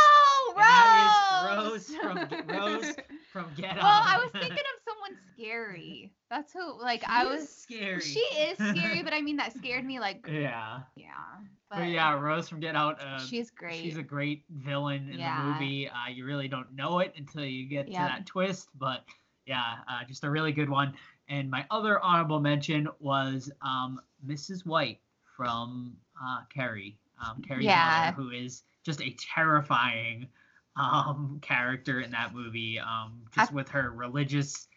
No, 0.72 1.64
that 1.66 1.74
is 1.76 1.90
Rose. 1.92 1.96
From 1.96 2.48
Rose 2.48 2.96
from 3.32 3.46
Get 3.58 3.76
well. 3.76 3.86
I 3.86 4.20
was 4.22 4.32
thinking 4.32 4.52
of 4.52 4.82
someone 4.88 5.18
scary. 5.34 6.12
That's 6.30 6.54
who. 6.54 6.82
Like 6.82 7.04
I 7.08 7.24
She 7.24 7.30
is 7.30 7.40
was. 7.42 7.50
scary. 7.50 8.02
She 8.02 8.20
is 8.20 8.58
scary, 8.58 9.04
but 9.04 9.14
I 9.14 9.22
mean 9.22 9.38
that 9.38 9.54
scared 9.54 9.86
me. 9.86 10.00
Like 10.00 10.26
yeah. 10.32 10.80
yeah. 10.96 11.08
But, 11.70 11.80
But 11.80 11.88
yeah, 11.90 12.20
Rose 12.20 12.50
from 12.50 12.60
Get 12.60 12.76
Out. 12.76 13.00
Uh, 13.02 13.20
she's 13.20 13.50
great. 13.50 13.82
She's 13.82 13.98
a 13.98 14.04
great 14.04 14.44
villain 14.50 15.10
in 15.10 15.20
Yeah. 15.20 15.38
the 15.38 15.54
movie. 15.54 15.88
Uh, 15.90 16.10
you 16.14 16.26
really 16.26 16.48
don't 16.48 16.74
know 16.76 17.00
it 17.00 17.14
until 17.18 17.46
you 17.46 17.68
get 17.68 17.88
to 17.88 17.94
that 17.94 18.26
twist, 18.26 18.68
but 18.78 19.06
yeah, 19.46 19.76
uh, 19.90 20.04
just 20.08 20.24
a 20.26 20.30
really 20.30 20.52
good 20.52 20.70
one. 20.70 20.94
And 21.30 21.50
my 21.50 21.66
other 21.72 22.00
honorable 22.02 22.42
mention 22.42 22.90
was 23.00 23.50
um, 23.62 24.02
Mrs. 24.28 24.66
White 24.66 25.00
from 25.38 25.96
uh, 26.22 26.42
Carrie. 26.54 26.98
Um, 27.26 27.42
Carrie's 27.42 27.66
Yeah. 27.68 28.12
mother, 28.18 28.22
who 28.22 28.32
is 28.32 28.64
just 28.84 29.02
a 29.02 29.16
terrifying 29.34 30.28
um, 30.76 31.40
character 31.42 32.00
in 32.02 32.12
that 32.12 32.34
movie. 32.34 32.80
Um, 32.80 33.22
just 33.36 33.54
with 33.54 33.70
her 33.70 33.92
religious 33.92 34.68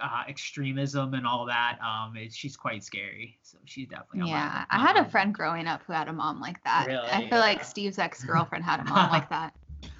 uh, 0.00 0.24
extremism 0.28 1.14
and 1.14 1.26
all 1.26 1.46
that, 1.46 1.78
um, 1.80 2.16
it, 2.16 2.32
she's 2.32 2.56
quite 2.56 2.82
scary. 2.82 3.38
So 3.42 3.58
she's 3.64 3.88
definitely 3.88 4.30
Yeah, 4.30 4.64
I 4.68 4.78
had 4.78 4.96
a 4.96 5.04
friend 5.04 5.34
growing 5.34 5.66
up 5.66 5.82
who 5.86 5.92
had 5.92 6.08
a 6.08 6.12
mom 6.12 6.40
like 6.40 6.62
that. 6.64 6.86
Really? 6.86 7.08
I 7.08 7.28
feel 7.28 7.38
like 7.38 7.64
Steve's 7.64 7.98
ex 7.98 8.24
girlfriend 8.24 8.64
had 8.64 8.80
a 8.80 8.84
mom 8.84 9.10
like 9.10 9.28
that. 9.30 9.54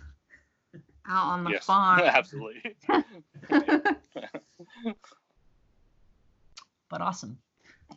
Out 1.07 1.27
on 1.27 1.45
the 1.45 1.51
yes, 1.51 1.65
farm. 1.67 2.01
absolutely. 2.01 2.63
but 6.89 7.01
awesome. 7.01 7.39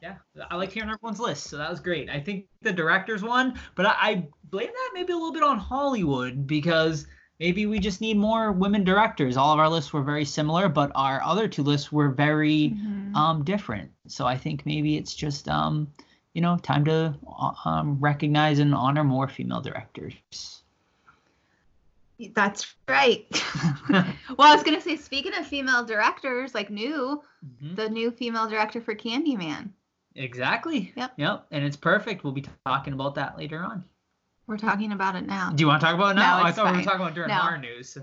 Yeah, 0.02 0.18
I 0.52 0.56
like 0.58 0.72
hearing 0.72 0.90
everyone's 0.90 1.20
list, 1.20 1.46
so 1.46 1.58
that 1.58 1.72
was 1.72 1.80
great. 1.80 2.10
I 2.10 2.20
think 2.20 2.46
the 2.62 2.72
director's 2.72 3.24
one, 3.24 3.60
but 3.76 3.88
I, 3.88 3.96
I 3.98 4.28
blame 4.44 4.68
that 4.68 4.92
maybe 4.94 5.14
a 5.14 5.16
little 5.16 5.32
bit 5.32 5.42
on 5.42 5.58
Hollywood 5.58 6.46
because 6.46 7.08
maybe 7.40 7.66
we 7.66 7.80
just 7.80 8.02
need 8.02 8.18
more 8.18 8.52
women 8.52 8.84
directors. 8.84 9.38
All 9.38 9.54
of 9.54 9.60
our 9.60 9.70
lists 9.70 9.94
were 9.94 10.02
very 10.04 10.26
similar, 10.26 10.68
but 10.70 10.92
our 10.96 11.22
other 11.24 11.48
two 11.48 11.64
lists 11.64 11.92
were 11.92 12.10
very 12.10 12.70
Mhm. 12.76 13.16
um 13.16 13.44
different. 13.44 13.92
So 14.08 14.26
I 14.26 14.38
think 14.38 14.66
maybe 14.66 14.98
it's 14.98 15.14
just 15.14 15.48
um 15.50 15.88
you 16.34 16.42
know 16.42 16.58
time 16.58 16.86
to 16.86 17.16
uh, 17.28 17.54
um, 17.66 17.98
recognize 18.00 18.60
and 18.60 18.74
honor 18.76 19.04
more 19.04 19.28
female 19.28 19.62
directors. 19.62 20.64
That's 22.34 22.74
right. 22.88 23.28
well, 23.90 24.06
I 24.40 24.56
was 24.56 24.64
gonna 24.64 24.82
say, 24.82 24.96
speaking 24.96 25.36
of 25.36 25.46
female 25.46 25.86
directors, 25.86 26.56
like 26.56 26.70
new, 26.72 27.22
Mhm. 27.46 27.76
the 27.76 27.90
new 27.90 28.10
female 28.12 28.48
director 28.50 28.82
for 28.82 28.96
Candyman. 28.96 29.70
Exactly. 30.16 30.92
Yep. 30.96 31.14
Yep. 31.18 31.46
And 31.52 31.64
it's 31.64 31.78
perfect. 31.78 32.24
We'll 32.24 32.34
be 32.34 32.46
talking 32.66 32.94
about 32.94 33.14
that 33.16 33.38
later 33.38 33.64
on. 33.64 33.84
We're 34.48 34.58
talking 34.58 34.94
about 34.94 35.16
it 35.16 35.26
now. 35.28 35.52
Do 35.52 35.62
you 35.62 35.68
want 35.68 35.82
to 35.82 35.86
talk 35.86 35.96
about 35.96 36.12
it 36.12 36.20
now? 36.20 36.38
No, 36.40 36.44
I 36.46 36.50
it's 36.50 36.56
thought 36.58 36.66
we 36.66 36.72
were 36.72 36.76
fine. 36.78 36.86
talking 36.86 37.02
about 37.02 37.14
during 37.14 37.30
No. 37.30 37.36
our 37.36 37.58
news. 37.58 37.98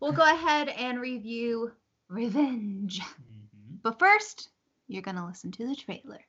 We'll 0.00 0.12
go 0.12 0.22
ahead 0.22 0.68
and 0.68 1.00
review 1.00 1.72
Revenge. 2.08 3.00
Mhm. 3.00 3.80
But 3.82 3.98
first, 3.98 4.50
you're 4.86 5.02
gonna 5.02 5.26
listen 5.26 5.50
to 5.52 5.66
the 5.66 5.74
trailer. 5.76 6.20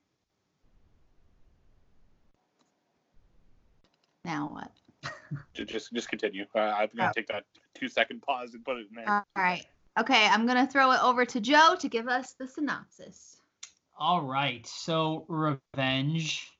Now 4.25 4.49
what? 4.49 4.71
Just 5.53 5.93
just 5.93 6.09
continue. 6.09 6.45
Uh, 6.55 6.59
I'm 6.59 6.89
gonna 6.95 7.09
Oh. 7.09 7.13
take 7.15 7.27
that 7.27 7.45
two 7.73 7.87
second 7.87 8.21
pause 8.21 8.53
and 8.53 8.63
put 8.65 8.77
it 8.77 8.87
in 8.89 8.95
there. 8.95 9.09
All 9.09 9.25
right. 9.37 9.65
Okay, 9.97 10.27
I'm 10.27 10.45
gonna 10.45 10.67
throw 10.67 10.91
it 10.91 11.01
over 11.03 11.25
to 11.25 11.39
Joe 11.39 11.75
to 11.79 11.87
give 11.89 12.07
us 12.07 12.33
the 12.33 12.47
synopsis. 12.47 13.39
All 13.97 14.21
right. 14.21 14.65
So 14.67 15.25
Revenge, 15.27 16.51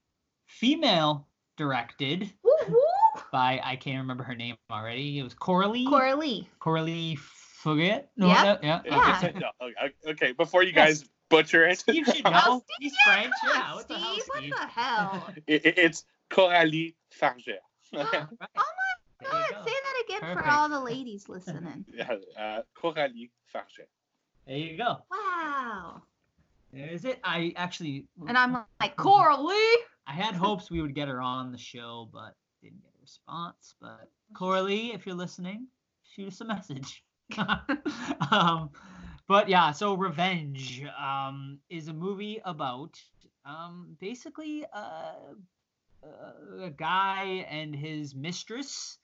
female 0.46 1.28
directed 1.58 2.32
Woo 2.44 2.52
woo! 2.70 2.82
By 3.32 3.62
I 3.64 3.76
can't 3.76 3.98
remember 4.00 4.24
her 4.24 4.36
name 4.36 4.56
already. 4.72 5.20
It 5.20 5.24
was 5.24 5.34
Coralie. 5.34 5.86
Coralie. 5.86 6.48
Coralie 6.60 7.18
Fargeat. 7.64 8.06
No, 8.18 8.28
Yep. 8.28 8.62
no, 8.64 8.68
yeah. 8.68 8.82
Yeah. 8.86 9.18
Okay, 9.24 9.40
no, 9.40 9.50
okay, 9.62 9.94
okay, 10.12 10.32
before 10.34 10.64
you 10.64 10.72
Yes. 10.76 11.02
guys 11.02 11.10
butcher 11.30 11.68
it, 11.68 11.80
Steve 11.80 12.06
should 12.06 12.22
Oh, 12.26 12.32
know. 12.32 12.64
Steve, 12.66 12.76
He's 12.80 12.94
yeah, 13.06 13.14
French. 13.14 13.34
Yeah. 13.46 13.76
What 13.76 13.88
the 13.88 13.94
hell, 13.98 14.14
Steve? 14.14 14.24
Steve? 14.36 14.52
What 14.52 14.60
the 14.62 14.68
hell? 14.82 15.28
it, 15.48 15.66
it- 15.66 15.78
it's 15.78 16.06
Coralie 16.30 16.96
Fargeat. 17.20 17.58
Right. 17.94 18.08
Oh 18.12 18.28
my 18.42 18.48
There 19.22 19.30
you 19.32 19.46
God! 19.52 19.52
go. 19.52 19.66
Say 19.66 19.74
that 19.84 20.04
again 20.06 20.20
Perfect. 20.22 20.46
for 20.46 20.52
all 20.52 20.70
the 20.70 20.80
ladies 20.80 21.28
listening. 21.28 21.86
yeah, 21.94 22.16
uh, 22.40 22.62
Coralie 22.76 23.32
Fargeat. 23.54 23.88
There 24.48 24.58
you 24.58 24.78
go. 24.78 24.98
Wow. 25.12 26.02
There's 26.72 27.04
it. 27.06 27.20
I 27.24 27.52
actually. 27.56 28.06
And 28.28 28.38
I'm 28.38 28.58
like, 28.80 28.96
Coralie. 28.96 29.56
I 30.08 30.14
had 30.14 30.36
hopes 30.36 30.72
we 30.72 30.82
would 30.82 30.96
get 30.96 31.08
her 31.08 31.20
on 31.22 31.52
the 31.52 31.58
show, 31.58 32.10
but 32.14 32.20
didn't 32.20 32.30
get 32.30 32.36
a 32.36 32.39
response. 33.10 33.74
But 33.82 34.10
Coralie, 34.36 34.94
if 34.94 35.06
you're 35.06 35.16
listening, 35.16 35.68
shoot 36.16 36.28
us 36.28 36.42
a 36.42 36.46
message. 36.46 37.04
um, 38.32 38.70
but 39.28 39.50
yeah, 39.50 39.72
so 39.72 39.96
Revenge 39.96 40.84
um, 41.00 41.60
is 41.70 41.88
a 41.88 41.94
movie 41.94 42.40
about 42.46 43.00
um, 43.46 43.98
basically 44.00 44.66
uh, 44.74 45.14
uh, 46.04 46.64
a 46.66 46.70
guy 46.70 47.46
and 47.50 47.76
his 47.76 48.14
mistress. 48.16 48.98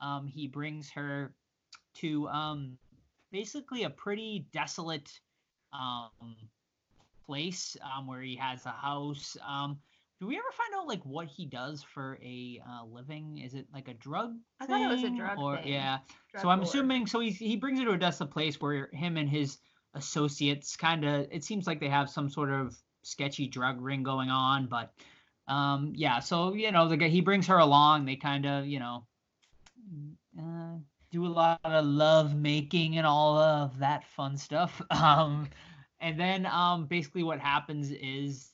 Um, 0.00 0.26
he 0.26 0.46
brings 0.46 0.90
her 0.90 1.32
to 1.96 2.28
um, 2.28 2.78
basically 3.32 3.84
a 3.84 3.90
pretty 3.90 4.46
desolate 4.52 5.10
um, 5.72 6.36
place 7.26 7.76
where 8.04 8.20
he 8.20 8.36
has 8.36 8.64
a 8.66 8.70
house. 8.70 9.36
Do 10.20 10.26
we 10.26 10.36
ever 10.36 10.50
find 10.56 10.74
out 10.80 10.88
like 10.88 11.02
what 11.04 11.28
he 11.28 11.46
does 11.46 11.84
for 11.94 12.18
a 12.22 12.60
uh, 12.68 12.84
living? 12.86 13.38
Is 13.38 13.54
it 13.54 13.66
like 13.72 13.86
a 13.88 13.94
drug? 13.94 14.34
I 14.60 14.66
thought 14.66 14.80
it 14.80 14.88
was 14.94 15.04
a 15.04 15.10
drug 15.16 15.38
Or 15.38 15.56
thing. 15.56 15.68
yeah. 15.72 15.98
Drug 16.32 16.42
so 16.42 16.48
I'm 16.48 16.58
lord. 16.58 16.68
assuming 16.68 17.06
so 17.06 17.20
he 17.20 17.30
he 17.30 17.56
brings 17.56 17.78
her 17.78 17.84
to 17.84 17.92
a 17.92 17.98
desolate 17.98 18.30
place 18.32 18.60
where 18.60 18.88
him 18.92 19.16
and 19.16 19.28
his 19.28 19.58
associates 19.94 20.76
kind 20.76 21.04
of 21.04 21.26
it 21.30 21.44
seems 21.44 21.66
like 21.66 21.78
they 21.80 21.88
have 21.88 22.10
some 22.10 22.28
sort 22.28 22.50
of 22.50 22.76
sketchy 23.02 23.46
drug 23.46 23.80
ring 23.80 24.02
going 24.02 24.28
on, 24.28 24.66
but 24.66 24.92
um 25.46 25.92
yeah. 25.94 26.18
So 26.18 26.52
you 26.54 26.72
know 26.72 26.88
the 26.88 26.96
guy 26.96 27.08
he 27.08 27.20
brings 27.20 27.46
her 27.46 27.58
along. 27.58 28.04
They 28.04 28.16
kind 28.16 28.44
of 28.44 28.66
you 28.66 28.80
know 28.80 29.06
uh, 30.38 30.78
do 31.10 31.26
a 31.26 31.28
lot 31.28 31.60
of 31.64 31.84
love 31.84 32.34
making 32.34 32.98
and 32.98 33.06
all 33.06 33.38
of 33.38 33.78
that 33.78 34.04
fun 34.16 34.36
stuff. 34.36 34.82
Um, 34.90 35.48
and 36.00 36.18
then 36.18 36.46
um, 36.46 36.86
basically 36.86 37.22
what 37.24 37.40
happens 37.40 37.90
is 37.90 38.52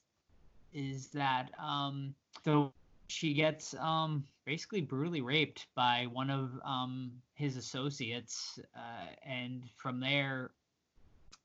is 0.75 1.09
that 1.09 1.51
um, 1.59 2.15
so 2.45 2.73
she 3.07 3.33
gets 3.33 3.75
um, 3.75 4.25
basically 4.45 4.81
brutally 4.81 5.23
raped 5.23 5.67
by 5.75 6.07
one 6.13 6.31
of 6.31 6.51
um, 6.65 7.13
his 7.35 7.57
associates, 7.57 8.59
uh, 8.77 9.07
and 9.27 9.63
from 9.77 10.01
there 10.01 10.51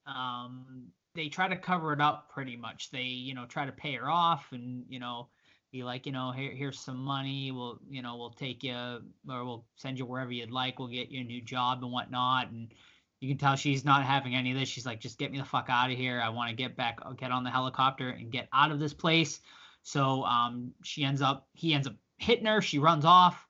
um, 0.05 0.87
they 1.15 1.29
try 1.29 1.47
to 1.47 1.55
cover 1.55 1.93
it 1.93 2.01
up 2.01 2.29
pretty 2.29 2.57
much. 2.57 2.91
They 2.91 3.03
you 3.03 3.33
know 3.33 3.45
try 3.45 3.65
to 3.65 3.71
pay 3.71 3.93
her 3.93 4.09
off 4.09 4.47
and 4.51 4.83
you 4.89 4.99
know 4.99 5.29
be 5.71 5.83
like, 5.83 6.05
you 6.05 6.11
know, 6.11 6.31
here, 6.31 6.51
here's 6.51 6.79
some 6.79 6.97
money. 6.97 7.51
We'll, 7.51 7.79
you 7.89 8.01
know, 8.01 8.17
we'll 8.17 8.31
take 8.31 8.63
you 8.63 8.73
or 8.73 9.45
we'll 9.45 9.65
send 9.75 9.99
you 9.99 10.05
wherever 10.05 10.31
you'd 10.31 10.51
like. 10.51 10.79
We'll 10.79 10.87
get 10.87 11.11
you 11.11 11.21
a 11.21 11.23
new 11.23 11.41
job 11.41 11.83
and 11.83 11.91
whatnot. 11.91 12.49
And 12.49 12.69
you 13.19 13.27
can 13.27 13.37
tell 13.37 13.55
she's 13.55 13.83
not 13.83 14.05
having 14.05 14.35
any 14.35 14.51
of 14.51 14.57
this. 14.57 14.69
She's 14.69 14.85
like, 14.85 14.99
just 14.99 15.17
get 15.17 15.31
me 15.31 15.37
the 15.37 15.45
fuck 15.45 15.67
out 15.69 15.91
of 15.91 15.97
here. 15.97 16.21
I 16.23 16.29
want 16.29 16.49
to 16.49 16.55
get 16.55 16.75
back, 16.75 16.99
get 17.17 17.31
on 17.31 17.43
the 17.43 17.49
helicopter 17.49 18.09
and 18.09 18.31
get 18.31 18.47
out 18.53 18.71
of 18.71 18.79
this 18.79 18.93
place. 18.93 19.39
So 19.83 20.23
um, 20.23 20.73
she 20.83 21.03
ends 21.03 21.21
up, 21.21 21.47
he 21.53 21.73
ends 21.73 21.87
up 21.87 21.95
hitting 22.17 22.45
her. 22.45 22.61
She 22.61 22.79
runs 22.79 23.05
off. 23.05 23.45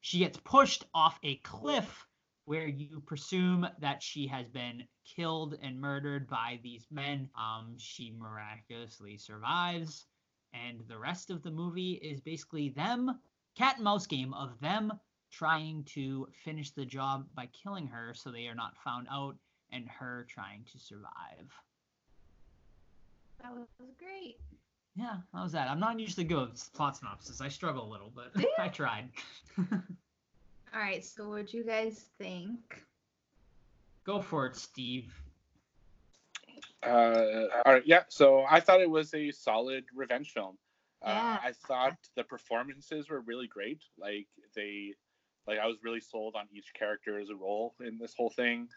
She 0.00 0.18
gets 0.18 0.38
pushed 0.38 0.84
off 0.94 1.18
a 1.22 1.36
cliff 1.36 2.06
where 2.44 2.66
you 2.66 3.02
presume 3.06 3.66
that 3.80 4.02
she 4.02 4.26
has 4.26 4.46
been 4.48 4.84
killed 5.16 5.56
and 5.62 5.80
murdered 5.80 6.28
by 6.28 6.60
these 6.62 6.86
men. 6.90 7.30
Um, 7.38 7.74
she 7.78 8.12
miraculously 8.18 9.16
survives 9.16 10.06
and 10.54 10.80
the 10.88 10.98
rest 10.98 11.30
of 11.30 11.42
the 11.42 11.50
movie 11.50 11.92
is 11.94 12.20
basically 12.20 12.68
them 12.70 13.18
cat 13.56 13.76
and 13.76 13.84
mouse 13.84 14.06
game 14.06 14.32
of 14.34 14.58
them 14.60 14.92
trying 15.38 15.82
to 15.84 16.28
finish 16.44 16.70
the 16.70 16.84
job 16.84 17.26
by 17.34 17.46
killing 17.62 17.86
her 17.86 18.12
so 18.14 18.30
they 18.30 18.46
are 18.46 18.54
not 18.54 18.76
found 18.84 19.06
out 19.10 19.36
and 19.72 19.88
her 19.88 20.26
trying 20.28 20.64
to 20.72 20.78
survive 20.78 21.48
That 23.42 23.52
was 23.54 23.66
great. 23.98 24.36
yeah 24.96 25.16
how 25.32 25.42
was 25.42 25.52
that 25.52 25.68
i'm 25.70 25.80
not 25.80 25.98
usually 25.98 26.24
good 26.24 26.50
with 26.50 26.72
plot 26.74 26.96
synopsis 26.96 27.40
i 27.40 27.48
struggle 27.48 27.84
a 27.88 27.90
little 27.90 28.12
but 28.14 28.30
Yeah. 28.36 28.46
i 28.58 28.68
tried 28.68 29.08
All 30.74 30.80
right. 30.80 31.04
So, 31.04 31.28
what'd 31.28 31.52
you 31.54 31.64
guys 31.64 32.06
think? 32.18 32.82
go 34.04 34.20
for 34.20 34.46
it 34.46 34.56
steve 34.56 35.12
Uh, 36.82 37.46
all 37.64 37.72
right, 37.72 37.86
yeah. 37.86 38.02
So 38.08 38.44
I 38.50 38.60
thought 38.60 38.80
it 38.82 38.90
was 38.90 39.14
a 39.14 39.30
solid 39.30 39.84
revenge 39.94 40.32
film. 40.32 40.58
Uh, 41.02 41.10
Yeah. 41.10 41.38
I 41.42 41.52
thought 41.66 41.96
the 42.16 42.24
performances 42.24 43.08
were 43.08 43.20
really 43.20 43.46
great. 43.46 43.80
Like 43.98 44.26
they, 44.54 44.94
like 45.46 45.58
I 45.58 45.66
was 45.66 45.76
really 45.82 46.00
sold 46.00 46.34
on 46.36 46.46
each 46.52 46.72
character 46.74 47.18
as 47.18 47.30
a 47.30 47.34
role 47.34 47.74
in 47.80 47.98
this 47.98 48.14
whole 48.16 48.30
thing. 48.30 48.68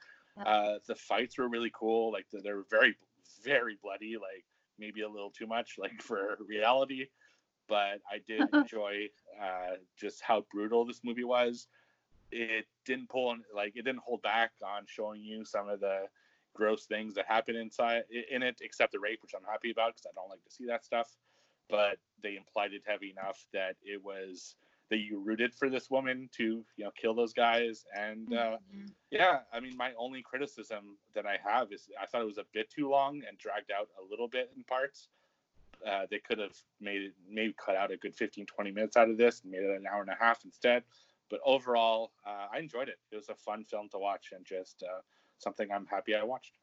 Uh, 0.45 0.75
the 0.87 0.95
fights 0.95 1.37
were 1.37 1.49
really 1.49 1.71
cool. 1.73 2.11
Like 2.11 2.25
they 2.31 2.53
were 2.53 2.65
very, 2.69 2.95
very 3.43 3.77
bloody. 3.81 4.15
Like 4.15 4.45
maybe 4.77 5.01
a 5.01 5.09
little 5.09 5.31
too 5.31 5.47
much, 5.47 5.75
like 5.77 6.01
for 6.01 6.37
reality. 6.47 7.05
But 7.67 8.01
I 8.09 8.19
did 8.27 8.43
enjoy 8.53 9.07
uh, 9.41 9.75
just 9.99 10.21
how 10.21 10.45
brutal 10.51 10.85
this 10.85 11.01
movie 11.03 11.23
was. 11.23 11.67
It 12.31 12.65
didn't 12.85 13.09
pull 13.09 13.29
on, 13.29 13.43
like 13.55 13.73
it 13.75 13.85
didn't 13.85 14.01
hold 14.05 14.21
back 14.21 14.51
on 14.63 14.83
showing 14.85 15.21
you 15.21 15.45
some 15.45 15.69
of 15.69 15.79
the 15.79 16.07
gross 16.53 16.85
things 16.85 17.13
that 17.13 17.25
happen 17.27 17.55
inside 17.55 18.03
in 18.31 18.43
it, 18.43 18.57
except 18.61 18.91
the 18.91 18.99
rape, 18.99 19.19
which 19.21 19.33
I'm 19.35 19.45
happy 19.49 19.71
about 19.71 19.95
because 19.95 20.07
I 20.07 20.15
don't 20.15 20.29
like 20.29 20.43
to 20.43 20.51
see 20.51 20.65
that 20.65 20.83
stuff. 20.83 21.07
But 21.69 21.97
they 22.21 22.35
implied 22.35 22.73
it 22.73 22.81
heavy 22.85 23.13
enough 23.17 23.45
that 23.53 23.75
it 23.83 24.03
was 24.03 24.55
that 24.89 24.97
you 24.97 25.19
rooted 25.19 25.53
for 25.53 25.69
this 25.69 25.89
woman 25.89 26.29
to 26.37 26.63
you 26.77 26.85
know 26.85 26.91
kill 26.99 27.13
those 27.13 27.33
guys. 27.33 27.85
And 27.95 28.33
uh, 28.33 28.57
Mhm. 28.73 28.91
yeah, 29.11 29.39
I 29.51 29.59
mean, 29.59 29.75
my 29.77 29.93
only 29.97 30.21
criticism 30.21 30.97
that 31.13 31.25
I 31.25 31.37
have 31.43 31.71
is 31.71 31.89
I 32.01 32.05
thought 32.05 32.21
it 32.21 32.25
was 32.25 32.37
a 32.37 32.45
bit 32.53 32.69
too 32.69 32.89
long 32.89 33.21
and 33.27 33.37
dragged 33.37 33.71
out 33.71 33.89
a 33.99 34.03
little 34.09 34.27
bit 34.27 34.51
in 34.55 34.63
parts. 34.63 35.09
Uh, 35.85 36.07
they 36.09 36.19
could 36.19 36.39
have 36.39 36.55
made 36.81 37.01
it 37.03 37.13
maybe 37.29 37.53
cut 37.63 37.75
out 37.75 37.91
a 37.91 37.97
good 37.97 38.15
15 38.15 38.45
20 38.47 38.71
minutes 38.71 38.97
out 38.97 39.09
of 39.09 39.17
this 39.17 39.41
and 39.43 39.51
made 39.51 39.61
it 39.61 39.69
an 39.69 39.85
hour 39.85 40.01
and 40.01 40.09
a 40.09 40.17
half 40.19 40.43
instead 40.43 40.83
but 41.29 41.39
overall 41.45 42.13
uh, 42.25 42.47
i 42.51 42.57
enjoyed 42.57 42.89
it 42.89 42.97
it 43.11 43.15
was 43.15 43.29
a 43.29 43.35
fun 43.35 43.63
film 43.63 43.87
to 43.87 43.99
watch 43.99 44.29
and 44.35 44.43
just 44.43 44.81
uh, 44.83 45.01
something 45.37 45.71
i'm 45.71 45.85
happy 45.85 46.15
i 46.15 46.23
watched 46.23 46.57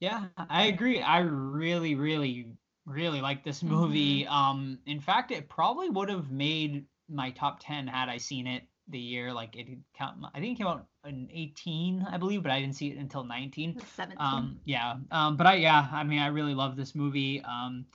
Yeah, 0.00 0.24
I 0.48 0.64
agree. 0.64 1.00
I 1.00 1.20
really, 1.20 1.94
really, 1.94 2.48
really 2.86 3.20
like 3.20 3.44
this 3.44 3.62
movie. 3.62 4.26
Um, 4.26 4.78
in 4.86 5.00
fact, 5.00 5.30
it 5.30 5.48
probably 5.48 5.88
would 5.88 6.08
have 6.08 6.30
made 6.30 6.86
my 7.08 7.30
top 7.30 7.60
ten 7.60 7.86
had 7.86 8.08
I 8.08 8.18
seen 8.18 8.46
it 8.46 8.64
the 8.88 8.98
year 8.98 9.32
like 9.32 9.56
it 9.56 9.68
come. 9.96 10.26
I 10.34 10.40
think 10.40 10.58
it 10.58 10.62
came 10.62 10.66
out 10.66 10.86
in 11.06 11.28
eighteen, 11.32 12.06
I 12.10 12.16
believe, 12.18 12.42
but 12.42 12.52
I 12.52 12.60
didn't 12.60 12.74
see 12.74 12.88
it 12.88 12.98
until 12.98 13.24
nineteen. 13.24 13.80
17. 13.96 14.16
Um, 14.18 14.60
yeah. 14.64 14.96
Um, 15.10 15.36
but 15.36 15.46
I 15.46 15.54
yeah, 15.54 15.88
I 15.92 16.04
mean, 16.04 16.18
I 16.18 16.28
really 16.28 16.54
love 16.54 16.76
this 16.76 16.94
movie. 16.94 17.42
Um, 17.42 17.86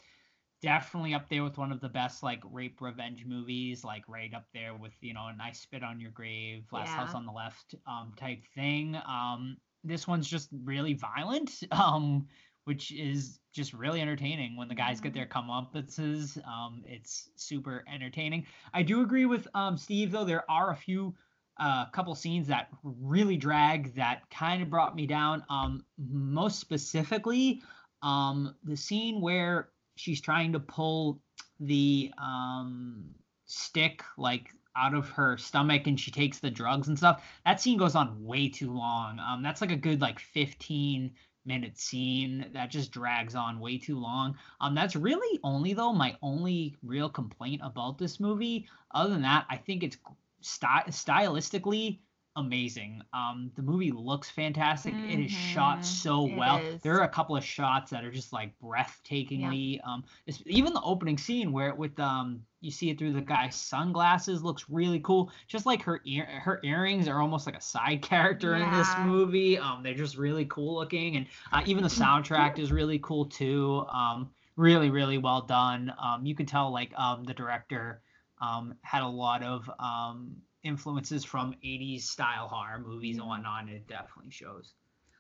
definitely 0.62 1.14
up 1.14 1.30
there 1.30 1.44
with 1.44 1.58
one 1.58 1.72
of 1.72 1.82
the 1.82 1.90
best 1.90 2.24
like 2.24 2.42
rape 2.52 2.82
revenge 2.82 3.26
movies, 3.26 3.84
like 3.84 4.04
right 4.08 4.34
up 4.34 4.46
there 4.54 4.74
with 4.74 4.94
you 5.02 5.14
know, 5.14 5.28
a 5.28 5.36
nice 5.36 5.60
spit 5.60 5.84
on 5.84 6.00
your 6.00 6.12
grave, 6.12 6.64
last 6.72 6.90
house 6.90 7.14
on 7.14 7.26
the 7.26 7.32
left, 7.32 7.76
um, 7.86 8.14
type 8.18 8.44
thing. 8.56 8.98
Um, 9.08 9.58
this 9.84 10.08
one's 10.08 10.28
just 10.28 10.50
really 10.64 10.94
violent, 10.94 11.52
um, 11.72 12.28
which 12.68 12.92
is 12.92 13.40
just 13.54 13.74
really 13.74 14.02
entertaining 14.02 14.58
when 14.58 14.68
the 14.68 14.76
guys 14.76 15.00
get 15.00 15.14
Mhm. 15.14 15.16
their 15.16 15.26
comeuppances. 15.26 16.38
Um, 16.46 16.84
it's 16.86 17.30
super 17.38 17.86
entertaining. 17.88 18.46
I 18.74 18.84
do 18.84 19.02
agree 19.02 19.26
with 19.26 19.48
um 19.56 19.78
Steve 19.78 20.12
though. 20.12 20.26
There 20.26 20.50
are 20.52 20.72
a 20.72 20.76
few 20.76 21.16
a 21.60 21.88
couple 21.94 22.14
scenes 22.14 22.48
that 22.48 22.68
really 22.84 23.38
drag 23.38 23.96
that 23.96 24.30
kind 24.30 24.62
of 24.62 24.70
brought 24.70 24.96
me 24.96 25.08
down. 25.08 25.44
Um, 25.50 25.86
most 25.98 26.60
specifically, 26.60 27.64
um, 28.04 28.56
the 28.64 28.76
scene 28.78 29.22
where 29.22 29.70
she's 29.96 30.22
trying 30.22 30.52
to 30.54 30.60
pull 30.60 31.22
the 31.60 32.14
um 32.18 33.16
stick 33.46 34.04
like 34.18 34.50
out 34.76 34.94
of 34.94 35.10
her 35.10 35.38
stomach 35.38 35.88
and 35.88 36.00
she 36.00 36.12
takes 36.12 36.40
the 36.40 36.52
drugs 36.52 36.88
and 36.88 36.98
stuff. 36.98 37.24
That 37.46 37.60
scene 37.60 37.78
goes 37.80 37.96
on 37.96 38.24
way 38.24 38.50
too 38.50 38.72
long. 38.74 39.20
Um, 39.20 39.42
that's 39.42 39.62
like 39.62 39.72
a 39.72 39.76
good 39.78 40.02
like 40.02 40.20
15 40.20 41.16
minute 41.48 41.78
scene 41.80 42.50
that 42.54 42.70
just 42.70 42.92
drags 42.92 43.34
on 43.34 43.60
way 43.60 43.78
too 43.78 43.98
long. 43.98 44.36
Um, 44.62 44.76
that's 44.76 44.96
really 44.96 45.40
only 45.44 45.74
though 45.74 45.94
my 45.94 46.16
only 46.22 46.76
real 46.84 47.10
complaint 47.10 47.62
about 47.64 47.98
this 47.98 48.20
movie. 48.20 48.68
Other 48.92 49.12
than 49.12 49.22
that, 49.24 49.46
I 49.50 49.58
think 49.58 49.84
it's 49.84 49.98
sty- 50.42 50.86
stylistically 50.90 52.00
amazing. 52.38 53.02
Um, 53.14 53.52
the 53.56 53.62
movie 53.62 53.92
looks 53.92 54.30
fantastic. 54.30 54.94
It 55.10 55.20
is 55.20 55.32
shot 55.32 55.80
Mhm. 55.80 55.84
so 55.84 56.26
It 56.28 56.34
well. 56.38 56.60
is. 56.60 56.82
There 56.84 56.94
are 57.00 57.04
a 57.04 57.10
couple 57.10 57.36
of 57.36 57.44
shots 57.44 57.92
that 57.92 58.06
are 58.06 58.12
just 58.12 58.32
like 58.32 58.58
breathtakingly. 58.60 59.80
Um, 59.86 60.06
even 60.46 60.74
the 60.74 60.82
opening 60.82 61.18
scene 61.18 61.52
where 61.52 61.74
with 61.76 62.00
um 62.00 62.46
you 62.62 62.72
see 62.72 62.90
it 62.90 62.98
through 62.98 63.14
the 63.14 63.22
guy's 63.22 63.56
sunglasses 63.56 64.44
looks 64.44 64.70
really 64.70 65.00
cool. 65.02 65.32
Just 65.48 65.66
like 65.66 65.82
her 65.84 66.02
ear, 66.06 66.26
her 66.26 66.60
earrings 66.64 67.08
are 67.08 67.22
almost 67.22 67.46
like 67.46 67.56
a 67.58 67.62
side 67.62 68.02
character 68.02 68.56
in 68.56 68.72
this 68.72 68.98
movie. 68.98 69.58
Um, 69.58 69.84
they're 69.84 69.94
just 69.94 70.18
really 70.18 70.46
cool 70.46 70.76
looking, 70.76 71.18
and 71.18 71.28
uh, 71.52 71.62
even 71.66 71.84
the 71.84 71.90
soundtrack 71.90 72.60
is 72.60 72.72
really 72.72 73.00
cool 73.00 73.26
too. 73.26 73.86
Um, 73.92 74.32
really, 74.56 74.90
really 74.90 75.18
well 75.20 75.42
done. 75.42 75.94
Um, 76.02 76.26
you 76.26 76.36
can 76.36 76.46
tell 76.46 76.72
like 76.72 76.94
um 76.98 77.24
the 77.26 77.34
director 77.34 78.02
um 78.42 78.76
had 78.82 79.02
a 79.02 79.08
lot 79.08 79.44
of 79.44 79.70
um 79.80 80.38
influences 80.64 81.24
from 81.24 81.54
80s 81.64 82.10
style 82.10 82.48
horror 82.48 82.80
movies 82.80 83.18
and 83.18 83.28
Mhm. 83.28 83.28
whatnot. 83.28 83.62
And 83.62 83.70
it 83.72 83.88
definitely 83.88 84.32
shows. 84.32 84.74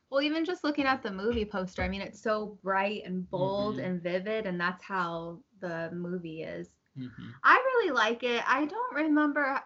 Well, 0.09 0.22
even 0.22 0.45
just 0.45 0.64
looking 0.64 0.85
at 0.85 1.03
the 1.03 1.11
movie 1.11 1.45
poster, 1.45 1.84
I 1.84 1.89
mean, 1.89 2.01
it's 2.01 2.22
so 2.22 2.57
bright 2.64 3.03
and 3.05 3.30
bold 3.30 3.77
Mhm. 3.77 3.84
and 3.84 4.01
vivid, 4.01 4.45
and 4.45 4.59
that's 4.59 4.84
how 4.84 5.39
the 5.59 5.91
movie 5.93 6.43
is. 6.43 6.69
Mhm. 6.97 7.34
I 7.43 7.55
really 7.55 7.91
like 7.91 8.23
it. 8.23 8.43
I 8.47 8.65
don't 8.65 8.95
remember. 8.95 9.61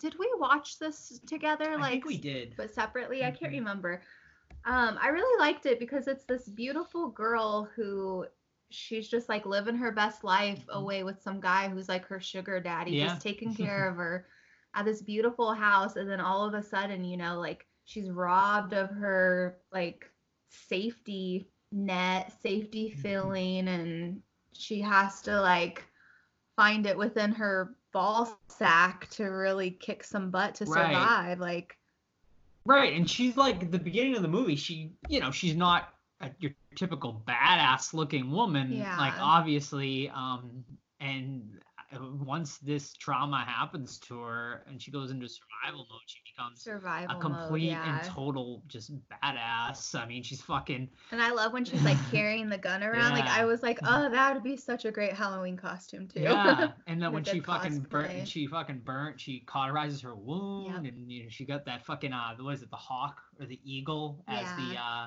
Did 0.00 0.18
we 0.18 0.30
watch 0.38 0.78
this 0.78 1.20
together? 1.26 1.72
I 1.72 1.76
Like, 1.76 1.92
think 1.92 2.04
we 2.06 2.18
did. 2.18 2.54
but 2.56 2.70
separately. 2.74 3.24
I 3.24 3.30
can't 3.30 3.52
Mhm. 3.52 3.58
remember. 3.58 4.02
Um, 4.64 4.98
I 5.00 5.08
really 5.08 5.38
liked 5.38 5.66
it 5.66 5.78
because 5.78 6.08
it's 6.08 6.24
this 6.24 6.48
beautiful 6.48 7.08
girl 7.10 7.64
who 7.76 8.26
she's 8.70 9.08
just 9.08 9.28
like 9.28 9.46
living 9.46 9.76
her 9.76 9.92
best 9.92 10.24
life 10.24 10.64
Mhm. 10.66 10.74
away 10.74 11.04
with 11.04 11.20
some 11.22 11.40
guy 11.40 11.68
who's 11.68 11.88
like 11.88 12.06
her 12.06 12.20
sugar 12.20 12.60
daddy, 12.60 12.92
Yeah. 12.92 13.06
just 13.06 13.22
taking 13.22 13.54
care 13.54 13.88
of 13.88 13.96
her 13.96 14.26
at 14.74 14.84
this 14.84 15.02
beautiful 15.02 15.52
house, 15.54 15.96
and 15.96 16.08
then 16.08 16.20
all 16.20 16.44
of 16.46 16.54
a 16.54 16.62
sudden, 16.62 17.04
you 17.04 17.16
know, 17.16 17.38
like 17.40 17.66
she's 17.84 18.10
robbed 18.10 18.72
of 18.72 18.90
her 18.90 19.58
like 19.72 20.10
safety 20.50 21.48
net, 21.72 22.32
safety 22.42 22.90
Mhm. 22.90 22.98
feeling, 23.00 23.68
and 23.68 24.22
she 24.52 24.80
has 24.80 25.22
to 25.22 25.40
like 25.40 25.84
find 26.56 26.86
it 26.86 26.96
within 26.96 27.32
her 27.32 27.76
ball 27.92 28.38
sack 28.48 29.08
to 29.10 29.24
really 29.24 29.70
kick 29.70 30.04
some 30.04 30.30
butt 30.30 30.54
to 30.56 30.66
Right. 30.66 30.92
survive. 30.92 31.38
Like 31.40 31.76
Right, 32.66 32.94
and 32.94 33.08
she's 33.08 33.36
like 33.36 33.70
the 33.70 33.78
beginning 33.78 34.16
of 34.16 34.22
the 34.22 34.28
movie. 34.28 34.56
She, 34.56 34.92
you 35.08 35.20
know, 35.20 35.30
she's 35.30 35.54
not 35.54 35.94
a, 36.20 36.30
your 36.40 36.52
typical 36.76 37.22
badass 37.26 37.92
looking 37.92 38.30
woman. 38.30 38.78
yeah. 38.78 38.96
Like 38.98 39.14
obviously, 39.20 40.08
um, 40.10 40.64
and 41.00 41.60
once 42.00 42.58
this 42.58 42.94
trauma 42.94 43.44
happens 43.46 43.98
to 43.98 44.20
her 44.20 44.64
and 44.68 44.80
she 44.80 44.90
goes 44.90 45.10
into 45.10 45.28
survival 45.28 45.86
mode, 45.90 46.00
she 46.06 46.20
becomes 46.34 46.62
survival 46.62 47.16
a 47.16 47.20
complete 47.20 47.72
mode, 47.72 47.78
yeah. 47.78 48.00
and 48.00 48.08
total 48.08 48.62
just 48.66 48.92
badass. 49.08 49.94
I 49.94 50.06
mean, 50.06 50.22
she's 50.22 50.40
fucking 50.42 50.88
And 51.10 51.22
I 51.22 51.30
love 51.30 51.52
when 51.52 51.64
she's 51.64 51.82
like 51.82 51.98
carrying 52.10 52.48
the 52.48 52.58
gun 52.58 52.82
around. 52.82 53.12
Like 53.12 53.28
I 53.28 53.44
was 53.44 53.62
like, 53.62 53.78
oh, 53.82 54.10
that 54.10 54.34
would 54.34 54.42
be 54.42 54.56
such 54.56 54.84
a 54.84 54.90
great 54.90 55.12
Halloween 55.12 55.56
costume 55.56 56.08
too. 56.08 56.20
yeah. 56.20 56.72
And 56.86 57.02
then 57.02 57.12
when 57.12 57.24
she 57.24 57.40
fucking 57.40 57.86
burnt, 57.90 58.28
she 58.28 58.46
fucking 58.46 58.80
burnt, 58.84 59.20
she 59.20 59.44
cauterizes 59.46 60.02
her 60.02 60.14
wound, 60.14 60.86
and 60.86 61.10
you 61.10 61.24
know 61.24 61.28
she 61.28 61.44
got 61.44 61.64
that 61.66 61.84
fucking 61.84 62.12
uh, 62.12 62.34
what 62.38 62.54
is 62.54 62.62
it, 62.62 62.70
the 62.70 62.76
hawk 62.76 63.20
or 63.40 63.46
the 63.46 63.58
eagle 63.64 64.22
as 64.28 64.46
the 64.56 64.78
uh, 64.78 65.06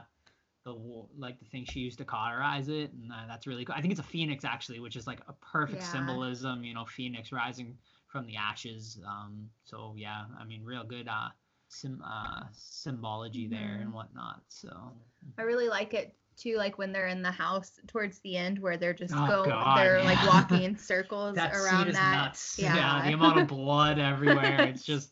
the 0.67 0.75
like 1.17 1.39
the 1.39 1.45
thing 1.45 1.65
she 1.65 1.79
used 1.79 1.97
to 1.99 2.05
cauterize 2.05 2.67
it, 2.69 2.91
and 2.93 3.11
uh, 3.11 3.25
that's 3.27 3.47
really 3.47 3.65
cool. 3.65 3.75
I 3.77 3.81
think 3.81 3.91
it's 3.91 4.01
a 4.01 4.03
phoenix 4.03 4.45
actually, 4.45 4.79
which 4.79 4.95
is 4.97 5.07
like 5.07 5.21
a 5.27 5.33
perfect 5.33 5.81
Yeah. 5.81 5.91
symbolism. 5.91 6.63
You 6.63 6.73
know, 6.73 6.85
phoenix 6.85 7.31
rising 7.31 7.77
from 8.07 8.25
the 8.27 8.35
ashes. 8.37 8.99
Um, 9.07 9.49
so 9.63 9.95
yeah, 9.97 10.25
I 10.39 10.43
mean, 10.45 10.63
real 10.63 10.83
good 10.83 11.07
uh, 11.07 11.29
sim 11.69 12.01
uh 12.05 12.43
symbology 12.51 13.47
there 13.47 13.77
Mhm. 13.77 13.81
and 13.81 13.93
whatnot. 13.93 14.41
So 14.47 14.69
I 15.37 15.43
really 15.43 15.69
like 15.69 15.93
it 15.93 16.13
too, 16.37 16.57
like 16.57 16.77
when 16.77 16.91
they're 16.91 17.07
in 17.07 17.21
the 17.23 17.31
house 17.31 17.79
towards 17.87 18.19
the 18.19 18.37
end 18.37 18.59
where 18.59 18.77
they're 18.77 18.93
just 18.93 19.15
Oh, 19.15 19.27
go 19.27 19.43
God, 19.49 19.77
they're 19.77 20.03
like 20.03 20.21
walking 20.27 20.63
in 20.63 20.75
circles 20.77 21.35
that 21.35 21.53
around 21.55 21.85
scene 21.85 21.89
is 21.89 21.95
that. 21.95 22.11
nuts. 22.11 22.59
Yeah. 22.59 23.01
the 23.07 23.13
amount 23.13 23.39
of 23.39 23.47
blood 23.47 23.99
everywhere. 23.99 24.65
It's 24.67 24.83
just 24.85 25.11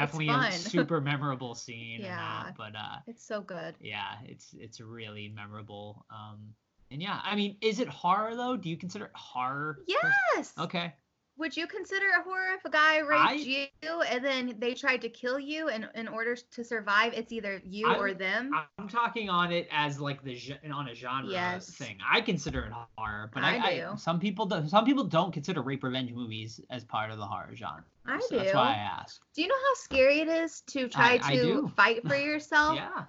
definitely 0.00 0.28
a 0.28 0.52
super 0.52 1.00
memorable 1.00 1.54
scene. 1.54 2.00
Yeah. 2.00 2.16
that, 2.16 2.56
but 2.56 2.74
uh, 2.76 2.96
It's 3.06 3.24
so 3.24 3.40
good. 3.40 3.74
yeah, 3.80 4.16
it's 4.24 4.54
it's 4.58 4.80
really 4.80 5.28
memorable. 5.34 6.04
Um, 6.10 6.54
and 6.90 7.02
yeah, 7.02 7.20
I 7.24 7.34
mean, 7.34 7.56
is 7.60 7.80
it 7.80 7.88
horror 7.88 8.36
though? 8.36 8.56
Do 8.56 8.68
you 8.68 8.76
consider 8.76 9.06
it 9.06 9.10
horror? 9.14 9.78
Yes. 9.86 10.52
Okay. 10.58 10.94
Would 11.38 11.54
you 11.54 11.66
consider 11.66 12.06
it 12.06 12.22
horror 12.24 12.54
if 12.54 12.64
a 12.64 12.70
guy 12.70 12.98
raped 12.98 13.20
I- 13.20 13.68
you 13.82 14.00
and 14.02 14.24
then 14.24 14.54
they 14.58 14.72
tried 14.72 15.02
to 15.02 15.08
kill 15.10 15.38
you 15.38 15.68
and 15.68 15.88
in 15.94 16.08
order 16.08 16.34
to 16.34 16.64
survive, 16.64 17.12
it's 17.12 17.30
either 17.30 17.60
you 17.62 17.88
I 17.88 17.96
or 17.98 18.14
them? 18.14 18.52
I'm 18.78 18.88
talking 18.88 19.28
on 19.28 19.52
it 19.52 19.68
as 19.70 20.00
like 20.00 20.22
the 20.24 20.38
on 20.72 20.88
a 20.88 20.94
genre 20.94 21.30
Yes. 21.30 21.70
thing. 21.70 21.98
I 22.10 22.22
consider 22.22 22.62
it 22.64 22.72
horror, 22.96 23.30
but 23.34 23.42
I, 23.42 23.56
I 23.56 23.66
I, 23.66 23.74
do. 23.74 23.98
some 23.98 24.18
people 24.18 24.46
do, 24.46 24.66
some 24.66 24.86
people 24.86 25.04
don't 25.04 25.30
consider 25.30 25.60
rape 25.60 25.84
revenge 25.84 26.12
movies 26.12 26.58
as 26.70 26.84
part 26.84 27.10
of 27.10 27.18
the 27.18 27.26
horror 27.26 27.54
genre. 27.54 27.84
I 28.06 28.18
So 28.20 28.28
do. 28.30 28.36
That's 28.38 28.54
why 28.54 28.70
I 28.70 28.74
asked. 29.00 29.20
Do 29.34 29.42
you 29.42 29.48
know 29.48 29.54
how 29.68 29.74
scary 29.74 30.20
it 30.20 30.28
is 30.28 30.62
to 30.68 30.88
try 30.88 31.18
to 31.18 31.68
fight 31.76 32.06
for 32.08 32.16
yourself? 32.28 32.76
Yeah. 32.76 33.04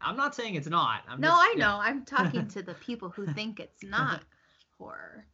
I'm 0.00 0.16
not 0.16 0.34
saying 0.34 0.54
it's 0.56 0.68
not. 0.68 1.02
I'm 1.08 1.20
no, 1.20 1.28
just- 1.28 1.40
I 1.40 1.54
yeah. 1.56 1.64
know. 1.66 1.78
I'm 1.80 2.04
talking 2.04 2.48
to 2.48 2.62
the 2.62 2.74
people 2.86 3.10
who 3.10 3.26
think 3.26 3.60
it's 3.60 3.84
not 3.84 4.22
horror. 4.78 5.24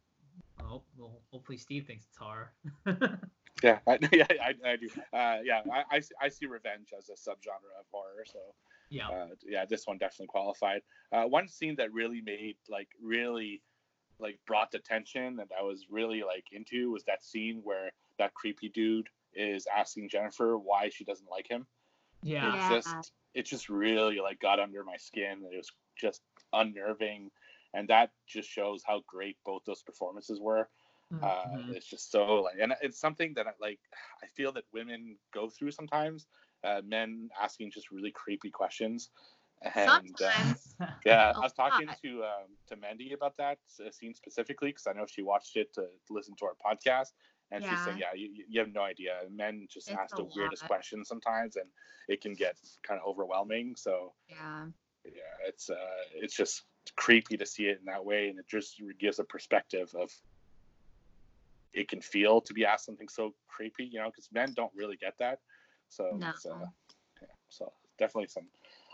Well, 0.97 1.21
hopefully 1.31 1.57
Steve 1.57 1.85
thinks 1.85 2.05
it's 2.05 2.17
horror. 2.17 2.53
Yeah, 3.63 3.79
I, 3.87 3.97
yeah, 4.11 4.27
I, 4.29 4.71
I 4.71 4.75
do. 4.75 4.89
Uh, 5.13 5.37
yeah, 5.43 5.61
I, 5.71 5.83
I, 5.89 5.99
see- 5.99 6.15
I 6.21 6.29
see 6.29 6.45
revenge 6.45 6.89
as 6.97 7.09
a 7.09 7.13
subgenre 7.13 7.79
of 7.79 7.85
horror. 7.91 8.25
So 8.25 8.39
yeah. 8.89 9.07
uh, 9.07 9.27
yeah, 9.47 9.65
this 9.65 9.87
one 9.87 9.97
definitely 9.97 10.27
qualified. 10.27 10.81
Uh, 11.11 11.23
one 11.23 11.47
scene 11.47 11.75
that 11.77 11.93
really 11.93 12.21
made 12.21 12.57
like 12.69 12.89
really 13.01 13.61
like 14.19 14.39
brought 14.47 14.71
the 14.71 14.79
tension 14.79 15.39
and 15.39 15.49
I 15.57 15.63
was 15.63 15.87
really 15.89 16.23
like 16.23 16.45
into 16.51 16.91
was 16.91 17.03
that 17.05 17.23
scene 17.23 17.61
where 17.63 17.91
that 18.17 18.33
creepy 18.33 18.69
dude 18.69 19.07
is 19.33 19.67
asking 19.75 20.09
Jennifer 20.09 20.57
why 20.57 20.89
she 20.89 21.03
doesn't 21.03 21.29
like 21.29 21.49
him. 21.49 21.65
Yeah. 22.23 22.55
Yeah. 22.55 22.67
It 22.67 22.75
just 22.75 23.11
it 23.33 23.45
just 23.45 23.69
really 23.69 24.19
like 24.19 24.39
got 24.39 24.59
under 24.59 24.83
my 24.83 24.97
skin. 24.97 25.43
It 25.51 25.57
was 25.57 25.71
just 25.97 26.21
unnerving, 26.53 27.31
and 27.75 27.89
that 27.89 28.11
just 28.27 28.49
shows 28.49 28.83
how 28.87 29.03
great 29.07 29.37
both 29.45 29.63
those 29.67 29.83
performances 29.83 30.41
were. 30.41 30.69
Uh, 31.21 31.45
Mhm. 31.45 31.75
It's 31.75 31.87
just 31.87 32.11
so 32.11 32.41
like, 32.41 32.55
and 32.61 32.73
it's 32.81 32.99
something 32.99 33.33
that 33.35 33.47
I 33.47 33.51
like. 33.61 33.79
I 34.23 34.27
feel 34.27 34.53
that 34.53 34.65
women 34.73 35.17
go 35.33 35.49
through 35.49 35.71
sometimes. 35.71 36.27
Uh, 36.63 36.81
men 36.85 37.29
asking 37.41 37.71
just 37.71 37.91
really 37.91 38.11
creepy 38.11 38.51
questions, 38.51 39.11
and 39.75 40.15
uh, 40.21 40.35
Sometimes. 40.35 40.75
yeah, 41.05 41.33
I 41.35 41.39
was 41.39 41.53
talking 41.53 41.87
lot. 41.87 41.97
to 42.03 42.23
um, 42.23 42.49
to 42.67 42.75
Mandy 42.77 43.13
about 43.13 43.37
that 43.37 43.59
uh, 43.85 43.91
scene 43.91 44.13
specifically 44.13 44.69
because 44.69 44.87
I 44.87 44.93
know 44.93 45.05
she 45.07 45.21
watched 45.23 45.55
it 45.57 45.73
to, 45.75 45.81
to 46.07 46.13
listen 46.13 46.35
to 46.39 46.45
our 46.45 46.55
podcast, 46.65 47.13
and 47.51 47.63
she's 47.63 47.83
saying, 47.83 47.97
yeah, 47.99 48.13
you, 48.15 48.45
you 48.47 48.59
have 48.59 48.73
no 48.73 48.81
idea. 48.81 49.21
Men 49.31 49.67
just 49.71 49.89
It's 49.89 49.97
ask 49.99 50.13
a 50.13 50.21
the 50.21 50.25
weirdest 50.35 50.65
questions 50.65 51.07
sometimes, 51.07 51.55
and 51.55 51.69
it 52.07 52.21
can 52.21 52.33
get 52.35 52.57
kind 52.83 52.99
of 52.99 53.07
overwhelming. 53.07 53.75
So 53.77 54.13
yeah. 54.29 54.67
yeah, 55.05 55.35
it's 55.47 55.69
uh, 55.69 56.03
it's 56.15 56.35
just 56.35 56.63
creepy 56.91 57.37
to 57.37 57.45
see 57.45 57.67
it 57.67 57.79
in 57.79 57.85
that 57.85 58.03
way, 58.03 58.29
and 58.29 58.39
it 58.39 58.47
just 58.47 58.81
gives 58.99 59.19
a 59.19 59.23
perspective 59.23 59.93
of 59.95 60.11
it 61.73 61.89
can 61.89 62.01
feel 62.01 62.39
to 62.41 62.53
be 62.53 62.65
asked 62.65 62.85
something 62.85 63.07
so 63.09 63.33
creepy, 63.47 63.85
you 63.85 63.99
know, 63.99 64.09
because 64.09 64.29
men 64.31 64.53
don't 64.55 64.71
really 64.75 64.95
get 64.95 65.17
that. 65.19 65.39
So 65.89 66.11
No. 66.15 66.29
it's, 66.29 66.45
uh, 66.45 66.65
yeah, 67.21 67.27
so 67.49 67.71
definitely 67.97 68.27
some 68.27 68.47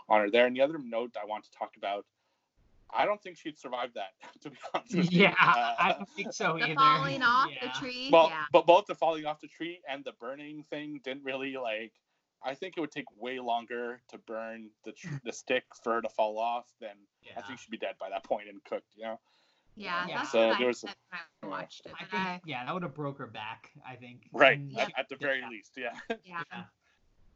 honor 0.08 0.30
there. 0.30 0.46
And 0.46 0.56
the 0.56 0.60
other 0.62 0.78
note 0.78 1.16
I 1.20 1.24
want 1.24 1.44
to 1.44 1.50
talk 1.52 1.76
about, 1.76 2.04
I 2.94 3.06
don't 3.06 3.22
think 3.22 3.38
she'd 3.38 3.58
survive 3.58 3.94
that, 3.94 4.10
to 4.42 4.50
be 4.50 4.56
honest. 4.74 4.94
With 4.96 5.12
you. 5.12 5.22
Yeah, 5.22 5.34
Uh, 5.38 5.74
I 5.78 5.92
don't 5.96 6.08
think 6.10 6.32
so 6.32 6.58
The 6.58 6.64
either. 6.64 6.74
falling 6.74 7.22
off 7.22 7.50
Yeah. 7.50 7.72
the 7.72 7.78
tree. 7.78 8.08
well, 8.12 8.28
yeah. 8.28 8.44
but 8.52 8.66
both 8.66 8.86
the 8.86 8.94
falling 8.96 9.26
off 9.26 9.40
the 9.40 9.48
tree 9.48 9.80
and 9.88 10.04
the 10.04 10.12
burning 10.12 10.64
thing 10.64 11.00
didn't 11.04 11.22
really 11.24 11.56
like. 11.56 11.92
I 12.44 12.54
think 12.54 12.74
it 12.76 12.80
would 12.80 12.90
take 12.90 13.04
way 13.16 13.38
longer 13.40 14.00
to 14.08 14.18
burn 14.18 14.70
the 14.84 14.92
tr- 14.92 15.08
the 15.24 15.32
stick 15.32 15.64
for 15.82 15.94
her 15.94 16.02
to 16.02 16.08
fall 16.08 16.38
off 16.38 16.66
than 16.80 16.96
I 17.36 17.40
think 17.42 17.58
she'd 17.60 17.70
be 17.70 17.78
dead 17.78 17.94
by 18.00 18.10
that 18.10 18.24
point 18.24 18.48
and 18.48 18.62
cooked. 18.64 18.94
You 18.96 19.04
know. 19.04 19.20
Yeah, 19.74 20.06
Yeah. 20.06 20.16
that's 20.18 20.32
So 20.32 20.38
there 20.40 20.54
I 20.54 20.66
was- 20.66 20.80
said 20.80 20.94
when 21.40 21.52
I 21.52 21.56
watched 21.56 21.86
it. 21.86 21.92
I 21.98 22.04
think, 22.04 22.22
I- 22.22 22.40
yeah, 22.44 22.64
that 22.66 22.74
would 22.74 22.82
have 22.82 22.94
broke 22.94 23.18
her 23.18 23.26
back. 23.26 23.70
I 23.86 23.96
think. 23.96 24.28
Right. 24.32 24.58
And- 24.58 24.78
At, 24.78 24.92
at 24.98 25.08
the 25.08 25.16
very 25.16 25.40
Yeah. 25.40 25.48
least, 25.48 25.72
yeah. 25.76 25.92
yeah. 26.10 26.16
Yeah. 26.24 26.42
yeah. 26.52 26.62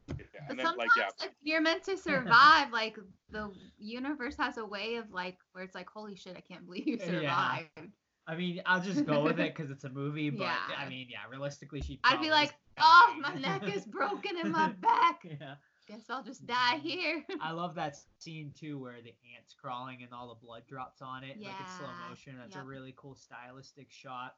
But 0.07 0.17
And 0.49 0.57
then 0.59 0.65
sometimes 0.67 0.77
like 0.77 0.89
yeah, 0.95 1.25
if 1.25 1.33
you're 1.41 1.59
meant 1.61 1.83
to 1.83 1.97
survive, 1.97 2.71
like 2.71 2.97
the 3.29 3.51
universe 3.77 4.37
has 4.37 4.57
a 4.57 4.65
way 4.65 4.95
of 4.95 5.11
like 5.11 5.37
where 5.51 5.63
it's 5.65 5.75
like, 5.75 5.89
holy 5.89 6.15
shit, 6.15 6.37
I 6.37 6.41
can't 6.41 6.65
believe 6.65 6.87
you 6.87 6.97
Yeah. 6.97 7.05
survived. 7.05 7.91
I 8.27 8.35
mean, 8.35 8.61
I'll 8.65 8.81
just 8.81 9.05
go 9.05 9.23
with 9.23 9.39
it 9.39 9.55
because 9.55 9.71
it's 9.71 9.85
a 9.85 9.89
movie. 9.89 10.29
But 10.37 10.43
Yeah. 10.43 10.57
I 10.77 10.89
mean, 10.89 11.07
yeah, 11.09 11.19
realistically, 11.31 11.81
she. 11.81 11.99
I'd 12.03 12.21
be 12.21 12.29
like, 12.29 12.53
oh, 12.77 13.15
my 13.21 13.33
neck 13.39 13.63
is 13.73 13.85
broken 13.85 14.37
in 14.37 14.51
my 14.51 14.69
back. 14.81 15.21
yeah. 15.23 15.55
Guess 15.87 16.09
I'll 16.09 16.23
just 16.23 16.45
die 16.45 16.79
here. 16.83 17.23
I 17.39 17.51
love 17.51 17.73
that 17.75 17.97
scene 18.19 18.51
too, 18.59 18.77
where 18.77 18.95
the 19.01 19.13
ant's 19.37 19.53
crawling 19.53 20.03
and 20.03 20.11
all 20.13 20.27
the 20.27 20.45
blood 20.45 20.63
drops 20.67 21.01
on 21.01 21.23
it, 21.23 21.39
like 21.41 21.47
in 21.47 21.65
slow 21.77 21.87
motion. 22.09 22.35
That's 22.37 22.55
yep. 22.55 22.65
a 22.65 22.67
really 22.67 22.93
cool 22.97 23.15
stylistic 23.15 23.89
shot. 23.89 24.35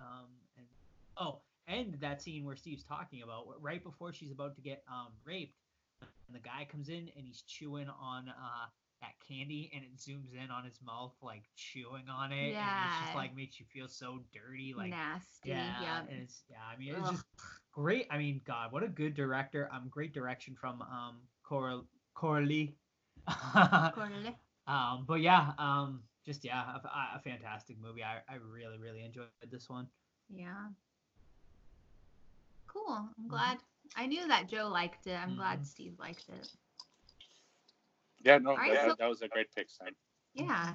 Um, 0.00 0.28
and 0.56 0.66
oh, 1.18 1.40
and 1.68 1.98
that 2.00 2.22
scene 2.22 2.46
where 2.46 2.56
Steve's 2.56 2.84
talking 2.84 3.22
about 3.22 3.48
right 3.60 3.84
before 3.84 4.14
she's 4.14 4.32
about 4.32 4.54
to 4.56 4.62
get 4.62 4.82
um 4.90 5.08
raped, 5.26 5.58
and 6.00 6.34
the 6.34 6.40
guy 6.40 6.66
comes 6.72 6.88
in 6.88 7.10
and 7.14 7.26
he's 7.26 7.42
chewing 7.42 7.88
on 8.00 8.30
uh 8.30 8.66
that 9.00 9.14
candy, 9.26 9.70
and 9.74 9.82
it 9.84 9.96
zooms 9.96 10.32
in 10.34 10.50
on 10.50 10.64
his 10.64 10.78
mouth, 10.84 11.14
like 11.22 11.42
chewing 11.56 12.08
on 12.08 12.32
it, 12.32 12.54
and 12.68 12.84
it's 12.86 12.98
just 12.98 13.14
like 13.14 13.34
makes 13.36 13.58
you 13.60 13.66
feel 13.72 13.88
so 13.88 14.20
dirty, 14.32 14.74
like 14.76 14.90
Nasty. 14.90 15.50
yeah, 15.50 15.80
Yep. 15.80 16.08
and 16.10 16.20
it's 16.22 16.42
yeah. 16.50 16.56
I 16.72 16.78
mean, 16.78 16.94
it's 16.94 17.08
Ugh. 17.08 17.14
just 17.14 17.24
great. 17.72 18.06
I 18.10 18.18
mean, 18.18 18.40
God, 18.46 18.72
what 18.72 18.82
a 18.82 18.88
good 18.88 19.14
director. 19.14 19.68
Um, 19.72 19.88
great 19.90 20.12
direction 20.12 20.54
from 20.58 20.82
um 20.82 21.16
Cor 21.42 21.82
Coralie. 22.14 22.74
Corneli. 23.92 24.34
um, 24.66 25.04
but 25.06 25.20
yeah, 25.20 25.52
um, 25.58 26.02
just 26.24 26.44
yeah, 26.44 26.62
a, 26.76 27.16
a- 27.16 27.20
fantastic 27.20 27.76
movie. 27.80 28.02
I 28.04 28.18
I 28.28 28.36
really 28.36 28.78
really 28.78 29.02
enjoyed 29.02 29.28
this 29.50 29.68
one. 29.68 29.88
Yeah. 30.28 30.68
Cool. 32.66 33.10
I'm 33.18 33.28
Mm-hmm. 33.28 33.28
glad. 33.28 33.58
I 33.96 34.06
knew 34.06 34.26
that 34.28 34.48
Joe 34.48 34.68
liked 34.68 35.06
it. 35.06 35.14
I'm 35.16 35.34
Mhm. 35.34 35.36
glad 35.36 35.66
Steve 35.66 35.98
liked 35.98 36.28
it. 36.28 36.48
Yeah, 38.22 38.38
no, 38.38 38.50
Alright, 38.50 38.74
that, 38.74 38.88
so- 38.90 38.96
that 38.98 39.08
was 39.08 39.22
a 39.22 39.28
great 39.28 39.48
pick, 39.54 39.68
Sam. 39.70 39.92
Yeah. 40.34 40.74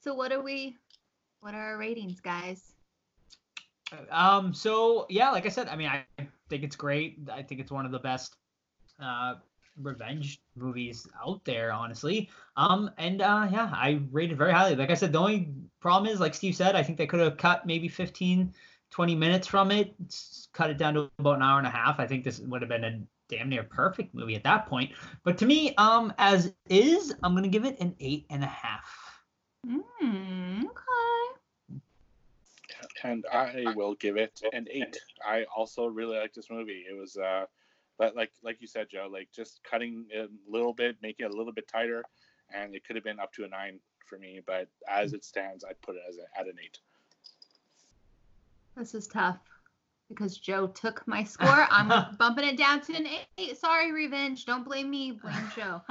So 0.00 0.14
what 0.14 0.32
are 0.32 0.42
we? 0.42 0.76
What 1.40 1.54
are 1.54 1.72
our 1.72 1.78
ratings, 1.78 2.20
guys? 2.20 2.72
Um, 4.10 4.54
so 4.54 5.06
yeah, 5.10 5.30
like 5.30 5.44
I 5.44 5.48
said, 5.48 5.68
I 5.68 5.76
mean, 5.76 5.88
I 5.88 6.04
think 6.48 6.62
it's 6.62 6.76
great. 6.76 7.18
I 7.30 7.42
think 7.42 7.60
it's 7.60 7.70
one 7.70 7.84
of 7.84 7.92
the 7.92 7.98
best 7.98 8.36
uh 9.00 9.34
revenge 9.80 10.40
movies 10.56 11.06
out 11.24 11.44
there, 11.44 11.72
honestly. 11.72 12.30
Um, 12.56 12.90
and 12.98 13.22
uh, 13.22 13.48
yeah, 13.50 13.70
I 13.72 14.02
rated 14.10 14.36
very 14.38 14.52
highly. 14.52 14.76
Like 14.76 14.90
I 14.90 14.94
said, 14.94 15.12
the 15.12 15.18
only 15.18 15.52
problem 15.80 16.12
is, 16.12 16.20
like 16.20 16.34
Steve 16.34 16.54
said, 16.54 16.76
I 16.76 16.82
think 16.82 16.98
they 16.98 17.06
could 17.06 17.20
have 17.20 17.36
cut 17.36 17.66
maybe 17.66 17.88
15, 17.88 18.52
20 18.90 19.14
minutes 19.14 19.46
from 19.46 19.70
it, 19.70 19.94
cut 20.52 20.70
it 20.70 20.78
down 20.78 20.94
to 20.94 21.10
about 21.18 21.36
an 21.36 21.42
hour 21.42 21.58
and 21.58 21.66
a 21.66 21.70
half. 21.70 21.98
I 21.98 22.06
think 22.06 22.24
this 22.24 22.40
would 22.40 22.62
have 22.62 22.68
been 22.68 22.84
a 22.84 23.00
damn 23.32 23.48
near 23.48 23.62
perfect 23.62 24.14
movie 24.14 24.34
at 24.36 24.44
that 24.44 24.66
point. 24.66 24.92
But 25.24 25.38
to 25.38 25.46
me, 25.46 25.74
um, 25.76 26.12
as 26.18 26.52
is, 26.68 27.14
I'm 27.22 27.34
gonna 27.34 27.48
give 27.48 27.64
it 27.64 27.80
an 27.80 27.96
eight 27.98 28.26
and 28.30 28.44
a 28.44 28.46
half. 28.46 29.22
Mm, 29.66 30.64
okay. 30.64 31.80
and 33.04 33.24
I 33.32 33.64
will 33.74 33.94
give 33.94 34.16
it 34.16 34.42
an 34.52 34.66
eight. 34.70 34.98
I 35.26 35.46
also 35.56 35.86
really 35.86 36.18
like 36.18 36.34
this 36.34 36.50
movie. 36.50 36.84
It 36.88 36.94
was, 36.94 37.16
uh, 37.16 37.46
but 37.98 38.14
like 38.14 38.32
like 38.42 38.60
you 38.60 38.66
said, 38.66 38.88
Joe, 38.90 39.08
like 39.10 39.28
just 39.34 39.62
cutting 39.64 40.04
it 40.10 40.28
a 40.28 40.50
little 40.50 40.74
bit, 40.74 40.96
making 41.02 41.26
it 41.26 41.32
a 41.32 41.36
little 41.36 41.52
bit 41.52 41.66
tighter, 41.68 42.04
and 42.54 42.74
it 42.74 42.84
could 42.84 42.96
have 42.96 43.04
been 43.04 43.18
up 43.18 43.32
to 43.34 43.44
a 43.44 43.48
nine 43.48 43.80
for 44.06 44.18
me. 44.18 44.40
But 44.46 44.68
as 44.88 45.14
it 45.14 45.24
stands, 45.24 45.64
I'd 45.64 45.80
put 45.80 45.96
it 45.96 46.02
as 46.06 46.18
a, 46.18 46.38
at 46.38 46.46
an 46.46 46.56
eight. 46.62 46.78
This 48.76 48.94
is 48.94 49.06
tough 49.06 49.38
because 50.14 50.38
Joe 50.38 50.66
took 50.68 51.06
my 51.06 51.24
score. 51.24 51.66
I'm 51.70 52.16
bumping 52.18 52.46
it 52.46 52.56
down 52.56 52.80
to 52.82 52.94
an 52.94 53.06
eight. 53.38 53.58
Sorry, 53.58 53.92
Revenge. 53.92 54.44
Don't 54.46 54.64
blame 54.64 54.90
me. 54.90 55.12
Blame 55.12 55.50
Joe. 55.56 55.82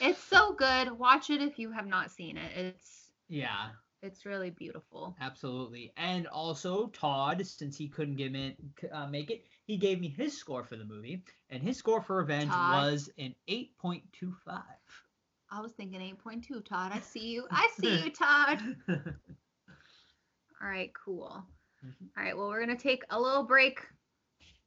It's 0.00 0.22
so 0.22 0.52
good. 0.52 0.90
Watch 0.90 1.30
it 1.30 1.40
if 1.40 1.58
you 1.58 1.70
have 1.70 1.86
not 1.86 2.10
seen 2.10 2.36
it. 2.36 2.50
It's 2.56 3.10
yeah. 3.28 3.68
it's 4.02 4.26
really 4.26 4.50
beautiful. 4.50 5.16
Absolutely. 5.20 5.92
And 5.96 6.26
also 6.26 6.88
Todd, 6.88 7.46
since 7.46 7.76
he 7.76 7.88
couldn't 7.88 8.16
give 8.16 8.34
it, 8.34 8.56
uh, 8.92 9.06
make 9.06 9.30
it, 9.30 9.44
he 9.64 9.76
gave 9.76 10.00
me 10.00 10.08
his 10.08 10.36
score 10.36 10.64
for 10.64 10.76
the 10.76 10.84
movie, 10.84 11.22
and 11.50 11.62
his 11.62 11.76
score 11.76 12.00
for 12.00 12.16
Revenge 12.16 12.50
Todd. 12.50 12.84
was 12.84 13.10
an 13.18 13.34
8.25. 13.48 14.62
I 15.50 15.60
was 15.60 15.72
thinking 15.72 16.00
8.2, 16.00 16.64
Todd. 16.64 16.92
I 16.94 17.00
see 17.00 17.28
you. 17.28 17.46
I 17.50 17.68
see 17.78 18.04
you, 18.04 18.10
Todd. 18.10 18.76
All 20.60 20.68
right, 20.68 20.92
cool. 20.92 21.44
Mhm. 21.84 22.08
All 22.16 22.24
right, 22.24 22.36
well, 22.36 22.48
we're 22.48 22.60
gonna 22.60 22.76
take 22.76 23.02
a 23.10 23.20
little 23.20 23.44
break. 23.44 23.86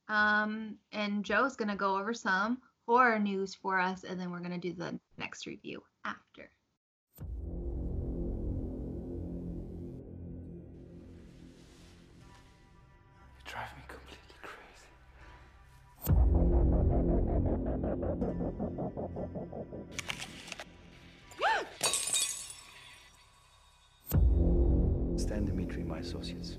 Um, 0.08 0.78
and 0.92 1.24
Joe's 1.24 1.56
gonna 1.56 1.76
go 1.76 1.98
over 1.98 2.14
some 2.14 2.60
horror 2.86 3.18
news 3.18 3.54
for 3.54 3.78
us, 3.78 4.04
and 4.04 4.18
then 4.20 4.30
we're 4.30 4.40
gonna 4.40 4.58
do 4.58 4.72
the 4.72 4.98
next 5.18 5.46
review 5.46 5.82
after. 6.04 6.50
You 7.20 7.26
drive 13.44 13.76
me 13.76 13.82
completely 13.88 14.36
crazy. 14.42 14.88
Stan 25.16 25.44
Dimitri, 25.44 25.84
my 25.84 25.98
associates. 25.98 26.58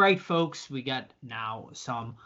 All 0.00 0.06
right, 0.06 0.18
folks, 0.18 0.70
we 0.70 0.80
got 0.80 1.10
now 1.22 1.68
some 1.74 2.16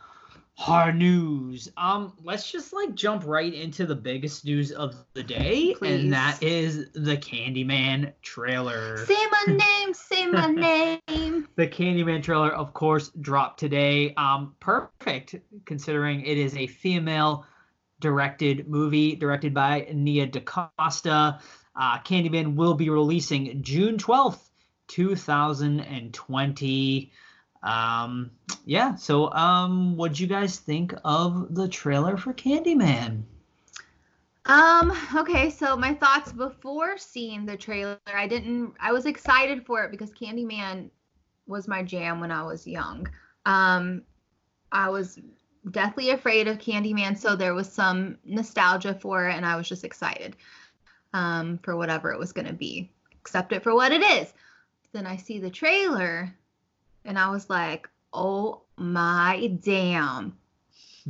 hard 0.52 0.94
news. 0.94 1.68
Um, 1.76 2.12
let's 2.22 2.48
just 2.48 2.72
like 2.72 2.94
jump 2.94 3.26
right 3.26 3.52
into 3.52 3.84
the 3.84 3.96
biggest 3.96 4.44
news 4.44 4.70
of 4.70 4.94
the 5.14 5.24
day, 5.24 5.74
Please. 5.76 6.04
and 6.04 6.12
that 6.12 6.40
is 6.40 6.92
the 6.92 7.16
Candyman 7.16 8.12
trailer. 8.22 9.04
Say 9.06 9.26
my 9.26 9.44
name, 9.56 9.92
say 9.92 10.24
my 10.28 10.52
name. 10.52 11.48
The 11.56 11.66
Candyman 11.66 12.22
trailer, 12.22 12.52
of 12.52 12.72
course, 12.74 13.10
dropped 13.20 13.58
today. 13.58 14.14
Um, 14.14 14.54
perfect 14.60 15.34
considering 15.64 16.20
it 16.20 16.38
is 16.38 16.56
a 16.56 16.68
female 16.68 17.44
directed 17.98 18.68
movie 18.68 19.16
directed 19.16 19.52
by 19.52 19.88
Nia 19.92 20.28
DaCosta. 20.28 21.40
Uh, 21.74 21.98
Candyman 22.02 22.54
will 22.54 22.74
be 22.74 22.88
releasing 22.88 23.64
June 23.64 23.98
12th, 23.98 24.48
2020. 24.86 27.10
Um, 27.64 28.30
yeah, 28.66 28.94
so 28.94 29.32
um, 29.32 29.96
what'd 29.96 30.20
you 30.20 30.26
guys 30.26 30.58
think 30.58 30.94
of 31.02 31.54
the 31.54 31.66
trailer 31.66 32.18
for 32.18 32.34
Candyman? 32.34 33.22
Um, 34.44 34.92
okay, 35.16 35.48
so 35.48 35.74
my 35.74 35.94
thoughts 35.94 36.30
before 36.30 36.98
seeing 36.98 37.46
the 37.46 37.56
trailer, 37.56 37.98
I 38.06 38.28
didn't 38.28 38.74
I 38.78 38.92
was 38.92 39.06
excited 39.06 39.64
for 39.64 39.82
it 39.82 39.90
because 39.90 40.10
Candyman 40.10 40.90
was 41.46 41.66
my 41.66 41.82
jam 41.82 42.20
when 42.20 42.30
I 42.30 42.42
was 42.42 42.66
young. 42.66 43.08
Um 43.46 44.02
I 44.70 44.90
was 44.90 45.18
deathly 45.70 46.10
afraid 46.10 46.46
of 46.46 46.58
Candyman, 46.58 47.16
so 47.16 47.34
there 47.34 47.54
was 47.54 47.72
some 47.72 48.18
nostalgia 48.26 48.92
for 48.92 49.28
it 49.28 49.34
and 49.34 49.46
I 49.46 49.56
was 49.56 49.66
just 49.66 49.84
excited 49.84 50.36
um 51.14 51.58
for 51.62 51.74
whatever 51.76 52.12
it 52.12 52.18
was 52.18 52.32
going 52.32 52.46
to 52.46 52.52
be. 52.52 52.90
Accept 53.22 53.52
it 53.52 53.62
for 53.62 53.74
what 53.74 53.92
it 53.92 54.02
is. 54.02 54.34
Then 54.92 55.06
I 55.06 55.16
see 55.16 55.38
the 55.38 55.48
trailer 55.48 56.34
and 57.04 57.18
I 57.18 57.30
was 57.30 57.48
like, 57.50 57.88
"Oh 58.12 58.62
my 58.76 59.58
damn." 59.62 60.36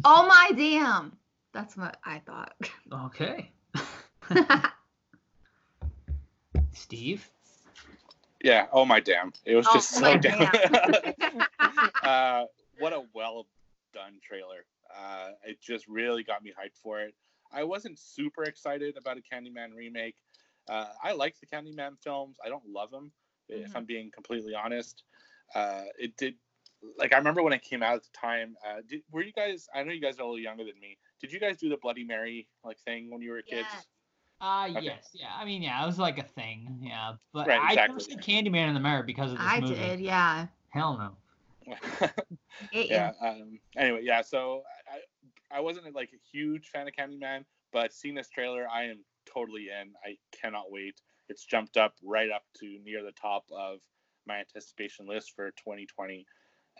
oh 0.04 0.26
my 0.26 0.50
damn. 0.56 1.16
That's 1.52 1.76
what 1.76 1.98
I 2.04 2.20
thought. 2.20 2.54
Okay. 2.92 3.50
Steve? 6.72 7.28
Yeah. 8.42 8.66
Oh 8.72 8.84
my 8.84 9.00
damn! 9.00 9.32
It 9.44 9.54
was 9.54 9.66
Oh 9.68 9.74
just 9.74 9.90
so 9.90 10.18
damn. 10.18 10.50
damn. 10.52 11.46
uh, 12.02 12.44
what 12.76 12.92
a 12.92 13.02
well 13.14 13.46
done 13.92 14.18
trailer. 14.22 14.66
Uh, 14.94 15.30
it 15.44 15.60
just 15.60 15.86
really 15.88 16.22
got 16.22 16.42
me 16.42 16.50
hyped 16.50 16.76
for 16.82 17.00
it. 17.00 17.14
I 17.52 17.64
wasn't 17.64 17.98
super 17.98 18.44
excited 18.44 18.96
about 18.96 19.16
a 19.16 19.22
Candyman 19.22 19.74
remake. 19.76 20.16
Uh, 20.68 20.86
I 21.02 21.12
like 21.12 21.36
the 21.40 21.46
Candyman 21.46 21.98
films. 22.02 22.38
I 22.44 22.48
don't 22.48 22.66
love 22.66 22.90
them, 22.90 23.12
if 23.48 23.70
Mhm. 23.72 23.76
I'm 23.76 23.84
being 23.84 24.10
completely 24.10 24.54
honest. 24.54 25.04
Uh, 25.54 25.84
it 25.98 26.16
did, 26.16 26.34
like 26.98 27.12
I 27.12 27.18
remember 27.18 27.42
when 27.42 27.52
it 27.52 27.62
came 27.62 27.82
out 27.82 27.94
at 27.96 28.02
the 28.02 28.10
time. 28.18 28.56
Uh, 28.66 28.80
did, 28.88 29.02
were 29.10 29.22
you 29.22 29.32
guys? 29.32 29.68
I 29.74 29.82
know 29.82 29.92
you 29.92 30.00
guys 30.00 30.18
are 30.18 30.22
a 30.22 30.24
little 30.26 30.38
younger 30.38 30.64
than 30.64 30.78
me. 30.80 30.98
Did 31.20 31.32
you 31.32 31.40
guys 31.40 31.56
do 31.56 31.68
the 31.68 31.76
Bloody 31.76 32.04
Mary 32.04 32.46
like 32.64 32.78
thing 32.80 33.10
when 33.10 33.22
you 33.22 33.30
were 33.32 33.42
kids? 33.42 33.68
Yes. 33.72 33.86
Uh, 34.40 34.66
Okay. 34.70 34.84
yes, 34.84 35.10
yeah. 35.14 35.30
I 35.38 35.44
mean, 35.44 35.62
yeah, 35.62 35.82
it 35.82 35.86
was 35.86 35.98
like 35.98 36.18
a 36.18 36.22
thing, 36.22 36.78
yeah. 36.82 37.12
But 37.32 37.46
Right, 37.46 37.60
I 37.62 37.74
never 37.74 37.96
exactly. 37.96 38.22
seen 38.22 38.44
Candyman 38.44 38.68
in 38.68 38.74
the 38.74 38.80
Mirror 38.80 39.04
because 39.04 39.32
of 39.32 39.38
this 39.38 39.46
I 39.48 39.60
movie. 39.60 39.74
did, 39.74 40.00
yeah. 40.00 40.46
Hell 40.70 40.98
no. 40.98 41.16
Yeah. 42.72 43.12
Um, 43.20 43.58
anyway, 43.76 44.00
yeah. 44.02 44.20
So 44.22 44.62
I, 44.92 45.56
I 45.56 45.60
wasn't 45.60 45.92
like 45.94 46.10
a 46.12 46.20
huge 46.36 46.68
fan 46.68 46.86
of 46.88 46.94
Candyman, 46.94 47.44
but 47.72 47.92
seeing 47.92 48.14
this 48.14 48.28
trailer, 48.28 48.66
I 48.68 48.84
am 48.84 48.98
totally 49.32 49.68
in. 49.68 49.92
I 50.04 50.16
cannot 50.38 50.70
wait. 50.70 51.00
It's 51.28 51.44
jumped 51.44 51.76
up 51.76 51.94
right 52.04 52.30
up 52.30 52.42
to 52.60 52.78
near 52.84 53.02
the 53.02 53.12
top 53.12 53.44
of 53.56 53.78
my 54.26 54.38
anticipation 54.38 55.06
list 55.06 55.32
for 55.34 55.50
2020. 55.52 56.26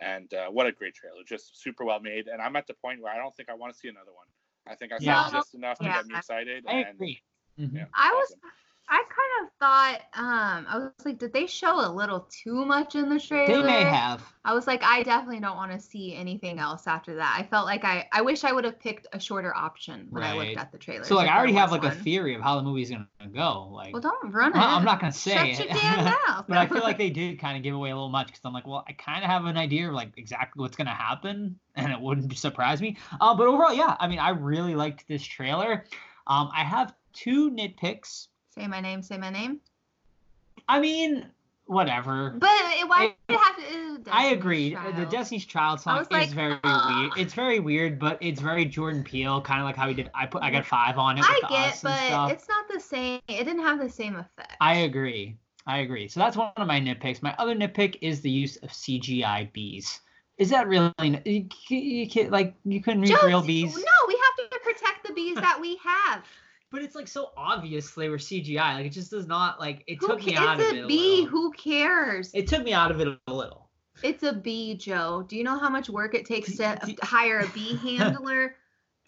And 0.01 0.33
uh, 0.33 0.47
what 0.49 0.67
a 0.67 0.71
great 0.73 0.93
trailer! 0.93 1.23
Just 1.25 1.61
super 1.61 1.85
well 1.85 2.01
made. 2.01 2.27
And 2.27 2.41
I'm 2.41 2.55
at 2.57 2.67
the 2.67 2.73
point 2.73 3.01
where 3.01 3.13
I 3.13 3.17
don't 3.17 3.33
think 3.35 3.49
I 3.49 3.53
want 3.53 3.73
to 3.73 3.79
see 3.79 3.87
another 3.87 4.11
one. 4.13 4.27
I 4.67 4.75
think 4.75 4.91
I 4.91 4.97
saw 4.97 5.03
Yeah. 5.05 5.29
just 5.31 5.55
enough 5.55 5.77
to 5.79 5.85
Yeah. 5.85 5.93
get 5.95 6.07
me 6.07 6.17
excited. 6.17 6.65
I 6.67 6.73
and, 6.73 6.95
agree. 6.95 7.21
Mhm. 7.57 7.75
Yeah, 7.75 7.85
I 7.93 8.11
was 8.11 8.31
awesome. 8.31 8.51
I 8.87 9.03
kind 9.09 9.47
of 9.47 9.51
thought 9.59 10.01
um 10.13 10.65
I 10.69 10.77
was 10.77 10.91
like 11.05 11.17
did 11.17 11.33
they 11.33 11.47
show 11.47 11.85
a 11.85 11.89
little 11.91 12.27
too 12.29 12.65
much 12.65 12.95
in 12.95 13.09
the 13.09 13.19
trailer? 13.19 13.61
They 13.61 13.63
may 13.63 13.83
have. 13.83 14.21
I 14.43 14.53
was 14.53 14.67
like 14.67 14.83
I 14.83 15.01
definitely 15.03 15.39
don't 15.39 15.55
want 15.55 15.71
to 15.71 15.79
see 15.79 16.15
anything 16.15 16.59
else 16.59 16.85
after 16.87 17.15
that. 17.15 17.35
I 17.39 17.43
felt 17.43 17.65
like 17.65 17.83
I 17.83 18.07
I 18.11 18.21
wish 18.21 18.43
I 18.43 18.51
would 18.51 18.63
have 18.63 18.79
picked 18.79 19.07
a 19.13 19.19
shorter 19.19 19.55
option 19.55 20.07
when 20.11 20.23
I 20.23 20.35
looked 20.37 20.57
at 20.57 20.71
the 20.71 20.77
trailer. 20.77 21.03
So 21.03 21.15
like 21.15 21.29
I 21.29 21.37
already 21.37 21.53
have 21.53 21.71
like 21.71 21.83
a 21.83 21.91
theory 21.91 22.35
of 22.35 22.41
how 22.41 22.57
the 22.57 22.63
movie's 22.63 22.91
gonna 22.91 23.07
go. 23.33 23.69
Like 23.71 23.93
Well, 23.93 24.01
don't 24.01 24.31
run 24.31 24.51
it. 24.55 24.59
I'm 24.59 24.85
not 24.85 24.99
gonna 24.99 25.11
say 25.11 25.53
Shut 25.53 25.65
it. 25.65 25.69
your 25.69 25.77
damn 25.81 26.05
mouth. 26.05 26.45
but 26.47 26.57
I 26.57 26.67
feel 26.67 26.83
like 26.83 26.97
they 26.97 27.09
did 27.09 27.39
kind 27.39 27.57
of 27.57 27.63
give 27.63 27.73
away 27.75 27.89
a 27.89 27.95
little 27.95 28.09
much 28.09 28.27
because 28.27 28.41
I'm 28.45 28.53
like, 28.53 28.67
well, 28.67 28.83
I 28.87 28.93
kind 28.93 29.23
of 29.23 29.29
have 29.29 29.45
an 29.45 29.57
idea 29.57 29.87
of 29.87 29.93
like 29.95 30.11
exactly 30.17 30.61
what's 30.61 30.75
gonna 30.77 30.91
happen, 30.91 31.59
and 31.75 31.91
it 31.91 31.99
wouldn't 31.99 32.37
surprise 32.37 32.81
me. 32.81 32.97
Uh, 33.19 33.35
but 33.35 33.47
overall, 33.47 33.73
yeah, 33.73 33.95
I 33.99 34.07
mean, 34.07 34.19
I 34.19 34.29
really 34.29 34.75
liked 34.75 35.07
this 35.07 35.23
trailer. 35.23 35.85
Um, 36.27 36.49
I 36.53 36.63
have 36.63 36.93
two 37.13 37.49
nitpicks. 37.51 38.27
Say 38.57 38.67
my 38.67 38.81
name. 38.81 39.01
Say 39.01 39.17
my 39.17 39.29
name. 39.29 39.59
I 40.67 40.79
mean, 40.79 41.25
whatever. 41.65 42.35
But 42.37 42.49
it, 42.51 42.87
why 42.87 43.05
It- 43.05 43.15
did 43.27 43.35
it 43.35 43.39
have 43.39 43.55
to? 43.57 43.73
ew, 43.73 44.03
I 44.11 44.27
agreed. 44.27 44.73
The 44.73 44.91
Child. 44.91 45.09
Destiny's 45.09 45.45
Child 45.45 45.81
song 45.81 46.01
is 46.01 46.11
like, 46.11 46.29
very 46.29 46.59
weird. 46.63 47.11
It's 47.17 47.33
very 47.33 47.59
weird, 47.59 47.99
but 47.99 48.17
it's 48.21 48.39
very 48.41 48.65
Jordan 48.65 49.03
Peele, 49.03 49.41
kind 49.41 49.59
of 49.61 49.65
like 49.65 49.75
how 49.75 49.87
he 49.87 49.93
did. 49.93 50.09
I 50.13 50.25
put 50.25 50.43
I 50.43 50.51
got 50.51 50.65
five 50.65 50.97
on 50.97 51.17
it. 51.17 51.25
I 51.27 51.39
the 51.41 51.47
get, 51.47 51.79
but 51.81 52.31
it's 52.31 52.47
not 52.47 52.65
the 52.71 52.79
same. 52.79 53.19
It 53.27 53.43
didn't 53.45 53.61
have 53.63 53.79
the 53.79 53.89
same 53.89 54.15
effect. 54.15 54.55
I 54.61 54.75
agree. 54.79 55.37
I 55.67 55.79
agree. 55.79 56.07
So 56.07 56.19
that's 56.19 56.37
one 56.37 56.51
of 56.57 56.67
my 56.67 56.79
nitpicks. 56.79 57.23
My 57.23 57.33
other 57.39 57.55
nitpick 57.55 57.97
is 58.01 58.21
the 58.21 58.29
use 58.29 58.57
of 58.57 58.69
CGI 58.69 59.51
bees. 59.51 59.99
Is 60.37 60.49
that 60.49 60.67
really 60.67 60.93
you, 61.25 61.47
ca- 61.49 61.75
you 61.75 62.29
like 62.29 62.53
you 62.65 62.81
couldn't 62.81 63.03
use 63.03 63.17
real 63.23 63.41
bees? 63.41 63.73
No, 63.75 64.07
we 64.07 64.19
have 64.21 64.49
to 64.51 64.59
protect 64.59 65.07
the 65.07 65.13
bees 65.13 65.35
that 65.35 65.59
we 65.59 65.77
have. 65.83 66.23
But 66.75 66.83
it's 66.83 66.93
like 66.95 67.07
so 67.07 67.31
obvious 67.37 67.91
they 67.91 68.09
were 68.09 68.17
CGI. 68.17 68.75
Like 68.75 68.85
it 68.87 68.89
just 68.89 69.09
does 69.09 69.27
not 69.27 69.61
like 69.61 69.85
it 69.87 69.97
Who 70.01 70.07
took 70.07 70.25
me 70.25 70.35
out 70.35 70.59
of 70.59 70.65
it. 70.65 70.83
A 70.83 70.87
bee. 70.87 71.21
little. 71.21 71.25
Who 71.27 71.51
cares? 71.53 72.31
It 72.33 72.47
took 72.49 72.65
me 72.65 72.73
out 72.73 72.91
of 72.91 72.99
it 72.99 73.07
a 73.27 73.33
little. 73.33 73.69
It's 74.03 74.23
a 74.23 74.33
bee, 74.33 74.75
Joe. 74.75 75.23
Do 75.25 75.37
you 75.37 75.45
know 75.45 75.57
how 75.57 75.69
much 75.69 75.89
work 75.89 76.13
it 76.15 76.25
takes 76.25 76.57
to 76.57 76.77
hire 77.01 77.39
a 77.39 77.47
bee 77.47 77.77
handler 77.81 78.55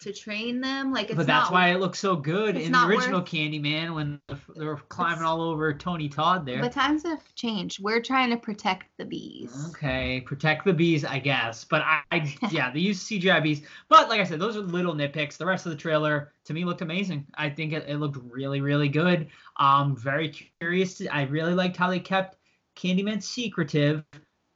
to 0.00 0.12
train 0.12 0.60
them? 0.60 0.92
Like 0.92 1.06
it's 1.06 1.16
but 1.16 1.26
that's 1.26 1.46
not, 1.46 1.52
why 1.52 1.68
it 1.70 1.80
looks 1.80 1.98
so 1.98 2.16
good 2.16 2.56
in 2.56 2.72
the 2.72 2.86
original 2.86 3.20
worth- 3.20 3.28
Candyman 3.28 3.94
when 3.94 4.20
they 4.56 4.64
were 4.64 4.76
climbing 4.88 5.24
all 5.24 5.40
over 5.40 5.72
Tony 5.74 6.08
Todd 6.08 6.46
there. 6.46 6.60
But 6.60 6.72
times 6.72 7.02
have 7.04 7.34
changed. 7.34 7.82
We're 7.82 8.00
trying 8.00 8.30
to 8.30 8.36
protect 8.36 8.86
the 8.96 9.04
bees. 9.04 9.70
Okay, 9.70 10.20
protect 10.20 10.64
the 10.64 10.72
bees, 10.72 11.04
I 11.04 11.18
guess. 11.18 11.64
But 11.64 11.82
I, 11.82 12.02
I 12.10 12.34
yeah, 12.50 12.70
they 12.70 12.80
use 12.80 13.02
CGI 13.02 13.42
bees. 13.42 13.62
But 13.88 14.08
like 14.08 14.20
I 14.20 14.24
said, 14.24 14.38
those 14.38 14.56
are 14.56 14.60
little 14.60 14.94
nitpicks. 14.94 15.36
The 15.36 15.46
rest 15.46 15.66
of 15.66 15.70
the 15.70 15.78
trailer 15.78 16.32
to 16.44 16.54
me 16.54 16.64
looked 16.64 16.82
amazing. 16.82 17.26
I 17.34 17.50
think 17.50 17.72
it, 17.72 17.84
it 17.88 17.96
looked 17.96 18.18
really, 18.30 18.60
really 18.60 18.88
good. 18.88 19.28
Um, 19.56 19.96
very 19.96 20.28
curious. 20.60 20.98
To, 20.98 21.08
I 21.08 21.22
really 21.22 21.54
liked 21.54 21.76
how 21.76 21.90
they 21.90 22.00
kept 22.00 22.36
Candyman 22.76 23.22
secretive. 23.22 24.04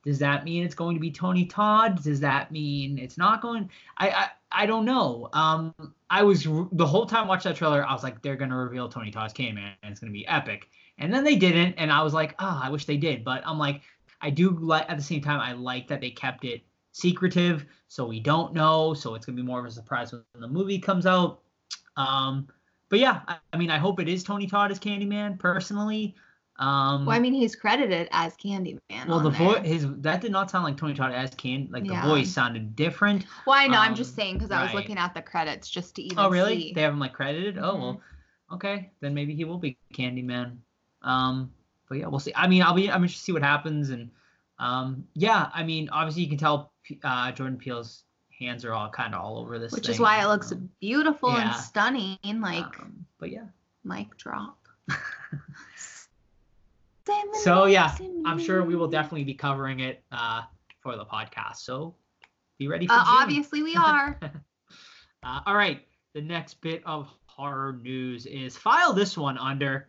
Does 0.05 0.19
that 0.19 0.45
mean 0.45 0.65
it's 0.65 0.75
going 0.75 0.97
to 0.97 1.01
be 1.01 1.11
Tony 1.11 1.45
Todd? 1.45 2.03
Does 2.03 2.21
that 2.21 2.51
mean 2.51 2.99
it's 2.99 3.17
not 3.17 3.41
going? 3.41 3.71
I 3.99 4.11
I, 4.11 4.29
I 4.51 4.67
don't 4.67 4.85
know. 4.85 5.29
Um, 5.33 5.75
I 6.11 6.23
was 6.23 6.45
the 6.45 6.87
whole 6.87 7.07
time 7.07 7.29
watching 7.29 7.51
that 7.51 7.57
trailer, 7.57 7.87
I 7.87 7.93
was 7.93 8.03
like, 8.03 8.21
they're 8.21 8.37
gonna 8.37 8.57
reveal 8.57 8.89
Tony 8.89 9.11
Todd's 9.11 9.33
Candyman, 9.33 9.73
and 9.83 9.93
it's 9.93 10.01
gonna 10.01 10.13
be 10.13 10.27
epic. 10.27 10.69
And 10.99 11.13
then 11.13 11.25
they 11.25 11.37
didn't, 11.37 11.75
and 11.79 11.91
I 11.91 12.03
was 12.03 12.13
like, 12.13 12.35
oh, 12.39 12.61
I 12.63 12.69
wish 12.69 12.85
they 12.85 12.97
did. 12.97 13.25
But 13.25 13.43
I'm 13.47 13.59
like, 13.59 13.83
I 14.21 14.31
do 14.31 14.51
like 14.51 14.91
at 14.91 14.97
the 14.97 15.03
same 15.03 15.23
time 15.23 15.41
I 15.41 15.53
like 15.53 15.89
that 15.89 16.01
they 16.01 16.11
kept 16.11 16.45
it 16.45 16.63
secretive, 16.93 17.65
so 17.89 18.07
we 18.07 18.21
don't 18.21 18.53
know. 18.53 18.95
So 18.95 19.15
it's 19.15 19.25
gonna 19.25 19.37
be 19.37 19.43
more 19.43 19.61
of 19.61 19.67
a 19.67 19.71
surprise 19.71 20.13
when 20.13 20.23
the 20.35 20.49
movie 20.49 20.79
comes 20.79 21.07
out. 21.07 21.41
Um, 21.97 22.49
but 22.89 22.99
yeah, 22.99 23.21
I, 23.27 23.37
I 23.53 23.57
mean, 23.57 23.71
I 23.71 23.79
hope 23.79 24.01
it 24.01 24.09
is 24.09 24.23
Tony 24.23 24.47
Todd 24.47 24.71
as 24.71 24.79
Candyman 24.79 25.39
personally. 25.39 26.15
Um, 26.63 27.07
Well, 27.07 27.17
I 27.17 27.19
mean, 27.19 27.35
he's 27.35 27.57
credited 27.57 28.09
as 28.13 28.37
Candyman. 28.37 29.09
well, 29.09 29.19
the 29.19 29.31
voice 29.31 29.67
his 29.67 29.85
that 29.99 30.21
did 30.21 30.31
not 30.31 30.49
sound 30.49 30.63
like 30.63 30.77
Tony 30.77 30.95
Todd 30.95 31.11
as 31.13 31.35
Can. 31.35 31.69
Like 31.73 31.85
Yeah. 31.85 32.01
the 32.01 32.09
voice 32.09 32.31
sounded 32.33 32.77
different. 32.77 33.27
Well, 33.47 33.57
I 33.59 33.67
know. 33.67 33.79
I'm 33.79 33.97
just 33.97 34.11
um, 34.11 34.17
saying 34.17 34.35
because 34.39 34.53
I 34.53 34.63
was 34.63 34.73
looking 34.73 34.97
at 34.97 35.13
the 35.13 35.23
credits 35.23 35.69
just 35.69 35.97
to 35.97 36.03
even 36.03 36.19
Oh, 36.21 36.31
really? 36.31 36.61
see. 36.61 36.73
They 36.73 36.83
have 36.83 36.93
him 36.93 37.01
like 37.01 37.15
credited. 37.15 37.59
Oh 37.59 37.75
Mhm. 37.75 37.81
well, 37.81 38.01
okay, 38.53 38.93
then 39.01 39.13
maybe 39.13 39.35
he 39.35 39.45
will 39.45 39.59
be 39.59 39.77
Candyman. 39.93 40.59
Um, 41.03 41.53
but 41.89 41.99
yeah, 41.99 42.07
we'll 42.07 42.21
see. 42.21 42.33
I 42.37 42.47
mean, 42.47 42.63
I'll 42.63 42.75
be. 42.75 42.89
I'm 42.89 43.03
interested 43.03 43.19
to 43.19 43.25
see 43.25 43.33
what 43.33 43.43
happens, 43.43 43.91
and 43.91 44.09
um, 44.61 45.05
yeah, 45.15 45.51
I 45.53 45.65
mean, 45.65 45.89
obviously 45.91 46.23
you 46.23 46.29
can 46.29 46.39
tell 46.39 46.73
uh, 47.03 47.33
Jordan 47.33 47.59
Peele's 47.59 48.05
hands 48.39 48.65
are 48.65 48.73
all 48.73 48.89
kind 48.89 49.17
of 49.17 49.21
all 49.21 49.39
over 49.39 49.59
this, 49.59 49.73
which 49.73 49.89
is 49.89 49.99
why 49.99 50.23
it 50.23 50.29
looks 50.29 50.53
um, 50.53 50.71
beautiful 50.81 51.37
and 51.37 51.53
stunning. 51.57 52.19
Like 52.23 52.65
um, 52.79 53.05
but 53.19 53.31
yeah. 53.33 53.47
mic 53.83 54.17
drop. 54.17 54.59
So 57.43 57.67
yeah, 57.67 57.97
I'm 58.25 58.39
sure 58.39 58.63
we 58.65 58.77
will 58.77 58.89
definitely 58.89 59.25
be 59.25 59.35
covering 59.35 59.81
it 59.81 60.03
uh, 60.13 60.43
for 60.81 60.97
the 60.97 61.05
podcast. 61.05 61.57
So 61.57 61.95
be 62.59 62.69
ready 62.69 62.87
for 62.87 62.95
Uh, 62.95 63.05
obviously, 63.07 63.63
we 63.63 63.77
are. 63.77 64.19
Uh, 65.25 65.39
all 65.47 65.55
right. 65.55 65.87
The 66.15 66.21
next 66.21 66.61
bit 66.61 66.83
of 66.85 67.09
horror 67.27 67.79
news 67.81 68.27
is 68.27 68.57
file 68.57 68.93
this 68.93 69.17
one 69.17 69.39
under 69.39 69.89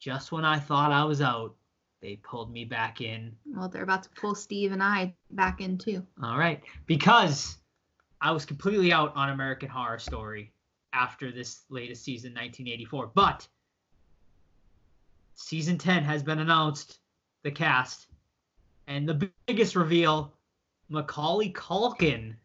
just 0.00 0.32
when 0.32 0.44
I 0.44 0.58
thought 0.58 0.90
I 0.90 1.04
was 1.04 1.22
out, 1.22 1.54
they 2.00 2.16
pulled 2.16 2.50
me 2.52 2.64
back 2.64 3.00
in. 3.00 3.36
well, 3.46 3.68
they're 3.68 3.84
about 3.84 4.02
to 4.02 4.08
pull 4.10 4.34
Steve 4.34 4.72
and 4.72 4.82
I 4.82 5.14
back 5.30 5.60
in 5.60 5.78
too. 5.78 6.04
All 6.20 6.36
right. 6.36 6.60
Because 6.86 7.58
I 8.20 8.32
was 8.32 8.44
completely 8.44 8.92
out 8.92 9.14
on 9.14 9.28
American 9.28 9.68
Horror 9.68 10.00
Story 10.00 10.52
after 10.92 11.30
this 11.30 11.62
latest 11.70 12.02
season, 12.02 12.30
1984. 12.32 13.12
But 13.14 13.46
season 15.42 15.78
10 15.78 16.04
has 16.04 16.22
been 16.22 16.38
announced, 16.38 16.98
the 17.42 17.50
cast. 17.50 18.06
And 18.86 19.08
the 19.08 19.30
biggest 19.46 19.76
reveal 19.76 20.34
Macaulay 20.88 21.52
Culkin 21.52 22.36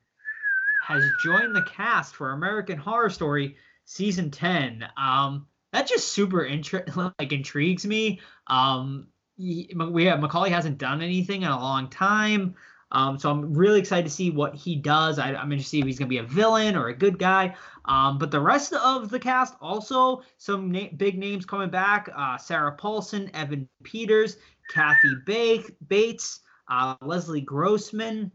has 0.78 1.12
joined 1.12 1.56
the 1.56 1.62
cast 1.62 2.16
for 2.16 2.32
American 2.32 2.78
Horror 2.78 3.10
Story 3.10 3.58
season 3.86 4.32
10. 4.32 4.88
Um, 4.98 5.48
that 5.74 5.88
just 5.88 6.10
super 6.10 6.46
intri- 6.46 7.14
like 7.20 7.32
intrigues 7.32 7.86
me. 7.86 8.22
Um, 8.48 9.08
we 9.38 10.06
have 10.06 10.20
Macaulay 10.20 10.50
hasn't 10.50 10.80
done 10.80 11.02
anything 11.02 11.44
in 11.44 11.50
a 11.50 11.60
long 11.60 11.90
time. 11.90 12.56
Um, 12.92 13.20
so 13.20 13.30
I'm 13.30 13.54
really 13.54 13.80
excited 13.80 14.06
to 14.06 14.14
see 14.14 14.32
what 14.32 14.56
he 14.56 14.76
does. 14.76 15.20
I, 15.20 15.34
I'm 15.34 15.52
interested 15.52 15.64
to 15.64 15.70
see 15.70 15.80
if 15.80 15.86
he's 15.86 16.00
going 16.00 16.08
to 16.08 16.10
be 16.10 16.20
a 16.20 16.24
villain 16.24 16.76
or 16.76 16.88
a 16.88 16.96
good 16.96 17.20
guy. 17.20 17.56
Um, 17.86 18.18
but 18.18 18.32
the 18.32 18.40
rest 18.40 18.74
of 18.74 19.10
the 19.10 19.20
cast 19.20 19.56
also 19.62 20.22
some 20.38 20.72
na- 20.72 20.90
big 20.96 21.18
names 21.18 21.46
coming 21.46 21.70
back: 21.70 22.10
uh, 22.16 22.38
Sarah 22.38 22.74
Paulson, 22.74 23.30
Evan 23.34 23.68
Peters, 23.84 24.38
Kathy 24.70 25.16
ba- 25.26 25.70
Bates, 25.88 26.42
uh, 26.70 26.96
Leslie 27.02 27.42
Grossman, 27.42 28.32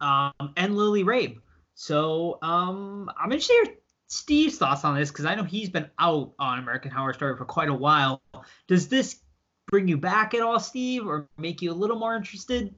um, 0.00 0.32
and 0.56 0.76
Lily 0.76 1.04
Rabe. 1.04 1.38
So 1.74 2.38
um, 2.42 3.10
I'm 3.18 3.32
interested 3.32 3.64
to 3.64 3.72
Steve's 4.08 4.58
thoughts 4.58 4.84
on 4.84 4.94
this 4.94 5.10
because 5.10 5.24
I 5.24 5.34
know 5.34 5.44
he's 5.44 5.70
been 5.70 5.90
out 5.98 6.32
on 6.38 6.58
American 6.58 6.90
Horror 6.90 7.14
Story 7.14 7.36
for 7.36 7.44
quite 7.46 7.70
a 7.70 7.74
while. 7.74 8.22
Does 8.68 8.88
this 8.88 9.20
bring 9.68 9.88
you 9.88 9.96
back 9.96 10.34
at 10.34 10.42
all, 10.42 10.60
Steve, 10.60 11.06
or 11.06 11.28
make 11.38 11.62
you 11.62 11.72
a 11.72 11.74
little 11.74 11.98
more 11.98 12.14
interested? 12.14 12.74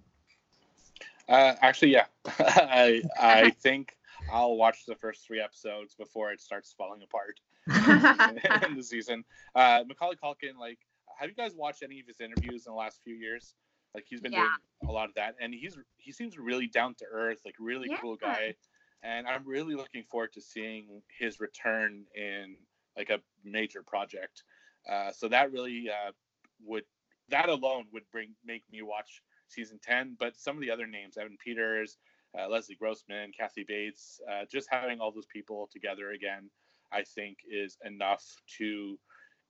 Uh, 1.29 1.55
actually, 1.61 1.93
yeah. 1.93 2.07
I 2.39 3.03
I 3.19 3.51
think 3.63 3.97
I'll 4.29 4.57
watch 4.57 4.85
the 4.87 4.95
first 4.95 5.27
three 5.27 5.41
episodes 5.41 5.95
before 5.95 6.33
it 6.33 6.41
starts 6.41 6.73
falling 6.77 7.03
apart 7.03 7.41
in 8.67 8.75
the 8.77 8.83
season. 8.83 9.25
Uh, 9.55 9.85
Macaulay 9.87 10.17
Culkin, 10.17 10.57
like, 10.59 10.79
have 11.19 11.29
you 11.29 11.35
guys 11.35 11.55
watched 11.55 11.83
any 11.83 12.01
of 12.01 12.07
his 12.07 12.21
interviews 12.21 12.67
in 12.67 12.73
the 12.73 12.77
last 12.77 13.01
few 13.05 13.15
years? 13.15 13.55
Like, 13.95 14.07
he's 14.09 14.21
been 14.21 14.33
Yeah. 14.33 14.41
doing 14.41 14.51
a 14.89 14.93
lot 14.93 15.09
of 15.09 15.15
that, 15.15 15.37
and 15.41 15.55
he's 15.55 15.79
he 15.97 16.13
seems 16.13 16.39
really 16.39 16.67
down 16.67 16.95
to 16.97 17.05
earth, 17.11 17.41
like, 17.45 17.55
really 17.59 17.91
Yeah. 17.91 17.99
cool 18.01 18.17
guy. 18.17 18.55
And 19.03 19.27
I'm 19.29 19.45
really 19.47 19.75
looking 19.75 20.03
forward 20.05 20.33
to 20.33 20.41
seeing 20.41 21.03
his 21.19 21.39
return 21.39 22.07
in 22.15 22.57
like 22.97 23.11
a 23.11 23.21
major 23.45 23.83
project. 23.83 24.45
Uh, 24.91 25.13
so 25.13 25.29
that 25.29 25.53
really 25.53 25.91
uh, 25.91 26.13
would 26.65 26.85
that 27.29 27.49
alone 27.49 27.87
would 27.93 28.05
bring 28.11 28.35
make 28.45 28.65
me 28.71 28.83
watch 28.83 29.23
season 29.55 29.79
10 29.83 30.17
but 30.19 30.37
some 30.37 30.57
of 30.57 30.63
the 30.63 30.71
other 30.71 30.87
names 30.87 31.17
evan 31.17 31.37
peters 31.45 31.99
uh, 32.39 32.49
leslie 32.49 32.77
grossman 32.77 33.31
kathy 33.39 33.65
bates 33.67 34.21
uh, 34.31 34.45
just 34.51 34.69
having 34.71 35.01
all 35.01 35.13
those 35.13 35.27
people 35.33 35.69
together 35.73 36.11
again 36.13 36.51
i 36.93 37.03
think 37.03 37.39
is 37.51 37.79
enough 37.85 38.25
to 38.59 38.99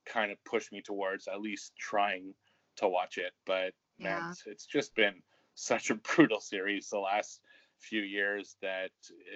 kind 0.05 0.31
of 0.31 0.43
push 0.45 0.71
me 0.71 0.81
towards 0.81 1.27
at 1.27 1.41
least 1.41 1.73
trying 1.77 2.33
to 2.77 2.87
watch 2.87 3.17
it 3.17 3.33
but 3.45 3.73
man 3.99 4.23
Yeah. 4.23 4.29
it's, 4.29 4.43
it's 4.45 4.65
just 4.65 4.95
been 4.95 5.15
such 5.55 5.89
a 5.89 5.95
brutal 6.15 6.39
series 6.39 6.89
the 6.89 6.99
last 6.99 7.41
few 7.79 8.01
years 8.01 8.55
that 8.61 8.91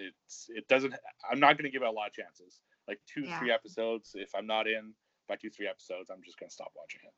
it's 0.06 0.48
it 0.50 0.68
doesn't 0.68 0.94
i'm 1.32 1.40
not 1.40 1.58
going 1.58 1.66
to 1.66 1.72
give 1.72 1.82
it 1.82 1.88
a 1.88 1.92
lot 1.92 2.08
of 2.08 2.14
chances 2.14 2.62
like 2.88 3.00
two 3.14 3.26
Yeah. 3.26 3.38
three 3.38 3.52
episodes 3.52 4.12
if 4.16 4.34
i'm 4.36 4.48
not 4.48 4.68
in 4.68 4.94
by 5.28 5.36
two 5.36 5.50
three 5.50 5.68
episodes 5.68 6.10
i'm 6.10 6.24
just 6.24 6.40
going 6.40 6.50
to 6.50 6.54
stop 6.54 6.72
watching 6.76 7.02
it 7.04 7.14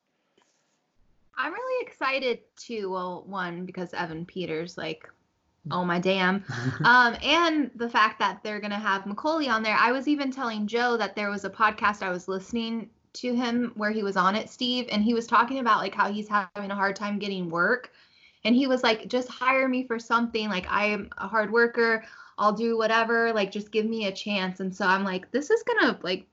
I'm 1.38 1.54
really 1.54 1.86
excited 1.86 2.40
too. 2.56 2.92
Well, 2.92 3.24
one 3.28 3.66
because 3.66 3.94
Evan 3.94 4.26
Peters, 4.26 4.78
like, 4.78 5.10
oh 5.72 5.86
my 5.86 6.00
damn. 6.00 6.44
um, 6.84 7.16
and 7.24 7.72
the 7.76 7.90
fact 7.90 8.20
that 8.20 8.44
they're 8.44 8.60
gonna 8.60 8.80
have 8.80 9.06
Macaulay 9.06 9.48
on 9.48 9.64
there. 9.64 9.78
I 9.80 9.92
was 9.92 10.08
even 10.08 10.32
telling 10.32 10.68
Joe 10.68 10.98
that 10.98 11.16
there 11.16 11.30
was 11.30 11.46
a 11.46 11.50
podcast 11.50 12.02
I 12.02 12.10
was 12.10 12.28
listening 12.28 12.90
to 13.14 13.36
him 13.36 13.74
where 13.76 13.92
he 13.92 14.04
was 14.04 14.18
on 14.18 14.36
it, 14.36 14.50
Steve, 14.50 14.88
and 14.92 15.04
he 15.04 15.14
was 15.14 15.28
talking 15.28 15.60
about 15.60 15.80
like 15.80 15.96
how 15.96 16.12
he's 16.12 16.28
having 16.28 16.72
a 16.72 16.76
hard 16.76 16.96
time 16.96 17.20
getting 17.20 17.50
work. 17.50 17.92
And 18.44 18.56
he 18.56 18.68
was 18.68 18.82
like, 18.82 19.08
just 19.08 19.30
hire 19.30 19.68
me 19.68 19.86
for 19.86 20.00
something. 20.00 20.50
Like 20.50 20.66
I 20.70 20.86
am 20.86 21.10
a 21.18 21.28
hard 21.28 21.52
worker. 21.52 22.04
I'll 22.38 22.54
do 22.54 22.78
whatever. 22.78 23.32
Like 23.34 23.52
just 23.52 23.72
give 23.72 23.86
me 23.86 24.08
a 24.08 24.12
chance. 24.12 24.60
And 24.62 24.76
so 24.76 24.86
I'm 24.86 25.04
like, 25.04 25.32
this 25.32 25.50
is 25.52 25.64
gonna 25.64 26.00
like 26.02 26.26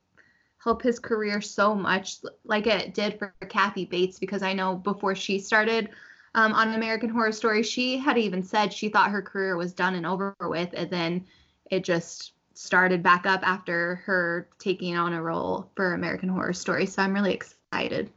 help 0.68 0.82
his 0.82 0.98
career 0.98 1.40
so 1.40 1.74
much, 1.74 2.16
like 2.44 2.66
it 2.66 2.92
did 2.92 3.18
for 3.18 3.34
Kathy 3.48 3.86
Bates, 3.86 4.18
because 4.18 4.42
I 4.42 4.52
know 4.52 4.74
before 4.74 5.14
she 5.14 5.38
started 5.38 5.88
um, 6.34 6.52
on 6.52 6.74
American 6.74 7.08
Horror 7.08 7.32
Story, 7.32 7.62
she 7.62 7.96
had 7.96 8.18
even 8.18 8.42
said 8.42 8.70
she 8.70 8.90
thought 8.90 9.10
her 9.10 9.22
career 9.22 9.56
was 9.56 9.72
done 9.72 9.94
and 9.94 10.04
over 10.04 10.36
with, 10.42 10.68
and 10.74 10.90
then 10.90 11.24
it 11.70 11.84
just 11.84 12.32
started 12.52 13.02
back 13.02 13.24
up 13.24 13.40
after 13.48 13.96
her 14.04 14.46
taking 14.58 14.94
on 14.94 15.14
a 15.14 15.22
role 15.22 15.70
for 15.74 15.94
American 15.94 16.28
Horror 16.28 16.52
Story. 16.52 16.84
So 16.84 17.02
I'm 17.02 17.14
really 17.14 17.32
excited. 17.32 18.10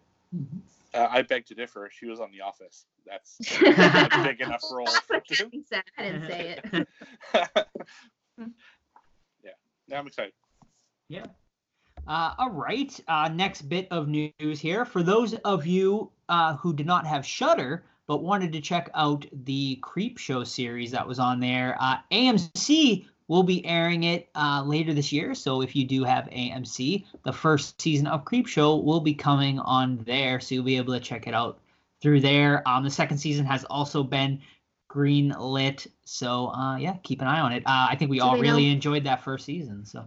uh, 0.93 1.07
i 1.09 1.21
beg 1.21 1.45
to 1.45 1.55
differ 1.55 1.89
she 1.89 2.05
was 2.05 2.19
on 2.19 2.29
the 2.33 2.41
office 2.41 2.85
that's 3.07 3.37
a 3.61 4.09
big 4.23 4.41
enough 4.41 4.61
role 4.69 4.85
That's 4.85 5.09
what. 5.09 5.25
Kathy 5.25 5.63
said. 5.69 5.83
I 5.97 6.03
didn't 6.03 6.27
say 6.27 6.57
it. 6.57 6.87
yeah 9.41 9.51
yeah 9.87 9.99
i'm 9.99 10.07
excited 10.07 10.33
Yeah. 11.07 11.27
Uh, 12.07 12.33
all 12.37 12.49
right. 12.49 12.99
Uh, 13.07 13.29
next 13.33 13.63
bit 13.63 13.87
of 13.91 14.07
news 14.07 14.59
here. 14.59 14.85
For 14.85 15.03
those 15.03 15.33
of 15.45 15.65
you 15.65 16.11
uh, 16.29 16.55
who 16.57 16.73
did 16.73 16.85
not 16.85 17.05
have 17.07 17.25
Shudder 17.25 17.83
but 18.07 18.23
wanted 18.23 18.51
to 18.53 18.59
check 18.59 18.89
out 18.93 19.25
the 19.45 19.79
Creepshow 19.81 20.45
series 20.45 20.91
that 20.91 21.07
was 21.07 21.19
on 21.19 21.39
there, 21.39 21.77
uh, 21.79 21.97
AMC 22.11 23.05
will 23.27 23.43
be 23.43 23.65
airing 23.65 24.03
it 24.03 24.27
uh, 24.35 24.61
later 24.65 24.93
this 24.93 25.11
year. 25.13 25.33
So 25.33 25.61
if 25.61 25.75
you 25.75 25.85
do 25.85 26.03
have 26.03 26.25
AMC, 26.25 27.05
the 27.23 27.31
first 27.31 27.79
season 27.81 28.07
of 28.07 28.25
Creepshow 28.25 28.83
will 28.83 28.99
be 28.99 29.13
coming 29.13 29.59
on 29.59 29.97
there. 30.05 30.39
So 30.41 30.55
you'll 30.55 30.65
be 30.65 30.75
able 30.77 30.93
to 30.93 30.99
check 30.99 31.27
it 31.27 31.33
out 31.33 31.59
through 32.01 32.19
there. 32.19 32.67
Um, 32.67 32.83
the 32.83 32.89
second 32.89 33.19
season 33.19 33.45
has 33.45 33.63
also 33.65 34.03
been 34.03 34.41
green 34.89 35.33
lit. 35.39 35.87
So 36.03 36.47
uh, 36.47 36.75
yeah, 36.75 36.97
keep 37.03 37.21
an 37.21 37.27
eye 37.27 37.39
on 37.39 37.53
it. 37.53 37.63
Uh, 37.65 37.87
I 37.89 37.95
think 37.95 38.11
we 38.11 38.17
Do 38.17 38.23
all 38.25 38.31
they 38.35 38.41
know- 38.41 38.55
really 38.55 38.69
enjoyed 38.69 39.05
that 39.05 39.23
first 39.23 39.45
season. 39.45 39.85
So 39.85 40.05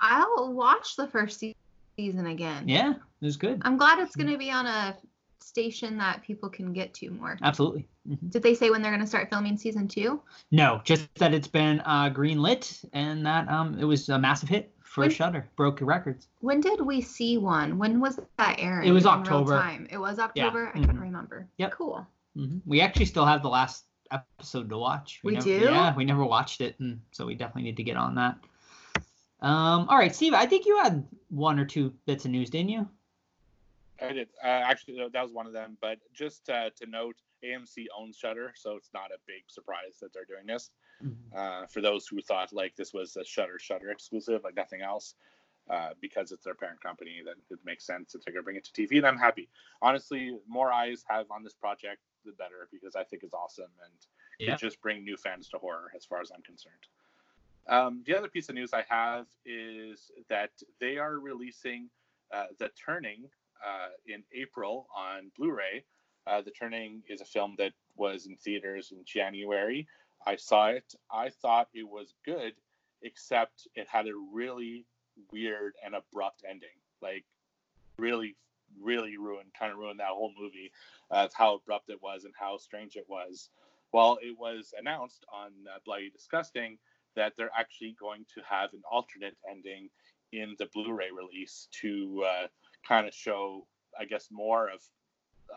I'll 0.00 0.52
watch 0.52 0.96
the 0.96 1.06
first 1.06 1.38
se- 1.40 1.56
season 1.96 2.26
again. 2.26 2.68
yeah, 2.68 2.92
it 2.92 3.24
was 3.24 3.36
good. 3.36 3.60
I'm 3.64 3.76
glad 3.76 3.98
it's 3.98 4.16
going 4.16 4.30
to 4.30 4.38
be 4.38 4.50
on 4.50 4.66
a 4.66 4.96
station 5.40 5.98
that 5.98 6.22
people 6.22 6.48
can 6.48 6.72
get 6.72 6.92
to 6.94 7.10
more. 7.10 7.38
Absolutely. 7.42 7.86
Mhm. 8.08 8.30
Did 8.30 8.42
they 8.42 8.54
say 8.54 8.70
when 8.70 8.82
they're 8.82 8.90
going 8.92 9.00
to 9.02 9.06
start 9.06 9.28
filming 9.30 9.56
season 9.56 9.88
two? 9.88 10.20
No, 10.50 10.80
just 10.84 11.12
that 11.16 11.34
it's 11.34 11.48
been 11.48 11.80
uh, 11.84 12.08
green 12.08 12.40
lit 12.40 12.80
and 12.92 13.24
that 13.26 13.48
um, 13.48 13.78
it 13.78 13.84
was 13.84 14.08
a 14.08 14.18
massive 14.18 14.48
hit 14.48 14.72
for 14.82 15.02
When- 15.02 15.10
Shudder, 15.10 15.48
broke 15.56 15.80
records. 15.80 16.28
When 16.40 16.60
did 16.60 16.80
we 16.80 17.00
see 17.00 17.38
one? 17.38 17.78
When 17.78 18.00
was 18.00 18.18
that 18.38 18.56
airing? 18.58 18.88
It 18.88 18.92
was 18.92 19.06
October. 19.06 19.58
time? 19.58 19.86
It 19.90 19.98
was 19.98 20.18
October. 20.18 20.68
I 20.68 20.78
couldn't 20.78 20.96
mhm. 20.96 21.00
remember. 21.02 21.46
Yep. 21.58 21.72
Cool. 21.72 22.06
hmm 22.34 22.58
We 22.66 22.80
actually 22.80 23.06
still 23.06 23.26
have 23.26 23.42
the 23.42 23.48
last 23.48 23.84
episode 24.10 24.68
to 24.70 24.78
watch. 24.78 25.20
We 25.22 25.34
never, 25.34 25.44
do? 25.44 25.58
Yeah, 25.60 25.94
we 25.94 26.04
never 26.04 26.24
watched 26.24 26.60
it, 26.60 26.78
and 26.80 27.00
so 27.12 27.26
we 27.26 27.34
definitely 27.34 27.62
need 27.62 27.76
to 27.76 27.84
get 27.84 27.96
on 27.96 28.14
that. 28.16 28.36
Um, 29.42 29.88
all 29.88 29.96
right, 29.96 30.14
Steve, 30.14 30.34
I 30.34 30.46
think 30.46 30.66
you 30.66 30.78
had 30.78 31.06
one 31.28 31.58
or 31.58 31.64
two 31.64 31.94
bits 32.06 32.24
of 32.24 32.30
news, 32.30 32.50
didn't 32.50 32.70
you? 32.70 32.88
I 34.00 34.12
did. 34.12 34.28
Uh, 34.42 34.46
actually, 34.46 34.96
that 35.12 35.22
was 35.22 35.32
one 35.32 35.46
of 35.46 35.52
them. 35.52 35.76
But 35.80 35.98
just 36.12 36.48
uh, 36.48 36.70
to 36.76 36.86
note, 36.86 37.16
AMC 37.44 37.86
owns 37.98 38.16
Shudder, 38.16 38.52
so 38.54 38.76
it's 38.76 38.90
not 38.92 39.10
a 39.10 39.18
big 39.26 39.42
surprise 39.46 39.98
that 40.00 40.12
they're 40.12 40.24
doing 40.24 40.46
this. 40.46 40.70
Uh, 41.34 41.66
for 41.66 41.80
those 41.80 42.06
who 42.06 42.20
thought 42.20 42.52
like 42.52 42.76
this 42.76 42.92
was 42.92 43.16
a 43.16 43.24
Shudder 43.24 43.58
Shudder 43.58 43.90
exclusive, 43.90 44.42
like 44.44 44.56
nothing 44.56 44.82
else, 44.82 45.14
uh, 45.70 45.90
because 46.00 46.32
it's 46.32 46.44
their 46.44 46.54
parent 46.54 46.82
company, 46.82 47.22
then 47.24 47.34
it 47.50 47.58
makes 47.64 47.86
sense 47.86 48.14
if 48.14 48.22
they're 48.22 48.34
gonna 48.34 48.42
bring 48.42 48.56
it 48.56 48.64
to 48.64 48.72
TV. 48.72 48.98
And 48.98 49.06
I'm 49.06 49.16
happy. 49.16 49.48
Honestly, 49.80 50.36
more 50.46 50.70
eyes 50.72 51.04
have 51.08 51.30
on 51.30 51.42
this 51.42 51.54
project, 51.54 52.00
the 52.26 52.32
better, 52.32 52.68
because 52.70 52.96
I 52.96 53.04
think 53.04 53.22
it's 53.22 53.32
awesome 53.32 53.70
and 53.84 53.94
Yeah. 54.38 54.54
it 54.54 54.58
just 54.58 54.80
bring 54.82 55.04
new 55.04 55.16
fans 55.16 55.48
to 55.50 55.58
horror, 55.58 55.90
as 55.96 56.04
far 56.04 56.20
as 56.20 56.30
I'm 56.30 56.42
concerned. 56.42 56.86
Um, 57.68 58.02
the 58.06 58.16
other 58.16 58.28
piece 58.28 58.48
of 58.48 58.54
news 58.54 58.72
I 58.72 58.84
have 58.88 59.26
is 59.44 60.10
that 60.28 60.50
they 60.80 60.98
are 60.98 61.18
releasing 61.18 61.88
uh, 62.32 62.46
The 62.58 62.70
Turning 62.70 63.28
uh, 63.64 63.88
in 64.06 64.22
April 64.32 64.88
on 64.96 65.30
Blu-ray. 65.36 65.84
Uh, 66.26 66.42
the 66.42 66.50
Turning 66.50 67.02
is 67.08 67.20
a 67.20 67.24
film 67.24 67.54
that 67.58 67.72
was 67.96 68.26
in 68.26 68.36
theaters 68.36 68.92
in 68.92 69.04
January. 69.04 69.86
I 70.26 70.36
saw 70.36 70.68
it. 70.68 70.94
I 71.10 71.30
thought 71.30 71.68
it 71.72 71.88
was 71.88 72.14
good, 72.24 72.54
except 73.02 73.68
it 73.74 73.86
had 73.88 74.06
a 74.06 74.12
really 74.32 74.84
weird 75.32 75.74
and 75.84 75.94
abrupt 75.94 76.44
ending. 76.48 76.68
Like, 77.00 77.24
really, 77.98 78.36
really 78.80 79.16
ruined, 79.16 79.50
kind 79.58 79.72
of 79.72 79.78
ruined 79.78 80.00
that 80.00 80.08
whole 80.08 80.32
movie 80.38 80.72
of 81.10 81.32
how 81.34 81.54
abrupt 81.54 81.90
it 81.90 82.02
was 82.02 82.24
and 82.24 82.34
how 82.38 82.56
strange 82.58 82.96
it 82.96 83.06
was. 83.08 83.48
Well, 83.92 84.18
it 84.22 84.38
was 84.38 84.72
announced 84.78 85.24
on 85.32 85.52
uh, 85.66 85.78
Bloody 85.84 86.10
Disgusting 86.10 86.78
that 87.16 87.34
they're 87.36 87.50
actually 87.58 87.96
going 87.98 88.24
to 88.34 88.40
have 88.48 88.72
an 88.72 88.82
alternate 88.90 89.36
ending 89.50 89.88
in 90.32 90.54
the 90.58 90.66
Blu-ray 90.72 91.10
release 91.10 91.68
to 91.80 92.24
uh, 92.26 92.46
kind 92.86 93.06
of 93.06 93.14
show, 93.14 93.66
I 93.98 94.04
guess, 94.04 94.28
more 94.30 94.68
of 94.68 94.80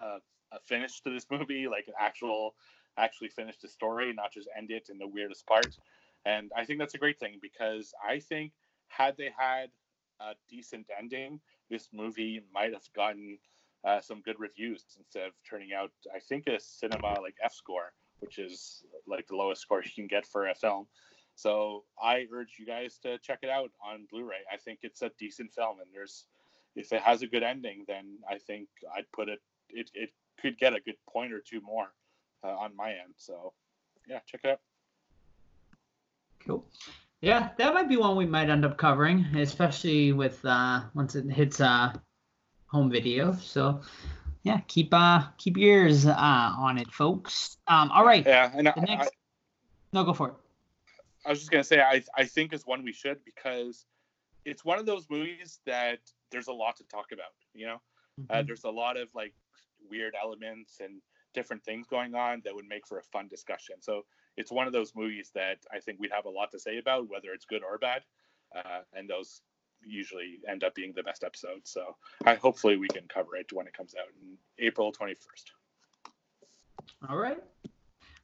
uh, 0.02 0.20
a 0.52 0.60
finish 0.66 1.02
to 1.02 1.12
this 1.12 1.28
movie, 1.32 1.68
like 1.68 1.88
an 1.88 1.94
actual, 2.00 2.56
actually 2.98 3.30
finish 3.30 3.58
the 3.58 3.68
story, 3.68 4.14
not 4.14 4.32
just 4.32 4.48
end 4.58 4.72
it 4.72 4.90
in 4.90 4.98
the 4.98 5.08
weirdest 5.08 5.46
part. 5.46 5.78
And 6.26 6.52
I 6.56 6.66
think 6.66 6.80
that's 6.80 6.94
a 6.94 7.00
great 7.00 7.20
thing 7.20 7.40
because 7.42 7.94
I 8.08 8.20
think 8.20 8.54
had 8.88 9.18
they 9.18 9.32
had 9.38 9.70
a 10.20 10.34
decent 10.50 10.88
ending, 10.98 11.40
this 11.70 11.90
movie 11.92 12.42
might 12.54 12.74
have 12.74 12.88
gotten 12.96 13.38
uh, 13.84 14.00
some 14.00 14.22
good 14.22 14.40
reviews 14.40 14.84
instead 14.98 15.28
of 15.28 15.34
turning 15.50 15.74
out, 15.74 15.92
I 16.16 16.20
think, 16.20 16.48
a 16.48 16.60
cinema 16.60 17.20
like 17.22 17.36
F 17.44 17.54
score, 17.54 17.92
which 18.20 18.40
is 18.40 18.84
like 19.08 19.28
the 19.28 19.36
lowest 19.36 19.62
score 19.62 19.84
you 19.84 19.92
can 19.94 20.08
get 20.08 20.26
for 20.26 20.48
a 20.48 20.56
film. 20.56 20.88
So 21.36 21.84
I 22.02 22.28
urge 22.34 22.56
you 22.60 22.66
guys 22.66 22.98
to 23.04 23.18
check 23.20 23.40
it 23.42 23.50
out 23.50 23.72
on 23.84 24.06
Blu-ray. 24.12 24.44
I 24.52 24.58
think 24.58 24.80
it's 24.84 25.02
a 25.02 25.12
decent 25.18 25.54
film, 25.54 25.80
and 25.80 25.90
there's 25.94 26.26
if 26.76 26.92
it 26.92 27.02
has 27.02 27.22
a 27.22 27.28
good 27.28 27.44
ending, 27.44 27.86
then 27.88 28.18
I 28.30 28.38
think 28.38 28.68
I'd 28.96 29.12
put 29.12 29.30
it. 29.30 29.42
It, 29.70 29.90
it 29.94 30.10
could 30.42 30.58
get 30.58 30.74
a 30.74 30.80
good 30.80 30.98
point 31.10 31.34
or 31.34 31.40
two 31.40 31.62
more 31.62 31.94
uh, 32.44 32.50
on 32.50 32.76
my 32.76 32.92
end. 32.92 33.14
So 33.18 33.54
yeah, 34.08 34.20
check 34.26 34.42
it 34.44 34.52
out. 34.52 34.60
Cool. 36.46 36.66
Yeah, 37.22 37.50
that 37.58 37.74
might 37.74 37.88
be 37.88 37.96
one 37.96 38.18
we 38.18 38.26
might 38.26 38.50
end 38.50 38.66
up 38.66 38.78
covering, 38.78 39.26
especially 39.38 40.12
with 40.12 40.44
uh 40.44 40.82
once 40.94 41.16
it 41.16 41.26
hits 41.32 41.62
uh 41.62 41.94
home 42.68 42.92
video. 42.92 43.34
So 43.34 43.82
yeah, 44.44 44.60
keep 44.68 44.94
uh 44.94 45.28
keep 45.38 45.58
your 45.58 45.86
ears 45.86 46.06
uh 46.06 46.14
on 46.18 46.78
it, 46.78 46.92
folks. 46.92 47.58
Um 47.68 47.92
all 47.92 48.06
right. 48.06 48.26
Yeah, 48.26 48.52
and 48.54 48.68
The 48.68 48.74
I, 48.78 48.84
next 48.84 49.12
No, 49.94 50.04
go 50.04 50.14
for 50.14 50.30
it. 50.30 50.34
I 51.26 51.30
was 51.30 51.40
just 51.40 51.52
gonna 51.52 51.64
say 51.64 51.80
I 51.82 52.04
I 52.16 52.26
think 52.26 52.54
is 52.54 52.66
one 52.66 52.84
we 52.84 52.94
should 52.94 53.24
because 53.24 53.86
it's 54.46 54.66
one 54.66 54.78
of 54.78 54.86
those 54.86 55.10
movies 55.10 55.60
that 55.66 56.00
there's 56.32 56.48
a 56.48 56.54
lot 56.54 56.76
to 56.78 56.84
talk 56.86 57.12
about. 57.12 57.34
You 57.54 57.68
know, 57.68 57.82
uh, 58.30 58.42
Mhm. 58.42 58.48
there's 58.48 58.64
a 58.66 58.70
lot 58.70 58.98
of 58.98 59.14
like 59.16 59.34
weird 59.90 60.16
elements 60.22 60.80
and 60.80 61.02
different 61.34 61.64
things 61.64 61.88
going 61.88 62.14
on 62.16 62.42
that 62.42 62.54
would 62.54 62.68
make 62.68 62.86
for 62.88 63.00
a 63.00 63.04
fun 63.04 63.28
discussion. 63.28 63.82
So 63.82 64.06
it's 64.38 64.52
one 64.52 64.68
of 64.68 64.74
those 64.74 64.96
movies 64.96 65.32
that 65.34 65.60
I 65.72 65.80
think 65.80 66.00
we'd 66.00 66.12
have 66.12 66.26
a 66.26 66.30
lot 66.30 66.52
to 66.52 66.60
say 66.60 66.78
about, 66.78 67.10
whether 67.10 67.32
it's 67.34 67.46
good 67.46 67.64
or 67.64 67.78
bad, 67.78 68.04
uh, 68.56 68.82
and 68.94 69.10
those 69.10 69.42
usually 69.86 70.40
end 70.48 70.64
up 70.64 70.76
being 70.76 70.94
the 70.94 71.04
best 71.04 71.24
episodes. 71.24 71.70
So 71.72 71.98
I 72.26 72.36
hopefully 72.36 72.78
we 72.78 72.88
can 72.88 73.08
cover 73.08 73.36
it 73.36 73.52
when 73.52 73.68
it 73.68 73.74
comes 73.74 73.96
out 73.96 74.08
in 74.22 74.38
April 74.60 74.92
21st. 74.92 75.52
All 77.10 77.18
right. 77.18 77.42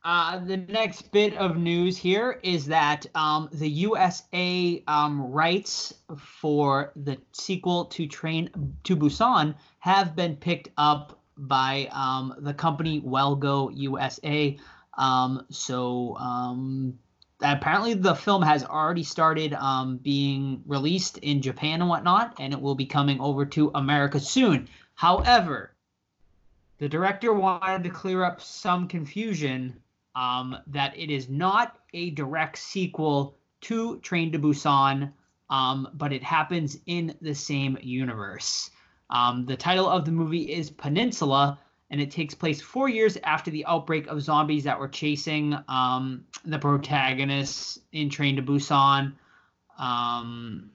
Uh, 0.01 0.39
the 0.39 0.55
next 0.55 1.11
bit 1.11 1.35
of 1.35 1.57
news 1.57 1.97
here 1.97 2.39
is 2.41 2.65
that 2.65 3.05
um, 3.15 3.49
the 3.51 3.67
USA 3.67 4.81
um, 4.87 5.29
rights 5.29 5.93
for 6.17 6.93
the 6.95 7.17
sequel 7.33 7.85
to 7.85 8.07
Train 8.07 8.49
to 8.85 8.95
Busan 8.95 9.55
have 9.79 10.15
been 10.15 10.37
picked 10.37 10.69
up 10.77 11.19
by 11.35 11.89
um, 11.91 12.33
the 12.39 12.53
company 12.53 13.01
Well 13.03 13.35
Go 13.35 13.69
USA. 13.71 14.57
Um, 14.97 15.45
so 15.49 16.15
um, 16.15 16.97
apparently 17.41 17.93
the 17.93 18.15
film 18.15 18.41
has 18.41 18.63
already 18.63 19.03
started 19.03 19.53
um, 19.53 19.97
being 19.97 20.63
released 20.65 21.17
in 21.17 21.41
Japan 21.41 21.81
and 21.81 21.89
whatnot, 21.89 22.35
and 22.39 22.53
it 22.53 22.61
will 22.61 22.75
be 22.75 22.85
coming 22.85 23.19
over 23.19 23.45
to 23.47 23.69
America 23.75 24.21
soon. 24.21 24.69
However, 24.95 25.73
the 26.77 26.87
director 26.87 27.33
wanted 27.33 27.83
to 27.83 27.89
clear 27.89 28.23
up 28.23 28.39
some 28.39 28.87
confusion 28.87 29.75
um, 30.15 30.57
that 30.67 30.97
it 30.97 31.09
is 31.09 31.29
not 31.29 31.77
a 31.93 32.11
direct 32.11 32.57
sequel 32.57 33.37
to 33.61 33.99
Train 33.99 34.31
to 34.31 34.39
Busan, 34.39 35.11
um, 35.49 35.87
but 35.93 36.13
it 36.13 36.23
happens 36.23 36.77
in 36.85 37.15
the 37.21 37.33
same 37.33 37.77
universe. 37.81 38.71
Um, 39.09 39.45
the 39.45 39.57
title 39.57 39.89
of 39.89 40.05
the 40.05 40.11
movie 40.11 40.53
is 40.53 40.69
Peninsula, 40.69 41.59
and 41.89 41.99
it 41.99 42.11
takes 42.11 42.35
place 42.35 42.61
four 42.61 42.87
years 42.87 43.17
after 43.23 43.49
the 43.49 43.65
outbreak 43.65 44.07
of 44.07 44.21
zombies 44.21 44.63
that 44.65 44.79
were 44.79 44.87
chasing 44.87 45.57
um, 45.67 46.25
the 46.45 46.59
protagonists 46.59 47.79
in 47.91 48.09
Train 48.09 48.35
to 48.35 48.41
Busan. 48.41 49.13
Um, 49.77 50.71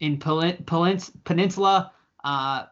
in 0.00 0.18
Peninsula, 0.18 1.92
uh, 2.24 2.64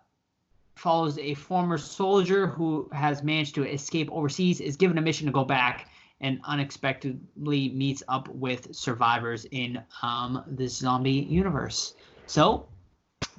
follows 0.78 1.18
a 1.18 1.34
former 1.34 1.76
soldier 1.76 2.46
who 2.46 2.88
has 2.92 3.22
managed 3.22 3.54
to 3.56 3.64
escape 3.64 4.08
overseas, 4.12 4.60
is 4.60 4.76
given 4.76 4.96
a 4.96 5.00
mission 5.00 5.26
to 5.26 5.32
go 5.32 5.44
back, 5.44 5.88
and 6.20 6.40
unexpectedly 6.44 7.70
meets 7.70 8.02
up 8.08 8.28
with 8.28 8.74
survivors 8.74 9.46
in 9.50 9.82
um, 10.02 10.42
this 10.46 10.76
zombie 10.76 11.10
universe. 11.10 11.94
So, 12.26 12.68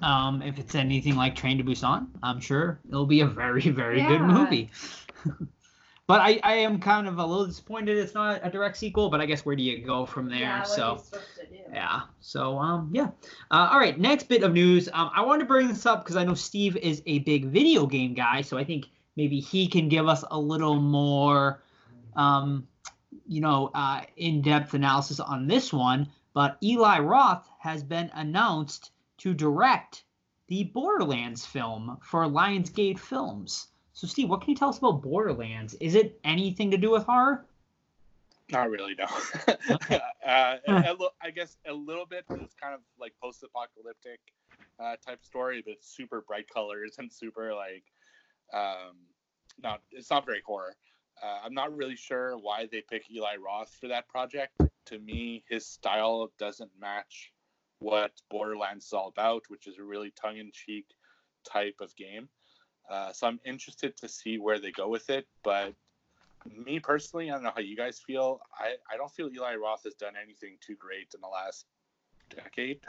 um, 0.01 0.41
if 0.41 0.59
it's 0.59 0.75
anything 0.75 1.15
like 1.15 1.35
Train 1.35 1.57
to 1.57 1.63
Busan, 1.63 2.07
I'm 2.23 2.39
sure 2.39 2.79
it'll 2.87 3.05
be 3.05 3.21
a 3.21 3.27
very, 3.27 3.69
very 3.69 4.01
good 4.01 4.21
movie. 4.21 4.69
but 6.09 6.21
I, 6.21 6.39
I 6.43 6.53
am 6.55 6.79
kind 6.79 7.07
of 7.07 7.19
a 7.19 7.23
little 7.23 7.45
disappointed 7.45 7.95
it's 7.95 8.15
not 8.15 8.41
a 8.43 8.49
direct 8.49 8.77
sequel, 8.77 9.11
but 9.11 9.21
I 9.21 9.27
guess 9.27 9.45
where 9.45 9.55
do 9.55 9.61
you 9.61 9.85
go 9.85 10.07
from 10.07 10.27
there? 10.27 10.39
so. 10.65 11.03
Yeah. 11.71 12.01
So 12.19 12.57
um 12.57 12.89
yeah. 12.91 13.09
Uh, 13.51 13.69
all 13.71 13.77
right. 13.77 13.97
Next 13.99 14.23
bit 14.23 14.41
of 14.41 14.51
news. 14.51 14.89
Um, 14.91 15.11
I 15.15 15.21
wanted 15.21 15.41
to 15.41 15.45
bring 15.45 15.67
this 15.67 15.85
up 15.85 16.03
because 16.03 16.15
I 16.15 16.23
know 16.23 16.33
Steve 16.33 16.75
is 16.77 17.03
a 17.05 17.19
big 17.19 17.45
video 17.45 17.85
game 17.85 18.15
guy, 18.15 18.41
so 18.41 18.57
I 18.57 18.63
think 18.63 18.87
maybe 19.17 19.39
he 19.39 19.67
can 19.67 19.87
give 19.87 20.07
us 20.07 20.23
a 20.31 20.39
little 20.39 20.81
more, 20.81 21.61
um, 22.15 22.67
you 23.27 23.41
know, 23.41 23.69
uh, 23.75 24.01
in-depth 24.17 24.73
analysis 24.73 25.19
on 25.19 25.45
this 25.45 25.71
one. 25.71 26.09
But 26.33 26.57
Eli 26.63 26.97
Roth 27.01 27.47
has 27.59 27.83
been 27.83 28.09
announced 28.15 28.89
to 29.19 29.35
direct 29.35 30.05
the 30.47 30.63
Borderlands 30.63 31.45
film 31.45 31.99
for 32.01 32.25
Lionsgate 32.25 32.97
Films. 32.97 33.67
So 33.99 34.07
Steve, 34.07 34.29
what 34.29 34.39
can 34.39 34.51
you 34.51 34.55
tell 34.55 34.69
us 34.69 34.77
about 34.77 35.01
Borderlands? 35.01 35.73
Is 35.81 35.93
it 35.93 36.21
anything 36.23 36.71
to 36.71 36.77
do 36.77 36.89
with 36.89 37.03
horror? 37.03 37.45
Not 38.49 38.69
really, 38.69 38.95
no. 38.95 39.07
Okay. 39.69 39.99
uh, 40.25 40.55
a, 40.69 40.73
a 40.73 40.93
li- 40.97 41.09
I 41.21 41.31
guess 41.31 41.57
a 41.67 41.73
little 41.73 42.05
bit. 42.05 42.23
It's 42.29 42.53
kind 42.53 42.73
of 42.73 42.79
like 42.97 43.11
post-apocalyptic 43.21 44.21
uh, 44.79 44.95
type 45.05 45.21
story, 45.25 45.61
but 45.65 45.73
it's 45.73 45.93
super 45.93 46.21
bright 46.21 46.45
colors 46.47 46.95
and 46.97 47.11
super 47.11 47.53
like, 47.53 47.83
um, 48.53 48.95
not. 49.61 49.81
It's 49.91 50.09
not 50.09 50.25
very 50.25 50.43
horror. 50.45 50.77
Uh, 51.21 51.39
I'm 51.43 51.53
not 51.53 51.75
really 51.75 51.97
sure 51.97 52.37
why 52.37 52.69
they 52.71 52.81
pick 52.89 53.11
Eli 53.11 53.35
Roth 53.35 53.75
for 53.81 53.89
that 53.89 54.07
project. 54.07 54.61
To 54.85 54.99
me, 54.99 55.43
his 55.49 55.65
style 55.65 56.31
doesn't 56.39 56.71
match 56.79 57.33
what 57.79 58.13
Borderlands 58.31 58.85
is 58.85 58.93
all 58.93 59.09
about, 59.09 59.41
which 59.49 59.67
is 59.67 59.77
a 59.77 59.83
really 59.83 60.11
tongue-in-cheek 60.11 60.85
type 61.43 61.75
of 61.81 61.93
game. 61.97 62.29
Uh, 62.89 63.13
so 63.13 63.27
I'm 63.27 63.39
interested 63.45 63.95
to 63.97 64.07
see 64.07 64.37
where 64.37 64.59
they 64.59 64.71
go 64.71 64.87
with 64.87 65.09
it, 65.09 65.27
but 65.43 65.73
me 66.45 66.79
personally, 66.79 67.29
I 67.29 67.33
don't 67.33 67.43
know 67.43 67.51
how 67.53 67.61
you 67.61 67.75
guys 67.75 67.99
feel. 67.99 68.41
I, 68.57 68.75
I 68.91 68.97
don't 68.97 69.11
feel 69.11 69.29
Eli 69.29 69.55
Roth 69.55 69.83
has 69.83 69.93
done 69.93 70.13
anything 70.21 70.57
too 70.65 70.75
great 70.75 71.13
in 71.13 71.21
the 71.21 71.27
last 71.27 71.65
decade. 72.35 72.79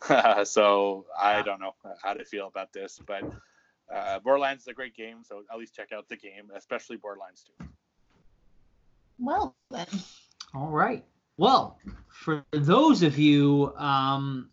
so 0.46 1.06
I 1.20 1.42
don't 1.42 1.60
know 1.60 1.74
how 2.02 2.14
to 2.14 2.24
feel 2.24 2.46
about 2.46 2.72
this. 2.72 3.00
But 3.04 3.24
uh, 3.92 4.20
Borderlands 4.20 4.62
is 4.62 4.68
a 4.68 4.72
great 4.72 4.94
game, 4.94 5.18
so 5.24 5.42
at 5.52 5.58
least 5.58 5.74
check 5.74 5.92
out 5.92 6.08
the 6.08 6.16
game, 6.16 6.50
especially 6.54 6.96
Borderlands 6.96 7.44
2. 7.58 7.66
Well 9.18 9.56
then. 9.70 9.86
All 10.54 10.68
right. 10.68 11.04
Well, 11.36 11.78
for 12.08 12.44
those 12.52 13.02
of 13.02 13.18
you 13.18 13.72
um, 13.76 14.50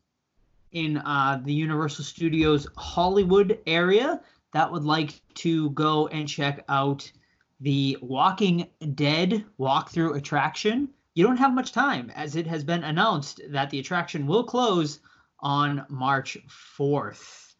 in 0.72 0.98
uh, 0.98 1.42
the 1.44 1.54
Universal 1.54 2.06
Studios 2.06 2.68
Hollywood 2.76 3.60
area 3.66 4.22
that 4.56 4.72
would 4.72 4.86
like 4.86 5.22
to 5.34 5.70
go 5.72 6.08
and 6.08 6.30
check 6.30 6.64
out 6.70 7.12
the 7.60 7.98
Walking 8.02 8.66
Dead 8.94 9.44
walkthrough 9.60 10.16
attraction, 10.16 10.88
you 11.14 11.26
don't 11.26 11.36
have 11.36 11.54
much 11.54 11.74
time 11.74 12.10
as 12.16 12.38
it 12.38 12.48
has 12.48 12.64
been 12.64 12.86
announced 12.86 13.42
that 13.50 13.70
the 13.70 13.80
attraction 13.80 14.26
will 14.26 14.46
close 14.46 15.02
on 15.42 15.86
March 15.90 16.38
4th. 16.80 17.54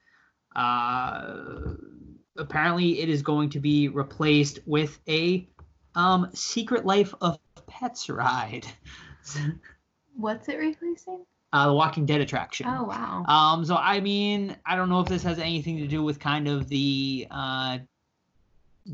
Uh, 0.56 1.74
apparently, 2.38 3.02
it 3.02 3.10
is 3.10 3.22
going 3.22 3.50
to 3.50 3.60
be 3.60 3.90
replaced 3.90 4.60
with 4.66 4.98
a 5.10 5.50
um, 5.96 6.30
Secret 6.34 6.86
Life 6.86 7.14
of 7.20 7.38
Pets 7.68 8.10
ride. 8.10 8.66
What's 10.16 10.48
it 10.48 10.58
replacing? 10.58 11.26
Uh, 11.56 11.68
the 11.68 11.74
Walking 11.74 12.06
Dead 12.06 12.20
attraction. 12.20 12.68
Oh 12.70 12.84
wow. 12.84 13.24
Um, 13.30 13.64
so 13.64 13.78
I 13.78 14.02
mean, 14.02 14.58
I 14.66 14.76
don't 14.76 14.90
know 14.90 15.00
if 15.00 15.08
this 15.08 15.24
has 15.24 15.40
anything 15.40 15.78
to 15.78 15.88
do 15.88 16.04
with 16.04 16.20
kind 16.20 16.50
of 16.50 16.68
the 16.68 17.28
uh, 17.32 17.78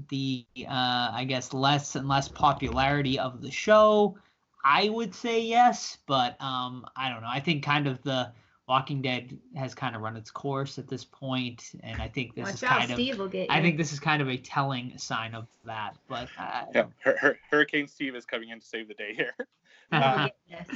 the 0.09 0.45
uh, 0.67 1.09
I 1.11 1.25
guess 1.27 1.53
less 1.53 1.95
and 1.95 2.07
less 2.07 2.27
popularity 2.27 3.17
of 3.17 3.41
the 3.41 3.49
show. 3.49 4.15
I 4.63 4.89
would 4.89 5.15
say 5.15 5.41
yes, 5.41 5.97
but 6.05 6.39
um, 6.39 6.85
I 6.95 7.09
don't 7.09 7.21
know. 7.21 7.29
I 7.31 7.39
think 7.39 7.63
kind 7.63 7.87
of 7.87 7.99
the 8.03 8.31
Walking 8.67 9.01
Dead 9.01 9.35
has 9.55 9.73
kind 9.73 9.95
of 9.95 10.03
run 10.03 10.15
its 10.15 10.29
course 10.29 10.77
at 10.77 10.87
this 10.87 11.03
point, 11.03 11.71
and 11.81 11.99
I 11.99 12.07
think 12.09 12.35
this 12.35 12.43
Watch 12.43 12.53
is 12.53 12.63
out, 12.63 12.77
kind 12.77 12.91
of 12.91 12.95
Steve 12.95 13.17
will 13.17 13.27
get 13.27 13.49
you. 13.49 13.55
I 13.55 13.59
think 13.59 13.77
this 13.77 13.91
is 13.91 13.99
kind 13.99 14.21
of 14.21 14.29
a 14.29 14.37
telling 14.37 14.95
sign 14.99 15.33
of 15.33 15.47
that. 15.65 15.95
But 16.07 16.29
uh, 16.37 16.65
Yeah, 16.75 16.83
Hur- 17.03 17.17
Hur- 17.17 17.39
Hurricane 17.49 17.87
Steve 17.87 18.15
is 18.15 18.25
coming 18.25 18.49
in 18.49 18.59
to 18.59 18.65
save 18.67 18.87
the 18.87 18.93
day 18.93 19.15
here. 19.15 19.33
We'll 19.91 20.01
Uh, 20.01 20.29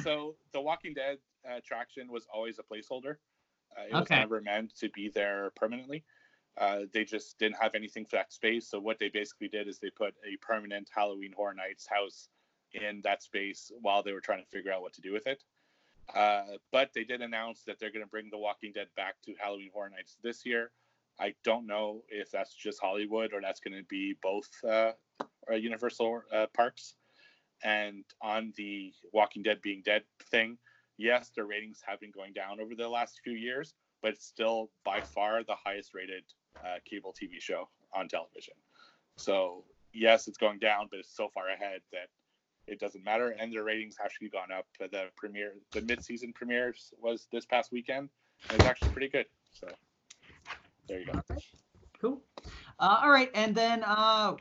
so 0.04 0.36
the 0.54 0.62
Walking 0.62 0.94
Dead 0.94 1.18
uh, 1.50 1.58
attraction 1.58 2.12
was 2.12 2.26
always 2.34 2.60
a 2.60 2.64
placeholder. 2.64 3.16
Uh, 3.78 3.84
it 3.90 3.94
was 3.94 4.10
never 4.10 4.42
meant 4.42 4.76
to 4.78 4.90
be 4.90 5.10
there 5.10 5.52
permanently. 5.56 6.04
Uh, 6.58 6.82
they 6.94 7.04
just 7.04 7.38
didn't 7.38 7.58
have 7.60 7.76
anything 7.76 8.06
for 8.06 8.16
that 8.16 8.32
space. 8.32 8.70
So 8.70 8.80
what 8.80 8.98
they 9.00 9.10
basically 9.10 9.50
did 9.50 9.68
is 9.68 9.80
they 9.80 9.90
put 9.90 10.14
a 10.26 10.38
permanent 10.38 10.90
Halloween 10.94 11.34
Horror 11.36 11.54
Nights 11.54 11.86
house 11.88 12.30
in 12.74 13.02
that 13.04 13.24
space 13.24 13.72
while 13.82 14.04
they 14.04 14.14
were 14.14 14.22
trying 14.22 14.44
to 14.44 14.50
figure 14.50 14.72
out 14.72 14.82
what 14.82 14.94
to 14.94 15.02
do 15.02 15.12
with 15.12 15.28
it. 15.28 15.44
Uh, 16.14 16.44
but 16.72 16.92
they 16.94 17.04
did 17.04 17.22
announce 17.22 17.64
that 17.64 17.80
they're 17.80 17.92
going 17.92 18.06
to 18.06 18.10
bring 18.10 18.30
The 18.30 18.38
Walking 18.38 18.72
Dead 18.74 18.88
back 18.96 19.16
to 19.26 19.34
Halloween 19.40 19.72
Horror 19.74 19.90
Nights 19.90 20.18
this 20.24 20.46
year. 20.46 20.72
I 21.20 21.34
don't 21.44 21.66
know 21.66 22.04
if 22.10 22.32
that's 22.32 22.54
just 22.54 22.80
Hollywood 22.82 23.34
or 23.34 23.42
that's 23.42 23.60
going 23.60 23.78
to 23.78 23.86
be 23.90 24.16
both 24.22 24.50
uh, 24.68 24.92
Universal 25.52 26.24
uh, 26.34 26.46
parks. 26.54 26.96
And 27.64 28.04
on 28.22 28.54
the 28.58 28.94
Walking 29.14 29.44
Dead 29.44 29.62
being 29.62 29.82
dead 29.84 30.04
thing, 30.30 30.58
yes, 30.98 31.32
their 31.36 31.46
ratings 31.46 31.82
have 31.86 32.00
been 32.00 32.12
going 32.12 32.34
down 32.34 32.60
over 32.60 32.76
the 32.76 32.88
last 32.88 33.20
few 33.24 33.34
years, 33.34 33.74
but 34.02 34.12
it's 34.12 34.26
still 34.26 34.70
by 34.84 35.02
far 35.02 35.44
the 35.44 35.56
highest 35.56 35.94
rated 35.94 36.24
uh, 36.64 36.78
cable 36.90 37.14
TV 37.14 37.40
show 37.40 37.70
on 37.94 38.08
television. 38.08 38.54
So 39.18 39.64
yes, 39.94 40.28
it's 40.28 40.38
going 40.38 40.60
down, 40.60 40.88
but 40.92 41.00
it's 41.00 41.16
so 41.16 41.30
far 41.34 41.50
ahead 41.50 41.82
that 41.92 42.10
it 42.68 42.80
doesn't 42.80 43.04
matter. 43.04 43.36
And 43.40 43.54
their 43.54 43.64
ratings 43.64 43.96
have 43.98 44.06
actually 44.06 44.30
gone 44.30 44.52
up. 44.52 44.66
The 44.80 45.06
premiere, 45.16 45.54
the 45.74 45.82
mid-season 45.82 46.34
premieres 46.34 46.94
was 47.00 47.28
this 47.32 47.46
past 47.46 47.72
weekend, 47.72 48.10
and 48.50 48.60
it's 48.60 48.68
actually 48.68 48.92
pretty 48.92 49.10
good. 49.10 49.26
So 49.54 49.68
there 50.88 51.00
you 51.00 51.06
go. 51.08 51.14
Cool. 52.02 52.22
Uh, 52.80 53.00
all 53.04 53.10
right, 53.10 53.32
and 53.34 53.56
then 53.56 53.84
uh, 53.86 54.36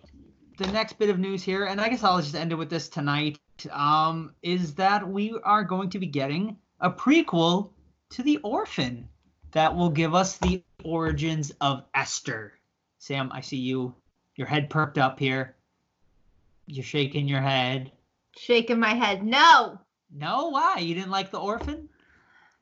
the 0.56 0.66
next 0.68 0.98
bit 0.98 1.10
of 1.10 1.18
news 1.18 1.42
here, 1.42 1.64
and 1.64 1.80
I 1.80 1.88
guess 1.88 2.02
I'll 2.04 2.20
just 2.20 2.34
end 2.34 2.52
it 2.52 2.56
with 2.56 2.70
this 2.70 2.88
tonight, 2.88 3.38
um, 3.70 4.34
is 4.42 4.74
that 4.74 5.08
we 5.08 5.38
are 5.42 5.64
going 5.64 5.90
to 5.90 5.98
be 5.98 6.06
getting 6.06 6.56
a 6.80 6.90
prequel 6.90 7.70
to 8.10 8.22
The 8.22 8.38
Orphan 8.38 9.08
that 9.52 9.74
will 9.74 9.90
give 9.90 10.14
us 10.14 10.38
the 10.38 10.62
origins 10.84 11.52
of 11.60 11.84
Esther. 11.94 12.54
Sam, 12.98 13.30
I 13.32 13.40
see 13.40 13.56
you, 13.56 13.94
your 14.36 14.46
head 14.46 14.70
perked 14.70 14.98
up 14.98 15.18
here. 15.18 15.56
You're 16.66 16.84
shaking 16.84 17.28
your 17.28 17.40
head. 17.40 17.92
Shaking 18.36 18.80
my 18.80 18.94
head. 18.94 19.22
No, 19.24 19.78
No, 20.12 20.48
why? 20.48 20.78
You 20.78 20.94
didn't 20.94 21.10
like 21.10 21.30
The 21.30 21.38
Orphan? 21.40 21.88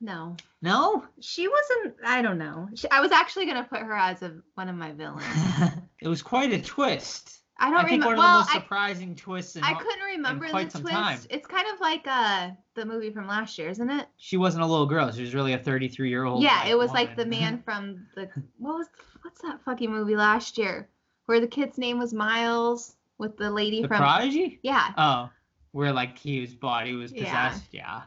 no. 0.01 0.36
No? 0.60 1.05
She 1.20 1.48
wasn't. 1.48 1.97
I 2.05 2.23
don't 2.23 2.39
know. 2.39 2.69
She, 2.74 2.89
I 2.90 3.01
was 3.01 3.12
actually 3.12 3.47
gonna 3.47 3.66
put 3.69 3.81
her 3.81 3.97
as 3.97 4.23
a, 4.23 4.35
one 4.55 4.69
of 4.69 4.77
my 4.77 4.93
villains. 4.93 5.24
it 6.01 6.09
was 6.09 6.23
quite 6.23 6.52
a 6.52 6.60
twist. 6.60 7.41
I 7.62 7.70
don't 7.70 7.78
I 7.78 7.89
think 7.89 8.02
remember. 8.02 8.06
one 8.06 8.14
of 8.14 8.18
Well, 8.18 8.32
the 8.32 8.39
most 8.44 8.51
I, 8.51 8.59
surprising 8.60 9.14
twists 9.14 9.56
in 9.56 9.62
I 9.64 9.74
couldn't 9.74 10.05
remember 10.05 10.47
the 10.48 10.52
twist. 10.52 10.86
time. 10.89 11.18
It's 11.30 11.47
kind 11.47 11.66
of 11.72 11.80
like 11.80 12.02
uh 12.06 12.51
the 12.74 12.84
movie 12.84 13.10
from 13.10 13.26
last 13.28 13.56
year, 13.59 13.68
isn't 13.68 13.89
it? 13.90 14.06
she 14.16 14.36
wasn't 14.36 14.62
a 14.64 14.66
little 14.66 14.86
girl. 14.86 15.10
She 15.12 15.20
was 15.22 15.34
really 15.34 15.52
a 15.52 15.59
33 15.59 16.09
year 16.09 16.24
old. 16.24 16.43
yeah, 16.43 16.66
it 16.66 16.76
was 16.76 16.90
like 16.90 17.16
the 17.16 17.24
man 17.26 17.62
from 17.64 18.06
the 18.16 18.28
what 18.59 18.74
was 18.78 18.89
what's 19.22 19.40
that 19.43 19.60
fucking 19.64 19.90
movie 19.90 20.16
last 20.16 20.59
year 20.59 20.89
where 21.26 21.39
the 21.40 21.47
kid's 21.47 21.78
name 21.78 21.98
was 21.98 22.12
Miles 22.12 22.97
with 23.18 23.36
the 23.36 23.51
lady 23.51 23.82
the 23.82 23.89
from 23.89 23.98
prodigy. 23.98 24.59
yeah. 24.62 24.89
Oh, 24.98 25.30
where 25.70 25.93
like 25.93 26.18
his 26.18 26.55
body 26.55 26.94
was 26.94 27.12
Yeah. 27.12 27.48
possessed. 27.51 27.72
Yeah. 27.72 28.02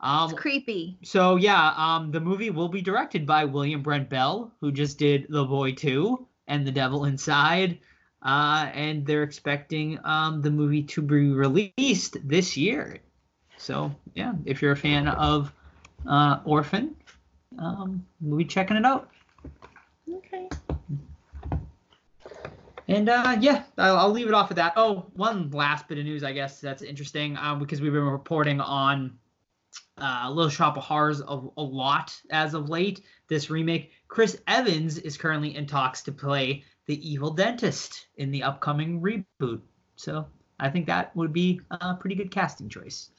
Um. 0.00 0.30
It's 0.30 0.38
creepy. 0.38 0.98
So 1.02 1.36
yeah, 1.36 1.72
um, 1.76 2.10
the 2.10 2.20
movie 2.20 2.50
will 2.50 2.68
be 2.68 2.82
directed 2.82 3.26
by 3.26 3.46
William 3.46 3.82
Brent 3.82 4.10
Bell, 4.10 4.52
who 4.60 4.70
just 4.70 4.98
did 4.98 5.26
The 5.30 5.44
Boy 5.44 5.72
2 5.72 6.26
and 6.46 6.66
The 6.66 6.72
Devil 6.72 7.06
Inside. 7.06 7.78
Uh, 8.24 8.70
and 8.72 9.04
they're 9.04 9.22
expecting 9.22 9.98
um, 10.04 10.40
the 10.40 10.50
movie 10.50 10.82
to 10.82 11.02
be 11.02 11.30
released 11.30 12.16
this 12.26 12.56
year. 12.56 12.98
So 13.58 13.94
yeah, 14.14 14.32
if 14.46 14.62
you're 14.62 14.72
a 14.72 14.76
fan 14.76 15.08
of 15.08 15.52
uh, 16.08 16.40
Orphan, 16.44 16.96
um, 17.58 18.04
we'll 18.20 18.38
be 18.38 18.44
checking 18.44 18.76
it 18.76 18.84
out. 18.84 19.10
Okay. 20.10 20.48
And 22.88 23.08
uh, 23.08 23.36
yeah, 23.40 23.64
I'll, 23.78 23.96
I'll 23.96 24.10
leave 24.10 24.28
it 24.28 24.34
off 24.34 24.50
of 24.50 24.56
that. 24.56 24.74
Oh, 24.76 25.06
one 25.14 25.50
last 25.50 25.88
bit 25.88 25.98
of 25.98 26.04
news, 26.04 26.24
I 26.24 26.32
guess 26.32 26.60
that's 26.60 26.82
interesting 26.82 27.36
um, 27.36 27.58
because 27.58 27.80
we've 27.80 27.92
been 27.92 28.02
reporting 28.02 28.60
on 28.60 29.18
uh, 29.98 30.30
Little 30.30 30.50
Shop 30.50 30.76
of 30.76 30.82
Horrors 30.82 31.20
a, 31.20 31.40
a 31.56 31.62
lot 31.62 32.14
as 32.30 32.54
of 32.54 32.68
late. 32.68 33.02
This 33.28 33.50
remake, 33.50 33.92
Chris 34.08 34.40
Evans 34.46 34.98
is 34.98 35.16
currently 35.16 35.56
in 35.56 35.66
talks 35.66 36.02
to 36.02 36.12
play 36.12 36.64
the 36.86 37.10
evil 37.10 37.30
dentist 37.30 38.06
in 38.16 38.30
the 38.30 38.42
upcoming 38.42 39.00
reboot. 39.00 39.60
So 39.96 40.26
I 40.60 40.70
think 40.70 40.86
that 40.86 41.14
would 41.16 41.32
be 41.32 41.60
a 41.70 41.94
pretty 41.94 42.16
good 42.16 42.30
casting 42.30 42.68
choice. 42.68 43.10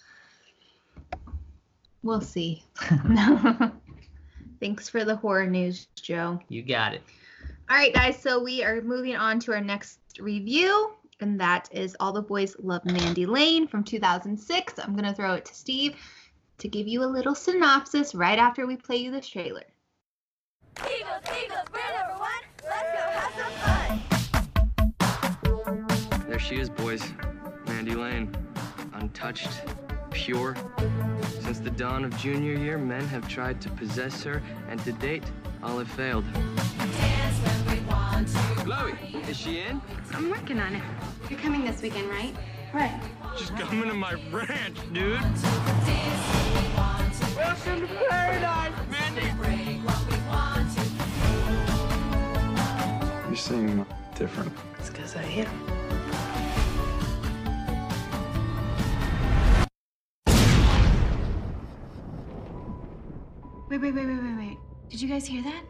We'll 2.04 2.22
see. 2.22 2.64
Thanks 4.60 4.90
for 4.90 5.04
the 5.04 5.16
horror 5.16 5.48
news, 5.48 5.88
Joe. 5.96 6.40
You 6.50 6.62
got 6.62 6.94
it. 6.94 7.02
All 7.70 7.78
right, 7.78 7.94
guys. 7.94 8.20
So 8.20 8.42
we 8.42 8.64
are 8.64 8.82
moving 8.82 9.16
on 9.16 9.40
to 9.42 9.54
our 9.54 9.62
next 9.62 10.00
review, 10.20 10.92
and 11.20 11.40
that 11.40 11.68
is 11.72 11.96
All 12.00 12.14
the 12.14 12.22
Boys 12.22 12.56
Love 12.60 12.86
Mandy 12.86 13.26
Lane 13.26 13.68
from 13.68 13.84
2006. 13.84 14.80
I'm 14.80 14.94
going 14.94 15.06
to 15.06 15.14
throw 15.14 15.34
it 15.34 15.46
to 15.46 15.56
Steve 15.56 15.96
to 16.60 16.68
give 16.68 16.88
you 16.88 17.04
a 17.04 17.06
little 17.06 17.36
synopsis 17.36 18.16
right 18.16 18.40
after 18.40 18.66
we 18.66 18.78
play 18.78 18.98
you 18.98 19.12
this 19.12 19.28
trailer. 19.28 19.64
Eagles, 20.80 21.24
Eagles, 21.44 21.70
There 26.36 26.42
she 26.42 26.60
is, 26.60 26.70
boys. 26.70 27.02
Mandy 27.66 27.96
Lane. 27.96 28.30
Untouched, 28.96 29.62
pure. 30.12 30.54
Since 31.40 31.60
the 31.60 31.70
dawn 31.70 32.04
of 32.04 32.18
junior 32.18 32.58
year, 32.58 32.78
men 32.78 33.08
have 33.08 33.26
tried 33.30 33.62
to 33.62 33.70
possess 33.70 34.22
her, 34.24 34.44
and 34.68 34.78
to 34.84 34.92
date, 34.92 35.24
all 35.64 35.78
have 35.78 35.88
failed. 35.88 36.26
Chloe, 38.58 38.92
is 39.30 39.38
she 39.38 39.62
in? 39.62 39.82
I'm 40.12 40.30
working 40.30 40.60
on 40.60 40.76
it. 40.76 40.84
You're 41.30 41.40
coming 41.40 41.64
this 41.64 41.82
weekend, 41.82 42.10
right? 42.10 42.36
Right. 42.74 43.00
She's 43.38 43.52
coming 43.52 43.88
to 43.88 43.96
my 43.96 44.16
ranch, 44.30 44.78
dude. 44.92 45.22
Welcome 47.38 47.80
to 47.80 47.88
paradise, 48.10 48.74
Mandy. 48.92 49.22
You 53.30 53.38
seem 53.38 53.86
different. 54.16 54.52
It's 54.80 54.90
because 54.90 55.16
I 55.16 55.24
am. 55.24 55.85
Wait, 63.68 63.82
wait, 63.82 63.96
wait, 63.96 64.06
wait, 64.06 64.22
wait, 64.22 64.38
wait. 64.38 64.58
Did 64.90 65.02
you 65.02 65.10
guys 65.10 65.26
hear 65.26 65.42
that? 65.42 65.64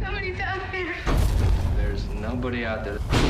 Somebody's 0.00 0.38
out 0.38 0.60
there. 0.70 0.94
There's 1.76 2.08
nobody 2.10 2.64
out 2.64 2.84
there. 2.84 3.21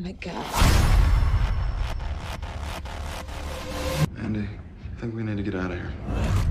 My 0.00 0.12
god. 0.12 0.46
Andy, 4.18 4.48
I 4.96 5.00
think 5.00 5.14
we 5.14 5.22
need 5.22 5.36
to 5.36 5.42
get 5.42 5.54
out 5.54 5.70
of 5.70 5.76
here. 5.76 6.49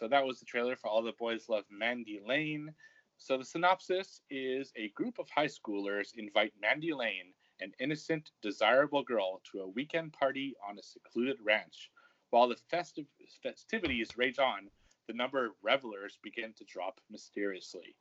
So 0.00 0.08
that 0.08 0.24
was 0.24 0.40
the 0.40 0.46
trailer 0.46 0.76
for 0.76 0.88
All 0.88 1.02
the 1.02 1.12
Boys 1.12 1.50
Love 1.50 1.64
Mandy 1.70 2.20
Lane. 2.26 2.72
So 3.18 3.36
the 3.36 3.44
synopsis 3.44 4.22
is 4.30 4.72
a 4.74 4.88
group 4.96 5.18
of 5.18 5.28
high 5.28 5.44
schoolers 5.44 6.16
invite 6.16 6.54
Mandy 6.58 6.94
Lane, 6.94 7.34
an 7.60 7.72
innocent, 7.78 8.30
desirable 8.40 9.02
girl, 9.02 9.42
to 9.52 9.60
a 9.60 9.68
weekend 9.68 10.14
party 10.14 10.54
on 10.66 10.78
a 10.78 10.82
secluded 10.82 11.36
ranch. 11.44 11.90
While 12.30 12.48
the 12.48 12.56
festive 12.70 13.04
festivities 13.42 14.16
rage 14.16 14.38
on, 14.38 14.70
the 15.06 15.12
number 15.12 15.44
of 15.44 15.52
revelers 15.62 16.18
begin 16.22 16.54
to 16.56 16.64
drop 16.64 16.98
mysteriously. 17.10 17.94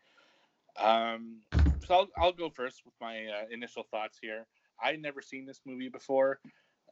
Um, 0.78 1.40
so 1.86 1.96
I'll, 1.96 2.08
I'll 2.18 2.32
go 2.32 2.50
first 2.50 2.84
with 2.86 2.94
my 3.02 3.26
uh, 3.26 3.46
initial 3.52 3.84
thoughts 3.92 4.18
here. 4.22 4.48
I 4.82 4.92
had 4.92 5.02
never 5.02 5.22
seen 5.22 5.46
this 5.46 5.60
movie 5.66 5.90
before, 5.90 6.40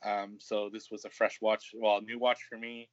um, 0.03 0.35
so 0.37 0.69
this 0.69 0.91
was 0.91 1.05
a 1.05 1.09
fresh 1.09 1.39
watch, 1.41 1.71
well, 1.73 2.01
new 2.01 2.19
watch 2.19 2.39
for 2.49 2.57
me. 2.57 2.89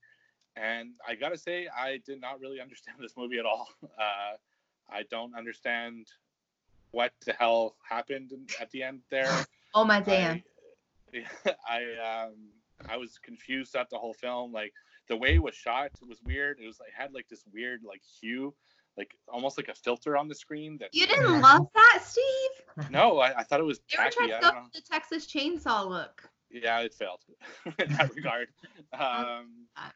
And 0.57 0.95
I 1.07 1.15
gotta 1.15 1.37
say, 1.39 1.69
I 1.69 1.99
did 2.07 2.21
not 2.21 2.41
really 2.41 2.61
understand 2.61 2.97
this 3.01 3.17
movie 3.17 3.39
at 3.39 3.47
all. 3.47 3.69
Uh, 3.99 4.37
I 4.91 5.03
don't 5.11 5.35
understand 5.37 6.07
what 6.91 7.13
the 7.25 7.33
hell 7.33 7.75
happened 7.89 8.33
at 8.61 8.71
the 8.71 8.83
end 8.83 9.01
there. 9.11 9.31
Oh 9.77 9.85
my 9.85 10.01
damn. 10.01 10.41
I, 11.13 11.25
I 11.69 12.25
um 12.27 12.35
I 12.89 12.97
was 12.97 13.19
confused 13.19 13.73
throughout 13.73 13.91
the 13.91 13.99
whole 13.99 14.15
film. 14.15 14.53
Like 14.53 14.73
the 15.09 15.17
way 15.17 15.35
it 15.35 15.43
was 15.43 15.55
shot 15.57 15.91
was 16.07 16.23
weird. 16.23 16.59
It 16.63 16.67
was 16.67 16.79
like 16.79 16.93
had 16.97 17.13
like 17.13 17.27
this 17.29 17.43
weird 17.53 17.81
like 17.85 18.03
hue, 18.21 18.55
like 18.97 19.17
almost 19.27 19.59
like 19.59 19.67
a 19.69 19.75
filter 19.75 20.17
on 20.17 20.29
the 20.29 20.35
screen. 20.35 20.79
That 20.79 20.91
You 20.93 21.07
didn't 21.09 21.41
love 21.41 21.67
that, 21.75 22.03
Steve? 22.05 22.91
no, 22.91 23.19
I, 23.19 23.39
I 23.39 23.43
thought 23.43 23.59
it 23.59 23.65
was 23.65 23.81
You 23.91 23.97
tacky. 23.97 24.15
tried 24.17 24.27
to 24.27 24.39
go 24.41 24.51
for 24.51 24.71
the 24.73 24.81
Texas 24.89 25.27
Chainsaw 25.27 25.89
look? 25.89 26.29
Yeah, 26.55 26.81
it 26.81 26.95
failed 26.95 27.21
in 27.79 27.93
that 27.99 28.11
regard. 28.15 28.49
Um, 28.93 29.67
I, 29.77 29.91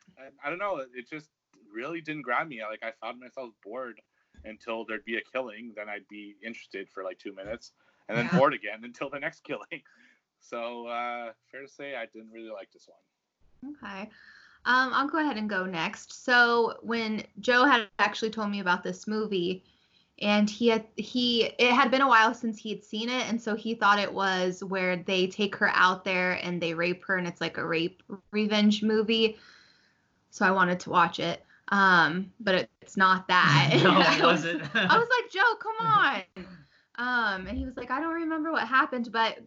I 0.44 0.50
don't 0.50 0.58
know. 0.58 0.78
It 0.94 1.08
just 1.08 1.30
really 1.72 2.00
didn't 2.00 2.22
grab 2.22 2.48
me. 2.48 2.60
Like 2.68 2.82
I 2.82 2.92
found 3.00 3.20
myself 3.20 3.50
bored 3.64 4.00
until 4.44 4.84
there'd 4.84 5.04
be 5.04 5.16
a 5.16 5.20
killing. 5.32 5.72
Then 5.76 5.88
I'd 5.88 6.08
be 6.08 6.36
interested 6.44 6.88
for 6.90 7.04
like 7.04 7.18
two 7.18 7.32
minutes, 7.34 7.72
and 8.08 8.18
then 8.18 8.26
Yeah. 8.26 8.38
bored 8.38 8.54
again 8.54 8.80
until 8.84 9.08
the 9.08 9.20
next 9.20 9.44
killing. 9.44 9.82
So 10.40 10.86
uh, 10.88 11.32
fair 11.50 11.62
to 11.62 11.68
say, 11.68 11.94
I 11.94 12.06
didn't 12.06 12.32
really 12.32 12.50
like 12.50 12.72
this 12.72 12.88
one. 12.88 13.74
Okay. 13.76 14.10
Um, 14.64 14.92
I'll 14.92 15.08
go 15.08 15.18
ahead 15.18 15.36
and 15.36 15.48
go 15.48 15.64
next. 15.64 16.24
So 16.24 16.78
when 16.82 17.22
Joe 17.40 17.64
had 17.64 17.88
actually 17.98 18.30
told 18.30 18.50
me 18.50 18.60
about 18.60 18.82
this 18.82 19.06
movie, 19.06 19.62
and 20.20 20.48
he 20.50 20.68
had 20.68 20.84
he 20.96 21.44
it 21.58 21.72
had 21.72 21.90
been 21.90 22.00
a 22.00 22.08
while 22.08 22.34
since 22.34 22.58
he 22.58 22.70
had 22.70 22.84
seen 22.84 23.08
it, 23.08 23.28
and 23.28 23.40
so 23.40 23.54
he 23.54 23.74
thought 23.74 23.98
it 23.98 24.12
was 24.12 24.62
where 24.64 24.96
they 24.96 25.26
take 25.26 25.54
her 25.56 25.70
out 25.74 26.04
there 26.04 26.32
and 26.42 26.60
they 26.60 26.74
rape 26.74 27.04
her, 27.06 27.16
and 27.16 27.26
it's 27.26 27.40
like 27.40 27.56
a 27.58 27.66
rape 27.66 28.02
revenge 28.30 28.82
movie. 28.82 29.38
So 30.30 30.44
I 30.44 30.50
wanted 30.50 30.80
to 30.80 30.90
watch 30.90 31.20
it. 31.20 31.44
Um, 31.70 32.32
but 32.40 32.54
it, 32.54 32.70
it's 32.80 32.96
not 32.96 33.28
that. 33.28 33.70
no, 33.82 33.90
I 33.96 34.14
it 34.16 34.22
was- 34.22 34.44
wasn't. 34.44 34.62
I 34.74 34.98
was 34.98 35.08
like, 35.08 35.30
Joe, 35.30 35.54
come 35.60 35.86
on. 35.86 36.22
Um, 37.00 37.46
and 37.46 37.56
he 37.56 37.64
was 37.64 37.76
like, 37.76 37.90
I 37.90 38.00
don't 38.00 38.14
remember 38.14 38.50
what 38.50 38.66
happened, 38.66 39.10
but 39.12 39.38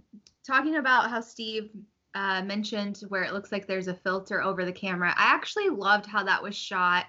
talking 0.45 0.77
about 0.77 1.09
how 1.09 1.19
Steve 1.19 1.69
uh, 2.15 2.41
mentioned 2.43 3.01
where 3.09 3.23
it 3.23 3.33
looks 3.33 3.51
like 3.51 3.67
there's 3.67 3.87
a 3.87 3.93
filter 3.93 4.41
over 4.41 4.63
the 4.65 4.71
camera, 4.71 5.13
I 5.17 5.33
actually 5.33 5.69
loved 5.69 6.05
how 6.05 6.23
that 6.23 6.41
was 6.41 6.55
shot. 6.55 7.05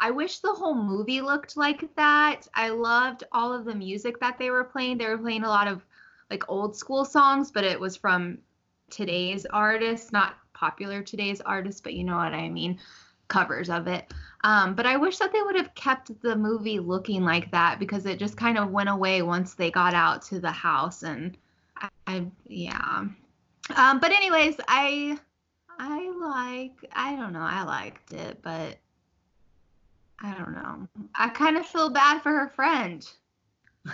I 0.00 0.10
wish 0.10 0.38
the 0.38 0.52
whole 0.52 0.74
movie 0.74 1.20
looked 1.20 1.56
like 1.56 1.94
that. 1.96 2.46
I 2.54 2.68
loved 2.68 3.24
all 3.32 3.52
of 3.52 3.64
the 3.64 3.74
music 3.74 4.20
that 4.20 4.38
they 4.38 4.50
were 4.50 4.64
playing. 4.64 4.98
They 4.98 5.08
were 5.08 5.18
playing 5.18 5.44
a 5.44 5.48
lot 5.48 5.66
of 5.66 5.84
like 6.30 6.48
old 6.48 6.76
school 6.76 7.04
songs, 7.04 7.50
but 7.50 7.64
it 7.64 7.78
was 7.78 7.96
from 7.96 8.38
today's 8.90 9.44
artists, 9.46 10.12
not 10.12 10.36
popular 10.54 11.02
today's 11.02 11.40
artists, 11.40 11.80
but 11.80 11.94
you 11.94 12.04
know 12.04 12.16
what 12.16 12.34
I 12.34 12.48
mean, 12.48 12.78
covers 13.28 13.70
of 13.70 13.86
it. 13.86 14.12
Um, 14.44 14.74
but 14.74 14.86
I 14.86 14.96
wish 14.96 15.18
that 15.18 15.32
they 15.32 15.42
would 15.42 15.56
have 15.56 15.74
kept 15.74 16.20
the 16.22 16.36
movie 16.36 16.78
looking 16.78 17.24
like 17.24 17.50
that 17.50 17.78
because 17.78 18.06
it 18.06 18.18
just 18.18 18.36
kind 18.36 18.58
of 18.58 18.70
went 18.70 18.88
away 18.88 19.22
once 19.22 19.54
they 19.54 19.70
got 19.70 19.94
out 19.94 20.22
to 20.22 20.40
the 20.40 20.50
house 20.50 21.02
and 21.02 21.36
I, 21.76 21.88
I 22.06 22.26
yeah. 22.46 23.04
Um, 23.76 24.00
but 24.00 24.12
anyways, 24.12 24.56
I 24.68 25.18
I 25.78 26.10
like 26.10 26.90
I 26.92 27.16
don't 27.16 27.32
know, 27.32 27.40
I 27.40 27.62
liked 27.64 28.12
it, 28.12 28.38
but 28.42 28.78
I 30.20 30.34
don't 30.34 30.52
know. 30.52 30.88
I 31.14 31.28
kind 31.28 31.56
of 31.56 31.66
feel 31.66 31.90
bad 31.90 32.22
for 32.22 32.30
her 32.30 32.48
friend. 32.48 33.08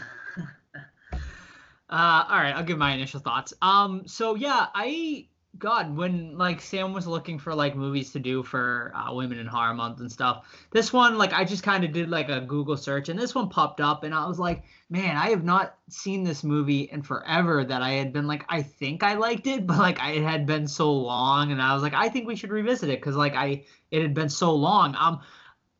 Uh, 1.91 2.25
all 2.29 2.39
right, 2.39 2.57
I'll 2.57 2.65
give 2.65 2.79
my 2.79 2.93
initial 2.93 3.21
thoughts. 3.21 3.53
Um, 3.63 4.03
so 4.07 4.35
yeah, 4.35 4.67
I 4.75 5.29
God, 5.59 5.97
when 5.97 6.37
like 6.37 6.61
Sam 6.61 6.93
was 6.93 7.07
looking 7.07 7.39
for 7.39 7.55
like 7.55 7.77
movies 7.77 8.11
to 8.13 8.19
do 8.19 8.43
for 8.43 8.91
uh, 8.95 9.15
Women 9.15 9.39
in 9.39 9.47
Horror 9.47 9.75
Month 9.75 10.01
and 10.01 10.11
stuff, 10.11 10.67
this 10.73 10.93
one 10.93 11.19
like 11.19 11.33
I 11.33 11.45
just 11.45 11.63
kind 11.63 11.85
of 11.85 11.93
did 11.93 12.09
like 12.09 12.29
a 12.29 12.41
Google 12.41 12.77
search, 12.77 13.09
and 13.09 13.19
this 13.19 13.35
one 13.35 13.49
popped 13.49 13.81
up, 13.81 14.03
and 14.03 14.15
I 14.15 14.27
was 14.27 14.39
like, 14.39 14.65
man, 14.91 15.17
I 15.17 15.29
have 15.31 15.45
not 15.45 15.77
seen 15.89 16.25
this 16.25 16.43
movie 16.43 16.89
in 16.91 17.03
forever. 17.03 17.65
That 17.65 17.83
I 17.83 17.91
had 17.91 18.13
been 18.13 18.27
like, 18.27 18.45
I 18.49 18.63
think 18.63 19.03
I 19.05 19.15
liked 19.15 19.47
it, 19.47 19.67
but 19.67 19.79
like 19.79 19.99
it 20.03 20.23
had 20.23 20.47
been 20.47 20.67
so 20.67 20.93
long, 20.93 21.53
and 21.53 21.63
I 21.63 21.75
was 21.75 21.83
like, 21.83 21.95
I 21.95 22.09
think 22.09 22.27
we 22.27 22.35
should 22.35 22.51
revisit 22.51 22.89
it 22.89 23.01
because 23.01 23.15
like 23.15 23.37
I 23.37 23.65
it 23.91 24.03
had 24.03 24.15
been 24.15 24.31
so 24.31 24.55
long. 24.55 24.97
Um, 24.99 25.21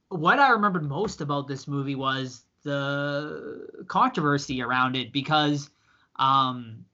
what 0.09 0.39
I 0.39 0.51
remembered 0.51 0.89
most 0.89 1.21
about 1.21 1.49
this 1.49 1.67
movie 1.67 1.95
was 1.95 2.43
the 2.63 3.85
controversy 3.89 4.63
around 4.63 4.97
it 4.97 5.13
because 5.13 5.71
um 6.17 6.85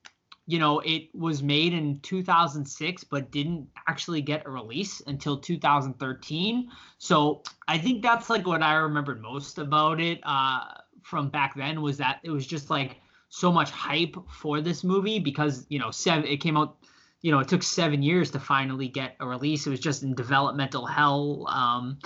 you 0.46 0.58
know 0.58 0.80
it 0.80 1.14
was 1.14 1.42
made 1.42 1.72
in 1.72 2.00
2006 2.00 3.04
but 3.04 3.30
didn't 3.30 3.68
actually 3.86 4.20
get 4.20 4.44
a 4.46 4.50
release 4.50 5.00
until 5.06 5.38
2013 5.38 6.70
so 6.98 7.42
i 7.68 7.78
think 7.78 8.02
that's 8.02 8.30
like 8.30 8.46
what 8.46 8.62
i 8.62 8.74
remembered 8.74 9.20
most 9.22 9.58
about 9.58 10.00
it 10.00 10.18
uh 10.24 10.64
from 11.02 11.28
back 11.28 11.54
then 11.54 11.82
was 11.82 11.98
that 11.98 12.18
it 12.24 12.30
was 12.30 12.46
just 12.46 12.70
like 12.70 12.96
so 13.28 13.52
much 13.52 13.70
hype 13.70 14.16
for 14.28 14.60
this 14.60 14.82
movie 14.82 15.20
because 15.20 15.66
you 15.68 15.78
know 15.78 15.90
seven 15.90 16.24
it 16.24 16.38
came 16.38 16.56
out 16.56 16.78
you 17.22 17.30
know 17.30 17.38
it 17.38 17.48
took 17.48 17.62
seven 17.62 18.02
years 18.02 18.30
to 18.30 18.40
finally 18.40 18.88
get 18.88 19.16
a 19.20 19.26
release. 19.26 19.66
It 19.66 19.70
was 19.70 19.80
just 19.80 20.02
in 20.02 20.14
developmental 20.14 20.86
hell 20.86 21.46
um 21.48 21.98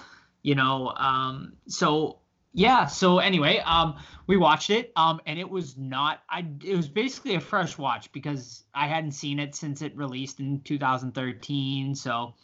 you 0.44 0.54
know 0.54 0.92
um 0.96 1.54
so 1.66 2.20
yeah 2.52 2.86
so 2.86 3.18
anyway 3.18 3.58
um 3.66 3.96
we 4.28 4.36
watched 4.36 4.70
it 4.70 4.92
um 4.94 5.20
and 5.26 5.40
it 5.40 5.50
was 5.50 5.76
not 5.76 6.20
i 6.30 6.46
it 6.64 6.76
was 6.76 6.88
basically 6.88 7.34
a 7.34 7.40
fresh 7.40 7.76
watch 7.76 8.12
because 8.12 8.62
i 8.74 8.86
hadn't 8.86 9.10
seen 9.12 9.40
it 9.40 9.56
since 9.56 9.82
it 9.82 9.96
released 9.96 10.38
in 10.38 10.60
2013 10.60 11.96
so 11.96 12.34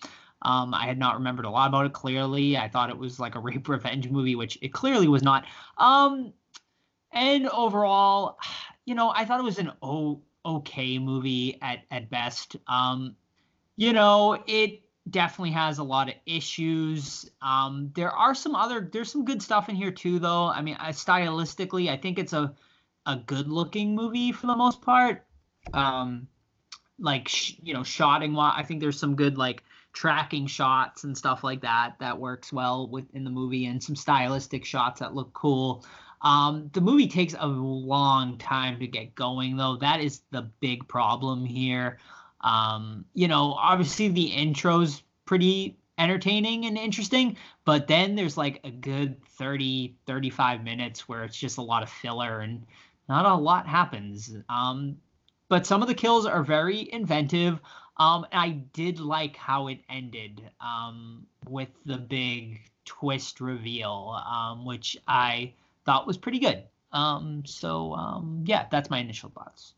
um 0.43 0.74
i 0.74 0.86
had 0.86 0.98
not 0.98 1.14
remembered 1.14 1.44
a 1.44 1.51
lot 1.51 1.68
about 1.68 1.86
it 1.86 1.93
clearly. 1.93 2.56
I 2.56 2.68
thought 2.68 2.90
it 2.90 2.98
was 2.98 3.20
like 3.20 3.36
a 3.36 3.40
rape 3.40 3.68
revenge 3.77 4.09
movie 4.10 4.35
which 4.35 4.59
it 4.62 4.72
clearly 4.72 5.06
was 5.06 5.22
not. 5.22 5.44
Um 5.78 6.32
and 7.12 7.48
overall 7.51 8.39
you 8.86 8.94
know 8.94 9.12
i 9.14 9.24
thought 9.24 9.39
it 9.40 9.44
was 9.44 9.59
an 9.59 9.72
o- 9.82 10.22
okay 10.44 10.98
movie 10.98 11.59
at 11.62 11.81
at 11.90 12.10
best. 12.10 12.56
Um 12.66 13.14
you 13.77 13.93
know 13.93 14.43
it 14.47 14.82
definitely 15.10 15.52
has 15.52 15.78
a 15.78 15.84
lot 15.84 16.08
of 16.08 16.14
issues. 16.26 17.30
Um, 17.42 17.90
there 17.94 18.10
are 18.10 18.34
some 18.34 18.54
other 18.54 18.88
there's 18.92 19.10
some 19.10 19.24
good 19.24 19.42
stuff 19.42 19.68
in 19.68 19.76
here 19.76 19.90
too, 19.90 20.18
though. 20.18 20.46
I 20.46 20.62
mean, 20.62 20.76
I, 20.78 20.92
stylistically, 20.92 21.90
I 21.90 21.96
think 21.96 22.18
it's 22.18 22.32
a 22.32 22.54
a 23.06 23.16
good 23.16 23.48
looking 23.48 23.94
movie 23.94 24.32
for 24.32 24.46
the 24.46 24.56
most 24.56 24.82
part. 24.82 25.24
Um, 25.72 26.28
like 26.98 27.28
sh- 27.28 27.54
you 27.62 27.74
know, 27.74 27.82
shotting. 27.82 28.36
I 28.36 28.62
think 28.62 28.80
there's 28.80 28.98
some 28.98 29.16
good 29.16 29.38
like 29.38 29.64
tracking 29.92 30.46
shots 30.46 31.04
and 31.04 31.16
stuff 31.16 31.42
like 31.42 31.62
that 31.62 31.96
that 31.98 32.18
works 32.18 32.52
well 32.52 32.88
within 32.88 33.24
the 33.24 33.30
movie, 33.30 33.66
and 33.66 33.82
some 33.82 33.96
stylistic 33.96 34.64
shots 34.64 35.00
that 35.00 35.14
look 35.14 35.32
cool. 35.32 35.84
Um, 36.22 36.68
the 36.74 36.82
movie 36.82 37.08
takes 37.08 37.34
a 37.38 37.46
long 37.46 38.36
time 38.36 38.78
to 38.80 38.86
get 38.86 39.14
going, 39.14 39.56
though. 39.56 39.76
That 39.76 40.00
is 40.00 40.20
the 40.30 40.42
big 40.60 40.86
problem 40.86 41.44
here. 41.46 41.98
Um, 42.42 43.04
you 43.14 43.28
know, 43.28 43.54
obviously 43.54 44.08
the 44.08 44.26
intro's 44.26 45.02
pretty 45.24 45.76
entertaining 45.98 46.64
and 46.66 46.78
interesting, 46.78 47.36
but 47.64 47.86
then 47.86 48.14
there's 48.14 48.36
like 48.36 48.60
a 48.64 48.70
good 48.70 49.22
30, 49.36 49.96
35 50.06 50.64
minutes 50.64 51.08
where 51.08 51.24
it's 51.24 51.36
just 51.36 51.58
a 51.58 51.62
lot 51.62 51.82
of 51.82 51.90
filler 51.90 52.40
and 52.40 52.66
not 53.08 53.26
a 53.26 53.34
lot 53.34 53.66
happens. 53.66 54.34
Um, 54.48 54.96
but 55.48 55.66
some 55.66 55.82
of 55.82 55.88
the 55.88 55.94
kills 55.94 56.26
are 56.26 56.42
very 56.42 56.90
inventive. 56.92 57.60
Um, 57.96 58.24
I 58.32 58.50
did 58.72 58.98
like 58.98 59.36
how 59.36 59.68
it 59.68 59.80
ended 59.90 60.42
um, 60.60 61.26
with 61.48 61.68
the 61.84 61.98
big 61.98 62.60
twist 62.86 63.40
reveal, 63.40 64.18
um, 64.26 64.64
which 64.64 64.96
I 65.06 65.52
thought 65.84 66.06
was 66.06 66.16
pretty 66.16 66.38
good. 66.38 66.64
Um, 66.92 67.44
so 67.44 67.92
um, 67.94 68.42
yeah, 68.46 68.66
that's 68.70 68.90
my 68.90 68.98
initial 68.98 69.30
thoughts. 69.30 69.74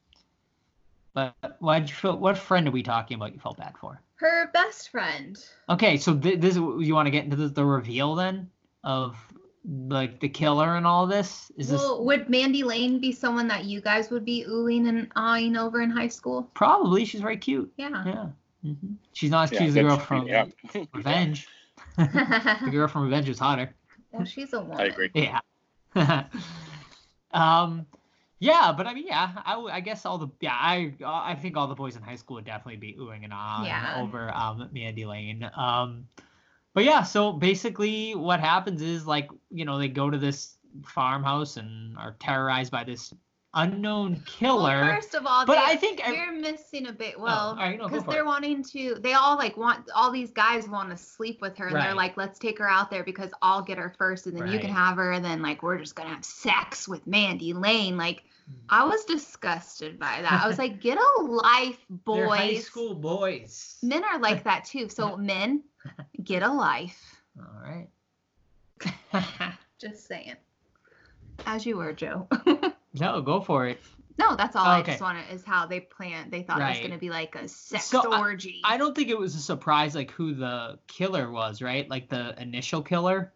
But 1.15 1.35
why 1.59 1.81
did 1.81 1.91
you 1.91 1.95
feel? 1.95 2.17
What 2.17 2.39
friend 2.39 2.67
are 2.69 2.71
we 2.71 2.83
talking 2.83 3.17
about? 3.17 3.35
You 3.35 3.41
felt 3.41 3.59
bad 3.59 3.75
for? 3.79 4.01
Her 4.17 4.51
best 4.53 4.91
friend. 4.91 5.37
Okay, 5.69 5.97
so 5.97 6.17
th- 6.17 6.41
this 6.41 6.57
you 6.57 6.95
want 6.95 7.07
to 7.07 7.11
get 7.11 7.25
into 7.25 7.37
the, 7.37 7.49
the 7.49 7.65
reveal 7.65 8.15
then 8.15 8.51
of 8.85 9.17
like 9.65 10.21
the 10.21 10.29
killer 10.29 10.77
and 10.77 10.87
all 10.87 11.07
this? 11.07 11.51
Is 11.57 11.69
this 11.69 11.81
well, 11.81 12.05
would 12.05 12.29
Mandy 12.29 12.63
Lane 12.63 12.99
be 12.99 13.13
someone 13.13 13.49
that 13.49 13.65
you 13.65 13.81
guys 13.81 14.11
would 14.11 14.25
be 14.25 14.45
oohing 14.49 14.89
and 14.89 15.11
eyeing 15.17 15.57
over 15.57 15.81
in 15.83 15.91
high 15.91 16.09
school? 16.09 16.51
probably? 16.55 17.05
She's 17.05 17.21
very 17.21 17.37
cute. 17.37 17.73
Yeah. 17.77 18.05
Yeah. 18.07 18.27
hmm 18.63 18.95
She's 19.13 19.31
not 19.31 19.45
as 19.45 19.53
Yeah, 19.53 19.59
cute 19.59 19.69
as 19.69 19.75
the 19.75 19.83
girl 19.83 19.99
from 19.99 20.27
yeah. 20.27 20.47
Revenge. 20.95 21.47
the 21.97 22.69
girl 22.71 22.89
from 22.89 23.03
Revenge 23.05 23.29
was 23.29 23.39
hotter. 23.39 23.75
well, 24.13 24.25
she's 24.25 24.53
a 24.53 24.61
woman. 24.61 24.79
I 24.81 24.85
agree. 24.87 25.11
Yeah. 25.15 25.41
Um, 27.35 27.87
yeah, 28.43 28.73
but 28.77 28.87
I 28.89 28.95
mean, 28.95 29.07
yeah, 29.07 29.31
I, 29.45 29.53
w- 29.53 29.71
I 29.71 29.79
guess 29.81 30.05
all 30.05 30.19
the 30.19 30.29
yeah, 30.41 30.53
I 30.53 30.93
I 31.05 31.35
think 31.37 31.57
all 31.57 31.69
the 31.69 31.77
boys 31.77 31.95
in 31.97 32.03
high 32.03 32.17
school 32.17 32.35
would 32.37 32.45
definitely 32.45 32.77
be 32.77 32.95
oohing 33.01 33.23
and 33.23 33.33
ahhing 33.33 33.67
Yeah. 33.67 34.01
over 34.03 34.35
um 34.35 34.69
Mandy 34.73 35.05
Lane. 35.07 35.49
Um, 35.57 36.09
but 36.75 36.83
yeah, 36.85 37.03
so 37.05 37.33
basically 37.33 38.15
what 38.17 38.41
happens 38.41 38.83
is 38.83 39.07
like 39.07 39.29
you 39.51 39.65
know 39.65 39.79
they 39.79 39.89
go 39.89 40.11
to 40.11 40.19
this 40.19 40.57
farmhouse 40.85 41.57
and 41.57 41.97
are 41.99 42.17
terrorized 42.19 42.73
by 42.73 42.83
this 42.83 43.15
unknown 43.55 44.23
killer. 44.25 44.81
Well, 44.81 44.95
first 44.95 45.15
of 45.15 45.27
all, 45.27 45.45
But 45.45 45.57
they- 45.57 45.73
I 45.75 45.77
think 45.77 46.01
you're 46.07 46.33
missing 46.33 46.87
a 46.87 46.93
bit. 46.93 47.21
Well, 47.21 47.51
all 47.51 47.57
right, 47.57 47.79
no, 47.79 47.87
because 47.87 48.05
they're 48.05 48.21
it. 48.23 48.27
wanting 48.27 48.65
to. 48.65 48.97
They 48.99 49.13
all 49.13 49.37
like 49.37 49.59
want 49.59 49.91
all 49.95 50.11
these 50.11 50.31
guys 50.31 50.67
want 50.67 50.89
to 50.91 50.97
sleep 50.97 51.43
with 51.43 51.59
her, 51.59 51.67
and 51.67 51.77
they're 51.77 51.95
like, 51.95 52.17
"Let's 52.17 52.39
take 52.39 52.59
her 52.59 52.69
out 52.69 52.91
there 52.91 53.05
because 53.05 53.31
I'll 53.43 53.63
get 53.63 53.77
her 53.77 53.95
first, 53.99 54.27
and 54.27 54.37
then 54.37 54.49
you 54.51 54.59
can 54.59 54.71
have 54.71 54.97
her, 54.97 55.13
and 55.13 55.23
then 55.25 55.43
like 55.43 55.63
we're 55.63 55.77
just 55.79 55.95
gonna 55.95 56.09
have 56.09 56.25
sex 56.25 56.89
with 56.89 57.07
Mandy 57.07 57.53
Lane." 57.53 57.97
Like. 57.97 58.25
I 58.69 58.85
was 58.85 59.05
disgusted 59.05 59.99
by 59.99 60.23
that. 60.23 60.43
I 60.45 60.49
was 60.49 60.59
like, 60.59 60.81
"Get 60.81 60.99
a 60.99 61.23
life, 61.23 61.79
They're 61.91 62.27
boys." 62.27 62.39
high 62.39 62.55
school 62.57 62.95
boys. 62.95 63.79
Men 63.83 64.03
are 64.05 64.19
like 64.19 64.45
that 64.45 64.65
too. 64.65 64.89
So 64.89 65.17
men, 65.33 65.63
get 66.23 66.43
a 66.43 66.53
life. 66.53 67.23
All 67.39 67.63
right. 67.63 67.89
Just 69.81 70.07
saying. 70.07 70.37
As 71.47 71.67
you 71.67 71.77
were, 71.77 71.93
Joe. 71.93 72.29
no, 73.01 73.21
go 73.23 73.41
for 73.41 73.67
it. 73.67 73.81
no, 74.19 74.37
that's 74.37 74.55
all. 74.55 74.67
Oh, 74.67 74.71
I 74.71 74.83
just 74.83 75.01
wanted 75.01 75.25
is 75.33 75.45
how 75.45 75.67
they 75.67 75.81
planned. 75.81 76.31
They 76.31 76.43
thought 76.43 76.61
it 76.61 76.69
was 76.69 76.79
gonna 76.81 76.99
be 76.99 77.11
like 77.11 77.35
a 77.35 77.49
sex 77.49 77.87
So, 77.87 78.13
I- 78.13 78.21
orgy. 78.21 78.61
I 78.65 78.77
don't 78.77 78.95
think 78.95 79.09
it 79.09 79.19
was 79.19 79.35
a 79.35 79.41
surprise 79.41 79.95
like 79.95 80.11
who 80.13 80.35
the 80.35 80.79
killer 80.87 81.31
was, 81.31 81.63
right? 81.63 81.89
Like 81.89 82.09
the 82.09 82.41
initial 82.41 82.83
killer, 82.83 83.33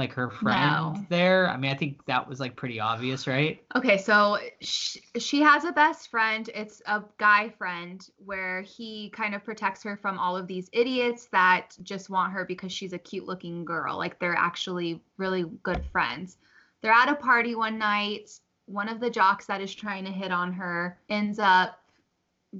like 0.00 0.12
her 0.14 0.30
friend 0.30 0.58
No. 0.60 1.06
there. 1.08 1.48
I 1.48 1.56
mean, 1.56 1.70
I 1.70 1.76
think 1.76 2.04
that 2.06 2.28
was 2.28 2.40
like 2.40 2.56
pretty 2.56 2.80
obvious, 2.80 3.26
right? 3.26 3.62
Okay, 3.76 3.98
so 3.98 4.38
she, 4.60 5.00
she 5.18 5.40
has 5.42 5.64
a 5.64 5.72
best 5.72 6.10
friend. 6.10 6.50
It's 6.54 6.82
a 6.86 7.02
guy 7.18 7.50
friend 7.50 8.04
where 8.24 8.62
he 8.62 9.10
kind 9.10 9.34
of 9.34 9.44
protects 9.44 9.82
her 9.84 9.96
from 9.96 10.18
all 10.18 10.36
of 10.36 10.46
these 10.46 10.68
idiots 10.72 11.28
that 11.32 11.76
just 11.82 12.10
want 12.10 12.32
her 12.32 12.44
because 12.44 12.72
she's 12.72 12.92
a 12.92 12.98
cute 12.98 13.26
looking 13.26 13.64
girl. 13.64 13.96
Like 13.96 14.18
they're 14.18 14.34
actually 14.34 15.00
really 15.16 15.44
good 15.62 15.84
friends. 15.92 16.38
They're 16.82 16.92
at 16.92 17.08
a 17.08 17.14
party 17.14 17.54
one 17.54 17.78
night. 17.78 18.30
One 18.66 18.88
of 18.88 19.00
the 19.00 19.10
jocks 19.10 19.46
that 19.46 19.60
is 19.60 19.74
trying 19.74 20.04
to 20.04 20.12
hit 20.12 20.32
on 20.32 20.52
her 20.52 20.98
ends 21.08 21.38
up 21.38 21.79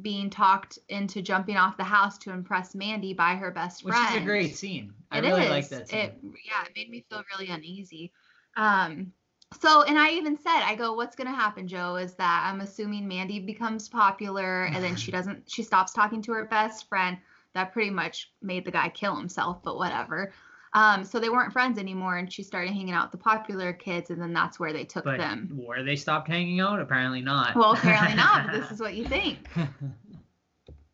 being 0.03 0.31
talked 0.31 0.79
into 0.89 1.21
jumping 1.21 1.57
off 1.57 1.77
the 1.77 1.85
house 1.85 2.17
to 2.19 2.31
impress 2.31 2.75
Mandy 2.75 3.13
by 3.13 3.35
her 3.35 3.51
best 3.51 3.83
friend. 3.83 3.99
Which 4.01 4.17
is 4.17 4.23
a 4.23 4.25
great 4.25 4.57
scene. 4.57 4.93
I 5.11 5.19
It 5.19 5.23
really 5.23 5.43
is. 5.43 5.51
like 5.51 5.69
that 5.71 5.89
scene. 5.89 5.99
It 5.99 6.19
yeah, 6.23 6.65
it 6.65 6.73
made 6.77 6.91
me 6.91 7.05
feel 7.09 7.23
really 7.37 7.51
uneasy. 7.51 8.13
Um 8.57 9.13
so 9.61 9.83
and 9.83 9.99
I 9.99 10.11
even 10.11 10.37
said, 10.39 10.63
I 10.63 10.77
go, 10.77 10.93
what's 10.93 11.17
gonna 11.17 11.35
happen, 11.35 11.67
Joe, 11.67 11.97
is 11.97 12.15
that 12.15 12.49
I'm 12.49 12.61
assuming 12.61 13.09
Mandy 13.09 13.41
becomes 13.41 13.89
popular 13.89 14.65
and 14.67 14.83
then 14.83 14.95
she 14.95 15.11
doesn't 15.13 15.51
she 15.51 15.63
stops 15.63 15.93
talking 15.93 16.23
to 16.23 16.33
her 16.33 16.45
best 16.45 16.89
friend. 16.89 17.19
That 17.55 17.73
pretty 17.73 17.91
much 17.91 18.31
made 18.41 18.65
the 18.65 18.71
guy 18.71 18.91
kill 18.91 19.17
himself, 19.17 19.61
but 19.65 19.77
whatever. 19.77 20.33
Um, 20.73 21.05
so 21.05 21.19
they 21.19 21.31
weren't 21.31 21.53
friends 21.53 21.79
anymore 21.79 22.19
and 22.19 22.33
she 22.33 22.43
started 22.45 22.73
hanging 22.73 22.93
out 22.93 23.07
with 23.07 23.13
the 23.13 23.25
popular 23.25 23.73
kids 23.73 24.11
and 24.11 24.23
then 24.23 24.33
that's 24.33 24.61
where 24.61 24.73
they 24.73 24.85
took 24.85 25.05
but 25.05 25.19
them. 25.19 25.51
where 25.55 25.83
they 25.83 25.97
stopped 25.97 26.29
hanging 26.29 26.61
out? 26.61 26.81
Apparently 26.81 27.21
not. 27.21 27.57
Well, 27.57 27.73
apparently 27.73 28.15
not, 28.15 28.47
but 28.47 28.61
this 28.61 28.71
is 28.75 28.81
what 28.81 28.95
you 28.95 29.05
think. 29.05 29.49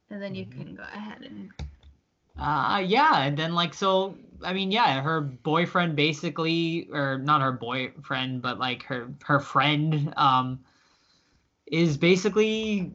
And 0.09 0.23
then 0.23 0.35
you 0.35 0.47
can 0.47 0.75
go 0.75 0.85
ahead 0.85 1.23
and 1.23 1.51
Uh, 2.39 2.83
yeah, 2.87 3.23
and 3.25 3.37
then 3.37 3.55
like 3.55 3.75
so, 3.75 4.17
I 4.43 4.53
mean, 4.53 4.71
yeah, 4.71 5.01
her 5.01 5.21
boyfriend 5.21 5.97
basically, 5.97 6.89
or 6.93 7.19
not 7.19 7.41
her 7.41 7.53
boyfriend, 7.53 8.41
but 8.41 8.59
like 8.59 8.85
her 8.85 9.09
her 9.25 9.41
friend, 9.41 10.15
um, 10.17 10.61
is 11.67 11.97
basically, 11.97 12.93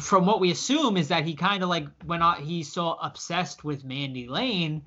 from 0.00 0.26
what 0.26 0.38
we 0.38 0.52
assume, 0.52 0.96
is 0.96 1.08
that 1.08 1.24
he 1.24 1.34
kind 1.34 1.62
of 1.64 1.68
like 1.68 1.88
when 2.04 2.22
uh, 2.22 2.34
he's 2.34 2.72
so 2.72 2.92
obsessed 3.02 3.64
with 3.64 3.84
Mandy 3.84 4.28
Lane, 4.28 4.82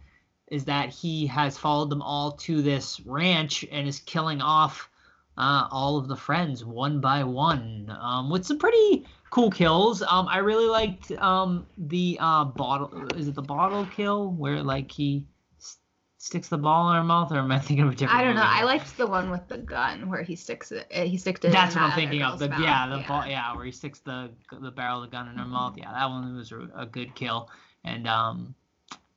is 0.50 0.66
that 0.66 0.90
he 0.90 1.26
has 1.28 1.58
followed 1.58 1.90
them 1.90 2.02
all 2.02 2.32
to 2.34 2.62
this 2.62 3.00
ranch 3.02 3.66
and 3.72 3.88
is 3.88 4.00
killing 4.02 4.42
off 4.42 4.90
uh, 5.38 5.68
all 5.72 5.98
of 5.98 6.08
the 6.08 6.16
friends 6.16 6.66
one 6.66 7.00
by 7.00 7.24
one 7.24 7.96
um, 8.02 8.30
with 8.30 8.46
some 8.46 8.58
pretty 8.58 9.06
cool 9.30 9.50
kills. 9.52 10.02
Um, 10.02 10.28
I 10.28 10.40
really 10.40 10.66
liked 10.68 11.12
um, 11.14 11.66
the 11.78 12.18
uh, 12.20 12.46
bottle. 12.46 13.08
Is 13.16 13.28
it 13.28 13.36
the 13.36 13.42
bottle 13.42 13.86
kill 13.96 14.32
where 14.32 14.62
like 14.62 14.92
he 14.92 15.24
s- 15.60 15.78
sticks 16.18 16.50
the 16.50 16.58
ball 16.58 16.90
in 16.90 16.98
her 16.98 17.04
mouth, 17.04 17.32
or 17.32 17.38
am 17.38 17.52
I 17.52 17.60
thinking 17.60 17.86
of 17.86 17.94
a 17.94 17.96
different? 17.96 18.20
I 18.20 18.24
don't 18.26 18.36
know. 18.36 18.42
movie? 18.42 18.54
I 18.54 18.64
liked 18.64 18.98
the 18.98 19.08
one 19.08 19.30
with 19.30 19.48
the 19.48 19.60
gun 19.60 20.10
where 20.10 20.24
he 20.24 20.36
sticks 20.36 20.72
it. 20.74 20.88
uh, 20.94 21.04
He 21.04 21.16
sticks 21.18 21.46
it. 21.46 21.52
That's 21.54 21.74
what 21.76 21.86
I'm 21.86 21.92
thinking 21.94 22.22
of. 22.24 22.38
The 22.40 22.50
mouth. 22.50 22.60
yeah, 22.60 22.88
the 22.88 23.04
ball, 23.08 23.26
yeah, 23.26 23.56
where 23.56 23.64
he 23.66 23.72
sticks 23.72 24.00
the 24.00 24.32
the 24.60 24.72
barrel 24.72 25.04
of 25.04 25.10
the 25.10 25.16
gun 25.16 25.30
in 25.30 25.36
her 25.38 25.46
mouth. 25.46 25.74
Mm-hmm. 25.74 25.84
Yeah, 25.84 25.94
that 25.94 26.10
one 26.10 26.36
was 26.36 26.52
a, 26.52 26.68
a 26.76 26.86
good 26.86 27.16
kill. 27.16 27.50
And 27.86 28.08
um, 28.10 28.56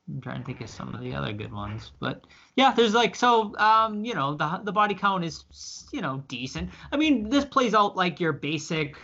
I'm 0.09 0.21
trying 0.21 0.41
to 0.41 0.45
think 0.45 0.61
of 0.61 0.69
some 0.69 0.93
of 0.93 1.01
the 1.01 1.15
other 1.15 1.31
good 1.31 1.51
ones. 1.51 1.91
But 1.99 2.25
yeah, 2.55 2.73
there's 2.73 2.93
like 2.93 3.15
so 3.15 3.55
um, 3.57 4.03
you 4.03 4.13
know, 4.13 4.35
the 4.35 4.61
the 4.63 4.71
body 4.71 4.95
count 4.95 5.23
is 5.23 5.45
you 5.93 6.01
know 6.01 6.23
decent. 6.27 6.69
I 6.91 6.97
mean, 6.97 7.29
this 7.29 7.45
plays 7.45 7.73
out 7.73 7.95
like 7.95 8.19
your 8.19 8.33
basic 8.33 8.97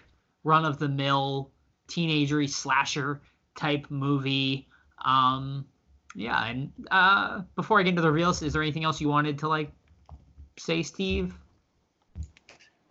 run 0.44 0.66
of 0.66 0.78
the 0.78 0.90
mill 0.90 1.52
teenagery 1.88 2.50
slasher 2.50 3.22
type 3.56 3.88
movie. 3.90 4.68
Um, 5.06 5.66
yeah, 6.16 6.46
and 6.46 6.72
uh, 6.92 7.42
before 7.56 7.80
I 7.80 7.84
get 7.84 7.90
into 7.90 8.02
the 8.02 8.12
reels, 8.12 8.42
is 8.42 8.54
there 8.54 8.62
anything 8.62 8.84
else 8.84 9.00
you 9.00 9.08
wanted 9.08 9.38
to 9.40 9.48
like 9.48 9.72
say, 10.58 10.84
Steve? 10.84 11.34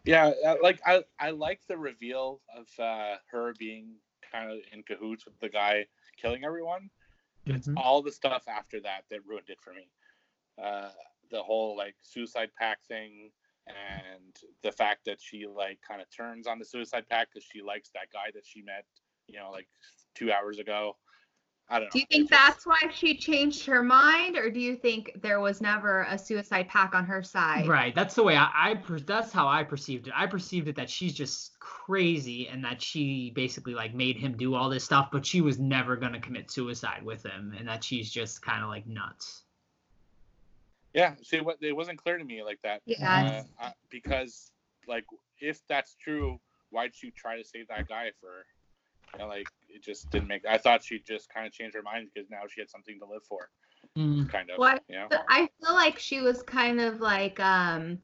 Yeah, 0.04 0.32
uh, 0.46 0.56
like 0.62 0.80
I 0.86 1.04
I 1.20 1.30
like 1.30 1.60
the 1.68 1.76
reveal 1.76 2.40
of 2.56 2.66
uh, 2.82 3.16
her 3.30 3.52
being 3.58 3.88
kind 4.32 4.50
of 4.50 4.58
in 4.72 4.82
cahoots 4.82 5.26
with 5.26 5.38
the 5.40 5.48
guy 5.48 5.84
killing 6.16 6.44
everyone. 6.44 6.88
It's 7.48 7.68
all 7.76 8.02
the 8.02 8.12
stuff 8.12 8.44
after 8.48 8.80
that 8.80 9.04
that 9.10 9.26
ruined 9.26 9.48
it 9.48 9.58
for 9.60 9.72
me. 9.72 9.88
Uh, 10.62 10.90
the 11.30 11.42
whole 11.42 11.76
like 11.76 11.94
suicide 12.00 12.50
pack 12.58 12.78
thing 12.86 13.30
and 13.66 14.34
the 14.62 14.72
fact 14.72 15.04
that 15.04 15.20
she 15.20 15.46
like 15.46 15.78
kind 15.86 16.00
of 16.00 16.08
turns 16.10 16.46
on 16.46 16.58
the 16.58 16.64
suicide 16.64 17.04
pack 17.08 17.28
because 17.32 17.46
she 17.50 17.62
likes 17.62 17.90
that 17.94 18.10
guy 18.12 18.30
that 18.34 18.46
she 18.46 18.62
met, 18.62 18.84
you 19.26 19.38
know, 19.38 19.50
like 19.50 19.68
two 20.14 20.32
hours 20.32 20.58
ago. 20.58 20.96
I 21.70 21.78
don't 21.78 21.84
know. 21.84 21.90
Do 21.92 21.98
you 21.98 22.06
think 22.10 22.30
that's 22.30 22.64
why 22.66 22.80
she 22.94 23.14
changed 23.14 23.66
her 23.66 23.82
mind, 23.82 24.38
or 24.38 24.50
do 24.50 24.58
you 24.58 24.74
think 24.74 25.12
there 25.20 25.40
was 25.40 25.60
never 25.60 26.06
a 26.08 26.16
suicide 26.16 26.68
pact 26.68 26.94
on 26.94 27.04
her 27.04 27.22
side? 27.22 27.68
Right. 27.68 27.94
That's 27.94 28.14
the 28.14 28.22
way 28.22 28.36
I, 28.36 28.50
I 28.54 28.74
per- 28.76 29.00
that's 29.00 29.32
how 29.32 29.46
I 29.48 29.64
perceived 29.64 30.08
it. 30.08 30.14
I 30.16 30.26
perceived 30.26 30.68
it 30.68 30.76
that 30.76 30.88
she's 30.88 31.12
just 31.12 31.58
crazy 31.60 32.48
and 32.48 32.64
that 32.64 32.80
she 32.80 33.32
basically 33.34 33.74
like 33.74 33.94
made 33.94 34.16
him 34.16 34.34
do 34.36 34.54
all 34.54 34.70
this 34.70 34.84
stuff, 34.84 35.10
but 35.12 35.26
she 35.26 35.42
was 35.42 35.58
never 35.58 35.96
gonna 35.96 36.20
commit 36.20 36.50
suicide 36.50 37.04
with 37.04 37.22
him, 37.22 37.54
and 37.58 37.68
that 37.68 37.84
she's 37.84 38.10
just 38.10 38.40
kind 38.40 38.62
of 38.62 38.70
like 38.70 38.86
nuts. 38.86 39.42
Yeah, 40.94 41.14
see, 41.22 41.40
what 41.40 41.58
it 41.60 41.76
wasn't 41.76 41.98
clear 41.98 42.16
to 42.16 42.24
me 42.24 42.42
like 42.42 42.60
that. 42.62 42.80
Yeah. 42.86 43.44
Uh, 43.60 43.64
uh, 43.66 43.70
because 43.90 44.52
like 44.86 45.04
if 45.38 45.60
that's 45.68 45.94
true, 45.96 46.40
why'd 46.70 46.94
she 46.94 47.10
try 47.10 47.36
to 47.36 47.44
save 47.44 47.68
that 47.68 47.88
guy 47.88 48.10
for? 48.20 48.46
You 49.14 49.20
know, 49.20 49.28
like 49.28 49.48
it 49.68 49.82
just 49.82 50.10
didn't 50.10 50.28
make. 50.28 50.46
I 50.46 50.58
thought 50.58 50.82
she 50.84 51.00
just 51.06 51.28
kind 51.32 51.46
of 51.46 51.52
changed 51.52 51.74
her 51.76 51.82
mind 51.82 52.08
because 52.12 52.30
now 52.30 52.42
she 52.48 52.60
had 52.60 52.70
something 52.70 52.98
to 53.00 53.06
live 53.06 53.24
for. 53.28 53.48
Mm. 53.96 54.30
Kind 54.30 54.50
of. 54.50 54.58
Well, 54.58 54.78
You 54.88 54.96
know. 54.96 55.08
I 55.28 55.48
feel 55.62 55.74
like 55.74 55.98
she 55.98 56.20
was 56.20 56.42
kind 56.42 56.80
of 56.80 57.00
like 57.00 57.38
um 57.40 57.98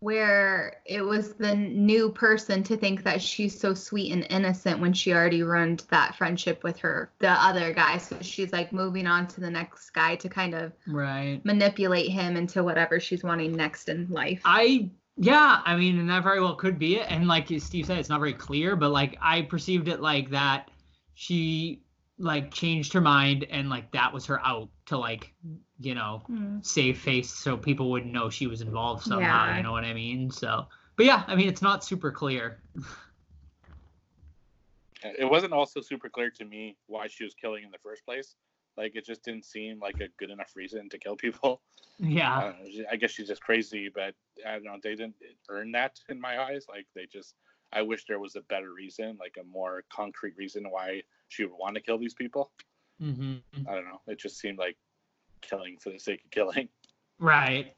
where 0.00 0.82
it 0.84 1.00
was 1.00 1.32
the 1.32 1.54
new 1.54 2.10
person 2.10 2.62
to 2.62 2.76
think 2.76 3.02
that 3.04 3.22
she's 3.22 3.58
so 3.58 3.72
sweet 3.72 4.12
and 4.12 4.26
innocent 4.28 4.78
when 4.78 4.92
she 4.92 5.14
already 5.14 5.42
ruined 5.42 5.82
that 5.88 6.14
friendship 6.14 6.62
with 6.62 6.76
her 6.78 7.10
the 7.20 7.30
other 7.30 7.72
guy 7.72 7.96
so 7.96 8.14
she's 8.20 8.52
like 8.52 8.70
moving 8.70 9.06
on 9.06 9.26
to 9.26 9.40
the 9.40 9.48
next 9.48 9.90
guy 9.90 10.14
to 10.14 10.28
kind 10.28 10.54
of 10.54 10.72
Right. 10.86 11.40
manipulate 11.44 12.10
him 12.10 12.36
into 12.36 12.62
whatever 12.62 13.00
she's 13.00 13.24
wanting 13.24 13.52
next 13.52 13.88
in 13.88 14.06
life 14.10 14.42
I 14.44 14.90
yeah, 15.16 15.62
I 15.64 15.76
mean, 15.76 16.00
and 16.00 16.10
that 16.10 16.24
very 16.24 16.40
well 16.40 16.56
could 16.56 16.76
be 16.76 16.96
it. 16.96 17.06
And 17.08 17.28
like 17.28 17.46
Steve 17.58 17.86
said, 17.86 17.98
it's 17.98 18.08
not 18.08 18.18
very 18.18 18.32
clear, 18.32 18.74
but 18.74 18.90
like 18.90 19.16
I 19.22 19.42
perceived 19.42 19.86
it 19.86 20.00
like 20.00 20.30
that 20.30 20.70
she 21.14 21.80
like 22.18 22.52
changed 22.52 22.92
her 22.92 23.00
mind 23.00 23.44
and 23.50 23.68
like 23.68 23.90
that 23.92 24.12
was 24.12 24.24
her 24.26 24.40
out 24.46 24.68
to 24.86 24.96
like 24.96 25.32
you 25.80 25.94
know 25.94 26.22
Hmm. 26.26 26.58
save 26.62 26.98
face 26.98 27.28
so 27.30 27.56
people 27.56 27.90
wouldn't 27.90 28.12
know 28.12 28.30
she 28.30 28.46
was 28.46 28.60
involved 28.60 29.02
somehow. 29.04 29.46
Yeah. 29.46 29.56
You 29.56 29.62
know 29.64 29.72
what 29.72 29.84
I 29.84 29.92
mean? 29.94 30.30
So, 30.30 30.66
but 30.96 31.06
yeah, 31.06 31.24
I 31.26 31.34
mean, 31.34 31.48
it's 31.48 31.62
not 31.62 31.84
super 31.84 32.10
clear. 32.12 32.60
It 35.18 35.28
wasn't 35.28 35.52
also 35.52 35.82
super 35.82 36.08
clear 36.08 36.30
to 36.30 36.44
me 36.46 36.76
why 36.86 37.08
she 37.08 37.24
was 37.24 37.34
killing 37.34 37.62
in 37.62 37.70
the 37.70 37.78
first 37.82 38.04
place. 38.06 38.36
Like 38.76 38.96
it 38.96 39.04
just 39.04 39.22
didn't 39.22 39.44
seem 39.44 39.78
like 39.78 40.00
a 40.00 40.08
good 40.18 40.30
enough 40.30 40.52
reason 40.56 40.88
to 40.88 40.98
kill 40.98 41.14
people. 41.16 41.60
Yeah. 41.98 42.40
don't 42.40 42.58
know, 42.60 42.70
she- 42.70 42.86
I 42.90 42.96
guess 42.96 43.10
she's 43.10 43.28
just 43.28 43.42
crazy, 43.42 43.88
but 43.94 44.14
I 44.46 44.52
don't 44.54 44.64
know. 44.64 44.78
They 44.82 44.94
didn't 44.94 45.14
earn 45.50 45.72
that 45.72 46.00
in 46.08 46.20
my 46.20 46.40
eyes. 46.42 46.64
Like 46.68 46.86
they 46.94 47.06
just. 47.06 47.34
I 47.74 47.82
wish 47.82 48.04
there 48.06 48.20
was 48.20 48.36
a 48.36 48.40
better 48.42 48.72
reason, 48.72 49.16
like 49.18 49.36
a 49.40 49.44
more 49.44 49.84
concrete 49.92 50.34
reason 50.36 50.64
why 50.70 51.02
she 51.28 51.44
would 51.44 51.56
want 51.58 51.74
to 51.74 51.80
kill 51.80 51.98
these 51.98 52.14
people. 52.14 52.52
hmm 53.00 53.36
I 53.68 53.74
don't 53.74 53.84
know. 53.84 54.00
It 54.06 54.18
just 54.18 54.38
seemed 54.38 54.58
like 54.58 54.76
killing 55.42 55.76
for 55.80 55.90
the 55.90 55.98
sake 55.98 56.24
of 56.24 56.30
killing. 56.30 56.68
Right. 57.20 57.76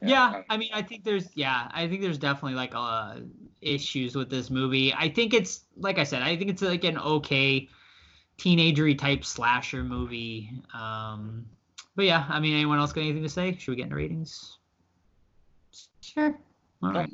Yeah, 0.00 0.42
I 0.48 0.56
mean, 0.56 0.70
I 0.72 0.82
think 0.82 1.02
there's 1.02 1.28
yeah, 1.34 1.68
I 1.72 1.88
think 1.88 2.00
there's 2.00 2.16
definitely 2.16 2.54
like 2.54 2.72
uh 2.74 3.16
issues 3.60 4.14
with 4.14 4.30
this 4.30 4.50
movie. 4.50 4.94
I 4.94 5.08
think 5.08 5.34
it's 5.34 5.64
like 5.76 5.98
I 5.98 6.04
said, 6.04 6.22
I 6.22 6.36
think 6.36 6.50
it's 6.50 6.62
like 6.62 6.84
an 6.84 6.96
okay 6.96 7.68
teenagery 8.38 8.96
type 8.96 9.24
slasher 9.24 9.82
movie. 9.82 10.52
Um, 10.72 11.46
but 11.96 12.04
yeah, 12.04 12.24
I 12.28 12.38
mean, 12.38 12.54
anyone 12.54 12.78
else 12.78 12.92
got 12.92 13.00
anything 13.00 13.24
to 13.24 13.28
say? 13.28 13.56
Should 13.58 13.72
we 13.72 13.76
get 13.76 13.84
into 13.84 13.96
ratings? 13.96 14.58
Sure. 16.00 16.38
All 16.82 16.92
right. 16.92 17.10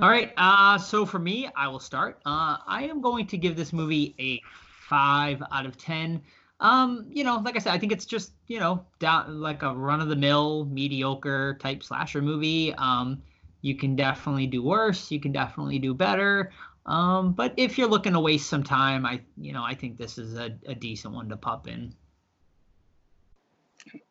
All 0.00 0.08
right. 0.08 0.32
Uh, 0.36 0.76
so 0.76 1.06
for 1.06 1.20
me, 1.20 1.48
I 1.56 1.68
will 1.68 1.78
start. 1.78 2.20
Uh, 2.26 2.56
I 2.66 2.88
am 2.90 3.00
going 3.00 3.26
to 3.28 3.38
give 3.38 3.56
this 3.56 3.72
movie 3.72 4.14
a 4.18 4.40
five 4.88 5.40
out 5.52 5.66
of 5.66 5.78
ten. 5.78 6.20
Um, 6.58 7.06
you 7.10 7.22
know, 7.22 7.36
like 7.36 7.56
I 7.56 7.60
said, 7.60 7.72
I 7.72 7.78
think 7.78 7.92
it's 7.92 8.04
just 8.04 8.32
you 8.48 8.58
know 8.58 8.84
down 8.98 9.40
like 9.40 9.62
a 9.62 9.72
run 9.72 10.00
of 10.00 10.08
the 10.08 10.16
mill 10.16 10.64
mediocre 10.64 11.56
type 11.60 11.82
slasher 11.82 12.22
movie. 12.22 12.74
Um, 12.74 13.22
you 13.60 13.76
can 13.76 13.94
definitely 13.94 14.48
do 14.48 14.62
worse. 14.62 15.10
You 15.12 15.20
can 15.20 15.30
definitely 15.30 15.78
do 15.78 15.94
better. 15.94 16.50
Um, 16.86 17.32
but 17.32 17.54
if 17.56 17.78
you're 17.78 17.88
looking 17.88 18.12
to 18.14 18.20
waste 18.20 18.48
some 18.48 18.64
time, 18.64 19.06
I 19.06 19.20
you 19.36 19.52
know 19.52 19.62
I 19.62 19.74
think 19.74 19.96
this 19.96 20.18
is 20.18 20.36
a, 20.36 20.56
a 20.66 20.74
decent 20.74 21.14
one 21.14 21.28
to 21.28 21.36
pop 21.36 21.68
in. 21.68 21.94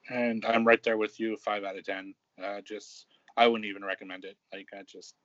And 0.09 0.45
I'm 0.45 0.65
right 0.65 0.81
there 0.81 0.97
with 0.97 1.19
you, 1.19 1.35
five 1.37 1.65
out 1.65 1.77
of 1.77 1.83
ten. 1.83 2.13
Uh, 2.41 2.61
just 2.61 3.07
I 3.35 3.47
wouldn't 3.47 3.65
even 3.65 3.83
recommend 3.83 4.23
it. 4.23 4.37
Like 4.53 4.67
I 4.73 4.83
just 4.83 5.15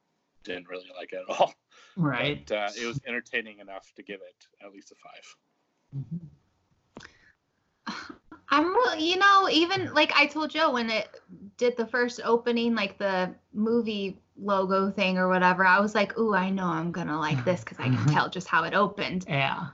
didn't 0.45 0.69
really 0.69 0.87
like 0.97 1.13
it 1.13 1.21
at 1.29 1.39
all. 1.39 1.55
Right. 1.97 2.47
But 2.47 2.57
uh, 2.57 2.71
it 2.81 2.87
was 2.87 3.01
entertaining 3.07 3.59
enough 3.59 3.93
to 3.97 4.03
give 4.05 4.21
it 4.21 4.47
at 4.65 4.73
least 4.73 4.93
a 4.93 4.95
five. 4.95 5.37
I'm 8.51 8.67
really, 8.67 9.05
you 9.11 9.17
know, 9.17 9.49
even 9.51 9.93
like 9.93 10.13
I 10.15 10.27
told 10.27 10.51
Joe 10.51 10.73
when 10.73 10.91
it 10.91 11.09
did 11.57 11.77
the 11.77 11.87
first 11.87 12.21
opening, 12.25 12.75
like 12.75 12.97
the 12.99 13.35
movie 13.53 14.21
logo 14.41 14.91
thing 14.91 15.19
or 15.19 15.29
whatever, 15.29 15.67
I 15.67 15.81
was 15.81 15.95
like, 15.95 16.17
ooh, 16.19 16.35
I 16.35 16.49
know 16.51 16.65
I'm 16.67 16.93
gonna 16.93 17.19
like 17.19 17.45
this 17.45 17.61
because 17.61 17.79
I 17.79 17.85
can 17.85 17.97
Mhm. 17.97 18.13
tell 18.13 18.31
just 18.31 18.49
how 18.49 18.65
it 18.65 18.75
opened. 18.75 19.27
Yeah. 19.29 19.67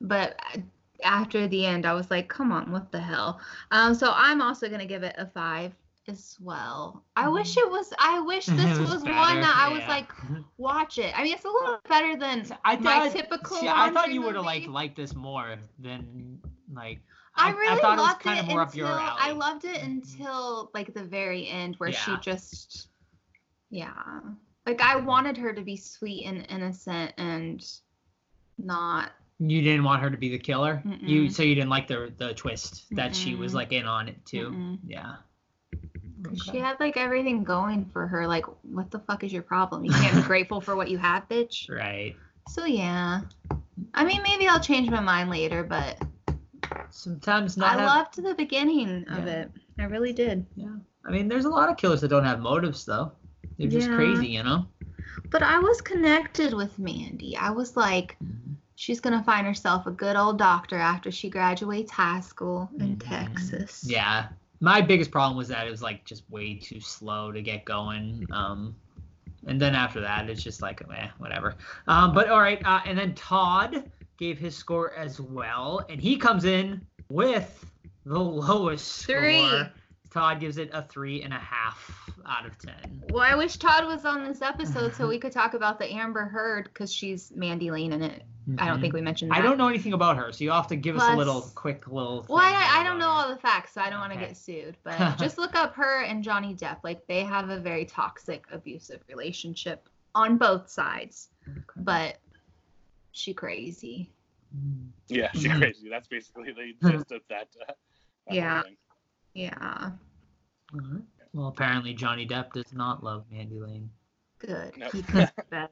But 0.00 0.40
uh, 0.54 0.60
after 1.04 1.46
the 1.46 1.64
end, 1.66 1.86
I 1.86 1.92
was 1.92 2.10
like, 2.10 2.28
come 2.28 2.50
on, 2.50 2.72
what 2.72 2.90
the 2.90 3.00
hell? 3.00 3.40
Um, 3.70 3.94
so 3.94 4.10
I'm 4.14 4.40
also 4.42 4.68
gonna 4.68 4.86
give 4.86 5.02
it 5.04 5.14
a 5.18 5.26
five 5.26 5.72
as 6.08 6.36
well. 6.40 7.04
I 7.16 7.28
wish 7.28 7.56
it 7.56 7.70
was. 7.70 7.92
I 7.98 8.20
wish 8.20 8.46
this 8.46 8.56
Mm-hmm. 8.58 8.80
Was, 8.80 8.90
was 8.90 9.02
one 9.04 9.04
better, 9.04 9.40
that 9.40 9.54
I 9.56 9.68
was 9.72 9.80
yeah. 9.80 9.88
like, 9.88 10.12
watch 10.56 10.98
it. 10.98 11.18
I 11.18 11.22
mean, 11.22 11.34
it's 11.34 11.44
a 11.44 11.48
little 11.48 11.78
better 11.88 12.16
than 12.16 12.46
I 12.64 12.76
my 12.76 13.08
thought, 13.08 13.12
typical. 13.12 13.56
see, 13.58 13.68
I 13.68 13.90
thought 13.90 14.12
you 14.12 14.22
would 14.22 14.34
have 14.34 14.44
like 14.44 14.66
liked 14.66 14.96
this 14.96 15.14
more 15.14 15.56
than 15.78 16.40
like. 16.72 17.00
I 17.36 17.50
really 17.50 17.80
thought 17.80 17.98
it 17.98 18.00
was 18.00 18.10
loved 18.10 18.20
kind 18.20 18.38
it, 18.38 18.42
of 18.42 18.48
more 18.48 18.62
until 18.62 18.86
up 18.86 18.90
your 18.90 19.00
alley. 19.00 19.18
I 19.20 19.32
loved 19.32 19.64
it 19.64 19.82
until 19.82 20.70
like 20.74 20.92
the 20.92 21.04
very 21.04 21.48
end 21.48 21.76
where 21.78 21.92
she 21.92 22.16
just 22.20 22.88
yeah. 23.70 23.92
Like 24.66 24.80
I 24.82 24.96
wanted 24.96 25.36
her 25.38 25.52
to 25.52 25.62
be 25.62 25.76
sweet 25.76 26.26
and 26.26 26.46
innocent 26.50 27.12
and 27.16 27.64
not 28.58 29.12
You 29.38 29.62
didn't 29.62 29.84
want 29.84 30.02
her 30.02 30.10
to 30.10 30.16
be 30.16 30.30
the 30.30 30.38
killer. 30.38 30.82
You 31.00 31.22
Mm-mm. 31.22 31.32
so 31.32 31.42
you 31.42 31.54
didn't 31.54 31.70
like 31.70 31.86
the 31.86 32.12
the 32.16 32.34
twist 32.34 32.84
that 32.90 33.14
she 33.14 33.34
was 33.34 33.54
like 33.54 33.72
in 33.72 33.86
on 33.86 34.08
it 34.08 34.24
too. 34.26 34.50
Mm-mm. 34.50 34.78
Yeah. 34.86 35.16
She 36.44 36.58
had 36.58 36.78
like 36.80 36.96
everything 36.96 37.44
going 37.44 37.84
for 37.92 38.06
her. 38.06 38.26
Like, 38.26 38.44
what 38.62 38.90
the 38.90 38.98
fuck 39.00 39.24
is 39.24 39.32
your 39.32 39.42
problem? 39.42 39.84
You 39.84 39.92
can't 39.92 40.16
be 40.16 40.22
grateful 40.32 40.60
for 40.60 40.76
what 40.76 40.88
you 40.88 40.98
have, 40.98 41.28
bitch. 41.28 41.68
Right. 41.70 42.16
So 42.48 42.64
yeah. 42.64 43.20
I 43.94 44.04
mean 44.04 44.22
maybe 44.22 44.46
I'll 44.48 44.60
change 44.60 44.90
my 44.90 45.00
mind 45.00 45.30
later, 45.30 45.62
but 45.62 46.00
Sometimes 46.90 47.56
not. 47.56 47.76
I 47.76 47.80
have- 47.80 47.86
loved 47.86 48.22
the 48.22 48.34
beginning 48.34 49.06
of 49.08 49.26
it. 49.26 49.50
I 49.78 49.84
really 49.84 50.12
did. 50.12 50.44
Yeah. 50.56 50.74
I 51.06 51.10
mean, 51.10 51.28
there's 51.28 51.44
a 51.44 51.50
lot 51.50 51.70
of 51.70 51.76
killers 51.76 52.00
that 52.00 52.08
don't 52.08 52.24
have 52.24 52.40
motives 52.40 52.84
though. 52.84 53.12
They're 53.58 53.68
just 53.68 53.88
Yeah. 53.88 53.96
crazy, 53.96 54.26
you 54.28 54.42
know. 54.42 54.66
But 55.30 55.42
I 55.42 55.58
was 55.58 55.80
connected 55.80 56.54
with 56.54 56.78
Mandy. 56.78 57.36
I 57.36 57.50
was 57.50 57.76
like, 57.76 58.16
she's 58.74 59.00
gonna 59.00 59.22
find 59.22 59.46
herself 59.46 59.86
a 59.86 59.90
good 59.90 60.16
old 60.16 60.38
doctor 60.38 60.76
after 60.76 61.10
she 61.10 61.28
graduates 61.30 61.90
high 61.92 62.20
school 62.20 62.68
in 62.78 62.96
Mhm. 62.96 63.08
Texas. 63.08 63.84
Yeah. 63.88 64.28
My 64.60 64.80
biggest 64.80 65.10
problem 65.10 65.36
was 65.36 65.48
that 65.48 65.66
it 65.66 65.70
was 65.70 65.82
like 65.82 66.04
just 66.04 66.28
way 66.30 66.54
too 66.54 66.80
slow 66.80 67.30
to 67.32 67.40
get 67.42 67.64
going. 67.64 68.26
Um, 68.32 68.74
and 69.46 69.60
then 69.60 69.74
after 69.74 70.00
that, 70.00 70.28
it's 70.28 70.42
just 70.42 70.62
like, 70.62 70.82
eh, 70.94 71.08
whatever. 71.18 71.54
Um, 71.86 72.12
but 72.12 72.28
all 72.28 72.40
right. 72.40 72.60
Uh, 72.64 72.80
and 72.84 72.98
then 72.98 73.14
Todd 73.14 73.90
gave 74.18 74.38
his 74.38 74.56
score 74.56 74.92
as 74.94 75.20
well, 75.20 75.84
and 75.88 76.00
he 76.00 76.16
comes 76.16 76.44
in 76.44 76.80
with 77.08 77.64
the 78.04 78.18
lowest 78.18 79.06
Three. 79.06 79.46
score. 79.46 79.70
Todd 80.10 80.40
gives 80.40 80.56
it 80.58 80.70
a 80.72 80.82
three 80.82 81.22
and 81.22 81.32
a 81.34 81.38
half 81.38 82.10
out 82.26 82.46
of 82.46 82.58
ten. 82.58 83.02
Well, 83.10 83.22
I 83.22 83.34
wish 83.34 83.56
Todd 83.56 83.86
was 83.86 84.04
on 84.04 84.24
this 84.24 84.40
episode 84.42 84.94
so 84.94 85.06
we 85.06 85.18
could 85.18 85.32
talk 85.32 85.54
about 85.54 85.78
the 85.78 85.90
Amber 85.92 86.24
Heard 86.24 86.64
because 86.64 86.92
she's 86.92 87.30
Mandy 87.34 87.70
Lane 87.70 87.92
in 87.92 88.02
it. 88.02 88.22
I 88.56 88.66
don't 88.66 88.80
think 88.80 88.94
we 88.94 89.02
mentioned 89.02 89.30
that. 89.30 89.34
Mm-hmm. 89.34 89.44
I 89.44 89.46
don't 89.46 89.58
know 89.58 89.68
anything 89.68 89.92
about 89.92 90.16
her, 90.16 90.32
so 90.32 90.42
you 90.42 90.50
have 90.50 90.68
to 90.68 90.76
give 90.76 90.96
us 90.96 91.02
a 91.02 91.14
little 91.16 91.42
quick 91.54 91.86
little. 91.86 92.24
Well, 92.30 92.38
I, 92.38 92.80
I 92.80 92.84
don't 92.84 92.98
know 92.98 93.04
her. 93.04 93.10
all 93.10 93.28
the 93.28 93.36
facts, 93.40 93.74
so 93.74 93.82
I 93.82 93.90
don't 93.90 94.00
want 94.00 94.14
to 94.14 94.18
get 94.18 94.36
sued. 94.38 94.76
But 94.84 95.18
just 95.18 95.36
look 95.36 95.54
up 95.54 95.74
her 95.74 96.02
and 96.04 96.24
Johnny 96.24 96.54
Depp. 96.54 96.78
Like 96.82 97.06
they 97.06 97.24
have 97.24 97.50
a 97.50 97.60
very 97.60 97.84
toxic, 97.84 98.44
abusive 98.50 99.00
relationship 99.08 99.86
on 100.14 100.38
both 100.38 100.70
sides. 100.70 101.28
But 101.76 102.16
she 103.12 103.34
crazy. 103.34 104.10
Yeah, 105.08 105.30
she's 105.32 105.44
Mhm. 105.44 105.58
crazy. 105.58 105.88
That's 105.90 106.08
basically 106.08 106.52
the 106.52 106.90
gist 106.90 107.12
of 107.12 107.20
that. 107.28 107.48
Uh, 107.60 107.72
that 108.28 108.34
Yeah. 108.34 108.62
thing. 108.62 108.76
Yeah. 109.38 109.92
Alright. 110.74 111.04
Well, 111.32 111.46
apparently 111.46 111.94
Johnny 111.94 112.26
Depp 112.26 112.52
does 112.52 112.72
not 112.72 113.04
love 113.04 113.24
Mandy 113.30 113.60
Lane. 113.60 113.88
Good. 114.40 114.76
No. 114.76 114.88
He 114.88 115.02
does 115.02 115.30
better. 115.48 115.68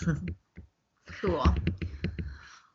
cool. 1.20 1.44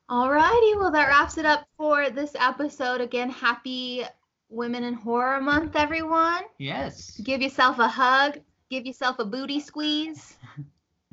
Alrighty, 0.07 0.77
well 0.77 0.91
that 0.91 1.07
wraps 1.07 1.39
it 1.39 1.47
up 1.47 1.65
for 1.75 2.11
this 2.11 2.35
episode. 2.39 3.01
Again, 3.01 3.31
happy 3.31 4.03
Women 4.49 4.83
in 4.83 4.93
Horror 4.93 5.41
Month, 5.41 5.75
everyone. 5.75 6.43
Yes. 6.59 7.19
Give 7.23 7.41
yourself 7.41 7.79
a 7.79 7.87
hug, 7.87 8.37
give 8.69 8.85
yourself 8.85 9.17
a 9.17 9.25
booty 9.25 9.59
squeeze. 9.59 10.37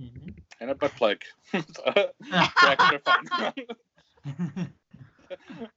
Mhm. 0.00 0.32
And 0.60 0.70
a 0.70 0.76
butt 0.76 0.94
plug. 0.94 1.18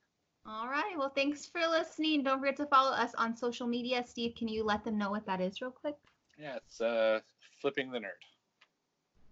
For 0.52 0.74
extra 0.74 0.74
fun. 0.74 0.94
Alrighty, 0.96 0.98
well 0.98 1.10
thanks 1.10 1.46
for 1.46 1.62
listening. 1.62 2.24
Don't 2.24 2.40
forget 2.40 2.58
to 2.58 2.66
follow 2.66 2.92
us 2.92 3.14
on 3.18 3.36
social 3.36 3.68
media. 3.68 4.04
Steve, 4.06 4.36
can 4.36 4.48
you 4.48 4.64
let 4.64 4.84
them 4.84 4.98
know 4.98 5.10
what 5.12 5.26
that 5.26 5.42
is 5.42 5.62
real 5.62 5.72
quick? 5.72 5.96
yeah, 6.38 6.56
it's 6.56 6.82
uh, 6.82 7.20
flipping 7.62 7.92
the 7.92 8.00
nerd. 8.00 8.22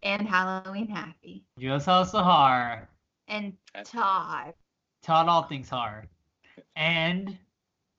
And 0.04 0.28
Halloween 0.28 0.88
happy. 0.88 1.44
Just 1.60 1.88
also 1.88 2.22
horror. 2.22 2.88
And 3.28 3.54
And- 3.74 3.86
Todd. 3.86 4.54
Todd 5.02 5.28
All 5.28 5.44
Things 5.44 5.70
Horror. 5.70 6.06
And 6.76 7.38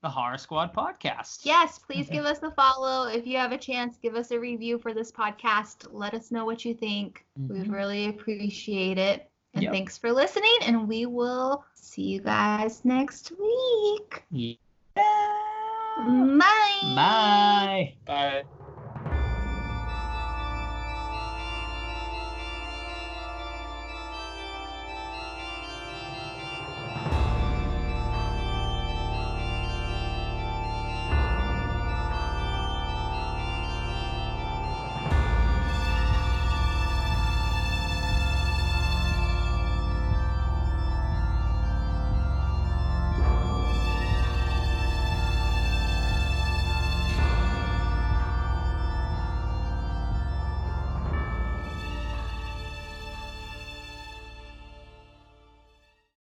the 0.03 0.09
Horror 0.09 0.39
Squad 0.39 0.73
podcast. 0.75 1.41
Yes, 1.45 1.79
please 1.79 2.09
give 2.13 2.25
us 2.25 2.43
a 2.43 2.51
follow. 2.53 3.09
If 3.09 3.27
you 3.27 3.37
have 3.39 3.53
a 3.53 3.59
chance, 3.59 3.97
give 3.97 4.15
us 4.17 4.31
a 4.31 4.39
review 4.39 4.79
for 4.79 4.93
this 4.95 5.11
podcast. 5.11 5.87
Let 5.91 6.15
us 6.15 6.31
know 6.31 6.45
what 6.45 6.65
you 6.65 6.75
think. 6.75 7.25
We'd 7.37 7.65
Mhm. 7.67 7.73
really 7.73 8.09
appreciate 8.09 8.99
it. 8.99 9.30
And 9.55 9.65
Yep. 9.65 9.73
thanks 9.73 9.99
for 9.99 10.13
listening. 10.13 10.57
And 10.63 10.89
we 10.89 11.07
will 11.07 11.65
see 11.75 12.03
you 12.03 12.21
guys 12.21 12.85
next 12.85 13.33
week. 13.33 14.25
Yeah. 14.31 14.55
Bye. 14.97 16.95
Bye. 16.95 17.95
Bye. 18.07 18.45